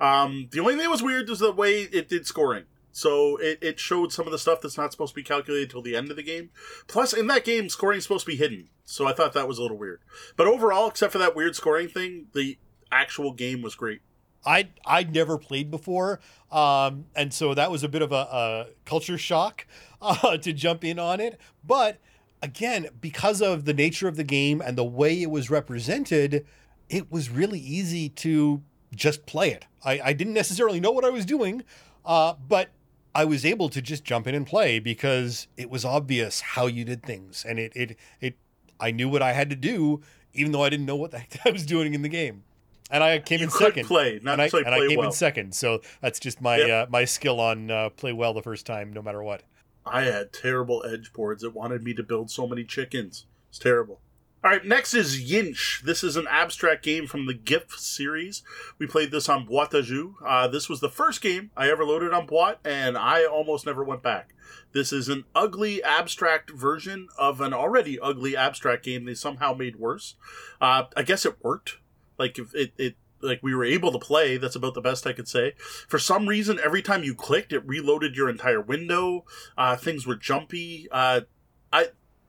Um, 0.00 0.48
the 0.50 0.58
only 0.58 0.72
thing 0.72 0.82
that 0.82 0.90
was 0.90 1.00
weird 1.00 1.28
was 1.28 1.38
the 1.38 1.52
way 1.52 1.82
it 1.82 2.08
did 2.08 2.26
scoring. 2.26 2.64
So 2.90 3.36
it, 3.36 3.60
it 3.62 3.78
showed 3.78 4.12
some 4.12 4.26
of 4.26 4.32
the 4.32 4.38
stuff 4.40 4.60
that's 4.60 4.76
not 4.76 4.90
supposed 4.90 5.12
to 5.12 5.20
be 5.20 5.22
calculated 5.22 5.68
until 5.68 5.82
the 5.82 5.94
end 5.94 6.10
of 6.10 6.16
the 6.16 6.24
game. 6.24 6.50
Plus, 6.88 7.12
in 7.12 7.28
that 7.28 7.44
game, 7.44 7.68
scoring 7.68 7.98
is 7.98 8.02
supposed 8.02 8.26
to 8.26 8.32
be 8.32 8.36
hidden. 8.36 8.68
So 8.84 9.06
I 9.06 9.12
thought 9.12 9.34
that 9.34 9.46
was 9.46 9.58
a 9.58 9.62
little 9.62 9.78
weird. 9.78 10.00
But 10.36 10.48
overall, 10.48 10.88
except 10.88 11.12
for 11.12 11.18
that 11.18 11.36
weird 11.36 11.54
scoring 11.54 11.86
thing, 11.86 12.26
the 12.34 12.58
actual 12.90 13.32
game 13.32 13.62
was 13.62 13.76
great. 13.76 14.00
I 14.46 14.68
I'd 14.84 15.14
never 15.14 15.38
played 15.38 15.70
before, 15.70 16.20
um, 16.52 17.06
and 17.14 17.32
so 17.32 17.54
that 17.54 17.70
was 17.70 17.82
a 17.82 17.88
bit 17.88 18.02
of 18.02 18.12
a, 18.12 18.14
a 18.14 18.66
culture 18.84 19.18
shock 19.18 19.66
uh, 20.02 20.36
to 20.38 20.52
jump 20.52 20.84
in 20.84 20.98
on 20.98 21.20
it. 21.20 21.40
But 21.66 21.98
again, 22.42 22.88
because 23.00 23.40
of 23.40 23.64
the 23.64 23.74
nature 23.74 24.08
of 24.08 24.16
the 24.16 24.24
game 24.24 24.60
and 24.60 24.76
the 24.76 24.84
way 24.84 25.20
it 25.22 25.30
was 25.30 25.50
represented, 25.50 26.46
it 26.88 27.10
was 27.10 27.30
really 27.30 27.58
easy 27.58 28.08
to 28.10 28.62
just 28.94 29.26
play 29.26 29.50
it. 29.50 29.66
I, 29.84 30.00
I 30.04 30.12
didn't 30.12 30.34
necessarily 30.34 30.80
know 30.80 30.92
what 30.92 31.04
I 31.04 31.10
was 31.10 31.24
doing, 31.24 31.64
uh, 32.04 32.34
but 32.46 32.70
I 33.14 33.24
was 33.24 33.44
able 33.44 33.68
to 33.70 33.80
just 33.80 34.04
jump 34.04 34.26
in 34.26 34.34
and 34.34 34.46
play 34.46 34.78
because 34.78 35.46
it 35.56 35.70
was 35.70 35.84
obvious 35.84 36.40
how 36.40 36.66
you 36.66 36.84
did 36.84 37.02
things, 37.02 37.44
and 37.48 37.58
it 37.58 37.72
it 37.74 37.96
it 38.20 38.36
I 38.78 38.90
knew 38.90 39.08
what 39.08 39.22
I 39.22 39.32
had 39.32 39.50
to 39.50 39.56
do, 39.56 40.02
even 40.34 40.52
though 40.52 40.62
I 40.62 40.68
didn't 40.68 40.86
know 40.86 40.96
what 40.96 41.14
I 41.44 41.50
was 41.50 41.64
doing 41.64 41.94
in 41.94 42.02
the 42.02 42.08
game 42.08 42.44
and 42.90 43.02
I 43.02 43.18
came 43.18 43.40
you 43.40 43.46
in 43.46 43.50
second. 43.50 43.86
Play, 43.86 44.20
not 44.22 44.34
and 44.34 44.42
I, 44.42 44.48
play 44.48 44.62
and 44.64 44.74
I 44.74 44.86
came 44.86 44.98
well. 44.98 45.08
in 45.08 45.12
second. 45.12 45.54
So 45.54 45.80
that's 46.00 46.18
just 46.18 46.40
my 46.40 46.58
yep. 46.58 46.88
uh, 46.88 46.90
my 46.90 47.04
skill 47.04 47.40
on 47.40 47.70
uh, 47.70 47.90
play 47.90 48.12
well 48.12 48.34
the 48.34 48.42
first 48.42 48.66
time, 48.66 48.92
no 48.92 49.02
matter 49.02 49.22
what. 49.22 49.42
I 49.86 50.02
had 50.02 50.32
terrible 50.32 50.84
edge 50.86 51.12
boards 51.12 51.42
that 51.42 51.50
wanted 51.50 51.82
me 51.82 51.94
to 51.94 52.02
build 52.02 52.30
so 52.30 52.46
many 52.46 52.64
chickens. 52.64 53.26
It's 53.50 53.58
terrible. 53.58 54.00
All 54.42 54.50
right, 54.50 54.64
next 54.64 54.92
is 54.92 55.22
Yinsh. 55.22 55.82
This 55.82 56.04
is 56.04 56.16
an 56.16 56.26
abstract 56.28 56.84
game 56.84 57.06
from 57.06 57.24
the 57.24 57.32
GIPF 57.32 57.78
series. 57.78 58.42
We 58.78 58.86
played 58.86 59.10
this 59.10 59.26
on 59.26 59.46
Boîte 59.46 59.70
à 59.70 59.82
Jeux. 59.82 60.16
Uh, 60.22 60.48
this 60.48 60.68
was 60.68 60.80
the 60.80 60.90
first 60.90 61.22
game 61.22 61.50
I 61.56 61.70
ever 61.70 61.82
loaded 61.82 62.12
on 62.12 62.26
Boîte, 62.26 62.58
and 62.62 62.98
I 62.98 63.24
almost 63.24 63.64
never 63.64 63.82
went 63.82 64.02
back. 64.02 64.34
This 64.72 64.92
is 64.92 65.08
an 65.08 65.24
ugly 65.34 65.82
abstract 65.82 66.50
version 66.50 67.08
of 67.16 67.40
an 67.40 67.54
already 67.54 67.98
ugly 67.98 68.36
abstract 68.36 68.84
game 68.84 69.06
they 69.06 69.14
somehow 69.14 69.54
made 69.54 69.76
worse. 69.76 70.16
Uh, 70.60 70.84
I 70.94 71.04
guess 71.04 71.24
it 71.24 71.42
worked 71.42 71.78
like 72.18 72.38
if 72.38 72.54
it, 72.54 72.72
it 72.78 72.96
like 73.20 73.40
we 73.42 73.54
were 73.54 73.64
able 73.64 73.90
to 73.92 73.98
play. 73.98 74.36
That's 74.36 74.56
about 74.56 74.74
the 74.74 74.80
best 74.80 75.06
I 75.06 75.12
could 75.12 75.28
say. 75.28 75.54
For 75.88 75.98
some 75.98 76.26
reason, 76.26 76.58
every 76.62 76.82
time 76.82 77.02
you 77.02 77.14
clicked, 77.14 77.52
it 77.52 77.66
reloaded 77.66 78.14
your 78.14 78.28
entire 78.28 78.60
window. 78.60 79.24
Uh, 79.56 79.76
things 79.76 80.06
were 80.06 80.16
jumpy. 80.16 80.88
Uh, 80.90 81.22
I 81.72 81.88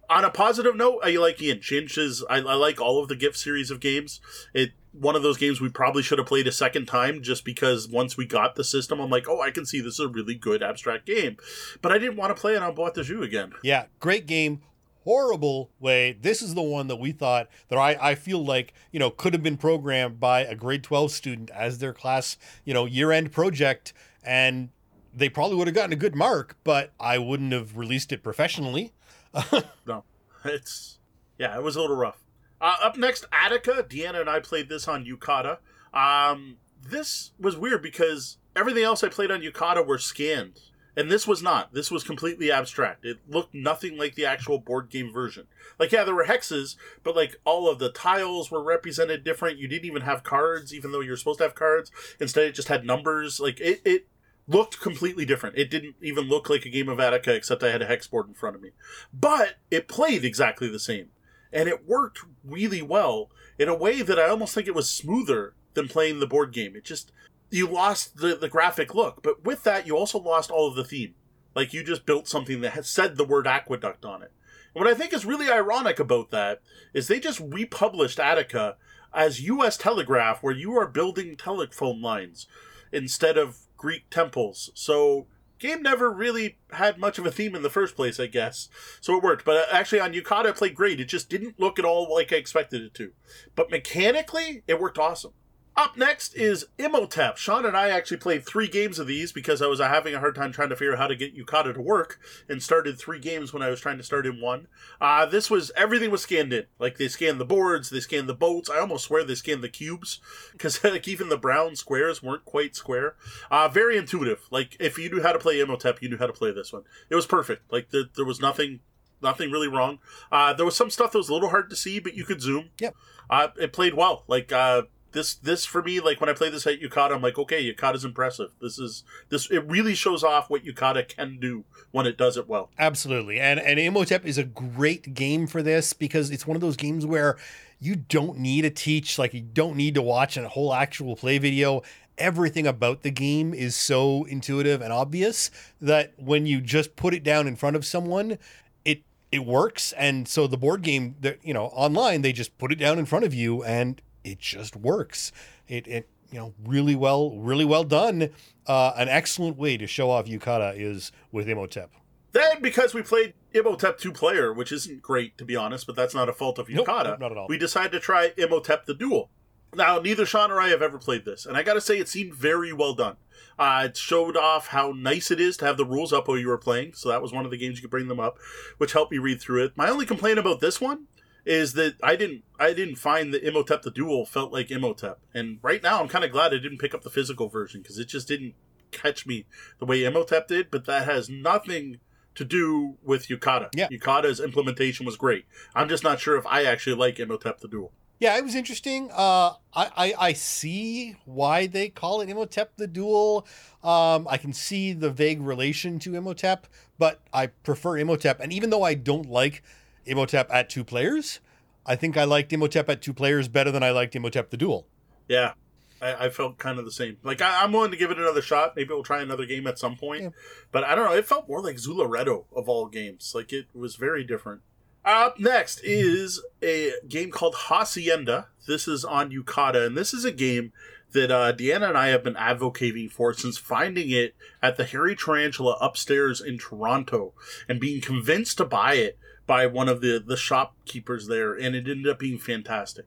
on 0.09 0.23
a 0.23 0.29
positive 0.29 0.75
note, 0.75 0.99
I 1.03 1.11
like 1.15 1.41
Ian 1.41 1.61
Chinch's. 1.61 2.23
I, 2.29 2.37
I 2.37 2.53
like 2.53 2.79
all 2.79 3.01
of 3.01 3.09
the 3.09 3.15
GIPF 3.15 3.35
series 3.35 3.71
of 3.71 3.79
games. 3.79 4.21
It 4.53 4.71
one 4.91 5.15
of 5.15 5.23
those 5.23 5.37
games 5.37 5.59
we 5.59 5.67
probably 5.67 6.01
should 6.01 6.19
have 6.19 6.27
played 6.27 6.47
a 6.47 6.53
second 6.53 6.85
time 6.85 7.21
just 7.21 7.43
because 7.43 7.89
once 7.89 8.15
we 8.15 8.25
got 8.25 8.55
the 8.55 8.63
system, 8.63 9.01
I'm 9.01 9.09
like, 9.09 9.27
oh, 9.27 9.41
I 9.41 9.51
can 9.51 9.65
see 9.65 9.81
this 9.81 9.95
is 9.95 9.99
a 9.99 10.07
really 10.07 10.35
good 10.35 10.63
abstract 10.63 11.05
game. 11.05 11.35
But 11.81 11.91
I 11.91 11.97
didn't 11.97 12.15
want 12.15 12.33
to 12.33 12.39
play 12.39 12.55
it 12.55 12.63
on 12.63 12.75
Boîte 12.75 12.93
de 12.93 13.03
Jeux 13.03 13.21
again. 13.21 13.51
Yeah, 13.61 13.85
great 13.99 14.25
game 14.25 14.61
horrible 15.06 15.72
way. 15.80 16.18
This 16.19 16.41
is 16.41 16.53
the 16.53 16.61
one 16.61 16.88
that 16.88 16.98
we 16.98 17.11
thought 17.11 17.48
that 17.69 17.77
I, 17.77 17.98
I 18.02 18.15
feel 18.15 18.44
like, 18.44 18.73
you 18.91 18.99
know, 18.99 19.10
could 19.10 19.34
have 19.34 19.44
been 19.44 19.57
programmed 19.57 20.19
by 20.19 20.41
a 20.41 20.56
grade 20.56 20.84
12 20.84 21.11
student 21.11 21.49
as 21.52 21.77
their 21.77 21.94
class, 21.94 22.38
you 22.65 22.73
know, 22.73 22.86
year 22.86 23.11
end 23.11 23.32
project. 23.32 23.94
And 24.23 24.69
they 25.14 25.30
probably 25.30 25.56
would 25.56 25.68
have 25.68 25.76
gotten 25.76 25.94
a 25.94 25.98
good 25.98 26.15
mark, 26.15 26.57
but 26.64 26.91
I 26.99 27.18
wouldn't 27.19 27.53
have 27.53 27.77
released 27.77 28.11
it 28.11 28.22
professionally. 28.23 28.94
no, 29.86 30.03
it's, 30.44 30.99
yeah, 31.38 31.56
it 31.56 31.64
was 31.64 31.76
a 31.76 31.82
little 31.82 31.95
rough. 31.95 32.26
Uh, 32.60 32.76
up 32.84 32.98
next, 32.98 33.26
Attica. 33.32 33.86
Deanna 33.88 34.22
and 34.22 34.30
I 34.30 34.40
played 34.40 34.69
this 34.69 34.88
on 34.88 35.06
Yucata. 35.06 35.60
Um, 35.94 36.57
this 36.82 37.32
was 37.40 37.56
weird 37.56 37.82
because 37.82 38.38
everything 38.56 38.84
else 38.84 39.03
I 39.03 39.10
played 39.10 39.32
on 39.32 39.41
Yucata 39.41 39.86
were 39.86 39.99
scanned. 39.99 40.60
And 40.97 41.11
this 41.11 41.27
was 41.27 41.43
not. 41.43 41.73
This 41.73 41.91
was 41.91 42.03
completely 42.03 42.51
abstract. 42.51 43.05
It 43.05 43.19
looked 43.27 43.53
nothing 43.53 43.97
like 43.97 44.15
the 44.15 44.26
actual 44.26 44.59
board 44.59 44.89
game 44.89 45.11
version. 45.11 45.47
Like, 45.77 45.91
yeah, 45.91 46.03
there 46.03 46.15
were 46.15 46.26
hexes, 46.26 46.77
but 47.03 47.15
like 47.15 47.35
all 47.43 47.69
of 47.69 47.80
the 47.80 47.91
tiles 47.91 48.49
were 48.49 48.63
represented 48.63 49.23
different. 49.23 49.57
You 49.57 49.67
didn't 49.67 49.85
even 49.85 50.03
have 50.03 50.23
cards, 50.23 50.73
even 50.73 50.91
though 50.91 51.01
you're 51.01 51.17
supposed 51.17 51.39
to 51.39 51.45
have 51.45 51.55
cards. 51.55 51.91
Instead, 52.19 52.45
it 52.45 52.55
just 52.55 52.69
had 52.69 52.85
numbers. 52.85 53.39
Like, 53.39 53.59
it, 53.59 53.81
it 53.84 54.07
looked 54.47 54.80
completely 54.80 55.26
different. 55.26 55.57
It 55.57 55.69
didn't 55.69 55.95
even 56.01 56.26
look 56.26 56.49
like 56.49 56.65
a 56.65 56.69
game 56.69 56.88
of 56.88 56.99
Attica, 56.99 57.34
except 57.34 57.63
I 57.63 57.72
had 57.72 57.81
a 57.81 57.88
hex 57.88 58.07
board 58.07 58.27
in 58.27 58.34
front 58.34 58.55
of 58.55 58.61
me. 58.61 58.72
But 59.13 59.55
it 59.69 59.88
played 59.88 60.23
exactly 60.23 60.69
the 60.69 60.80
same. 60.80 61.09
And 61.51 61.67
it 61.67 61.88
worked 61.88 62.19
really 62.43 62.81
well 62.81 63.30
in 63.57 63.69
a 63.69 63.76
way 63.76 64.01
that 64.01 64.19
I 64.19 64.30
almost 64.30 64.53
think 64.53 64.67
it 64.67 64.76
was 64.76 64.89
smoother 64.89 65.55
than 65.73 65.88
playing 65.88 66.19
the 66.19 66.27
board 66.27 66.53
game. 66.53 66.76
It 66.76 66.85
just 66.85 67.11
you 67.49 67.67
lost 67.67 68.17
the, 68.17 68.35
the 68.35 68.49
graphic 68.49 68.93
look, 68.93 69.22
but 69.23 69.43
with 69.43 69.63
that, 69.63 69.88
you 69.88 69.95
also 69.97 70.19
lost 70.19 70.51
all 70.51 70.67
of 70.67 70.76
the 70.76 70.84
theme. 70.84 71.15
Like 71.55 71.73
you 71.73 71.84
just 71.84 72.05
built 72.05 72.27
something 72.27 72.61
that 72.61 72.73
has 72.73 72.89
said 72.89 73.15
the 73.15 73.23
word 73.23 73.47
aqueduct 73.47 74.03
on 74.03 74.22
it. 74.22 74.31
And 74.73 74.84
what 74.84 74.91
I 74.91 74.97
think 74.97 75.13
is 75.13 75.26
really 75.26 75.49
ironic 75.49 75.99
about 75.99 76.31
that 76.31 76.61
is 76.93 77.07
they 77.07 77.19
just 77.19 77.39
republished 77.39 78.19
Attica 78.19 78.76
as 79.13 79.41
U.S. 79.41 79.77
Telegraph, 79.77 80.43
where 80.43 80.53
you 80.53 80.77
are 80.77 80.88
building 80.88 81.38
telephone 81.38 82.01
lines 82.01 82.47
instead 82.91 83.38
of 83.38 83.59
Greek 83.77 84.09
temples. 84.09 84.72
So 84.76 85.27
game 85.59 85.81
never 85.81 86.11
really 86.11 86.57
had 86.72 86.97
much 86.97 87.17
of 87.17 87.26
a 87.26 87.31
theme 87.31 87.55
in 87.55 87.61
the 87.61 87.69
first 87.69 87.95
place, 87.95 88.19
I 88.19 88.27
guess. 88.27 88.67
So 88.99 89.15
it 89.15 89.23
worked. 89.23 89.45
But 89.45 89.57
uh, 89.57 89.65
actually, 89.72 90.01
on 90.01 90.13
Yucata, 90.13 90.47
it 90.47 90.57
played 90.57 90.76
great. 90.76 90.99
It 90.99 91.05
just 91.05 91.30
didn't 91.30 91.59
look 91.59 91.80
at 91.80 91.85
all 91.85 92.13
like 92.13 92.34
I 92.34 92.35
expected 92.35 92.81
it 92.81 92.93
to. 92.95 93.11
But 93.55 93.72
mechanically, 93.72 94.63
it 94.67 94.80
worked 94.80 94.99
awesome. 94.99 95.34
Up 95.77 95.97
next 95.97 96.35
is 96.35 96.68
Imhotep. 96.77 97.35
Sean 97.35 97.65
and 97.65 97.76
I 97.76 97.89
actually 97.89 98.18
played 98.18 98.45
three 98.45 98.68
games 98.68 98.97
of 98.97 99.07
these 99.07 99.34
because 99.34 99.61
I 99.61 99.68
was 99.68 99.81
having 99.81 100.15
a 100.15 100.19
hard 100.19 100.34
time 100.34 100.53
trying 100.53 100.69
to 100.69 100.76
figure 100.76 100.93
out 100.93 100.99
how 100.99 101.07
to 101.07 101.18
get 101.18 101.35
Yucata 101.35 101.73
to 101.73 101.81
work 101.81 102.18
and 102.47 102.64
started 102.64 102.97
three 102.97 103.19
games 103.19 103.52
when 103.52 103.61
I 103.61 103.69
was 103.69 103.81
trying 103.81 103.97
to 103.97 104.03
start 104.03 104.26
in 104.26 104.39
one. 104.39 104.68
Uh, 105.02 105.26
this 105.26 105.49
was, 105.49 105.73
everything 105.76 106.11
was 106.11 106.22
scanned 106.22 106.53
in. 106.53 106.65
Like 106.80 106.97
they 106.97 107.10
scanned 107.10 107.41
the 107.41 107.45
boards, 107.45 107.89
they 107.89 107.99
scanned 107.99 108.30
the 108.30 108.34
boats. 108.34 108.69
I 108.69 108.80
almost 108.80 109.03
swear 109.03 109.26
they 109.26 109.35
scanned 109.35 109.61
the 109.61 109.69
cubes 109.69 110.22
because 110.53 110.81
like 110.81 111.10
even 111.10 111.27
the 111.27 111.38
brown 111.38 111.76
squares 111.76 112.23
weren't 112.23 112.45
quite 112.45 112.77
square. 112.77 113.15
Uh, 113.52 113.68
very 113.68 113.97
intuitive. 113.97 114.47
Like 114.52 114.77
if 114.80 114.97
you 114.97 115.10
knew 115.10 115.23
how 115.23 115.34
to 115.34 115.39
play 115.39 115.60
Imhotep, 115.60 116.02
you 116.02 116.07
knew 116.07 116.18
how 116.18 116.27
to 116.27 116.34
play 116.34 116.52
this 116.52 116.72
one. 116.72 116.84
It 117.10 117.15
was 117.15 117.26
perfect. 117.26 117.69
Like 117.69 117.89
there, 117.89 118.03
there 118.15 118.26
was 118.26 118.39
nothing 118.39 118.80
nothing 119.22 119.52
really 119.52 119.68
wrong. 119.68 119.99
Uh, 120.31 120.53
there 120.53 120.65
was 120.65 120.76
some 120.76 120.89
stuff 120.89 121.11
that 121.11 121.18
was 121.18 121.30
a 121.30 121.34
little 121.34 121.49
hard 121.49 121.69
to 121.69 121.76
see, 121.76 121.99
but 121.99 122.14
you 122.14 122.23
could 122.23 122.41
zoom. 122.41 122.69
Yep. 122.80 122.95
Uh, 123.30 123.47
it 123.60 123.73
played 123.73 123.95
well. 123.95 124.23
Like 124.27 124.52
uh, 124.52 124.84
this 125.15 125.33
this 125.33 125.65
for 125.65 125.81
me, 125.81 125.99
like 125.99 126.19
when 126.19 126.29
I 126.29 126.33
play 126.33 126.49
this 126.49 126.67
at 126.67 126.79
Yucata 126.79 127.13
I'm 127.13 127.21
like, 127.21 127.39
okay, 127.39 127.63
Yucata's 127.63 128.05
impressive. 128.05 128.51
This 128.61 128.77
is 128.77 129.03
this 129.29 129.49
it 129.49 129.65
really 129.65 129.95
shows 129.95 130.23
off 130.23 130.49
what 130.49 130.63
Yucata 130.63 131.07
can 131.07 131.39
do 131.39 131.63
when 131.91 132.05
it 132.05 132.17
does 132.17 132.37
it 132.37 132.47
well. 132.47 132.69
Absolutely. 132.77 133.39
And 133.39 133.59
and 133.59 133.79
Imhotep 133.79 134.25
is 134.25 134.37
a 134.37 134.43
great 134.43 135.15
game 135.15 135.47
for 135.47 135.63
this 135.63 135.93
because 135.93 136.29
it's 136.29 136.45
one 136.45 136.55
of 136.55 136.61
those 136.61 136.75
games 136.75 137.05
where 137.05 137.37
you 137.79 137.95
don't 137.95 138.37
need 138.37 138.61
to 138.61 138.69
teach, 138.69 139.17
like 139.17 139.33
you 139.33 139.41
don't 139.41 139.75
need 139.75 139.95
to 139.95 140.01
watch 140.01 140.37
a 140.37 140.47
whole 140.49 140.73
actual 140.73 141.15
play 141.15 141.37
video. 141.37 141.81
Everything 142.17 142.67
about 142.67 143.01
the 143.01 143.11
game 143.11 143.53
is 143.53 143.75
so 143.75 144.25
intuitive 144.25 144.81
and 144.81 144.93
obvious 144.93 145.49
that 145.81 146.13
when 146.17 146.45
you 146.45 146.61
just 146.61 146.95
put 146.95 147.13
it 147.13 147.23
down 147.23 147.47
in 147.47 147.55
front 147.55 147.75
of 147.77 147.85
someone, 147.85 148.37
it 148.83 149.03
it 149.31 149.45
works. 149.45 149.93
And 149.93 150.27
so 150.27 150.45
the 150.45 150.57
board 150.57 150.81
game 150.81 151.15
that 151.21 151.39
you 151.41 151.53
know 151.53 151.67
online, 151.67 152.21
they 152.21 152.33
just 152.33 152.57
put 152.57 152.73
it 152.73 152.79
down 152.79 152.99
in 152.99 153.05
front 153.05 153.23
of 153.23 153.33
you 153.33 153.63
and 153.63 154.01
it 154.26 154.39
just 154.39 154.76
works. 154.76 155.31
It 155.68 155.88
it 155.88 156.10
you 156.31 156.39
know 156.39 156.53
really 156.65 156.95
well 156.95 157.38
really 157.38 157.65
well 157.65 157.84
done. 157.84 158.30
Uh, 158.65 158.93
an 158.97 159.07
excellent 159.07 159.57
way 159.57 159.77
to 159.77 159.88
show 159.88 160.10
off 160.10 160.26
Yucata 160.26 160.73
is 160.76 161.11
with 161.31 161.47
Imhotep. 161.47 161.91
Then, 162.31 162.61
because 162.61 162.93
we 162.93 163.02
played 163.02 163.34
Imhotep 163.53 163.97
two 163.97 164.11
player, 164.11 164.52
which 164.52 164.72
isn't 164.72 165.02
great 165.02 165.38
to 165.38 165.45
be 165.45 165.56
honest, 165.56 165.88
but 165.88 165.95
that's 165.95 166.14
not 166.14 166.27
a 166.27 166.34
fault 166.34 166.60
of 166.60 166.68
Nope, 166.68 166.88
Yucata. 166.88 167.03
nope, 167.11 167.19
not 167.19 167.31
at 167.31 167.38
all. 167.38 167.47
We 167.47 167.57
decided 167.57 167.91
to 167.93 167.99
try 167.99 168.34
Imhotep 168.35 168.85
the 168.85 168.93
Duel. 168.93 169.30
Now, 169.73 169.99
neither 169.99 170.26
Sean 170.26 170.52
or 170.52 170.60
I 170.61 170.69
have 170.69 170.81
ever 170.81 170.97
played 170.97 171.26
this, 171.26 171.45
and 171.45 171.56
I 171.56 171.64
gotta 171.64 171.81
say, 171.81 171.97
it 171.99 172.07
seemed 172.07 172.34
very 172.34 172.73
well 172.73 172.93
done. 172.93 173.18
Uh, 173.60 173.84
it 173.85 173.97
showed 173.97 174.35
off 174.35 174.68
how 174.68 174.91
nice 174.95 175.31
it 175.31 175.39
is 175.39 175.56
to 175.57 175.65
have 175.65 175.77
the 175.77 175.85
rules 175.85 176.11
up 176.11 176.27
while 176.27 176.38
you 176.38 176.47
were 176.47 176.57
playing, 176.57 176.93
so 176.93 177.10
that 177.10 177.22
was 177.22 177.31
one 177.31 177.45
of 177.45 177.52
the 177.52 177.57
games 177.57 177.77
you 177.77 177.81
could 177.81 177.91
bring 177.91 178.07
them 178.07 178.19
up, 178.19 178.38
which 178.77 178.93
helped 178.93 179.11
me 179.11 179.18
read 179.18 179.39
through 179.41 179.64
it. 179.65 179.73
My 179.77 179.89
only 179.89 180.06
complaint 180.06 180.39
about 180.39 180.60
this 180.60 180.81
one 180.81 181.07
is 181.45 181.73
that 181.73 181.95
I 182.01 182.15
didn't 182.15 182.43
I 182.59 182.73
didn't 182.73 182.95
find 182.95 183.34
that 183.34 183.43
Imhotep 183.43 183.84
the 183.84 183.91
Duel 183.91 184.26
felt 184.26 184.51
like 184.51 184.72
Imhotep, 184.72 185.19
and 185.34 185.59
right 185.61 185.81
now 185.81 186.01
I'm 186.01 186.07
kind 186.07 186.26
of 186.26 186.31
glad 186.31 186.53
I 186.53 186.57
didn't 186.57 186.80
pick 186.80 186.93
up 186.93 187.03
the 187.03 187.09
physical 187.09 187.49
version 187.49 187.81
because 187.81 187.99
it 187.99 188.07
just 188.07 188.27
didn't 188.27 188.55
catch 188.91 189.26
me 189.26 189.45
the 189.80 189.85
way 189.85 190.03
Imhotep 190.03 190.47
did. 190.47 190.72
But 190.72 190.85
that 190.85 191.05
has 191.05 191.30
nothing 191.30 191.99
to 192.34 192.43
do 192.43 192.97
with 193.03 193.27
Yucata. 193.27 193.69
Yeah. 193.76 193.88
Yucata's 193.89 194.39
implementation 194.39 195.05
was 195.05 195.15
great. 195.15 195.45
I'm 195.73 195.88
just 195.88 196.03
not 196.03 196.19
sure 196.19 196.35
if 196.35 196.45
I 196.47 196.63
actually 196.63 196.95
like 196.95 197.19
Imhotep 197.19 197.59
the 197.59 197.67
Duel. 197.67 197.93
Yeah, 198.17 198.38
it 198.38 198.43
was 198.43 198.55
interesting. 198.55 199.11
Uh, 199.11 199.53
I, 199.73 199.91
I 199.97 200.13
I 200.17 200.34
see 200.34 201.17
why 201.26 201.67
they 201.67 201.89
call 201.89 202.22
it 202.22 202.30
Imhotep 202.30 202.77
the 202.77 202.88
Duel. 202.88 203.45
Um, 203.84 204.27
I 204.30 204.38
can 204.38 204.53
see 204.53 204.93
the 204.93 205.11
vague 205.11 205.41
relation 205.41 205.99
to 205.99 206.15
Imhotep, 206.15 206.65
but 206.97 207.22
I 207.34 207.47
prefer 207.47 207.97
Imhotep. 207.97 208.39
And 208.39 208.53
even 208.53 208.69
though 208.69 208.84
I 208.84 208.93
don't 208.93 209.30
like 209.30 209.63
Imhotep 210.06 210.49
at 210.52 210.69
two 210.69 210.84
players, 210.84 211.40
I 211.86 211.95
think 211.95 212.18
I 212.18 212.23
liked 212.23 212.52
Imhotep 212.52 212.90
at 212.90 213.02
two 213.02 213.14
players 213.14 213.48
better 213.48 213.72
than 213.72 213.84
I 213.84 213.91
liked 213.91 214.15
Imhotep 214.15 214.49
the 214.49 214.57
Duel. 214.57 214.88
Yeah. 215.27 215.53
I, 216.02 216.26
I 216.26 216.30
felt 216.30 216.57
kind 216.57 216.77
of 216.80 216.86
the 216.86 216.91
same. 216.91 217.18
Like 217.23 217.41
I, 217.41 217.64
I'm 217.64 217.72
willing 217.72 217.91
to 217.91 217.98
give 217.98 218.11
it 218.11 218.19
another 218.19 218.41
shot. 218.41 218.76
Maybe 218.76 218.90
we'll 218.90 219.03
try 219.03 219.22
another 219.22 219.45
game 219.45 219.68
at 219.68 219.80
some 219.80 219.95
point. 219.95 220.23
Yeah. 220.23 220.30
But 220.72 220.84
I 220.84 220.95
don't 220.95 221.06
know. 221.06 221.15
It 221.15 221.26
felt 221.26 221.48
more 221.48 221.61
like 221.61 221.77
Zularedo 221.77 222.45
of 222.56 222.68
all 222.68 222.88
games. 222.88 223.32
Like 223.34 223.53
it 223.53 223.68
was 223.73 223.95
very 223.95 224.23
different. 224.23 224.61
Up 225.03 225.40
next 225.40 225.82
is 225.84 226.41
a 226.64 226.94
game 227.07 227.30
called 227.30 227.56
Hacienda. 227.56 228.48
This 228.68 228.88
is 228.88 229.06
on 229.06 229.30
Yucata, 229.30 229.86
and 229.86 229.95
this 229.95 230.15
is 230.15 230.26
a 230.26 230.32
game 230.32 230.73
that 231.11 231.30
uh, 231.30 231.53
Deanna 231.53 231.90
and 231.90 231.98
I 231.98 232.07
have 232.07 232.23
been 232.23 232.36
advocating 232.36 233.10
for 233.10 233.32
since 233.32 233.57
finding 233.57 234.10
it 234.10 234.36
at 234.64 234.77
the 234.77 234.84
Hairy 234.84 235.15
Tarantula 235.15 235.77
upstairs 235.80 236.41
in 236.41 236.57
Toronto 236.57 237.34
and 237.69 237.80
being 237.80 238.02
convinced 238.02 238.57
to 238.57 238.65
buy 238.65 238.95
it 238.95 239.19
by 239.47 239.67
one 239.67 239.89
of 239.89 240.01
the, 240.01 240.23
the 240.26 240.38
shopkeepers 240.38 241.27
there, 241.27 241.53
and 241.53 241.76
it 241.76 241.88
ended 241.88 242.07
up 242.07 242.19
being 242.19 242.38
fantastic. 242.38 243.05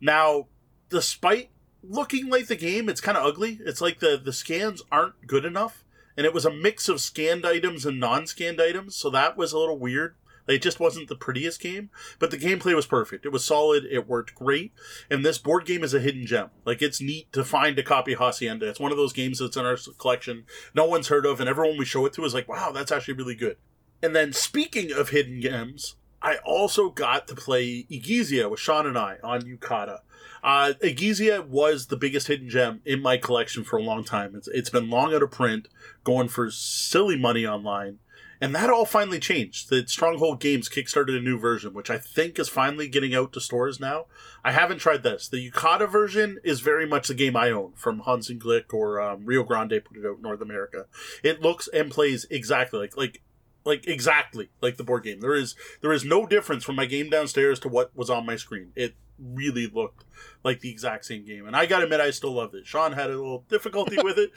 Now, 0.00 0.48
despite 0.88 1.50
looking 1.82 2.28
like 2.28 2.46
the 2.46 2.56
game, 2.56 2.88
it's 2.88 3.00
kind 3.00 3.16
of 3.16 3.24
ugly. 3.24 3.60
It's 3.64 3.80
like 3.80 4.00
the, 4.00 4.20
the 4.22 4.32
scans 4.32 4.82
aren't 4.90 5.26
good 5.26 5.44
enough, 5.44 5.84
and 6.16 6.26
it 6.26 6.34
was 6.34 6.44
a 6.44 6.52
mix 6.52 6.88
of 6.88 7.00
scanned 7.00 7.46
items 7.46 7.86
and 7.86 7.98
non 7.98 8.26
scanned 8.26 8.60
items, 8.60 8.96
so 8.96 9.10
that 9.10 9.36
was 9.36 9.52
a 9.52 9.58
little 9.58 9.78
weird. 9.78 10.16
It 10.46 10.60
just 10.60 10.78
wasn't 10.78 11.08
the 11.08 11.16
prettiest 11.16 11.60
game, 11.60 11.88
but 12.18 12.30
the 12.30 12.36
gameplay 12.36 12.74
was 12.74 12.86
perfect. 12.86 13.24
It 13.24 13.32
was 13.32 13.44
solid. 13.44 13.84
It 13.90 14.06
worked 14.06 14.34
great. 14.34 14.72
And 15.10 15.24
this 15.24 15.38
board 15.38 15.64
game 15.64 15.82
is 15.82 15.94
a 15.94 16.00
hidden 16.00 16.26
gem. 16.26 16.50
Like, 16.66 16.82
it's 16.82 17.00
neat 17.00 17.32
to 17.32 17.44
find 17.44 17.78
a 17.78 17.82
copy 17.82 18.14
Hacienda. 18.14 18.68
It's 18.68 18.80
one 18.80 18.92
of 18.92 18.98
those 18.98 19.14
games 19.14 19.38
that's 19.38 19.56
in 19.56 19.64
our 19.64 19.78
collection 19.98 20.44
no 20.74 20.84
one's 20.84 21.08
heard 21.08 21.24
of, 21.24 21.40
and 21.40 21.48
everyone 21.48 21.78
we 21.78 21.86
show 21.86 22.04
it 22.04 22.12
to 22.14 22.24
is 22.24 22.34
like, 22.34 22.48
wow, 22.48 22.72
that's 22.72 22.92
actually 22.92 23.14
really 23.14 23.34
good. 23.34 23.56
And 24.04 24.14
then, 24.14 24.34
speaking 24.34 24.92
of 24.92 25.08
hidden 25.08 25.40
gems, 25.40 25.96
I 26.20 26.36
also 26.44 26.90
got 26.90 27.26
to 27.28 27.34
play 27.34 27.86
Egizia 27.90 28.50
with 28.50 28.60
Sean 28.60 28.86
and 28.86 28.98
I 28.98 29.16
on 29.24 29.40
Yucata. 29.40 30.00
Uh, 30.42 30.74
Egizia 30.82 31.46
was 31.46 31.86
the 31.86 31.96
biggest 31.96 32.26
hidden 32.26 32.50
gem 32.50 32.82
in 32.84 33.00
my 33.00 33.16
collection 33.16 33.64
for 33.64 33.78
a 33.78 33.82
long 33.82 34.04
time. 34.04 34.34
It's, 34.36 34.46
it's 34.48 34.68
been 34.68 34.90
long 34.90 35.14
out 35.14 35.22
of 35.22 35.30
print, 35.30 35.68
going 36.04 36.28
for 36.28 36.50
silly 36.50 37.16
money 37.16 37.46
online. 37.46 38.00
And 38.42 38.54
that 38.54 38.68
all 38.68 38.84
finally 38.84 39.20
changed. 39.20 39.70
The 39.70 39.86
Stronghold 39.86 40.38
Games 40.38 40.68
kickstarted 40.68 41.16
a 41.16 41.22
new 41.22 41.38
version, 41.38 41.72
which 41.72 41.88
I 41.88 41.96
think 41.96 42.38
is 42.38 42.50
finally 42.50 42.88
getting 42.88 43.14
out 43.14 43.32
to 43.32 43.40
stores 43.40 43.80
now. 43.80 44.04
I 44.44 44.52
haven't 44.52 44.80
tried 44.80 45.02
this. 45.02 45.28
The 45.28 45.50
Yucata 45.50 45.90
version 45.90 46.40
is 46.44 46.60
very 46.60 46.86
much 46.86 47.08
the 47.08 47.14
game 47.14 47.36
I 47.36 47.50
own 47.50 47.72
from 47.74 48.00
Hans 48.00 48.28
im 48.28 48.38
Glück 48.38 48.74
or 48.74 49.00
um, 49.00 49.24
Rio 49.24 49.44
Grande 49.44 49.80
put 49.82 49.96
it 49.96 50.04
out 50.04 50.16
in 50.16 50.22
North 50.22 50.42
America. 50.42 50.84
It 51.22 51.40
looks 51.40 51.68
and 51.68 51.90
plays 51.90 52.26
exactly 52.28 52.80
like 52.80 52.98
like 52.98 53.22
like 53.64 53.86
exactly 53.86 54.50
like 54.60 54.76
the 54.76 54.84
board 54.84 55.04
game. 55.04 55.20
There 55.20 55.34
is 55.34 55.54
there 55.80 55.92
is 55.92 56.04
no 56.04 56.26
difference 56.26 56.64
from 56.64 56.76
my 56.76 56.86
game 56.86 57.10
downstairs 57.10 57.58
to 57.60 57.68
what 57.68 57.94
was 57.96 58.10
on 58.10 58.26
my 58.26 58.36
screen. 58.36 58.72
It 58.76 58.94
really 59.16 59.68
looked 59.68 60.04
like 60.42 60.60
the 60.60 60.70
exact 60.70 61.04
same 61.04 61.24
game, 61.24 61.46
and 61.46 61.54
I 61.56 61.66
gotta 61.66 61.84
admit, 61.84 62.00
I 62.00 62.10
still 62.10 62.32
loved 62.32 62.54
it. 62.56 62.66
Sean 62.66 62.92
had 62.92 63.10
a 63.10 63.16
little 63.16 63.44
difficulty 63.48 63.96
with 64.02 64.18
it, 64.18 64.32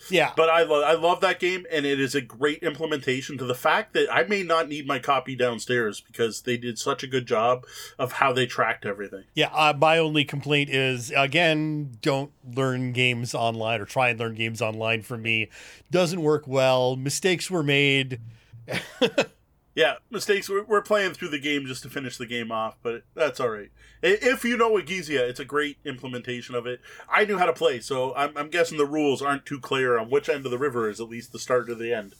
Yeah, 0.10 0.32
but 0.36 0.48
I 0.48 0.62
love 0.62 0.84
I 0.84 0.94
love 0.94 1.20
that 1.20 1.38
game, 1.38 1.66
and 1.70 1.84
it 1.84 2.00
is 2.00 2.14
a 2.14 2.20
great 2.22 2.62
implementation 2.62 3.36
to 3.38 3.44
the 3.44 3.54
fact 3.54 3.92
that 3.92 4.12
I 4.12 4.24
may 4.24 4.42
not 4.42 4.68
need 4.68 4.86
my 4.86 4.98
copy 4.98 5.36
downstairs 5.36 6.00
because 6.00 6.42
they 6.42 6.56
did 6.56 6.78
such 6.78 7.02
a 7.02 7.06
good 7.06 7.26
job 7.26 7.66
of 7.98 8.12
how 8.12 8.32
they 8.32 8.46
tracked 8.46 8.86
everything. 8.86 9.24
yeah. 9.34 9.50
Uh, 9.52 9.74
my 9.78 9.98
only 9.98 10.24
complaint 10.24 10.70
is 10.70 11.12
again, 11.14 11.98
don't 12.00 12.32
learn 12.54 12.92
games 12.92 13.34
online 13.34 13.80
or 13.80 13.84
try 13.84 14.08
and 14.08 14.18
learn 14.18 14.34
games 14.34 14.62
online. 14.62 15.02
For 15.02 15.18
me, 15.18 15.50
doesn't 15.90 16.22
work 16.22 16.48
well. 16.48 16.96
Mistakes 16.96 17.50
were 17.50 17.62
made. 17.62 18.18
Yeah, 19.76 19.96
mistakes. 20.10 20.48
We're, 20.48 20.64
we're 20.64 20.80
playing 20.80 21.12
through 21.12 21.28
the 21.28 21.38
game 21.38 21.66
just 21.66 21.82
to 21.82 21.90
finish 21.90 22.16
the 22.16 22.24
game 22.24 22.50
off, 22.50 22.78
but 22.82 23.02
that's 23.14 23.38
all 23.38 23.50
right. 23.50 23.70
If 24.02 24.42
you 24.42 24.56
know 24.56 24.72
Egizia, 24.72 25.28
it's 25.28 25.38
a 25.38 25.44
great 25.44 25.76
implementation 25.84 26.54
of 26.54 26.66
it. 26.66 26.80
I 27.10 27.26
knew 27.26 27.36
how 27.36 27.44
to 27.44 27.52
play, 27.52 27.80
so 27.80 28.14
I'm, 28.14 28.34
I'm 28.38 28.48
guessing 28.48 28.78
the 28.78 28.86
rules 28.86 29.20
aren't 29.20 29.44
too 29.44 29.60
clear 29.60 29.98
on 29.98 30.08
which 30.08 30.30
end 30.30 30.46
of 30.46 30.50
the 30.50 30.58
river 30.58 30.88
is 30.88 30.98
at 30.98 31.10
least 31.10 31.30
the 31.30 31.38
start 31.38 31.68
or 31.68 31.74
the 31.74 31.92
end. 31.92 32.14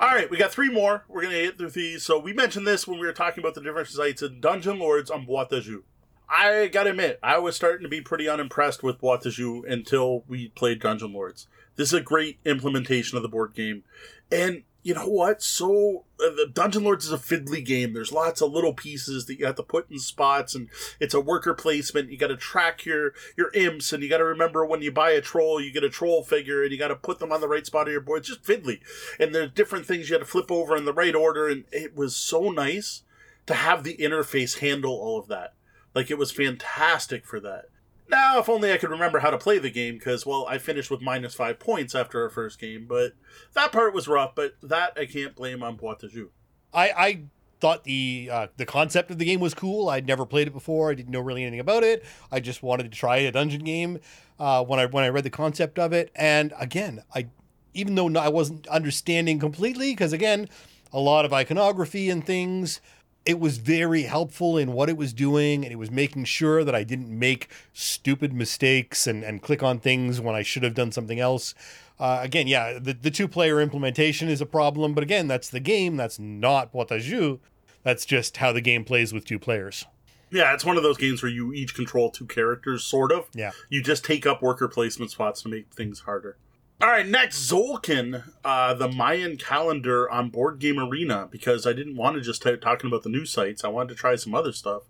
All 0.00 0.08
right, 0.08 0.28
we 0.28 0.36
got 0.36 0.50
three 0.50 0.68
more. 0.68 1.04
We're 1.06 1.22
going 1.22 1.34
to 1.34 1.40
hit 1.40 1.58
through 1.58 1.70
these. 1.70 2.02
So 2.02 2.18
we 2.18 2.32
mentioned 2.32 2.66
this 2.66 2.88
when 2.88 2.98
we 2.98 3.06
were 3.06 3.12
talking 3.12 3.40
about 3.40 3.54
the 3.54 3.62
different 3.62 3.86
sites 3.86 4.22
in 4.22 4.40
Dungeon 4.40 4.80
Lords 4.80 5.12
on 5.12 5.26
Boîte 5.26 5.50
de 5.50 5.60
Jeu. 5.60 5.84
I 6.28 6.66
gotta 6.66 6.90
admit, 6.90 7.18
I 7.22 7.38
was 7.38 7.56
starting 7.56 7.84
to 7.84 7.88
be 7.88 8.02
pretty 8.02 8.28
unimpressed 8.28 8.82
with 8.82 9.00
Boîte 9.00 9.22
de 9.22 9.30
Jeu 9.30 9.62
until 9.66 10.24
we 10.28 10.48
played 10.48 10.80
Dungeon 10.80 11.12
Lords. 11.12 11.46
This 11.76 11.88
is 11.88 11.94
a 11.94 12.02
great 12.02 12.38
implementation 12.44 13.16
of 13.16 13.22
the 13.22 13.30
board 13.30 13.54
game. 13.54 13.84
And 14.30 14.64
you 14.88 14.94
know 14.94 15.06
what? 15.06 15.42
So 15.42 16.04
uh, 16.18 16.30
the 16.30 16.50
Dungeon 16.50 16.82
Lords 16.82 17.04
is 17.04 17.12
a 17.12 17.18
fiddly 17.18 17.62
game. 17.62 17.92
There's 17.92 18.10
lots 18.10 18.40
of 18.40 18.52
little 18.52 18.72
pieces 18.72 19.26
that 19.26 19.38
you 19.38 19.44
have 19.44 19.56
to 19.56 19.62
put 19.62 19.90
in 19.90 19.98
spots, 19.98 20.54
and 20.54 20.70
it's 20.98 21.12
a 21.12 21.20
worker 21.20 21.52
placement. 21.52 22.10
You 22.10 22.16
got 22.16 22.28
to 22.28 22.38
track 22.38 22.86
your 22.86 23.12
your 23.36 23.50
imps, 23.52 23.92
and 23.92 24.02
you 24.02 24.08
got 24.08 24.16
to 24.16 24.24
remember 24.24 24.64
when 24.64 24.80
you 24.80 24.90
buy 24.90 25.10
a 25.10 25.20
troll, 25.20 25.60
you 25.60 25.70
get 25.70 25.84
a 25.84 25.90
troll 25.90 26.24
figure, 26.24 26.62
and 26.62 26.72
you 26.72 26.78
got 26.78 26.88
to 26.88 26.96
put 26.96 27.18
them 27.18 27.32
on 27.32 27.42
the 27.42 27.48
right 27.48 27.66
spot 27.66 27.86
of 27.86 27.92
your 27.92 28.00
board. 28.00 28.20
It's 28.20 28.28
just 28.28 28.44
fiddly, 28.44 28.80
and 29.20 29.34
there's 29.34 29.52
different 29.52 29.84
things 29.84 30.08
you 30.08 30.16
got 30.16 30.24
to 30.24 30.30
flip 30.30 30.50
over 30.50 30.74
in 30.74 30.86
the 30.86 30.94
right 30.94 31.14
order. 31.14 31.48
And 31.48 31.64
it 31.70 31.94
was 31.94 32.16
so 32.16 32.48
nice 32.48 33.02
to 33.44 33.52
have 33.52 33.84
the 33.84 33.98
interface 33.98 34.60
handle 34.60 34.94
all 34.94 35.18
of 35.18 35.28
that. 35.28 35.52
Like 35.94 36.10
it 36.10 36.16
was 36.16 36.32
fantastic 36.32 37.26
for 37.26 37.40
that. 37.40 37.66
Now, 38.08 38.38
if 38.38 38.48
only 38.48 38.72
I 38.72 38.78
could 38.78 38.90
remember 38.90 39.18
how 39.18 39.30
to 39.30 39.38
play 39.38 39.58
the 39.58 39.70
game, 39.70 39.94
because, 39.94 40.24
well, 40.24 40.46
I 40.48 40.58
finished 40.58 40.90
with 40.90 41.02
minus 41.02 41.34
five 41.34 41.58
points 41.58 41.94
after 41.94 42.22
our 42.22 42.30
first 42.30 42.58
game, 42.58 42.86
but 42.88 43.12
that 43.54 43.70
part 43.70 43.92
was 43.92 44.08
rough, 44.08 44.34
but 44.34 44.54
that 44.62 44.96
I 44.96 45.04
can't 45.04 45.36
blame 45.36 45.62
on 45.62 45.76
Boîte. 45.76 46.28
I, 46.72 46.90
I 46.90 47.22
thought 47.60 47.84
the 47.84 48.28
uh, 48.32 48.46
the 48.56 48.66
concept 48.66 49.10
of 49.10 49.18
the 49.18 49.24
game 49.24 49.40
was 49.40 49.54
cool. 49.54 49.88
I'd 49.88 50.06
never 50.06 50.24
played 50.24 50.46
it 50.46 50.52
before. 50.52 50.90
I 50.90 50.94
didn't 50.94 51.10
know 51.10 51.20
really 51.20 51.42
anything 51.42 51.60
about 51.60 51.82
it. 51.82 52.04
I 52.30 52.40
just 52.40 52.62
wanted 52.62 52.84
to 52.84 52.98
try 52.98 53.18
a 53.18 53.32
dungeon 53.32 53.64
game 53.64 54.00
uh, 54.38 54.64
when 54.64 54.78
I 54.78 54.86
when 54.86 55.04
I 55.04 55.08
read 55.08 55.24
the 55.24 55.30
concept 55.30 55.78
of 55.78 55.92
it. 55.92 56.10
And 56.14 56.52
again, 56.58 57.02
I 57.14 57.28
even 57.74 57.94
though 57.94 58.08
I 58.18 58.28
wasn't 58.28 58.66
understanding 58.68 59.38
completely, 59.38 59.92
because 59.92 60.12
again, 60.12 60.48
a 60.92 61.00
lot 61.00 61.24
of 61.24 61.32
iconography 61.32 62.10
and 62.10 62.24
things. 62.24 62.80
It 63.28 63.38
was 63.38 63.58
very 63.58 64.04
helpful 64.04 64.56
in 64.56 64.72
what 64.72 64.88
it 64.88 64.96
was 64.96 65.12
doing, 65.12 65.62
and 65.62 65.70
it 65.70 65.76
was 65.76 65.90
making 65.90 66.24
sure 66.24 66.64
that 66.64 66.74
I 66.74 66.82
didn't 66.82 67.10
make 67.10 67.50
stupid 67.74 68.32
mistakes 68.32 69.06
and, 69.06 69.22
and 69.22 69.42
click 69.42 69.62
on 69.62 69.80
things 69.80 70.18
when 70.18 70.34
I 70.34 70.42
should 70.42 70.62
have 70.62 70.72
done 70.72 70.92
something 70.92 71.20
else. 71.20 71.54
Uh, 72.00 72.20
again, 72.22 72.46
yeah, 72.46 72.78
the, 72.78 72.94
the 72.94 73.10
two 73.10 73.28
player 73.28 73.60
implementation 73.60 74.30
is 74.30 74.40
a 74.40 74.46
problem, 74.46 74.94
but 74.94 75.04
again, 75.04 75.28
that's 75.28 75.50
the 75.50 75.60
game. 75.60 75.94
That's 75.98 76.18
not 76.18 76.72
Boîte 76.72 76.88
à 76.88 77.00
jeu. 77.00 77.38
That's 77.82 78.06
just 78.06 78.38
how 78.38 78.50
the 78.50 78.62
game 78.62 78.82
plays 78.82 79.12
with 79.12 79.26
two 79.26 79.38
players. 79.38 79.84
Yeah, 80.30 80.54
it's 80.54 80.64
one 80.64 80.78
of 80.78 80.82
those 80.82 80.96
games 80.96 81.22
where 81.22 81.30
you 81.30 81.52
each 81.52 81.74
control 81.74 82.10
two 82.10 82.26
characters, 82.26 82.82
sort 82.82 83.12
of. 83.12 83.28
Yeah. 83.34 83.50
You 83.68 83.82
just 83.82 84.06
take 84.06 84.24
up 84.24 84.40
worker 84.40 84.68
placement 84.68 85.10
spots 85.10 85.42
to 85.42 85.50
make 85.50 85.70
things 85.74 86.00
harder. 86.00 86.38
All 86.80 86.86
right, 86.86 87.08
next 87.08 87.50
Tzolk'in, 87.50 88.22
uh, 88.44 88.72
the 88.72 88.86
Mayan 88.86 89.36
calendar 89.36 90.08
on 90.08 90.30
Board 90.30 90.60
Game 90.60 90.78
Arena, 90.78 91.26
because 91.28 91.66
I 91.66 91.72
didn't 91.72 91.96
want 91.96 92.14
to 92.14 92.22
just 92.22 92.40
start 92.40 92.62
talking 92.62 92.86
about 92.86 93.02
the 93.02 93.08
new 93.08 93.26
sites. 93.26 93.64
I 93.64 93.68
wanted 93.68 93.88
to 93.88 93.94
try 93.96 94.14
some 94.14 94.32
other 94.32 94.52
stuff. 94.52 94.82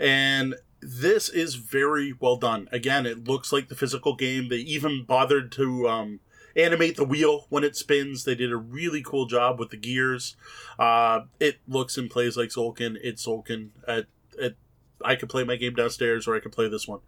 And 0.00 0.56
this 0.80 1.28
is 1.28 1.54
very 1.54 2.12
well 2.12 2.34
done. 2.34 2.68
Again, 2.72 3.06
it 3.06 3.28
looks 3.28 3.52
like 3.52 3.68
the 3.68 3.76
physical 3.76 4.16
game. 4.16 4.48
They 4.48 4.56
even 4.56 5.04
bothered 5.04 5.52
to 5.52 5.88
um, 5.88 6.18
animate 6.56 6.96
the 6.96 7.04
wheel 7.04 7.46
when 7.50 7.62
it 7.62 7.76
spins. 7.76 8.24
They 8.24 8.34
did 8.34 8.50
a 8.50 8.56
really 8.56 9.00
cool 9.00 9.26
job 9.26 9.60
with 9.60 9.70
the 9.70 9.76
gears. 9.76 10.34
Uh, 10.76 11.20
it 11.38 11.60
looks 11.68 11.96
and 11.96 12.10
plays 12.10 12.36
like 12.36 12.48
Tzolk'in. 12.48 12.96
It's 13.00 13.24
Tzolk'in. 13.24 13.68
At, 13.86 14.06
at, 14.42 14.54
I 15.04 15.14
could 15.14 15.28
play 15.28 15.44
my 15.44 15.54
game 15.54 15.74
downstairs, 15.74 16.26
or 16.26 16.34
I 16.34 16.40
could 16.40 16.50
play 16.50 16.68
this 16.68 16.88
one. 16.88 16.98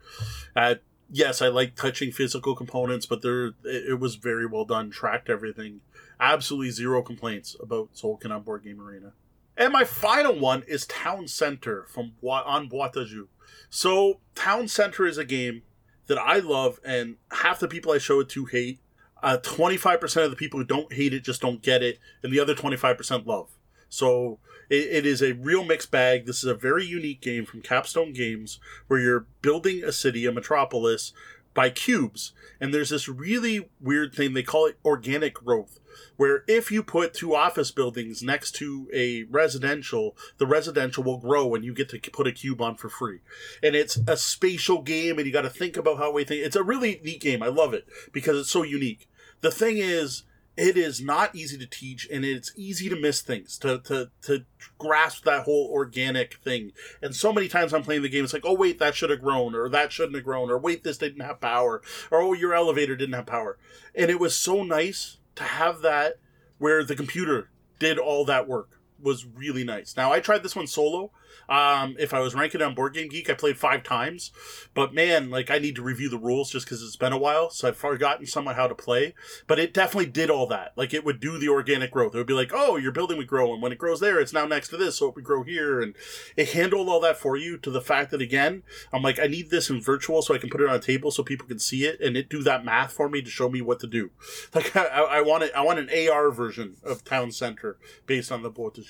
Yes, 1.10 1.43
I 1.43 1.48
like 1.48 1.74
touching 1.74 2.10
physical 2.10 2.55
components, 2.55 3.06
but 3.06 3.22
there 3.22 3.47
it, 3.47 3.55
it 3.64 4.01
was 4.01 4.16
very 4.16 4.47
well 4.47 4.64
done. 4.64 4.90
Tracked 4.90 5.28
everything. 5.28 5.81
Absolutely 6.18 6.70
zero 6.70 7.02
complaints 7.02 7.56
about 7.60 7.93
Tzolk'in 7.94 8.31
on 8.31 8.43
Board 8.43 8.64
Game 8.64 8.81
Arena. 8.81 9.12
And 9.56 9.72
my 9.72 9.85
final 9.85 10.39
one 10.39 10.62
is 10.66 10.86
Town 10.86 11.28
Center 11.28 11.86
from 11.89 12.12
on 12.22 12.68
Jeux. 12.68 13.28
So 13.70 14.20
Town 14.35 14.68
Center 14.68 15.06
is 15.06 15.18
a 15.18 15.24
game 15.24 15.62
that 16.06 16.18
I 16.18 16.39
love, 16.39 16.81
and 16.85 17.16
half 17.31 17.60
the 17.60 17.68
people 17.68 17.93
I 17.93 17.98
show 17.98 18.20
it 18.20 18.28
to 18.31 18.47
hate. 18.47 18.81
Uh, 19.22 19.39
25% 19.43 20.24
of 20.24 20.31
the 20.31 20.36
people 20.36 20.60
who 20.60 20.66
don't 20.66 20.93
hate 20.93 21.14
it 21.14 21.24
just 21.24 21.40
don't 21.40 21.62
get 21.62 21.82
it, 21.82 21.98
and 22.22 22.32
the 22.32 22.40
other 22.40 22.55
25% 22.55 23.26
love. 23.26 23.48
So 23.89 24.39
it, 24.74 24.90
it 24.92 25.06
is 25.06 25.22
a 25.22 25.32
real 25.32 25.64
mixed 25.64 25.90
bag. 25.90 26.26
This 26.26 26.38
is 26.38 26.51
a 26.51 26.55
very 26.55 26.84
unique 26.84 27.20
game 27.20 27.44
from 27.44 27.62
Capstone 27.62 28.12
Games 28.12 28.59
where 28.86 29.01
you're 29.01 29.26
building 29.42 29.82
a 29.84 29.92
city, 29.92 30.26
a 30.26 30.32
metropolis, 30.32 31.12
by 31.55 31.70
cubes. 31.70 32.32
And 32.60 32.74
there's 32.74 32.90
this 32.90 33.09
really 33.09 33.70
weird 33.80 34.14
thing, 34.14 34.34
they 34.34 34.42
call 34.42 34.66
it 34.66 34.78
organic 34.84 35.34
growth, 35.34 35.78
where 36.16 36.44
if 36.48 36.70
you 36.70 36.82
put 36.82 37.14
two 37.14 37.34
office 37.34 37.70
buildings 37.70 38.22
next 38.22 38.52
to 38.56 38.88
a 38.92 39.24
residential, 39.24 40.16
the 40.38 40.46
residential 40.46 41.05
will 41.05 41.18
grow 41.18 41.55
and 41.55 41.64
you 41.64 41.72
get 41.72 41.88
to 41.90 41.98
put 42.10 42.26
a 42.26 42.32
cube 42.32 42.60
on 42.60 42.76
for 42.76 42.88
free. 42.88 43.20
And 43.62 43.76
it's 43.76 43.98
a 44.09 44.16
spatial 44.16 44.82
game 44.82 45.18
and 45.18 45.26
you 45.26 45.32
got 45.32 45.42
to 45.42 45.51
think 45.51 45.76
about 45.76 45.98
how 45.98 46.12
we 46.12 46.24
think. 46.24 46.44
It's 46.44 46.56
a 46.56 46.62
really 46.62 47.01
neat 47.05 47.20
game. 47.20 47.42
I 47.42 47.48
love 47.48 47.72
it 47.72 47.86
because 48.12 48.38
it's 48.38 48.51
so 48.51 48.62
unique. 48.62 49.09
The 49.40 49.51
thing 49.51 49.78
is, 49.78 50.24
it 50.56 50.76
is 50.76 51.01
not 51.01 51.35
easy 51.35 51.59
to 51.59 51.66
teach 51.66 52.09
and 52.10 52.24
it's 52.24 52.52
easy 52.56 52.89
to 52.89 52.97
miss 52.97 53.20
things 53.20 53.59
to, 53.59 53.81
to 53.81 54.10
to 54.22 54.44
grasp 54.78 55.24
that 55.24 55.44
whole 55.44 55.68
organic 55.72 56.35
thing. 56.35 56.72
And 57.02 57.14
so 57.14 57.32
many 57.32 57.48
times 57.48 57.74
i'm 57.74 57.82
playing 57.82 58.02
the 58.02 58.09
game 58.09 58.24
it's 58.24 58.32
like 58.32 58.47
oh 58.47 58.55
wait 58.55 58.78
that 58.78 58.94
should 58.94 59.10
have 59.10 59.20
grown 59.20 59.55
or 59.55 59.68
that 59.68 59.93
shouldn't 59.93 60.14
have 60.14 60.24
grown 60.24 60.51
or 60.51 60.59
wait 60.59 60.85
this 60.85 60.98
didn't 60.98 61.24
have 61.24 61.40
power 61.40 61.82
or 62.10 62.20
oh 62.20 62.32
your 62.32 62.55
elevator 62.55 62.97
didn't 62.97 63.14
have 63.14 63.26
power. 63.26 63.59
And 63.94 64.10
it 64.10 64.20
was 64.20 64.36
so 64.36 64.62
nice 64.62 65.18
to 65.36 65.44
have 65.44 65.82
that 65.82 66.14
where 66.59 66.85
the 66.85 66.97
computer 66.97 67.51
did 67.78 67.98
all 67.98 68.24
that 68.24 68.48
work 68.48 68.81
was 69.01 69.26
really 69.26 69.64
nice. 69.64 69.97
Now 69.97 70.12
i 70.12 70.20
tried 70.20 70.43
this 70.43 70.56
one 70.56 70.66
solo 70.66 71.10
um, 71.48 71.97
if 71.98 72.15
I 72.15 72.20
was 72.20 72.35
ranking 72.35 72.62
on 72.62 72.74
Board 72.74 72.94
Game 72.94 73.09
Geek, 73.09 73.28
I 73.28 73.35
played 73.35 73.59
five 73.59 73.82
times, 73.82 74.31
but 74.74 74.94
man, 74.94 75.31
like 75.31 75.51
I 75.51 75.59
need 75.59 75.77
to 75.77 75.82
review 75.82 76.09
the 76.09 76.19
rules 76.19 76.51
just 76.51 76.66
because 76.66 76.82
it's 76.82 76.97
been 76.97 77.12
a 77.12 77.19
while, 77.19 77.51
so 77.51 77.69
I've 77.69 77.77
forgotten 77.77 78.27
somehow 78.27 78.55
how 78.55 78.66
to 78.66 78.74
play. 78.74 79.15
But 79.47 79.59
it 79.59 79.74
definitely 79.74 80.11
did 80.11 80.31
all 80.31 80.47
that. 80.48 80.73
Like 80.77 80.94
it 80.94 81.05
would 81.05 81.20
do 81.20 81.39
the 81.39 81.48
organic 81.48 81.90
growth. 81.90 82.15
It 82.15 82.19
would 82.19 82.27
be 82.27 82.35
like, 82.35 82.52
oh, 82.55 82.77
your 82.77 82.93
building 82.93 83.19
would 83.19 83.27
grow, 83.27 83.52
and 83.52 83.62
when 83.62 83.73
it 83.73 83.78
grows 83.78 84.01
there, 84.01 84.20
it's 84.20 84.32
now 84.32 84.47
next 84.47 84.69
to 84.69 84.77
this, 84.77 84.97
so 84.97 85.09
it 85.09 85.15
would 85.15 85.24
grow 85.24 85.43
here, 85.43 85.81
and 85.81 85.94
it 86.36 86.51
handled 86.51 86.89
all 86.89 87.01
that 87.01 87.19
for 87.19 87.36
you. 87.36 87.59
To 87.59 87.70
the 87.70 87.81
fact 87.81 88.11
that 88.11 88.20
again, 88.20 88.62
I'm 88.93 89.02
like, 89.02 89.19
I 89.19 89.27
need 89.27 89.51
this 89.51 89.70
in 89.70 89.81
virtual 89.81 90.23
so 90.23 90.35
I 90.35 90.39
can 90.39 90.51
put 90.51 90.61
it 90.61 90.69
on 90.69 90.77
a 90.77 90.81
table 90.81 91.11
so 91.11 91.23
people 91.23 91.47
can 91.47 91.59
see 91.59 91.85
it, 91.85 92.01
and 92.01 92.16
it 92.16 92.28
do 92.28 92.43
that 92.43 92.65
math 92.65 92.93
for 92.93 93.09
me 93.09 93.23
to 93.23 93.31
show 93.31 93.48
me 93.48 93.61
what 93.61 93.81
to 93.81 93.86
do. 93.86 94.11
Like 94.55 94.77
I, 94.77 94.85
I 94.85 95.20
want 95.20 95.43
it, 95.43 95.52
I 95.56 95.62
want 95.62 95.81
an 95.81 95.90
AR 95.90 96.31
version 96.31 96.77
of 96.85 97.02
Town 97.05 97.32
Center 97.32 97.77
based 98.06 98.31
on 98.31 98.43
the 98.43 98.51
Boîte. 98.51 98.85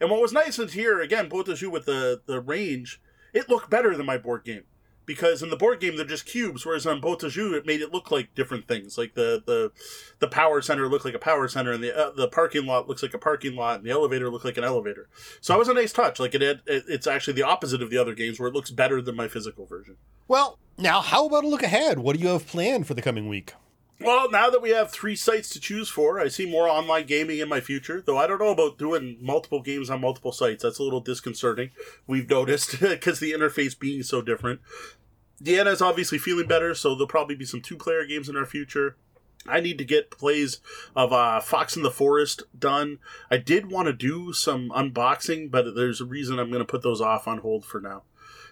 And 0.00 0.10
what 0.10 0.20
was 0.20 0.32
nice 0.32 0.58
is 0.58 0.72
here 0.72 1.00
again, 1.00 1.28
à 1.28 1.56
Jeux 1.56 1.70
the 1.80 2.20
the 2.26 2.40
range, 2.40 3.00
it 3.32 3.48
looked 3.48 3.70
better 3.70 3.96
than 3.96 4.06
my 4.06 4.18
board 4.18 4.44
game 4.44 4.64
because 5.10 5.42
in 5.42 5.50
the 5.50 5.56
board 5.56 5.80
game 5.80 5.96
they're 5.96 6.04
just 6.04 6.24
cubes, 6.24 6.64
whereas 6.64 6.86
on 6.86 7.00
Jeux 7.00 7.54
it 7.54 7.66
made 7.66 7.80
it 7.80 7.92
look 7.92 8.12
like 8.12 8.32
different 8.36 8.68
things. 8.68 8.96
Like 8.96 9.14
the 9.14 9.42
the 9.44 9.72
the 10.20 10.28
power 10.28 10.62
center 10.62 10.86
looked 10.88 11.04
like 11.04 11.14
a 11.14 11.18
power 11.18 11.48
center, 11.48 11.72
and 11.72 11.82
the 11.82 11.96
uh, 11.96 12.12
the 12.12 12.28
parking 12.28 12.64
lot 12.64 12.88
looks 12.88 13.02
like 13.02 13.12
a 13.12 13.18
parking 13.18 13.56
lot, 13.56 13.78
and 13.78 13.84
the 13.84 13.90
elevator 13.90 14.30
looked 14.30 14.44
like 14.44 14.56
an 14.56 14.62
elevator. 14.62 15.08
So 15.40 15.52
that 15.52 15.58
was 15.58 15.66
a 15.66 15.74
nice 15.74 15.92
touch. 15.92 16.20
Like 16.20 16.36
it, 16.36 16.42
had, 16.42 16.60
it 16.64 16.84
it's 16.86 17.08
actually 17.08 17.32
the 17.32 17.42
opposite 17.42 17.82
of 17.82 17.90
the 17.90 17.98
other 17.98 18.14
games 18.14 18.38
where 18.38 18.48
it 18.48 18.54
looks 18.54 18.70
better 18.70 19.02
than 19.02 19.16
my 19.16 19.26
physical 19.26 19.66
version. 19.66 19.96
Well, 20.28 20.60
now 20.78 21.00
how 21.00 21.26
about 21.26 21.42
a 21.42 21.48
look 21.48 21.64
ahead? 21.64 21.98
What 21.98 22.14
do 22.14 22.22
you 22.22 22.28
have 22.28 22.46
planned 22.46 22.86
for 22.86 22.94
the 22.94 23.02
coming 23.02 23.28
week? 23.28 23.54
Well, 24.02 24.30
now 24.30 24.48
that 24.48 24.62
we 24.62 24.70
have 24.70 24.90
three 24.90 25.14
sites 25.14 25.50
to 25.50 25.60
choose 25.60 25.90
for, 25.90 26.18
I 26.18 26.28
see 26.28 26.50
more 26.50 26.66
online 26.66 27.04
gaming 27.04 27.38
in 27.38 27.50
my 27.50 27.60
future. 27.60 28.00
Though 28.00 28.16
I 28.16 28.26
don't 28.26 28.38
know 28.38 28.50
about 28.50 28.78
doing 28.78 29.18
multiple 29.20 29.60
games 29.60 29.90
on 29.90 30.00
multiple 30.00 30.32
sites. 30.32 30.62
That's 30.62 30.78
a 30.78 30.82
little 30.82 31.00
disconcerting. 31.00 31.70
We've 32.06 32.28
noticed 32.28 32.80
because 32.80 33.20
the 33.20 33.32
interface 33.32 33.78
being 33.78 34.02
so 34.02 34.22
different. 34.22 34.60
Deanna's 35.42 35.82
obviously 35.82 36.18
feeling 36.18 36.46
better, 36.46 36.74
so 36.74 36.94
there'll 36.94 37.06
probably 37.06 37.34
be 37.34 37.44
some 37.44 37.60
two-player 37.60 38.06
games 38.06 38.28
in 38.28 38.36
our 38.36 38.46
future. 38.46 38.96
I 39.46 39.60
need 39.60 39.78
to 39.78 39.84
get 39.84 40.10
plays 40.10 40.60
of 40.94 41.12
uh, 41.12 41.40
Fox 41.40 41.76
in 41.76 41.82
the 41.82 41.90
Forest 41.90 42.42
done. 42.58 42.98
I 43.30 43.38
did 43.38 43.70
want 43.70 43.86
to 43.86 43.92
do 43.92 44.32
some 44.32 44.70
unboxing, 44.70 45.50
but 45.50 45.74
there's 45.74 46.00
a 46.00 46.04
reason 46.04 46.38
I'm 46.38 46.50
going 46.50 46.60
to 46.60 46.70
put 46.70 46.82
those 46.82 47.00
off 47.00 47.26
on 47.26 47.38
hold 47.38 47.64
for 47.64 47.80
now. 47.80 48.02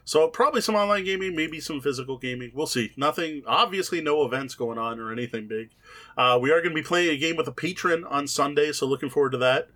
So 0.08 0.26
probably 0.26 0.62
some 0.62 0.74
online 0.74 1.04
gaming, 1.04 1.36
maybe 1.36 1.60
some 1.60 1.82
physical 1.82 2.16
gaming. 2.16 2.50
We'll 2.54 2.66
see. 2.66 2.92
Nothing, 2.96 3.42
obviously, 3.46 4.00
no 4.00 4.24
events 4.24 4.54
going 4.54 4.78
on 4.78 4.98
or 4.98 5.12
anything 5.12 5.48
big. 5.48 5.68
Uh, 6.16 6.38
we 6.40 6.50
are 6.50 6.62
going 6.62 6.74
to 6.74 6.74
be 6.74 6.82
playing 6.82 7.10
a 7.10 7.18
game 7.18 7.36
with 7.36 7.46
a 7.46 7.52
patron 7.52 8.04
on 8.04 8.26
Sunday, 8.26 8.72
so 8.72 8.86
looking 8.86 9.10
forward 9.10 9.32
to 9.32 9.38
that. 9.38 9.68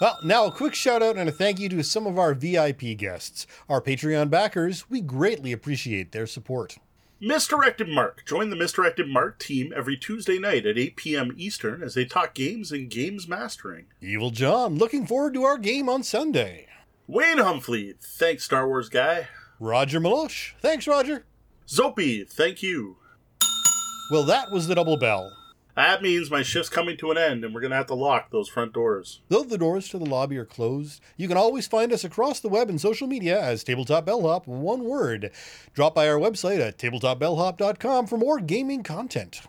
Well, 0.00 0.18
now 0.24 0.46
a 0.46 0.50
quick 0.50 0.74
shout 0.74 1.00
out 1.00 1.16
and 1.16 1.28
a 1.28 1.32
thank 1.32 1.60
you 1.60 1.68
to 1.68 1.84
some 1.84 2.08
of 2.08 2.18
our 2.18 2.34
VIP 2.34 2.96
guests, 2.98 3.46
our 3.68 3.80
Patreon 3.80 4.30
backers. 4.30 4.90
We 4.90 5.00
greatly 5.00 5.52
appreciate 5.52 6.10
their 6.10 6.26
support. 6.26 6.78
Misdirected 7.20 7.88
Mark. 7.88 8.24
Join 8.26 8.50
the 8.50 8.56
Misdirected 8.56 9.06
Mark 9.06 9.38
team 9.38 9.72
every 9.76 9.96
Tuesday 9.96 10.40
night 10.40 10.66
at 10.66 10.76
8 10.76 10.96
p.m. 10.96 11.34
Eastern 11.36 11.84
as 11.84 11.94
they 11.94 12.04
talk 12.04 12.34
games 12.34 12.72
and 12.72 12.90
games 12.90 13.28
mastering. 13.28 13.84
Evil 14.00 14.30
John, 14.30 14.74
looking 14.74 15.06
forward 15.06 15.34
to 15.34 15.44
our 15.44 15.56
game 15.56 15.88
on 15.88 16.02
Sunday. 16.02 16.66
Wayne 17.10 17.38
Humphrey, 17.38 17.96
thanks, 18.00 18.44
Star 18.44 18.68
Wars 18.68 18.88
guy. 18.88 19.26
Roger 19.58 20.00
Malosh, 20.00 20.52
thanks, 20.60 20.86
Roger. 20.86 21.24
Zopi, 21.66 22.24
thank 22.30 22.62
you. 22.62 22.98
Well, 24.12 24.22
that 24.22 24.52
was 24.52 24.68
the 24.68 24.76
double 24.76 24.96
bell. 24.96 25.28
That 25.74 26.02
means 26.02 26.30
my 26.30 26.44
shift's 26.44 26.70
coming 26.70 26.96
to 26.98 27.10
an 27.10 27.18
end 27.18 27.44
and 27.44 27.52
we're 27.52 27.62
going 27.62 27.72
to 27.72 27.76
have 27.76 27.88
to 27.88 27.96
lock 27.96 28.30
those 28.30 28.48
front 28.48 28.72
doors. 28.72 29.22
Though 29.28 29.42
the 29.42 29.58
doors 29.58 29.88
to 29.88 29.98
the 29.98 30.06
lobby 30.06 30.36
are 30.38 30.44
closed, 30.44 31.00
you 31.16 31.26
can 31.26 31.36
always 31.36 31.66
find 31.66 31.92
us 31.92 32.04
across 32.04 32.38
the 32.38 32.48
web 32.48 32.68
and 32.70 32.80
social 32.80 33.08
media 33.08 33.40
as 33.42 33.64
Tabletop 33.64 34.06
Bellhop, 34.06 34.46
one 34.46 34.84
word. 34.84 35.32
Drop 35.74 35.96
by 35.96 36.08
our 36.08 36.18
website 36.18 36.60
at 36.60 36.78
tabletopbellhop.com 36.78 38.06
for 38.06 38.18
more 38.18 38.38
gaming 38.38 38.84
content. 38.84 39.40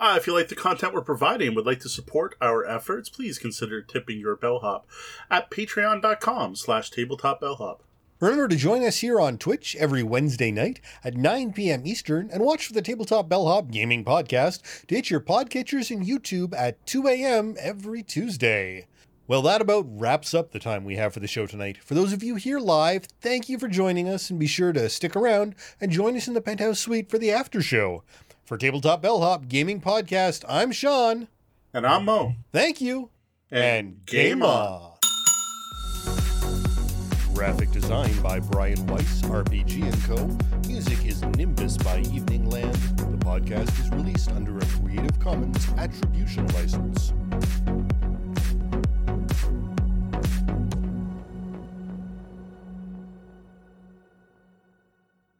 Uh, 0.00 0.14
if 0.16 0.26
you 0.26 0.32
like 0.32 0.48
the 0.48 0.56
content 0.56 0.94
we're 0.94 1.02
providing 1.02 1.48
and 1.48 1.56
would 1.56 1.66
like 1.66 1.80
to 1.80 1.88
support 1.88 2.34
our 2.40 2.64
efforts, 2.64 3.10
please 3.10 3.38
consider 3.38 3.82
tipping 3.82 4.18
your 4.18 4.34
bellhop 4.34 4.86
at 5.30 5.50
patreon.com 5.50 6.56
slash 6.56 6.90
tabletopbellhop. 6.90 7.80
Remember 8.18 8.48
to 8.48 8.56
join 8.56 8.82
us 8.82 8.98
here 8.98 9.20
on 9.20 9.36
Twitch 9.36 9.76
every 9.78 10.02
Wednesday 10.02 10.50
night 10.50 10.80
at 11.04 11.16
9 11.16 11.52
p.m. 11.52 11.86
Eastern 11.86 12.30
and 12.30 12.42
watch 12.42 12.66
for 12.66 12.72
the 12.72 12.82
Tabletop 12.82 13.28
Bellhop 13.28 13.70
Gaming 13.70 14.04
Podcast 14.04 14.86
to 14.86 14.94
hit 14.94 15.10
your 15.10 15.20
podcatchers 15.20 15.90
in 15.90 16.04
YouTube 16.04 16.54
at 16.54 16.84
2 16.86 17.06
a.m. 17.06 17.56
every 17.58 18.02
Tuesday. 18.02 18.86
Well, 19.26 19.42
that 19.42 19.60
about 19.60 19.86
wraps 19.88 20.34
up 20.34 20.50
the 20.50 20.58
time 20.58 20.84
we 20.84 20.96
have 20.96 21.14
for 21.14 21.20
the 21.20 21.26
show 21.26 21.46
tonight. 21.46 21.78
For 21.78 21.94
those 21.94 22.12
of 22.12 22.22
you 22.22 22.34
here 22.34 22.58
live, 22.58 23.04
thank 23.20 23.48
you 23.48 23.58
for 23.58 23.68
joining 23.68 24.08
us 24.08 24.28
and 24.28 24.40
be 24.40 24.46
sure 24.46 24.72
to 24.72 24.88
stick 24.88 25.14
around 25.14 25.54
and 25.80 25.92
join 25.92 26.16
us 26.16 26.26
in 26.26 26.34
the 26.34 26.40
penthouse 26.40 26.80
suite 26.80 27.10
for 27.10 27.16
the 27.18 27.30
after 27.30 27.62
show. 27.62 28.02
For 28.50 28.58
Tabletop 28.58 29.00
Bellhop 29.00 29.46
Gaming 29.46 29.80
Podcast, 29.80 30.44
I'm 30.48 30.72
Sean. 30.72 31.28
And 31.72 31.86
I'm 31.86 32.04
Mo. 32.04 32.34
Thank 32.50 32.80
you. 32.80 33.10
And, 33.48 33.62
and 33.62 34.06
game 34.06 34.42
on. 34.42 34.94
Graphic 37.32 37.70
design 37.70 38.12
by 38.20 38.40
Brian 38.40 38.84
Weiss, 38.88 39.22
RPG 39.22 40.04
& 40.04 40.06
Co. 40.08 40.68
Music 40.68 41.06
is 41.06 41.22
Nimbus 41.22 41.76
by 41.76 42.00
Evening 42.00 42.50
Land. 42.50 42.74
The 42.74 43.24
podcast 43.24 43.70
is 43.78 43.88
released 43.90 44.32
under 44.32 44.58
a 44.58 44.66
Creative 44.66 45.20
Commons 45.20 45.68
Attribution 45.76 46.48
License. 46.48 47.12